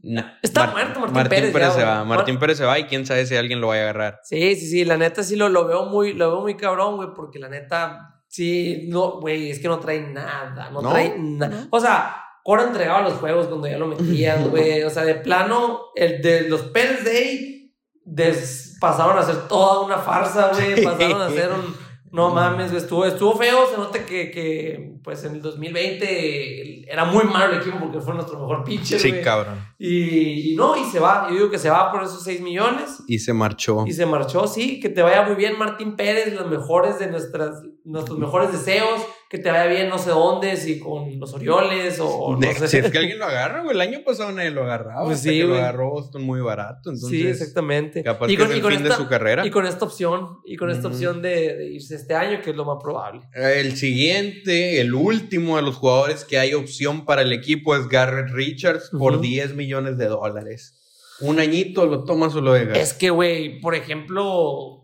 Nah. 0.01 0.38
Está 0.41 0.67
muerto 0.71 0.99
Martín 1.01 1.29
Pérez 1.29 1.53
ya, 1.53 1.71
se 1.71 1.83
va. 1.83 2.03
Martín 2.05 2.35
Mar- 2.35 2.39
Pérez 2.39 2.57
se 2.57 2.65
va 2.65 2.79
y 2.79 2.85
quién 2.85 3.05
sabe 3.05 3.25
si 3.25 3.35
alguien 3.35 3.61
lo 3.61 3.67
vaya 3.67 3.81
a 3.81 3.83
agarrar. 3.85 4.19
Sí, 4.23 4.55
sí, 4.55 4.67
sí, 4.67 4.85
la 4.85 4.97
neta 4.97 5.21
sí 5.21 5.35
lo, 5.35 5.49
lo 5.49 5.65
veo 5.67 5.85
muy, 5.85 6.13
lo 6.13 6.31
veo 6.31 6.41
muy 6.41 6.55
cabrón, 6.55 6.95
güey, 6.95 7.09
porque 7.15 7.38
la 7.39 7.49
neta, 7.49 8.21
sí, 8.27 8.85
no, 8.89 9.19
güey, 9.19 9.51
es 9.51 9.59
que 9.59 9.67
no 9.67 9.79
trae 9.79 9.99
nada, 10.01 10.69
no, 10.71 10.81
¿No? 10.81 10.89
trae 10.91 11.15
nada. 11.19 11.67
O 11.71 11.79
sea, 11.79 12.15
Cora 12.47 12.63
entregaba 12.63 13.01
los 13.01 13.15
juegos 13.15 13.47
cuando 13.47 13.67
ya 13.67 13.77
lo 13.77 13.87
metían, 13.87 14.49
güey, 14.51 14.81
o 14.83 14.89
sea, 14.89 15.03
de 15.03 15.15
plano, 15.15 15.81
el 15.95 16.21
de 16.21 16.47
los 16.47 16.61
Pérez 16.61 17.03
Day 17.03 17.73
des- 18.05 18.77
pasaron 18.79 19.17
a 19.17 19.23
ser 19.23 19.49
toda 19.49 19.81
una 19.81 19.97
farsa, 19.97 20.51
güey, 20.53 20.81
pasaron 20.81 21.21
a 21.21 21.29
ser 21.29 21.49
un, 21.51 21.75
no 22.13 22.29
mames, 22.29 22.71
estuvo, 22.71 23.05
estuvo 23.05 23.35
feo, 23.35 23.67
se 23.69 23.75
nota 23.75 24.05
que, 24.05 24.31
que, 24.31 24.93
pues, 25.03 25.25
en 25.25 25.33
el 25.35 25.41
2020 25.41 26.89
era 26.91 27.03
muy 27.05 27.25
malo 27.25 27.53
el 27.53 27.59
equipo 27.61 27.79
porque 27.79 27.99
fue 27.99 28.13
nuestro 28.13 28.39
mejor 28.39 28.63
pitcher, 28.63 28.99
Sí, 28.99 29.09
güey. 29.09 29.21
cabrón. 29.23 29.59
Y, 29.77 30.53
y 30.53 30.55
no, 30.55 30.77
y 30.77 30.85
se 30.85 30.99
va, 31.01 31.27
yo 31.29 31.35
digo 31.35 31.49
que 31.49 31.57
se 31.59 31.69
va 31.69 31.91
por 31.91 32.03
esos 32.03 32.23
6 32.23 32.39
millones. 32.41 33.03
Y 33.07 33.19
se 33.19 33.33
marchó. 33.33 33.83
Y 33.85 33.91
se 33.93 34.05
marchó, 34.05 34.47
sí, 34.47 34.79
que 34.79 34.89
te 34.89 35.01
vaya 35.01 35.23
muy 35.23 35.35
bien 35.35 35.57
Martín 35.59 35.95
Pérez, 35.97 36.33
los 36.33 36.47
mejores 36.47 36.97
de 36.99 37.07
nuestras, 37.07 37.61
nuestros 37.83 38.17
mejores 38.17 38.51
deseos, 38.53 39.01
que 39.30 39.38
te 39.38 39.51
vaya 39.51 39.65
bien 39.65 39.89
no 39.89 39.97
sé 39.97 40.11
dónde, 40.11 40.55
si 40.55 40.80
con 40.80 41.19
los 41.19 41.34
Orioles 41.34 41.99
o, 41.99 42.38
no 42.39 42.53
sé. 42.53 42.67
Si 42.67 42.78
es 42.78 42.89
que 42.89 42.97
alguien 42.97 43.19
lo 43.19 43.25
agarra, 43.25 43.61
güey. 43.61 43.75
El 43.75 43.82
año 43.82 43.99
pasado 44.05 44.32
nadie 44.32 44.51
lo 44.51 44.63
agarraba. 44.63 45.03
Pues 45.03 45.19
sí, 45.19 45.30
que 45.30 45.43
lo 45.43 45.55
agarró 45.55 45.89
Boston 45.89 46.23
muy 46.23 46.39
barato. 46.39 46.91
Entonces, 46.91 47.09
sí, 47.09 47.28
exactamente. 47.28 48.03
capaz 48.03 48.30
y 48.30 48.38
que 48.38 48.43
con, 48.43 48.47
es 48.51 48.53
y 48.53 48.57
el 48.57 48.61
con 48.63 48.71
fin 48.73 48.84
de 48.84 48.89
esta, 48.89 49.03
su 49.03 49.09
carrera. 49.09 49.45
y 49.45 49.49
con 49.51 49.65
esta 49.65 49.84
opción, 49.84 50.38
y 50.45 50.55
con 50.55 50.69
esta 50.69 50.88
opción 50.88 51.21
de, 51.21 51.57
de 51.57 51.67
irse 51.67 51.95
este 51.95 52.13
año, 52.13 52.41
que 52.41 52.51
es 52.51 52.55
lo 52.55 52.63
más 52.63 52.78
probable. 52.82 53.21
El 53.34 53.75
siguiente, 53.75 54.80
el 54.80 54.93
último 54.93 55.57
de 55.57 55.63
los 55.63 55.75
jugadores 55.75 56.23
que 56.23 56.39
hay 56.39 56.53
opción 56.53 57.03
para 57.03 57.21
el 57.21 57.34
equipo 57.34 57.75
es 57.75 57.88
Garrett 57.89 58.30
Richards 58.30 58.91
por 58.97 59.13
Ujú. 59.13 59.23
10 59.23 59.55
millones 59.55 59.97
de 59.97 60.07
dólares. 60.07 60.75
Un 61.19 61.39
añito 61.39 61.86
lo 61.86 62.03
tomas 62.03 62.36
o 62.36 62.41
lo 62.41 62.53
dejas. 62.53 62.78
Es 62.78 62.93
que, 62.93 63.09
güey, 63.09 63.59
por 63.59 63.73
ejemplo, 63.73 64.76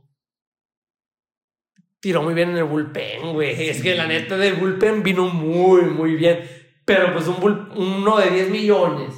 tiró 2.04 2.22
muy 2.22 2.34
bien 2.34 2.49
en 2.49 2.58
el 2.58 2.66
bullpen, 2.66 3.32
güey. 3.32 3.70
Es 3.70 3.82
que 3.82 3.95
la 3.95 4.06
neta 4.06 4.36
del 4.38 4.56
bullpen 4.56 5.04
vino 5.04 5.30
muy, 5.30 5.84
muy 5.84 6.16
bien. 6.16 6.41
Pero 6.84 7.14
pues 7.14 7.26
un 7.28 7.38
bull- 7.38 7.70
uno 7.78 8.18
de 8.18 8.30
10 8.30 8.49
millones. 8.49 9.14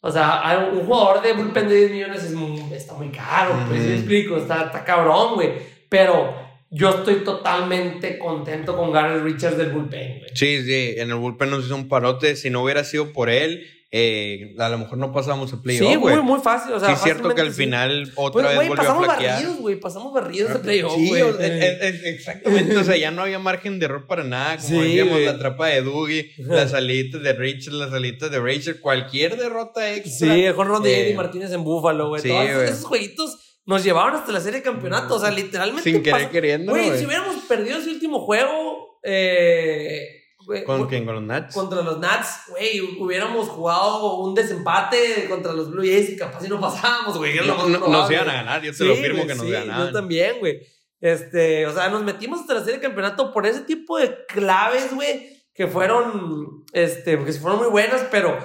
O 0.00 0.08
sea, 0.12 0.70
un 0.72 0.86
jugador 0.86 1.20
de 1.20 1.32
bullpen 1.32 1.68
de 1.68 1.74
10 1.78 1.90
millones 1.90 2.22
es 2.22 2.32
muy- 2.32 2.72
está 2.72 2.94
muy 2.94 3.08
caro, 3.08 3.56
pues 3.68 3.82
¿sí 3.82 3.92
explico, 3.94 4.36
está, 4.36 4.66
está 4.66 4.84
cabrón, 4.84 5.34
güey. 5.34 5.50
Pero 5.88 6.32
yo 6.70 6.90
estoy 6.90 7.16
totalmente 7.24 8.18
contento 8.20 8.76
con 8.76 8.92
Garrett 8.92 9.24
Richards 9.24 9.58
del 9.58 9.70
bullpen, 9.70 10.18
güey. 10.20 10.30
Sí, 10.34 10.62
sí, 10.62 10.94
en 10.98 11.08
el 11.10 11.16
bullpen 11.16 11.50
nos 11.50 11.64
hizo 11.66 11.74
un 11.74 11.88
parote. 11.88 12.36
Si 12.36 12.50
no 12.50 12.62
hubiera 12.62 12.84
sido 12.84 13.12
por 13.12 13.30
él, 13.30 13.66
eh, 13.94 14.54
a 14.58 14.70
lo 14.70 14.78
mejor 14.78 14.96
no 14.96 15.12
pasamos 15.12 15.52
a 15.52 15.60
playoff, 15.60 15.86
Sí, 15.86 15.96
güey. 15.96 16.14
muy, 16.16 16.24
muy 16.24 16.40
fácil. 16.40 16.72
O 16.72 16.80
sea, 16.80 16.88
sí, 16.88 16.94
es 16.94 17.00
cierto 17.02 17.34
que 17.34 17.42
al 17.42 17.50
sí. 17.52 17.64
final 17.64 18.10
otra 18.16 18.32
Pues, 18.32 18.46
vez 18.46 18.54
güey, 18.54 18.68
volvió 18.68 18.72
a 18.82 18.86
pasamos 18.86 19.04
flaquear. 19.04 19.34
barridos, 19.34 19.56
güey. 19.58 19.76
Pasamos 19.80 20.12
barridos 20.14 20.52
de 20.54 20.58
playoff, 20.60 20.94
Sí, 20.96 21.12
o- 21.20 21.38
eh, 21.38 21.78
eh, 21.82 22.00
exactamente. 22.06 22.74
O 22.78 22.84
sea, 22.84 22.96
ya 22.96 23.10
no 23.10 23.20
había 23.22 23.38
margen 23.38 23.78
de 23.78 23.84
error 23.84 24.06
para 24.06 24.24
nada. 24.24 24.56
Como 24.56 24.80
decíamos, 24.82 25.20
la 25.20 25.38
trapa 25.38 25.66
de 25.68 25.82
Dougie, 25.82 26.32
las 26.38 26.70
salitas 26.70 27.22
de 27.22 27.32
Richard, 27.34 27.74
las 27.74 27.90
salitas 27.90 28.30
de 28.30 28.40
Rachel, 28.40 28.80
cualquier 28.80 29.36
derrota 29.36 29.92
extra. 29.92 30.34
Sí, 30.34 30.44
el 30.46 30.54
jonrón 30.54 30.82
de 30.82 31.02
Eddie 31.02 31.14
Martínez 31.14 31.52
en 31.52 31.62
Búfalo, 31.62 32.08
güey. 32.08 32.22
Todos 32.22 32.48
esos, 32.48 32.84
jueguitos 32.86 33.58
nos 33.66 33.84
llevaron 33.84 34.14
hasta 34.16 34.32
la 34.32 34.40
serie 34.40 34.60
de 34.60 34.64
campeonato. 34.64 35.16
O 35.16 35.20
sea, 35.20 35.30
literalmente. 35.30 35.90
Sin 35.92 36.02
querer 36.02 36.30
queriendo, 36.30 36.72
güey. 36.72 36.98
si 36.98 37.04
hubiéramos 37.04 37.36
perdido 37.46 37.76
ese 37.78 37.90
último 37.90 38.20
juego. 38.24 38.98
Eh, 39.04 40.21
güey, 40.44 40.64
¿Con 40.64 40.86
quién? 40.88 41.04
¿Con 41.04 41.14
los 41.16 41.24
Nats? 41.24 41.54
Contra 41.54 41.82
los 41.82 41.98
Nats, 41.98 42.42
güey, 42.48 42.80
hubiéramos 42.98 43.48
jugado 43.48 44.16
un 44.20 44.34
desempate 44.34 45.26
contra 45.28 45.52
los 45.52 45.70
Blue 45.70 45.82
Jays 45.82 46.10
y 46.10 46.16
capaz 46.16 46.40
si 46.42 46.48
no 46.48 46.60
pasábamos, 46.60 47.16
güey. 47.18 47.36
No- 47.46 47.68
no- 47.68 47.88
nos 47.88 48.10
iban 48.10 48.28
a 48.28 48.34
ganar, 48.34 48.62
yo 48.62 48.70
te 48.72 48.76
Sí, 48.78 48.84
lo 48.84 48.94
firmo 48.96 49.16
güey, 49.24 49.28
que 49.28 49.34
nos 49.34 49.46
sí, 49.46 49.52
ganaban. 49.52 49.86
Yo 49.86 49.92
también, 49.92 50.38
güey. 50.40 50.60
Este, 51.00 51.66
o 51.66 51.72
sea, 51.72 51.88
nos 51.88 52.02
metimos 52.04 52.40
hasta 52.40 52.54
la 52.54 52.60
serie 52.60 52.76
de 52.76 52.82
campeonato 52.82 53.32
por 53.32 53.44
ese 53.46 53.60
tipo 53.62 53.98
de 53.98 54.24
claves, 54.28 54.94
güey, 54.94 55.42
que 55.54 55.66
fueron, 55.66 56.64
este, 56.72 57.16
porque 57.16 57.32
fueron 57.32 57.58
muy 57.58 57.68
buenas, 57.68 58.06
pero 58.10 58.38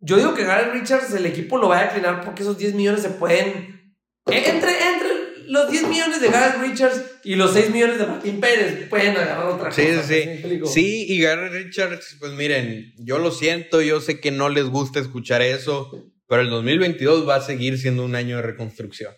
yo 0.00 0.16
digo 0.16 0.34
que 0.34 0.44
Gareth 0.44 0.72
Richards, 0.74 1.12
el 1.14 1.24
equipo 1.26 1.56
lo 1.58 1.68
va 1.68 1.78
a 1.78 1.84
declinar 1.84 2.22
porque 2.24 2.42
esos 2.42 2.58
10 2.58 2.74
millones 2.74 3.00
se 3.02 3.10
pueden, 3.10 3.94
entre, 4.26 4.52
entre 4.88 5.31
los 5.48 5.70
10 5.70 5.88
millones 5.88 6.20
de 6.20 6.28
Gareth 6.28 6.60
Richards 6.60 7.02
y 7.24 7.34
los 7.34 7.52
6 7.52 7.70
millones 7.70 7.98
de 7.98 8.06
Martín 8.06 8.40
Pérez, 8.40 8.88
pueden 8.88 9.16
agarrar 9.16 9.46
otra 9.46 9.70
Sí, 9.72 9.86
cosa. 9.86 10.02
sí, 10.02 10.14
¿me 10.26 10.32
explico? 10.34 10.66
Sí, 10.66 11.06
y 11.08 11.20
Gary 11.20 11.48
Richards, 11.48 12.16
pues 12.20 12.32
miren, 12.32 12.92
yo 12.98 13.18
lo 13.18 13.30
siento, 13.30 13.80
yo 13.82 14.00
sé 14.00 14.20
que 14.20 14.30
no 14.30 14.48
les 14.48 14.64
gusta 14.66 15.00
escuchar 15.00 15.42
eso, 15.42 15.90
pero 16.28 16.42
el 16.42 16.50
2022 16.50 17.28
va 17.28 17.36
a 17.36 17.40
seguir 17.40 17.78
siendo 17.78 18.04
un 18.04 18.14
año 18.14 18.36
de 18.36 18.42
reconstrucción. 18.42 19.12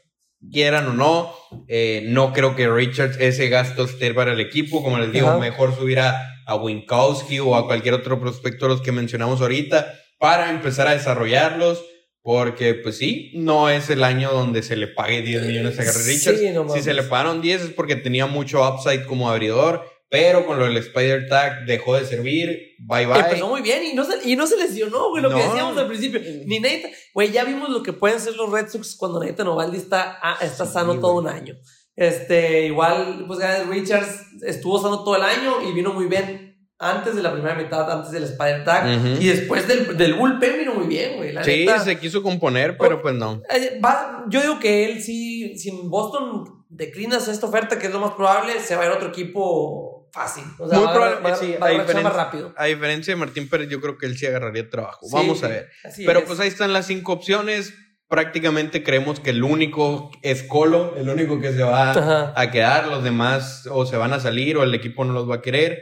Quieran 0.52 0.86
o 0.88 0.92
no, 0.92 1.32
eh, 1.68 2.02
no 2.08 2.32
creo 2.34 2.54
que 2.54 2.68
Richards 2.68 3.16
ese 3.18 3.48
gasto 3.48 3.84
esté 3.84 4.12
para 4.12 4.32
el 4.34 4.40
equipo. 4.40 4.82
Como 4.82 4.98
les 4.98 5.10
digo, 5.10 5.28
Ajá. 5.28 5.38
mejor 5.38 5.74
subir 5.74 6.00
a, 6.00 6.20
a 6.46 6.54
Winkowski 6.56 7.38
o 7.40 7.56
a 7.56 7.66
cualquier 7.66 7.94
otro 7.94 8.20
prospecto 8.20 8.66
de 8.66 8.72
los 8.74 8.82
que 8.82 8.92
mencionamos 8.92 9.40
ahorita 9.40 9.94
para 10.18 10.50
empezar 10.50 10.86
a 10.86 10.92
desarrollarlos. 10.92 11.82
Porque, 12.24 12.72
pues 12.72 12.96
sí, 12.96 13.32
no 13.34 13.68
es 13.68 13.90
el 13.90 14.02
año 14.02 14.32
donde 14.32 14.62
se 14.62 14.76
le 14.76 14.86
pague 14.88 15.20
10 15.20 15.42
millones 15.42 15.78
a 15.78 15.84
Gary 15.84 15.98
Sí, 15.98 16.30
Richards. 16.30 16.54
no 16.54 16.70
si 16.70 16.80
se 16.80 16.94
le 16.94 17.02
pagaron 17.02 17.42
10 17.42 17.60
es 17.60 17.70
porque 17.72 17.96
tenía 17.96 18.24
mucho 18.24 18.66
upside 18.66 19.04
como 19.04 19.28
abridor, 19.28 19.84
pero 20.08 20.46
con 20.46 20.58
lo 20.58 20.64
del 20.64 20.78
Spider 20.78 21.28
Tag 21.28 21.66
dejó 21.66 21.96
de 21.96 22.06
servir. 22.06 22.76
Bye 22.78 23.04
bye. 23.04 23.18
Empezó 23.20 23.46
muy 23.48 23.60
bien 23.60 23.84
y 23.84 23.92
no 23.92 24.06
se, 24.06 24.26
y 24.26 24.36
no 24.36 24.46
se 24.46 24.56
lesionó, 24.56 25.10
güey, 25.10 25.22
lo 25.22 25.28
que 25.28 25.42
decíamos 25.42 25.76
al 25.76 25.86
principio. 25.86 26.18
Ni 26.46 26.60
Nathan, 26.60 26.92
güey, 27.12 27.30
ya 27.30 27.44
vimos 27.44 27.68
lo 27.68 27.82
que 27.82 27.92
pueden 27.92 28.18
ser 28.18 28.34
los 28.36 28.50
Red 28.50 28.68
Sox 28.68 28.96
cuando 28.96 29.22
Nathan 29.22 29.48
Ovaldi 29.48 29.76
está, 29.76 30.18
ah, 30.22 30.38
está 30.40 30.64
Sí, 30.64 30.72
sano 30.72 30.98
todo 31.00 31.16
un 31.16 31.28
año. 31.28 31.56
Este, 31.94 32.64
igual, 32.64 33.24
pues 33.26 33.38
Gareth 33.38 33.68
Richards 33.68 34.42
estuvo 34.46 34.80
sano 34.80 35.04
todo 35.04 35.16
el 35.16 35.22
año 35.24 35.68
y 35.68 35.72
vino 35.74 35.92
muy 35.92 36.06
bien 36.06 36.43
antes 36.78 37.14
de 37.14 37.22
la 37.22 37.32
primera 37.32 37.54
mitad, 37.54 37.90
antes 37.90 38.10
del 38.10 38.24
Spider 38.24 38.64
Tag. 38.64 38.98
Ujú. 38.98 39.08
Y 39.22 39.26
después 39.28 39.66
del, 39.68 39.96
del 39.96 40.14
bullpen 40.14 40.58
vino 40.58 40.74
muy 40.74 40.86
bien, 40.86 41.16
güey. 41.16 41.32
La 41.32 41.44
Sí, 41.44 41.60
neta. 41.66 41.80
se 41.80 41.98
quiso 41.98 42.22
componer, 42.22 42.76
pero 42.78 43.00
pues 43.00 43.14
no. 43.14 43.40
Eh, 43.48 43.80
va- 43.84 44.24
yo 44.28 44.40
digo 44.40 44.58
que 44.58 44.84
él 44.86 45.00
sí, 45.02 45.56
si 45.56 45.70
en 45.70 45.88
Boston 45.88 46.64
declinas 46.68 47.28
esta 47.28 47.46
oferta, 47.46 47.78
que 47.78 47.86
es 47.86 47.92
lo 47.92 48.00
más 48.00 48.12
probable, 48.14 48.58
se 48.60 48.74
va 48.76 48.82
a 48.82 48.86
ir 48.86 48.92
a 48.92 48.96
otro 48.96 49.08
equipo 49.08 50.08
fácil. 50.12 50.44
O 50.58 50.68
sea, 50.68 50.78
Muy 50.78 50.86
va, 50.88 50.92
probable, 50.92 51.16
va, 51.30 51.36
sí, 51.36 51.54
va 51.60 51.66
a 51.66 51.70
diferencia- 51.70 52.10
rápido. 52.10 52.52
A 52.56 52.64
diferencia 52.66 53.14
de 53.14 53.20
Martín 53.20 53.48
Pérez, 53.48 53.68
yo 53.68 53.80
creo 53.80 53.96
que 53.96 54.06
él 54.06 54.16
sí 54.18 54.26
agarraría 54.26 54.68
trabajo. 54.68 55.06
Sí, 55.06 55.10
Vamos 55.12 55.42
a 55.44 55.48
ver. 55.48 55.70
Pero 56.04 56.20
es. 56.20 56.24
pues 56.26 56.40
ahí 56.40 56.48
están 56.48 56.72
las 56.72 56.86
cinco 56.86 57.12
opciones. 57.12 57.72
Prácticamente 58.08 58.84
creemos 58.84 59.18
que 59.18 59.30
el 59.30 59.42
único 59.42 60.10
es 60.22 60.42
Colo, 60.42 60.94
el 60.96 61.08
único 61.08 61.40
que 61.40 61.52
se 61.52 61.62
va 61.62 61.92
Ajá. 61.92 62.32
a 62.36 62.50
quedar, 62.50 62.86
los 62.88 63.02
demás 63.02 63.66
o 63.70 63.86
se 63.86 63.96
van 63.96 64.12
a 64.12 64.20
salir 64.20 64.56
o 64.56 64.62
el 64.62 64.74
equipo 64.74 65.04
no 65.04 65.14
los 65.14 65.28
va 65.28 65.36
a 65.36 65.42
querer. 65.42 65.80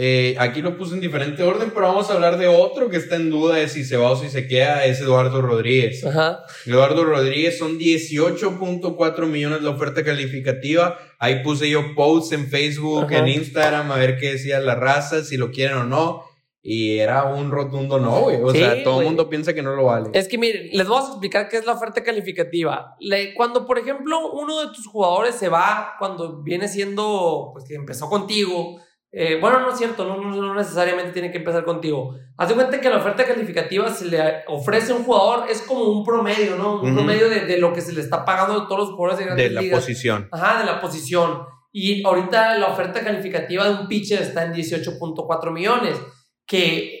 Eh, 0.00 0.36
aquí 0.38 0.62
lo 0.62 0.78
puse 0.78 0.94
en 0.94 1.00
diferente 1.00 1.42
orden, 1.42 1.72
pero 1.74 1.88
vamos 1.88 2.08
a 2.08 2.14
hablar 2.14 2.38
de 2.38 2.46
otro 2.46 2.88
que 2.88 2.96
está 2.98 3.16
en 3.16 3.30
duda 3.30 3.56
de 3.56 3.68
si 3.68 3.84
se 3.84 3.96
va 3.96 4.12
o 4.12 4.16
si 4.16 4.28
se 4.28 4.46
queda, 4.46 4.84
es 4.84 5.00
Eduardo 5.00 5.42
Rodríguez. 5.42 6.04
Ajá. 6.04 6.38
Eduardo 6.66 7.02
Rodríguez 7.04 7.58
son 7.58 7.80
18.4 7.80 9.26
millones 9.26 9.62
de 9.62 9.68
oferta 9.68 10.04
calificativa. 10.04 10.98
Ahí 11.18 11.42
puse 11.42 11.68
yo 11.68 11.94
posts 11.96 12.32
en 12.32 12.46
Facebook, 12.48 13.04
Ajá. 13.06 13.18
en 13.18 13.28
Instagram, 13.28 13.90
a 13.90 13.96
ver 13.96 14.18
qué 14.18 14.32
decía 14.32 14.60
la 14.60 14.74
raza, 14.76 15.24
si 15.24 15.36
lo 15.36 15.50
quieren 15.50 15.78
o 15.78 15.84
no. 15.84 16.22
Y 16.62 16.98
era 16.98 17.24
un 17.24 17.50
rotundo 17.50 17.98
no, 17.98 18.20
güey. 18.22 18.36
O 18.42 18.50
Sí, 18.52 18.58
sea, 18.58 18.82
todo 18.82 19.00
el 19.00 19.06
mundo 19.06 19.28
piensa 19.30 19.54
que 19.54 19.62
no 19.62 19.74
lo 19.74 19.84
vale. 19.86 20.10
Es 20.12 20.28
que 20.28 20.36
miren, 20.38 20.68
les 20.72 20.86
vamos 20.86 21.06
a 21.08 21.12
explicar 21.12 21.48
qué 21.48 21.56
es 21.56 21.64
la 21.64 21.72
oferta 21.72 22.02
calificativa. 22.02 22.94
Le- 23.00 23.32
cuando, 23.34 23.64
por 23.66 23.78
ejemplo, 23.78 24.32
uno 24.32 24.60
de 24.60 24.66
tus 24.74 24.86
jugadores 24.86 25.36
se 25.36 25.48
va, 25.48 25.94
cuando 25.98 26.42
viene 26.42 26.68
siendo, 26.68 27.50
pues 27.52 27.64
que 27.64 27.74
empezó 27.74 28.08
contigo, 28.08 28.80
eh, 29.10 29.38
bueno, 29.40 29.60
no 29.60 29.70
es 29.72 29.78
cierto, 29.78 30.04
no, 30.04 30.16
no- 30.18 30.36
no 30.42 30.54
necesariamente 30.54 31.12
tiene 31.12 31.30
que 31.32 31.38
empezar 31.38 31.64
contigo. 31.64 32.14
Haz 32.36 32.48
de 32.50 32.54
cuenta 32.54 32.80
que 32.80 32.90
la 32.90 32.98
oferta 32.98 33.24
calificativa 33.24 33.88
se 33.90 34.04
le 34.06 34.44
ofrece 34.48 34.92
a 34.92 34.96
un 34.96 35.04
jugador, 35.04 35.48
es 35.50 35.62
como 35.62 35.84
un 35.84 36.04
promedio, 36.04 36.56
¿no? 36.56 36.74
Un 36.80 36.86
Ujú. 36.88 36.94
promedio 36.96 37.28
de, 37.28 37.46
de 37.46 37.58
lo 37.58 37.72
que 37.72 37.80
se 37.80 37.92
le 37.92 38.00
está 38.02 38.24
pagando 38.24 38.62
a 38.62 38.68
todos 38.68 38.80
los 38.88 38.90
jugadores 38.96 39.18
de 39.18 39.24
de 39.24 39.26
grandes 39.30 39.52
la 39.52 39.60
ligas. 39.62 39.80
posición. 39.80 40.28
Ajá, 40.30 40.60
de 40.60 40.66
la 40.66 40.80
posición. 40.80 41.40
Y 41.72 42.04
ahorita 42.06 42.56
la 42.58 42.66
oferta 42.68 43.02
calificativa 43.02 43.64
de 43.68 43.74
un 43.80 43.88
pitcher 43.88 44.22
está 44.22 44.44
en 44.44 44.52
18.4 44.54 45.50
millones, 45.52 45.96
que, 46.46 47.00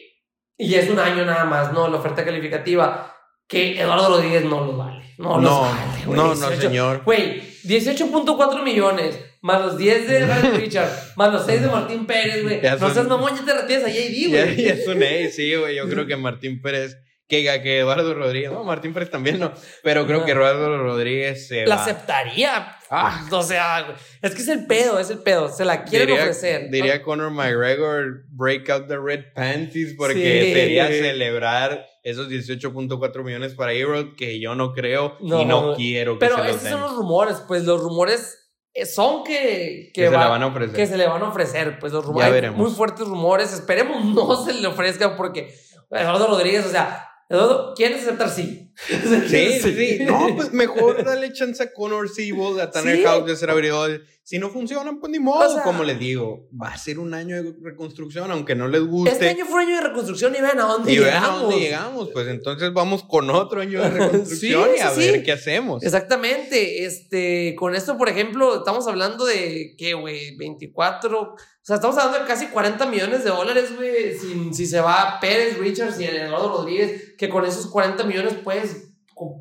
y 0.56 0.74
es 0.74 0.90
un 0.90 0.98
año 0.98 1.24
nada 1.24 1.44
más, 1.44 1.72
¿no? 1.72 1.88
La 1.88 1.96
oferta 1.98 2.24
calificativa, 2.24 3.14
que 3.46 3.80
Eduardo 3.80 4.08
Rodríguez 4.16 4.44
no 4.44 4.64
lo 4.64 4.76
vale. 4.76 5.04
No, 5.18 5.40
No, 5.40 5.40
los 5.40 5.60
vale, 5.60 6.04
güey, 6.06 6.16
no, 6.16 6.26
no, 6.28 6.34
18. 6.34 6.60
señor. 6.60 7.02
Güey, 7.04 7.42
18.4 7.68 8.62
millones, 8.62 9.18
más 9.42 9.60
los 9.60 9.76
10 9.78 10.08
de 10.08 10.26
Richard, 10.56 10.90
más 11.16 11.32
los 11.32 11.44
6 11.46 11.62
de 11.62 11.68
Martín 11.68 12.06
Pérez, 12.06 12.42
güey. 12.42 12.60
No 12.62 12.90
seas 12.92 13.06
mamón, 13.06 13.36
ya 13.36 13.44
te 13.44 13.54
retiras 13.60 13.84
a 13.84 13.88
JD, 13.88 14.28
güey. 14.30 14.56
ya 14.64 14.72
es 14.74 14.86
un 14.88 15.02
A, 15.02 15.30
sí, 15.30 15.54
güey. 15.54 15.76
Yo 15.76 15.88
creo 15.88 16.06
que 16.08 16.16
Martín 16.16 16.62
Pérez, 16.62 16.96
que, 17.28 17.42
que 17.62 17.78
Eduardo 17.80 18.14
Rodríguez, 18.14 18.50
no, 18.50 18.64
Martín 18.64 18.94
Pérez 18.94 19.10
también 19.10 19.38
no, 19.38 19.52
pero 19.82 20.06
creo 20.06 20.24
que 20.24 20.32
Eduardo 20.32 20.78
Rodríguez 20.78 21.46
se 21.46 21.66
La 21.66 21.76
va. 21.76 21.82
aceptaría. 21.82 22.74
Ah. 22.90 23.26
O 23.32 23.42
sea, 23.42 23.94
es 24.22 24.34
que 24.34 24.42
es 24.42 24.48
el 24.48 24.66
pedo, 24.66 24.98
es 24.98 25.10
el 25.10 25.18
pedo. 25.18 25.48
Se 25.50 25.64
la 25.64 25.84
quieren 25.84 26.08
diría, 26.08 26.22
ofrecer. 26.22 26.70
Diría 26.70 27.02
Conor 27.02 27.30
McGregor, 27.30 28.24
break 28.30 28.68
out 28.70 28.86
the 28.88 28.98
red 28.98 29.24
panties, 29.34 29.94
porque 29.96 30.14
Sí. 30.44 30.52
sería 30.54 30.86
celebrar 30.88 31.84
esos 32.02 32.28
18.4 32.28 33.22
millones 33.24 33.54
para 33.54 33.72
Erod, 33.72 34.14
que 34.16 34.40
yo 34.40 34.54
no 34.54 34.72
creo 34.72 35.16
No, 35.20 35.42
y 35.42 35.44
no 35.44 35.74
quiero 35.74 36.14
que 36.14 36.20
Pero 36.26 36.36
se 36.36 36.42
los 36.42 36.50
esos 36.50 36.62
den. 36.62 36.72
son 36.72 36.80
los 36.82 36.96
rumores, 36.96 37.36
pues 37.46 37.64
los 37.64 37.80
rumores 37.82 38.36
eh, 38.74 38.86
son 38.86 39.24
que, 39.24 39.90
Que 39.92 40.02
se 40.04 40.08
va- 40.10 40.20
la 40.24 40.28
van 40.28 40.42
a 40.42 40.46
ofrecer. 40.46 40.76
que 40.76 40.86
se 40.86 40.96
le 40.96 41.06
van 41.06 41.20
a 41.22 41.28
ofrecer, 41.28 41.78
pues 41.80 41.92
los 41.92 42.04
rumores, 42.04 42.52
muy 42.52 42.70
fuertes 42.70 43.06
rumores, 43.08 43.52
esperemos 43.52 44.04
no 44.04 44.44
se 44.44 44.54
le 44.54 44.66
ofrezcan 44.68 45.16
porque 45.16 45.52
Eduardo 45.90 46.26
Rodríguez, 46.28 46.64
o 46.64 46.70
sea, 46.70 47.04
Eduardo, 47.28 47.74
¿quieres 47.74 48.02
aceptar? 48.02 48.30
Sí. 48.30 48.67
Sí, 49.28 49.58
sí, 49.60 49.74
sí. 49.74 49.98
No, 50.04 50.28
pues 50.36 50.52
mejor 50.52 51.04
dale 51.04 51.32
chance 51.32 51.62
a 51.62 51.72
Connor 51.72 52.08
Siebold, 52.08 52.60
a 52.60 52.70
Tanner 52.70 52.96
Sí. 52.96 53.02
House 53.04 53.26
de 53.26 53.36
ser 53.36 53.50
abridor. 53.50 54.02
Si 54.22 54.38
no 54.38 54.50
funcionan, 54.50 55.00
pues 55.00 55.10
ni 55.10 55.18
modo. 55.18 55.48
O 55.50 55.54
sea- 55.54 55.62
Como 55.62 55.82
les 55.84 55.98
digo, 55.98 56.46
va 56.60 56.68
a 56.68 56.76
ser 56.78 56.98
un 56.98 57.14
año 57.14 57.42
de 57.42 57.54
reconstrucción, 57.62 58.30
aunque 58.30 58.54
no 58.54 58.68
les 58.68 58.82
guste. 58.82 59.10
Este 59.12 59.28
año 59.30 59.46
fue 59.46 59.62
un 59.64 59.68
año 59.70 59.76
de 59.80 59.88
reconstrucción 59.88 60.34
y 60.36 60.40
vean 60.42 60.60
a 60.60 60.64
dónde 60.64 60.92
y 60.92 60.98
vean 60.98 61.08
a 61.16 61.20
llegamos. 61.20 61.40
dónde 61.42 61.58
llegamos. 61.60 62.08
Pues 62.12 62.28
entonces 62.28 62.72
vamos 62.74 63.02
con 63.04 63.30
otro 63.30 63.60
año 63.62 63.80
de 63.82 63.88
reconstrucción 63.90 64.64
Sí, 64.74 64.76
y 64.76 64.80
a 64.80 64.90
ver 64.92 65.22
qué 65.24 65.32
hacemos. 65.32 65.82
Exactamente, 65.82 66.84
este, 66.84 67.54
con 67.58 67.74
esto, 67.74 67.96
por 67.96 68.08
ejemplo, 68.10 68.58
estamos 68.58 68.86
hablando 68.86 69.24
de, 69.24 69.74
¿qué, 69.78 69.94
güey? 69.94 70.36
24, 70.36 71.20
o 71.22 71.36
sea, 71.62 71.76
estamos 71.76 71.96
hablando 71.96 72.20
de 72.20 72.26
casi 72.26 72.46
40 72.48 72.84
millones 72.86 73.24
de 73.24 73.30
dólares, 73.30 73.74
güey, 73.76 74.16
si, 74.18 74.52
si 74.54 74.66
se 74.66 74.80
va 74.80 75.18
Pérez, 75.20 75.58
Richards 75.58 75.98
y 76.00 76.04
Eduardo 76.04 76.48
Rodríguez, 76.58 77.14
que 77.16 77.28
con 77.30 77.44
esos 77.46 77.66
40 77.66 78.04
millones 78.04 78.34
puedes 78.44 78.67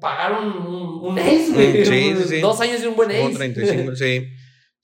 pagar 0.01 0.34
un, 0.41 0.47
un, 1.03 1.19
ace, 1.19 1.51
güey, 1.53 1.86
sí, 1.86 2.13
sí, 2.15 2.23
sí. 2.28 2.39
dos 2.41 2.59
años 2.61 2.82
y 2.82 2.86
un 2.88 2.95
buen 2.95 3.11
ace. 3.11 3.36
35, 3.36 3.95
sí. 3.95 4.28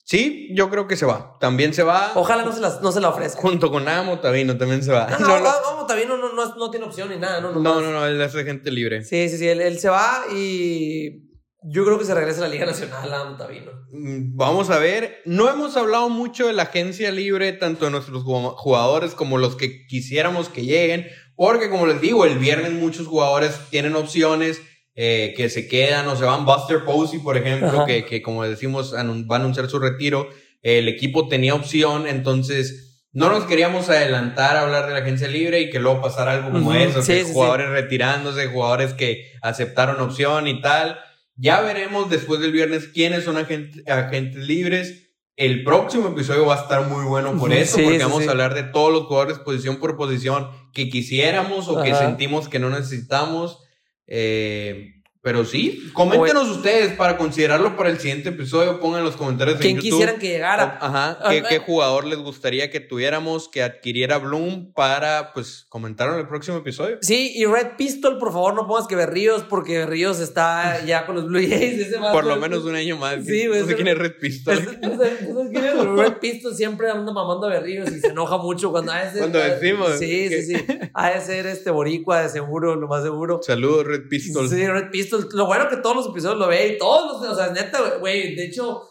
Sí, 0.06 0.50
yo 0.54 0.68
creo 0.68 0.86
que 0.86 0.96
se 0.96 1.06
va. 1.06 1.38
También 1.40 1.72
se 1.72 1.82
va. 1.82 2.12
Ojalá 2.14 2.44
no 2.44 2.52
se, 2.52 2.60
las, 2.60 2.82
no 2.82 2.92
se 2.92 3.00
la 3.00 3.08
ofrezca. 3.08 3.40
Junto 3.40 3.70
con 3.70 3.88
Amo 3.88 4.18
Tavino 4.20 4.56
también 4.58 4.82
se 4.82 4.92
va. 4.92 5.06
No, 5.18 5.18
No, 5.26 5.26
no, 5.28 5.38
no, 5.40 5.50
no, 5.62 5.76
no, 5.80 5.86
también 5.86 6.08
no, 6.08 6.16
no, 6.18 6.70
tiene 6.70 6.84
opción 6.86 7.08
ni 7.08 7.16
nada, 7.16 7.40
no, 7.40 7.52
no, 7.52 7.80
no, 7.80 8.06
él 8.06 8.20
hace 8.20 8.44
gente 8.44 8.70
libre. 8.70 9.02
Sí, 9.02 9.28
sí, 9.30 9.38
sí, 9.38 9.48
él, 9.48 9.62
él 9.62 9.78
se 9.78 9.88
va 9.88 10.24
y 10.34 11.22
yo 11.66 11.86
creo 11.86 11.98
que 11.98 12.04
se 12.04 12.14
regresa 12.14 12.40
a 12.40 12.48
la 12.48 12.48
Liga 12.54 12.66
Nacional 12.66 13.10
a 13.14 13.36
Tavino. 13.38 13.72
Mm, 13.92 14.36
Vamos 14.36 14.68
a 14.68 14.78
ver, 14.78 15.22
no 15.24 15.48
hemos 15.48 15.74
hablado 15.78 16.10
mucho 16.10 16.48
de 16.48 16.52
la 16.52 16.64
agencia 16.64 17.10
libre, 17.10 17.52
tanto 17.54 17.86
de 17.86 17.90
nuestros 17.90 18.22
ju- 18.24 18.54
jugadores 18.56 19.14
como 19.14 19.38
los 19.38 19.56
que 19.56 19.86
quisiéramos 19.86 20.50
que 20.50 20.66
lleguen, 20.66 21.06
porque 21.34 21.70
como 21.70 21.86
les 21.86 22.02
digo, 22.02 22.26
el 22.26 22.38
viernes 22.38 22.72
muchos 22.72 23.06
jugadores 23.06 23.58
tienen 23.70 23.96
opciones 23.96 24.60
eh, 24.94 25.34
que 25.36 25.48
se 25.48 25.66
quedan 25.66 26.06
o 26.08 26.16
se 26.16 26.24
van. 26.24 26.44
Buster 26.44 26.84
Posey, 26.84 27.18
por 27.18 27.36
ejemplo, 27.36 27.84
que, 27.86 28.04
que 28.04 28.22
como 28.22 28.44
decimos 28.44 28.94
va 28.94 29.36
a 29.36 29.38
anunciar 29.40 29.68
su 29.68 29.78
retiro, 29.78 30.28
el 30.62 30.88
equipo 30.88 31.28
tenía 31.28 31.54
opción, 31.54 32.06
entonces 32.06 32.84
no 33.14 33.28
nos 33.28 33.44
queríamos 33.44 33.88
adelantar 33.88 34.56
a 34.56 34.62
hablar 34.62 34.86
de 34.86 34.92
la 34.92 34.98
agencia 34.98 35.28
libre 35.28 35.60
y 35.60 35.70
que 35.70 35.78
luego 35.78 36.02
pasara 36.02 36.32
algo 36.32 36.50
como 36.50 36.70
Ujú, 36.70 36.78
eso, 36.78 37.00
sí, 37.00 37.12
que 37.12 37.20
sí, 37.20 37.26
sí. 37.26 37.32
jugadores 37.32 37.68
retirándose, 37.70 38.48
jugadores 38.48 38.92
que 38.92 39.32
aceptaron 39.40 40.00
opción 40.00 40.48
y 40.48 40.60
tal. 40.60 40.98
Ya 41.36 41.60
veremos 41.60 42.10
después 42.10 42.40
del 42.40 42.50
viernes 42.50 42.88
quiénes 42.88 43.24
son 43.24 43.36
agentes, 43.36 43.86
agentes 43.88 44.44
libres. 44.44 45.12
El 45.36 45.62
próximo 45.62 46.08
episodio 46.08 46.46
va 46.46 46.56
a 46.56 46.62
estar 46.62 46.88
muy 46.88 47.04
bueno 47.04 47.36
por 47.36 47.52
eso, 47.52 47.76
sí, 47.76 47.82
porque 47.82 47.98
sí, 47.98 48.04
vamos 48.04 48.22
sí. 48.22 48.28
a 48.28 48.32
hablar 48.32 48.54
de 48.54 48.64
todos 48.64 48.92
los 48.92 49.04
jugadores 49.04 49.38
posición 49.38 49.76
por 49.78 49.96
posición 49.96 50.48
que 50.72 50.88
quisiéramos 50.88 51.68
o 51.68 51.82
que 51.82 51.92
Ajá. 51.92 52.06
sentimos 52.06 52.48
que 52.48 52.58
no 52.58 52.70
necesitamos. 52.70 53.63
Eh, 54.06 54.93
pero 55.24 55.44
sí, 55.46 55.90
coméntenos 55.94 56.48
ustedes 56.50 56.92
para 56.92 57.16
considerarlo 57.16 57.76
para 57.78 57.88
el 57.88 57.98
siguiente 57.98 58.28
episodio. 58.28 58.78
Pongan 58.78 58.98
en 59.00 59.06
los 59.06 59.16
comentarios 59.16 59.56
en 59.56 59.62
¿Quién 59.62 59.76
YouTube. 59.76 59.90
quisieran 59.92 60.18
que 60.18 60.28
llegara? 60.28 60.78
Ajá, 60.82 61.18
¿qué, 61.30 61.42
qué 61.48 61.58
jugador 61.60 62.04
les 62.04 62.18
gustaría 62.18 62.70
que 62.70 62.78
tuviéramos 62.80 63.48
que 63.48 63.62
adquiriera 63.62 64.18
Bloom 64.18 64.72
para, 64.74 65.32
pues, 65.32 65.64
comentarlo 65.70 66.12
en 66.14 66.20
el 66.20 66.28
próximo 66.28 66.58
episodio? 66.58 66.98
Sí, 67.00 67.32
y 67.34 67.46
Red 67.46 67.76
Pistol, 67.78 68.18
por 68.18 68.32
favor, 68.34 68.54
no 68.54 68.66
pongas 68.68 68.86
que 68.86 68.96
Berríos, 68.96 69.44
porque 69.48 69.78
Berríos 69.78 70.20
está 70.20 70.84
ya 70.84 71.06
con 71.06 71.14
los 71.14 71.26
Blue 71.26 71.38
Jays. 71.40 71.80
ese 71.86 71.96
Por 71.98 72.26
lo 72.26 72.36
menos 72.36 72.62
un 72.64 72.74
año 72.74 72.98
más. 72.98 73.24
Sí, 73.24 73.46
no 73.48 73.66
sé 73.66 73.74
quién 73.76 73.88
es 73.88 73.96
Red 73.96 74.18
Pistol. 74.20 74.58
Es- 74.58 74.64
no 74.82 75.02
sé- 75.02 75.28
no 75.32 75.42
sé 75.44 75.50
quién 75.50 75.64
es, 75.64 75.74
Red 75.86 76.18
Pistol 76.20 76.54
siempre 76.54 76.90
anda 76.90 77.10
mamando 77.14 77.46
a 77.46 77.50
Berríos 77.50 77.90
y 77.90 77.98
se 78.00 78.08
enoja 78.08 78.36
mucho 78.36 78.70
cuando 78.70 78.92
a 78.92 79.02
ese. 79.04 79.20
Cuando 79.20 79.38
decimos 79.38 79.92
Sí, 79.98 80.28
que- 80.28 80.42
sí, 80.42 80.54
sí. 80.56 80.64
Ha 80.92 81.10
de 81.12 81.20
ser 81.22 81.46
este 81.46 81.70
boricua, 81.70 82.20
de 82.20 82.28
seguro, 82.28 82.76
lo 82.76 82.88
más 82.88 83.02
seguro. 83.02 83.40
Saludos, 83.42 83.86
Red 83.86 84.08
Pistol. 84.10 84.50
Sí, 84.50 84.66
Red 84.66 84.90
Pistol. 84.90 85.13
Lo 85.32 85.46
bueno 85.46 85.68
que 85.68 85.78
todos 85.78 85.96
los 85.96 86.08
episodios 86.08 86.38
lo 86.38 86.48
ve 86.48 86.68
y 86.68 86.78
todos 86.78 87.22
los. 87.22 87.32
O 87.32 87.34
sea, 87.34 87.52
neta, 87.52 87.98
güey. 87.98 88.34
De 88.34 88.46
hecho, 88.46 88.82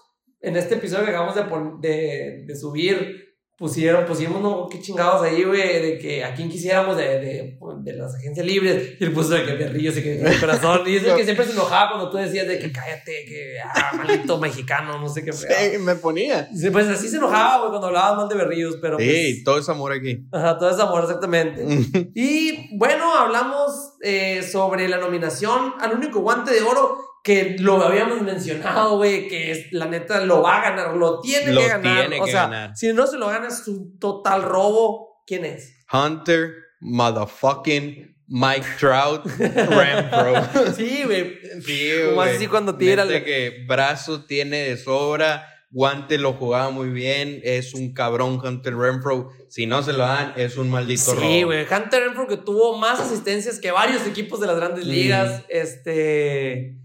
en 0.44 0.58
este 0.58 0.76
episodio 0.76 1.06
que 1.06 1.12
acabamos 1.12 1.36
de, 1.82 2.56
subir, 2.60 3.33
pusieron, 3.58 4.06
pusimos, 4.06 4.42
no, 4.42 4.68
qué 4.68 4.80
chingados 4.82 5.22
ahí, 5.22 5.44
güey, 5.44 5.82
de 5.82 5.98
que 6.00 6.24
a 6.24 6.34
quién 6.34 6.50
quisiéramos 6.50 6.98
de, 6.98 7.04
de, 7.20 7.58
de 7.82 7.94
las 7.94 8.16
agencias 8.16 8.46
libres. 8.46 8.96
Y 9.00 9.04
él 9.04 9.14
puso 9.14 9.30
de 9.30 9.46
que 9.46 9.54
Berrillos 9.54 9.98
y 9.98 10.04
que 10.04 10.16
de 10.16 10.40
corazón. 10.40 10.82
Y 10.88 10.96
es 10.96 11.04
el 11.08 11.16
que 11.16 11.24
siempre 11.24 11.46
se 11.46 11.54
enojaba 11.54 11.92
cuando 11.92 12.10
tú 12.10 12.18
decías 12.18 12.48
de 12.48 12.60
que 12.60 12.72
cállate, 12.72 13.26
que 13.26 13.56
ah, 13.64 13.94
maldito 13.96 14.38
mexicano, 14.40 15.00
no 15.00 15.08
sé 15.08 15.24
qué. 15.24 15.32
Sí, 15.34 15.78
me 15.80 15.96
ponía. 15.96 16.50
Pues 16.72 16.88
así 16.88 17.08
se 17.08 17.18
enojaba, 17.18 17.60
güey, 17.60 17.70
cuando 17.70 17.88
hablabas 17.88 18.18
mal 18.18 18.30
de 18.30 18.36
Berrillos, 18.36 18.78
pero. 18.82 18.98
Sí, 19.00 19.06
Pues, 19.06 19.44
todo 19.44 19.60
es 19.60 19.70
amor 19.70 19.94
aquí. 19.94 20.26
ajá, 20.32 20.58
todo 20.58 20.70
es 20.70 20.80
amor, 20.80 21.04
exactamente. 21.04 21.64
Y 22.16 22.76
bueno, 22.78 23.14
hablamos 23.16 23.94
eh, 24.02 24.44
sobre 24.44 24.88
la 24.88 24.98
nominación 24.98 25.74
al 25.80 25.94
único 25.94 26.20
guante 26.22 26.52
de 26.52 26.62
oro 26.62 26.98
que 27.24 27.56
lo 27.58 27.82
habíamos 27.82 28.22
mencionado, 28.22 28.98
güey, 28.98 29.28
que 29.30 29.50
es, 29.52 29.72
la 29.72 29.86
neta 29.86 30.20
lo 30.26 30.42
va 30.42 30.58
a 30.60 30.70
ganar, 30.70 30.96
lo 30.96 31.22
tiene 31.22 31.54
Lo 31.54 31.62
que 31.62 31.68
ganar. 31.70 32.00
tiene 32.02 32.22
o 32.22 32.26
que 32.26 32.32
sea, 32.32 32.42
ganar. 32.44 32.76
si 32.78 32.92
no 32.94 33.08
se 33.08 33.18
lo 33.18 33.28
gana 33.28 33.48
es 33.48 33.66
un 33.68 33.98
total 33.98 34.44
robo. 34.44 35.24
¿Quién 35.26 35.46
es? 35.46 35.74
Hunter, 35.92 36.52
motherfucking 36.82 38.14
Mike 38.28 38.66
Trout, 38.80 39.26
Renfro. 39.26 40.74
Sí, 40.76 41.04
güey. 41.06 41.38
Sí, 41.66 41.90
Como 42.10 42.22
así 42.22 42.48
cuando 42.48 42.76
tira 42.76 43.04
el- 43.04 43.24
que 43.24 43.64
brazo 43.68 44.26
tiene 44.26 44.58
de 44.58 44.78
sobra, 44.78 45.48
guante 45.72 46.18
lo 46.18 46.34
jugaba 46.34 46.72
muy 46.72 46.90
bien, 46.90 47.40
es 47.44 47.74
un 47.74 47.94
cabrón 47.94 48.40
Hunter 48.44 48.76
Renfro. 48.76 49.30
Si 49.50 49.66
no 49.66 49.82
se 49.82 49.94
lo 49.94 50.00
dan, 50.00 50.34
es 50.36 50.58
un 50.58 50.70
maldito 50.70 51.14
robo. 51.16 51.22
Sí, 51.26 51.44
güey. 51.44 51.62
Hunter 51.64 52.04
Renfro 52.04 52.28
que 52.28 52.38
tuvo 52.38 52.78
más 52.78 53.00
asistencias 53.00 53.60
que 53.60 53.72
varios 53.72 54.06
equipos 54.08 54.40
de 54.42 54.48
las 54.48 54.56
grandes 54.58 54.86
Mm. 54.86 54.90
ligas. 54.90 55.44
Este. 55.50 56.80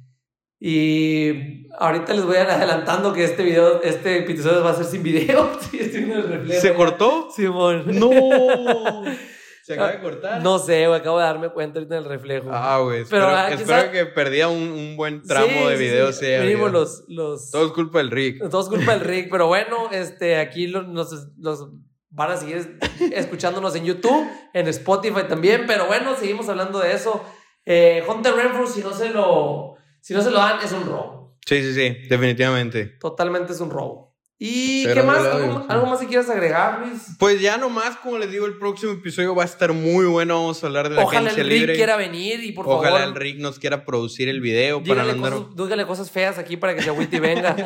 Y 0.61 1.69
ahorita 1.79 2.15
les 2.15 2.25
voy 2.25 2.37
a 2.37 2.43
ir 2.43 2.51
adelantando 2.51 3.13
que 3.13 3.23
este 3.25 3.45
video, 3.45 3.81
este 3.83 4.19
episodio 4.19 4.65
va 4.65 4.71
a 4.71 4.75
ser 4.75 4.87
sin 4.87 5.03
video. 5.03 5.51
Sí, 5.71 5.79
estoy 5.81 6.03
en 6.05 6.13
el 6.13 6.23
reflejo. 6.29 6.61
¿Se 6.61 6.75
cortó? 6.75 7.29
Simón. 7.35 7.85
No. 7.87 8.11
Se 9.63 9.75
acaba 9.75 9.93
de 9.93 10.01
cortar. 10.01 10.43
No 10.43 10.59
sé, 10.59 10.87
güey, 10.87 10.99
acabo 10.99 11.19
de 11.19 11.25
darme 11.25 11.51
cuenta 11.51 11.79
ahorita 11.79 11.99
en 11.99 12.03
el 12.05 12.09
reflejo. 12.09 12.49
Ah, 12.51 12.79
güey. 12.79 13.05
Pero, 13.05 13.27
Espero, 13.27 13.37
ah, 13.37 13.45
quién 13.49 13.61
espero 13.61 13.93
que 13.93 14.07
perdía 14.07 14.49
un, 14.49 14.63
un 14.63 14.97
buen 14.97 15.23
tramo 15.23 15.47
Sí, 15.47 15.67
de 15.67 15.77
sí, 15.77 15.83
videos. 15.85 16.17
sí. 16.17 16.33
habido. 16.33 16.69
los, 16.71 17.05
los. 17.07 17.51
Todo 17.51 17.67
es 17.67 17.73
culpa 17.73 17.99
del 17.99 18.11
Rick. 18.11 18.49
Todo 18.49 18.63
es 18.63 18.69
culpa 18.69 18.93
del 18.93 19.03
Rick, 19.03 19.29
pero 19.31 19.47
bueno, 19.47 19.91
este, 19.93 20.39
aquí 20.39 20.69
los, 20.69 20.87
los, 20.89 21.29
los 21.39 21.69
van 22.09 22.31
a 22.31 22.37
seguir 22.39 22.79
escuchándonos 23.13 23.77
en 23.77 23.85
YouTube, 23.85 24.27
en 24.55 24.69
Spotify 24.69 25.25
también, 25.29 25.65
pero 25.67 25.87
bueno, 25.87 26.17
seguimos 26.17 26.49
hablando 26.49 26.79
de 26.81 26.93
eso. 26.95 27.23
Eh, 27.67 28.03
Hunter 28.09 28.35
Renfrew, 28.35 28.67
si 28.67 28.81
no 28.81 28.95
se 28.95 29.11
lo, 29.11 29.75
si 30.09 30.15
no 30.15 30.23
se 30.23 30.31
lo 30.31 30.39
dan, 30.39 30.59
es 30.65 30.73
un 30.73 30.87
robo. 30.87 31.37
Sí, 31.45 31.63
sí, 31.63 31.75
sí, 31.75 32.09
definitivamente. 32.09 32.87
Totalmente 32.99 33.53
es 33.53 33.61
un 33.61 33.69
robo. 33.69 34.08
¿Y 34.41 34.85
Pero 34.85 35.01
qué 35.01 35.03
más? 35.03 35.19
no 35.25 35.67
¿Algo, 35.69 35.87
más 35.87 35.99
que 35.99 36.07
quieras 36.07 36.31
agregar, 36.31 36.87
Luis? 36.87 37.03
Pues 37.19 37.41
ya 37.41 37.57
nomás, 37.57 37.97
como 37.97 38.19
les 38.19 38.31
digo, 38.31 38.47
el 38.47 38.57
próximo 38.57 38.93
episodio 38.93 39.35
va 39.35 39.43
a 39.43 39.47
estar 39.47 39.73
muy 39.73 40.07
bueno. 40.07 40.35
Vamos 40.37 40.63
a 40.63 40.69
hablar 40.69 40.89
de 40.89 40.95
la 40.95 41.03
Ojalá 41.03 41.31
el 41.31 41.37
Rick 41.37 41.47
libre. 41.47 41.75
quiera 41.75 41.97
venir 41.97 42.45
y 42.45 42.53
por 42.53 42.65
Ojalá 42.69 42.99
favor. 42.99 43.09
el 43.09 43.15
Rick 43.17 43.39
nos 43.41 43.59
quiera 43.59 43.85
producir 43.85 44.29
el 44.29 44.41
video 44.41 44.81
para 44.85 45.03
no 45.03 45.09
Dígale 45.09 45.13
andar. 45.13 45.33
cosas, 45.33 45.57
dígale 45.57 45.87
cosas 45.87 46.11
feas 46.13 46.39
aquí 46.39 46.57
para 46.57 46.77
que 46.77 46.83
se 46.83 46.91
agüite 46.91 47.17
y 47.17 47.21
venga. 47.21 47.57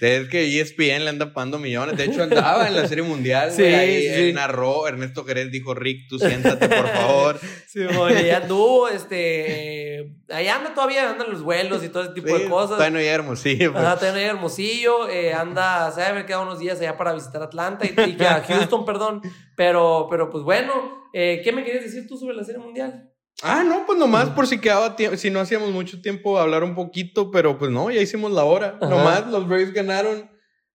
Es 0.00 0.28
que 0.30 0.58
ESPN 0.60 1.04
le 1.04 1.10
anda 1.10 1.34
pagando 1.34 1.58
millones. 1.58 1.98
De 1.98 2.04
hecho, 2.04 2.22
andaba 2.22 2.66
en 2.68 2.76
la 2.76 2.88
Serie 2.88 3.04
Mundial. 3.04 3.50
Sí, 3.52 3.60
güey. 3.60 3.74
Ahí 3.74 4.28
sí. 4.28 4.32
narró. 4.32 4.88
Ernesto 4.88 5.26
Jerez 5.26 5.50
dijo: 5.50 5.74
Rick, 5.74 6.08
tú 6.08 6.18
siéntate, 6.18 6.68
por 6.68 6.88
favor. 6.88 7.38
Sí, 7.68 7.80
bueno, 7.84 8.18
ya 8.18 8.38
anduvo, 8.38 8.88
este. 8.88 10.10
Ahí 10.30 10.48
anda 10.48 10.72
todavía, 10.74 11.10
andan 11.10 11.30
los 11.30 11.42
vuelos 11.42 11.84
y 11.84 11.90
todo 11.90 12.04
ese 12.04 12.12
tipo 12.14 12.28
Sí, 12.34 12.42
de 12.44 12.48
cosas. 12.48 12.72
Está 12.72 12.86
en 12.86 12.96
Hermosillo. 12.96 13.72
pues. 13.72 13.84
Ajá, 13.84 14.18
Hermosillo, 14.18 15.06
eh, 15.08 15.34
anda, 15.34 15.90
se 15.98 16.04
debe 16.04 16.12
haber 16.12 16.26
quedado 16.26 16.44
unos 16.44 16.58
días 16.60 16.80
allá 16.80 16.96
para 16.96 17.12
visitar 17.12 17.42
Atlanta 17.42 17.84
y, 17.84 18.16
y 18.18 18.24
a 18.24 18.42
Houston, 18.46 18.84
perdón. 18.84 19.20
Pero, 19.56 20.06
pero 20.08 20.30
pues 20.30 20.44
bueno, 20.44 21.08
eh, 21.12 21.40
¿qué 21.42 21.52
me 21.52 21.64
querías 21.64 21.84
decir 21.84 22.06
tú 22.06 22.16
sobre 22.16 22.36
la 22.36 22.44
Serie 22.44 22.60
Mundial? 22.60 23.10
Ah, 23.42 23.62
no, 23.64 23.84
pues 23.86 23.98
nomás 23.98 24.30
por 24.30 24.46
si 24.46 24.60
quedaba 24.60 24.96
tiempo, 24.96 25.16
si 25.16 25.30
no 25.30 25.40
hacíamos 25.40 25.70
mucho 25.70 26.00
tiempo 26.00 26.38
hablar 26.38 26.64
un 26.64 26.74
poquito, 26.74 27.30
pero 27.30 27.58
pues 27.58 27.70
no, 27.70 27.90
ya 27.90 28.00
hicimos 28.00 28.32
la 28.32 28.44
hora. 28.44 28.78
Ajá. 28.80 28.88
Nomás 28.88 29.26
los 29.28 29.46
Braves 29.48 29.72
ganaron. 29.72 30.30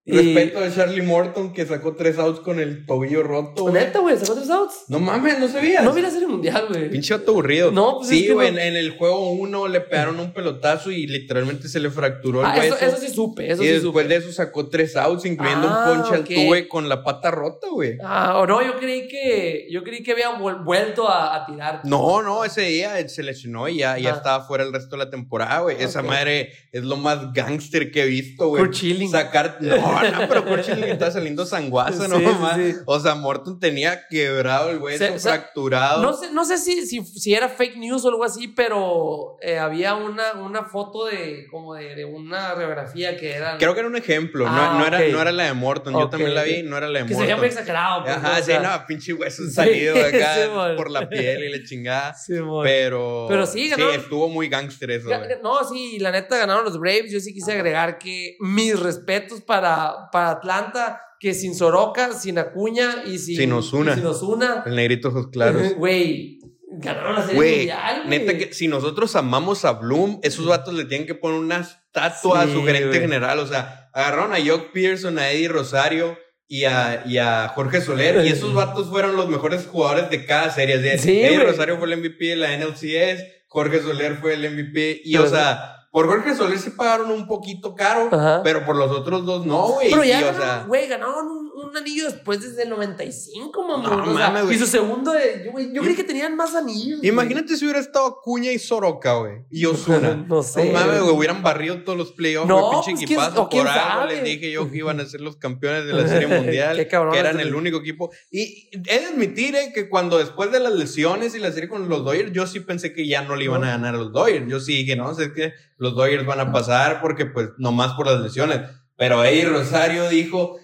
Y- 0.06 0.12
Respeto 0.18 0.60
a 0.60 0.70
Charlie 0.70 1.01
Morton 1.01 1.54
que 1.54 1.66
sacó 1.66 1.95
tres 1.95 2.18
outs 2.18 2.41
con 2.41 2.60
el 2.60 2.86
tobillo 2.86 3.24
roto. 3.24 3.70
Neta, 3.70 3.99
güey, 3.99 4.18
sacó 4.18 4.34
tres 4.36 4.49
outs. 4.49 4.84
No 4.89 4.99
mames, 4.99 5.39
no 5.39 5.47
sabías. 5.47 5.82
No 5.82 5.93
vi 5.93 6.01
la 6.01 6.10
Serie 6.10 6.28
Mundial, 6.28 6.66
güey. 6.68 6.89
Pinche 6.89 7.14
vato 7.14 7.32
aburrido. 7.32 7.72
No, 7.72 7.99
pues 7.99 8.12
es 8.12 8.18
sí, 8.18 8.26
que 8.28 8.34
güey, 8.34 8.51
no- 8.51 8.58
en, 8.60 8.68
en 8.68 8.76
el 8.76 8.97
juego 8.97 9.32
uno 9.32 9.66
le 9.70 9.80
pegaron 9.80 10.20
un 10.20 10.34
pelotazo 10.34 10.91
y 10.91 11.08
literalmente 11.08 11.70
se 11.70 11.80
le 11.80 11.89
fracturó 11.89 12.41
el 12.41 12.47
Ah, 12.47 12.58
eso, 12.58 12.74
hueso. 12.76 12.86
eso 12.86 12.97
sí 12.97 13.08
supe, 13.14 13.49
eso 13.49 13.64
y 13.64 13.68
sí 13.68 13.72
después 13.76 14.04
supe. 14.04 14.08
de 14.10 14.16
eso 14.18 14.32
sacó 14.34 14.68
tres 14.68 14.97
outs, 14.97 15.24
incluyendo 15.26 15.70
Ah, 15.70 15.86
un 15.93 15.95
ponche 16.04 16.10
ok. 16.10 16.16
al 16.16 16.47
tuve 16.47 16.68
con 16.68 16.89
la 16.89 17.01
pata 17.01 17.32
rota, 17.32 17.68
güey. 17.72 17.97
Ah, 18.04 18.39
o 18.39 18.45
no, 18.45 18.62
yo 18.62 18.78
creí 18.78 19.08
que, 19.08 19.68
yo 19.72 19.86
creí 19.86 20.04
que 20.04 20.12
había 20.12 20.32
vuel- 20.38 20.66
vuelto 20.66 21.08
a, 21.08 21.34
a 21.34 21.45
tirar. 21.45 21.80
No, 21.86 22.22
no, 22.22 22.43
ese 22.43 22.60
día 22.64 23.08
se 23.08 23.24
lesionó 23.24 23.70
y 23.70 23.78
ya, 23.78 23.97
ya 23.97 24.12
Ah. 24.12 24.18
estaba 24.18 24.45
fuera 24.45 24.66
el 24.66 24.74
resto 24.74 24.97
de 24.97 25.06
la 25.06 25.10
temporada, 25.10 25.62
güey. 25.62 25.78
Esa 25.82 26.01
madre 26.01 26.51
es 26.74 26.84
lo 26.84 26.97
más 26.97 27.32
gángster 27.32 27.89
que 27.89 28.04
he 28.04 28.08
visto, 28.08 28.49
güey. 28.49 28.62
Kurt 28.64 28.76
Schilling. 28.76 29.10
Sacar. 29.10 29.60
No, 29.62 29.93
no, 30.02 30.28
pero 30.28 30.46
Kurt 30.46 30.64
Schilling 30.64 30.89
está 30.89 31.12
saliendo 31.12 31.46
sanguazo, 31.46 32.08
¿no? 32.08 32.18
Sí, 32.18 32.26
sí, 32.26 32.32
mamá? 32.32 32.56
sí. 32.56 32.76
O 32.86 33.00
sea, 33.00 33.16
Morton 33.16 33.60
tenía 33.60 34.08
quebrado 34.08 34.70
el 34.70 34.78
hueso, 34.80 35.06
Se- 35.06 35.20
se- 35.20 35.30
fracturado. 35.30 36.02
No 36.02 36.14
sé, 36.14 36.32
no 36.32 36.46
sé 36.46 36.58
si, 36.58 36.86
si, 36.86 37.04
si 37.06 37.34
era 37.34 37.50
fake 37.50 37.78
news 37.78 38.04
o 38.06 38.10
algo 38.10 38.24
así, 38.24 38.48
pero 38.48 39.38
eh, 39.41 39.58
había 39.60 39.96
una, 39.96 40.34
una 40.34 40.64
foto 40.66 41.06
de 41.06 41.46
como 41.52 41.76
de, 41.76 41.96
de 41.96 42.06
una 42.06 42.54
radiografía 42.54 43.18
que 43.18 43.34
era 43.34 43.58
Creo 43.58 43.74
que 43.74 43.80
era 43.80 43.89
un 43.89 43.96
ejemplo, 43.96 44.46
Ah, 44.48 44.72
no, 44.74 44.80
no 44.80 44.86
era, 44.88 44.98
ok. 45.00 45.04
no 45.12 45.22
era 45.22 45.32
la 45.32 45.44
de 45.46 45.54
Morton. 45.54 45.94
Yo 45.94 46.00
Ok, 46.06 46.12
también 46.12 46.34
la 46.36 46.44
vi, 46.44 46.64
no 46.64 46.78
era 46.78 46.88
la 46.88 47.00
de 47.00 47.06
que 47.06 47.14
se 47.14 47.20
veía 47.22 47.36
muy 47.36 47.46
Morton. 47.48 47.58
exagerado. 47.60 48.04
pues, 48.04 48.16
Ajá, 48.16 48.32
o 48.32 48.36
sí, 48.38 48.44
sea, 48.44 48.60
no, 48.60 48.86
pinche 48.88 49.14
hueso 49.14 49.44
Sí, 49.48 49.52
salido 49.52 49.96
de 49.96 50.06
acá 50.06 50.36
sí, 50.36 50.41
por 50.78 50.89
la 50.89 51.08
piel 51.10 51.44
y 51.44 51.50
la 51.58 51.64
chingada. 51.66 52.14
Sí. 52.24 52.34
Pero, 52.64 53.26
Pero 53.28 53.46
sí, 53.46 53.70
ganaron- 53.70 53.96
estuvo 53.96 54.30
muy 54.30 54.48
gángster 54.48 54.91
eso. 54.91 55.10
No, 55.41 55.64
sí, 55.68 56.00
la 56.00 56.12
neta 56.12 56.38
ganaron 56.38 56.64
los 56.64 56.80
Braves. 56.80 57.12
Yo 57.12 57.20
sí 57.20 57.34
quise 57.34 57.52
agregar 57.54 57.98
que 57.98 58.36
mis 58.39 58.80
respetos 58.80 59.41
para, 59.41 59.83
para 60.12 60.32
Atlanta, 60.32 61.02
que 61.20 61.34
sin 61.34 61.56
Soroka, 61.56 62.12
sin 62.14 62.38
Acuña 62.38 63.04
y 63.06 63.18
sin, 63.20 63.38
Sin 63.38 63.54
Ozuna. 63.54 63.94
y 63.94 63.96
sin 63.96 64.06
Ozuna, 64.06 64.64
El 64.66 64.76
negrito 64.76 65.10
ojos 65.10 65.28
claros. 65.32 65.74
güey, 65.78 66.40
ganaron 66.78 67.16
la 67.16 67.22
serie 67.22 67.36
Güey, 67.36 67.56
mundial, 67.58 68.04
neta 68.08 68.38
que 68.38 68.54
si 68.54 68.68
nosotros 68.68 69.16
amamos 69.16 69.64
a 69.66 69.74
Bloom, 69.74 70.20
esos 70.24 70.46
vatos 70.46 70.74
le 70.74 70.86
tienen 70.86 71.08
que 71.08 71.16
poner 71.16 71.40
una 71.40 71.60
estatua 71.60 72.42
a 72.42 72.48
su 72.48 72.64
gerente 72.64 73.00
general. 73.00 73.40
O 73.40 73.48
sea, 73.48 73.90
agarraron 73.94 74.34
a 74.34 74.38
Jock 74.46 74.72
Pearson, 74.74 75.18
a 75.20 75.30
Eddie 75.32 75.48
Rosario 75.48 76.18
y 76.48 76.66
a, 76.66 77.04
y 77.06 77.18
a 77.20 77.52
Jorge 77.56 77.80
Soler. 77.82 78.26
Y 78.26 78.30
esos 78.30 78.54
vatos 78.54 78.90
fueron 78.90 79.16
los 79.16 79.30
mejores 79.30 79.66
jugadores 79.66 80.10
de 80.10 80.26
cada 80.26 80.50
serie. 80.52 80.98
Sí, 80.98 81.22
Eddie. 81.22 81.40
Rosario 81.40 81.78
fue 81.78 81.92
el 81.94 82.00
MVP 82.00 82.26
de 82.26 82.36
la 82.36 82.58
NLCS, 82.58 83.24
Jorge 83.48 83.82
Soler 83.82 84.18
fue 84.18 84.34
el 84.34 84.52
MVP. 84.52 85.02
Y 85.06 85.14
Pero 85.14 85.26
o 85.26 85.30
sea, 85.30 85.76
por 85.94 86.08
Jorge 86.08 86.34
Soler 86.34 86.58
se 86.58 86.72
pagaron 86.72 87.12
un 87.12 87.28
poquito 87.28 87.76
caro, 87.76 88.10
Ajá. 88.12 88.41
pero 88.44 88.66
por 88.66 88.76
los 88.76 88.89
otros 88.89 89.28
dos 89.28 89.46
no, 89.46 89.74
güey. 89.74 89.91
Pero 89.91 90.04
ya 90.04 90.22
Y, 90.22 90.24
o 90.24 90.34
sea, 90.34 90.66
güey, 90.68 90.88
ganaron 90.88 91.28
un, 91.28 91.43
un 91.74 91.78
anillo 91.78 92.05
después 92.05 92.39
desde 92.41 92.63
el 92.63 92.69
95, 92.69 93.67
mamón. 93.67 94.05
No 94.05 94.13
o 94.13 94.17
sea, 94.17 94.28
mames, 94.28 94.43
güey. 94.43 94.55
Y 94.55 94.59
su 94.59 94.67
segundo, 94.67 95.11
de, 95.11 95.41
yo, 95.45 95.51
güey, 95.51 95.74
yo 95.74 95.82
creí 95.82 95.95
que 95.95 96.03
tenían 96.03 96.36
más 96.36 96.53
anillos. 96.55 96.99
güey. 96.99 97.09
Imagínate 97.09 97.57
si 97.57 97.65
hubiera 97.65 97.80
estado 97.80 98.05
Acuña 98.05 98.51
y 98.51 98.59
Soroka, 98.59 99.15
güey. 99.15 99.41
Y 99.49 99.65
Osuna. 99.65 100.15
No 100.28 100.43
sé. 100.43 100.65
No 100.65 100.74
mames, 100.80 101.01
güey, 101.01 101.15
hubieran 101.15 101.41
barrido 101.41 101.84
todos 101.84 101.97
los 101.97 102.11
playoffs, 102.11 102.47
No, 102.47 102.67
güey, 102.67 102.86
pinche 102.86 102.91
pues, 103.15 103.28
equipazo. 103.28 103.41
o 103.43 103.49
Por 103.49 103.67
algo 103.67 104.05
les 104.05 104.24
dije 104.24 104.51
yo 104.51 104.69
que 104.69 104.78
iban 104.78 104.99
a 104.99 105.05
ser 105.05 105.21
los 105.21 105.38
campeones 105.38 105.86
de 105.86 105.93
la 105.93 106.07
Serie 106.07 106.28
Mundial, 106.41 106.78
Qué 106.78 106.88
cabrones 106.88 107.19
que 107.21 107.28
eran 107.28 107.39
el 107.39 107.55
único 107.55 107.78
equipo. 107.80 108.11
Y 108.32 108.69
he 108.88 108.99
de 108.99 109.05
admitir 109.07 109.55
eh, 109.55 109.71
que 109.74 109.89
cuando 109.89 110.19
después 110.19 110.51
de 110.51 110.59
las 110.59 110.74
lesiones 110.74 111.34
y 111.34 111.39
la 111.39 111.51
serie 111.51 111.69
con 111.69 111.89
los 111.89 112.05
Dodgers, 112.05 112.32
yo 112.34 112.45
sí 112.45 112.59
pensé 112.59 112.93
que 112.93 113.07
ya 113.07 113.24
no 113.24 113.36
le 113.36 113.45
iban 113.45 113.63
a 113.63 113.69
ganar 113.69 113.95
a 113.95 113.97
los 113.97 114.11
Dodgers. 114.11 114.45
Yo 114.47 114.59
sí 114.59 114.74
dije, 114.74 114.95
no, 114.95 115.11
es 115.11 115.32
que 115.32 115.53
los 115.78 115.95
Dodgers 115.95 116.26
van 116.26 116.39
a 116.39 116.51
pasar 116.51 117.01
porque, 117.01 117.26
pues, 117.26 117.49
nomás 117.57 117.93
por 117.93 118.05
las 118.05 118.21
lesiones. 118.21 118.61
Pero 118.95 119.24
Eddie 119.24 119.45
Rosario 119.45 120.07
dijo... 120.09 120.59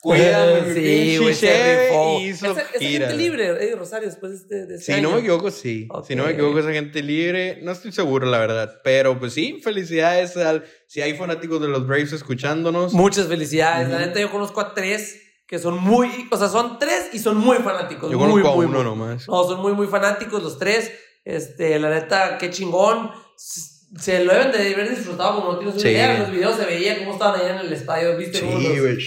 Cuídame, 0.00 0.74
sí, 0.74 1.18
güey, 1.18 1.34
se 1.34 1.46
cheve", 1.48 1.88
rifó. 1.88 2.20
hizo 2.20 2.46
Esa, 2.52 2.64
gente 2.66 3.14
libre, 3.16 3.48
Eddie 3.48 3.74
Rosario, 3.74 4.08
después 4.08 4.30
de 4.32 4.36
este, 4.38 4.66
de 4.66 4.74
este 4.76 4.94
Si 4.94 5.00
no 5.00 5.10
me 5.12 5.18
equivoco, 5.20 5.50
sí. 5.50 5.88
Si 6.06 6.14
no 6.14 6.24
me 6.24 6.30
equivoco, 6.32 6.60
esa 6.60 6.72
gente 6.72 7.02
libre. 7.02 7.58
No 7.62 7.72
estoy 7.72 7.90
seguro, 7.92 8.26
la 8.26 8.38
verdad. 8.38 8.80
Pero 8.84 9.18
pues 9.18 9.32
sí, 9.34 9.60
felicidades 9.62 10.36
al. 10.36 10.64
Si 10.86 11.00
hay 11.02 11.14
fanáticos 11.14 11.60
de 11.60 11.68
los 11.68 11.86
Braves 11.86 12.12
escuchándonos. 12.12 12.92
Muchas 12.94 13.26
felicidades. 13.26 13.88
La 13.88 13.98
neta, 13.98 14.20
yo 14.20 14.30
conozco 14.30 14.60
a 14.60 14.72
tres 14.74 15.20
que 15.48 15.58
son 15.58 15.78
muy. 15.82 16.08
O 16.30 16.36
sea, 16.36 16.48
son 16.48 16.78
tres 16.78 17.08
y 17.12 17.18
son 17.18 17.36
muy 17.38 17.56
fanáticos. 17.58 18.10
Yo 18.10 18.18
muy, 18.18 18.28
conozco 18.42 18.48
a 18.52 18.56
muy, 18.56 18.66
uno 18.66 18.76
muy- 18.76 18.84
nomás. 18.84 19.26
No, 19.28 19.44
son 19.44 19.60
muy, 19.60 19.72
muy 19.72 19.86
fanáticos 19.88 20.42
los 20.42 20.58
tres. 20.58 20.92
Este, 21.24 21.78
la 21.80 21.90
neta, 21.90 22.38
qué 22.38 22.50
chingón. 22.50 23.10
Se 23.36 24.22
lo 24.22 24.32
deben 24.34 24.52
de 24.52 24.74
haber 24.74 24.90
disfrutado 24.90 25.36
como 25.40 25.52
no 25.52 25.58
tienes 25.58 25.74
una 25.76 25.82
Sí. 25.82 25.88
idea. 25.88 26.14
En 26.14 26.20
los 26.22 26.30
videos 26.30 26.56
se 26.56 26.66
veía 26.66 26.98
cómo 26.98 27.12
estaban 27.14 27.40
allá 27.40 27.54
en 27.60 27.66
el 27.66 27.72
estadio. 27.72 28.16
¿Viste? 28.18 28.38
Sí, 28.38 28.46
güey. 28.78 28.98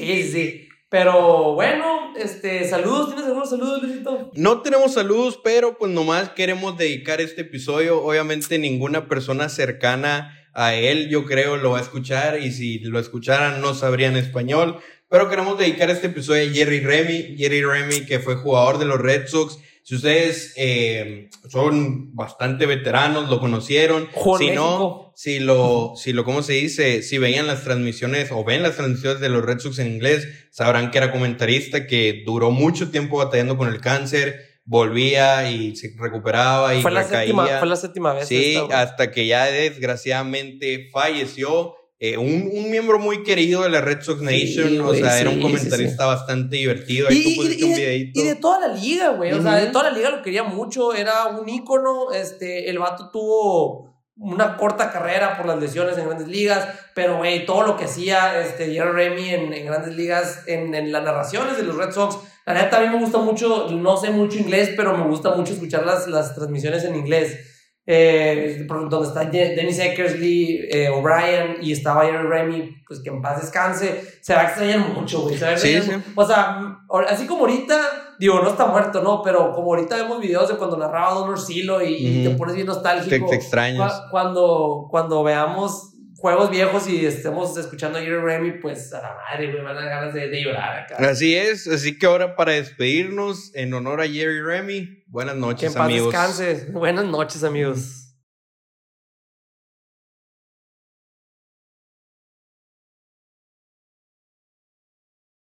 Sí, 0.00 0.22
sí. 0.30 0.68
Pero 0.88 1.54
bueno, 1.54 2.14
este, 2.16 2.68
saludos. 2.68 3.08
¿Tienes 3.08 3.26
algunos 3.26 3.50
saludos, 3.50 3.82
Luisito? 3.82 4.30
No 4.34 4.62
tenemos 4.62 4.94
saludos, 4.94 5.40
pero 5.42 5.76
pues 5.76 5.90
nomás 5.90 6.30
queremos 6.30 6.78
dedicar 6.78 7.20
este 7.20 7.42
episodio. 7.42 8.02
Obviamente 8.02 8.58
ninguna 8.58 9.08
persona 9.08 9.48
cercana 9.48 10.32
a 10.54 10.74
él, 10.74 11.08
yo 11.10 11.26
creo, 11.26 11.56
lo 11.56 11.72
va 11.72 11.78
a 11.78 11.82
escuchar 11.82 12.40
y 12.40 12.50
si 12.52 12.78
lo 12.78 12.98
escucharan 12.98 13.60
no 13.60 13.74
sabrían 13.74 14.16
español. 14.16 14.78
Pero 15.08 15.28
queremos 15.28 15.58
dedicar 15.58 15.90
este 15.90 16.06
episodio 16.06 16.48
a 16.48 16.52
Jerry 16.52 16.80
Remy. 16.80 17.36
Jerry 17.36 17.62
Remy, 17.62 18.06
que 18.06 18.20
fue 18.20 18.36
jugador 18.36 18.78
de 18.78 18.86
los 18.86 19.00
Red 19.00 19.26
Sox. 19.26 19.58
Si 19.86 19.94
ustedes 19.94 20.52
eh, 20.56 21.30
son 21.48 22.12
bastante 22.16 22.66
veteranos, 22.66 23.30
lo 23.30 23.38
conocieron. 23.38 24.08
Jugó 24.12 24.40
en 24.40 24.48
si 24.48 24.52
no, 24.52 25.12
si 25.14 25.38
lo, 25.38 25.92
si 25.94 26.12
lo, 26.12 26.24
¿cómo 26.24 26.42
se 26.42 26.54
dice? 26.54 27.04
Si 27.04 27.18
veían 27.18 27.46
las 27.46 27.62
transmisiones 27.62 28.32
o 28.32 28.42
ven 28.42 28.64
las 28.64 28.74
transmisiones 28.74 29.20
de 29.20 29.28
los 29.28 29.44
Red 29.44 29.60
Sox 29.60 29.78
en 29.78 29.86
inglés, 29.86 30.48
sabrán 30.50 30.90
que 30.90 30.98
era 30.98 31.12
comentarista, 31.12 31.86
que 31.86 32.24
duró 32.26 32.50
mucho 32.50 32.90
tiempo 32.90 33.18
batallando 33.18 33.56
con 33.56 33.68
el 33.68 33.80
cáncer, 33.80 34.58
volvía 34.64 35.48
y 35.52 35.76
se 35.76 35.94
recuperaba 35.96 36.74
y 36.74 36.82
Fue 36.82 36.90
la, 36.90 37.04
séptima, 37.04 37.46
fue 37.46 37.68
la 37.68 37.76
séptima 37.76 38.12
vez. 38.12 38.26
Sí, 38.26 38.58
hasta 38.72 39.12
que 39.12 39.28
ya 39.28 39.44
desgraciadamente 39.44 40.88
falleció. 40.92 41.76
Eh, 41.98 42.18
un, 42.18 42.50
un 42.52 42.70
miembro 42.70 42.98
muy 42.98 43.22
querido 43.22 43.62
de 43.62 43.70
la 43.70 43.80
Red 43.80 44.02
Sox 44.02 44.20
Nation, 44.20 44.80
o 44.82 44.92
sea, 44.92 45.18
era 45.18 45.30
un 45.30 45.36
sí, 45.36 45.42
comentarista 45.42 46.04
bastante 46.04 46.56
divertido. 46.56 47.08
Ahí 47.08 47.16
Y, 47.18 47.22
tú 47.22 47.28
y- 47.30 47.36
pusiste 47.36 47.60
y 47.60 47.62
un 47.64 47.70
de, 47.70 47.76
videito. 47.80 48.20
y 48.20 48.22
de 48.24 48.34
toda 48.34 48.68
la 48.68 48.74
liga, 48.74 49.08
güey. 49.10 49.32
O 49.32 49.40
sea, 49.42 49.54
de 49.56 49.66
toda 49.68 49.90
la 49.90 49.96
liga 49.96 50.10
lo 50.10 50.22
quería 50.22 50.42
mucho. 50.42 50.92
Era 50.94 51.26
un 51.28 51.48
ícono. 51.48 52.12
Este, 52.12 52.68
el 52.68 52.78
vato 52.78 53.10
tuvo 53.10 53.94
una 54.18 54.56
corta 54.58 54.90
carrera 54.92 55.36
por 55.38 55.46
las 55.46 55.58
lesiones 55.58 55.96
en 55.96 56.06
grandes 56.06 56.28
ligas. 56.28 56.68
Pero, 56.94 57.16
güey, 57.16 57.46
todo 57.46 57.62
lo 57.62 57.76
que 57.78 57.84
hacía 57.86 58.40
este, 58.40 58.70
Jerry 58.72 58.92
Remy 58.92 59.28
en, 59.30 59.52
en 59.54 59.64
grandes 59.66 59.94
ligas, 59.96 60.42
en, 60.46 60.74
en 60.74 60.92
las 60.92 61.02
narraciones 61.02 61.56
de 61.56 61.62
los 61.62 61.76
Red 61.76 61.92
Sox. 61.92 62.18
La 62.44 62.52
neta, 62.54 62.76
a 62.76 62.80
mí 62.82 62.88
me 62.88 63.00
gusta 63.00 63.18
mucho, 63.18 63.68
no 63.70 63.96
sé 63.96 64.10
mucho 64.10 64.38
inglés, 64.38 64.70
pero 64.76 64.96
me 64.96 65.04
gusta 65.06 65.34
mucho 65.34 65.54
escuchar 65.54 65.84
las, 65.86 66.06
las 66.08 66.34
transmisiones 66.34 66.84
en 66.84 66.94
inglés 66.94 67.55
eh, 67.86 68.66
donde 68.68 69.06
está 69.06 69.24
Dennis 69.24 69.78
Eckersley, 69.78 70.68
eh, 70.70 70.88
O'Brien 70.88 71.58
y 71.62 71.70
estaba 71.70 72.04
Jerry 72.04 72.26
Remy, 72.26 72.82
pues 72.86 73.00
que 73.00 73.10
en 73.10 73.22
paz 73.22 73.40
descanse, 73.40 74.02
se 74.20 74.34
va 74.34 74.40
a 74.40 74.44
extrañar 74.48 74.80
mucho, 74.80 75.22
güey. 75.22 75.38
Se 75.38 75.56
sí, 75.56 75.80
sí. 75.80 75.92
O 76.16 76.26
sea, 76.26 76.78
así 77.08 77.26
como 77.26 77.42
ahorita, 77.42 78.16
digo, 78.18 78.40
no 78.40 78.48
está 78.48 78.66
muerto, 78.66 79.02
¿no? 79.02 79.22
Pero 79.22 79.52
como 79.52 79.68
ahorita 79.68 79.96
vemos 79.96 80.20
videos 80.20 80.48
de 80.48 80.56
cuando 80.56 80.76
narraba 80.76 81.14
Don 81.14 81.30
Orsillo 81.30 81.80
y, 81.80 81.94
mm 81.94 82.16
y, 82.16 82.24
te 82.24 82.30
pones 82.30 82.56
bien 82.56 82.66
nostálgico. 82.66 83.26
Te, 83.26 83.30
te 83.30 83.36
extrañas. 83.36 83.92
Cu 83.92 84.10
cuando, 84.10 84.88
cuando 84.90 85.22
veamos 85.22 85.92
juegos 86.16 86.50
viejos 86.50 86.88
y 86.88 87.04
estemos 87.06 87.56
escuchando 87.56 87.98
a 87.98 88.02
Jerry 88.02 88.20
Remy, 88.20 88.52
pues 88.60 88.92
a 88.92 89.02
la 89.02 89.14
madre, 89.14 89.52
güey, 89.52 89.62
van 89.62 89.76
a 89.76 89.80
dar 89.80 89.88
ganas 89.88 90.14
de, 90.14 90.28
de 90.28 90.42
llorar 90.42 90.84
acá. 90.84 90.96
Así 91.08 91.36
es, 91.36 91.68
así 91.68 91.98
que 91.98 92.06
ahora 92.06 92.34
para 92.34 92.52
despedirnos, 92.52 93.54
en 93.54 93.72
honor 93.74 94.00
a 94.00 94.08
Jerry 94.08 94.42
Remy 94.42 95.04
Buenas 95.16 95.36
noches, 95.36 95.60
que 95.60 95.66
en 95.68 95.72
paz 95.72 95.84
amigos. 95.84 96.12
Descanse. 96.12 96.66
Buenas 96.72 97.06
noches, 97.06 97.42
amigos. 97.42 98.05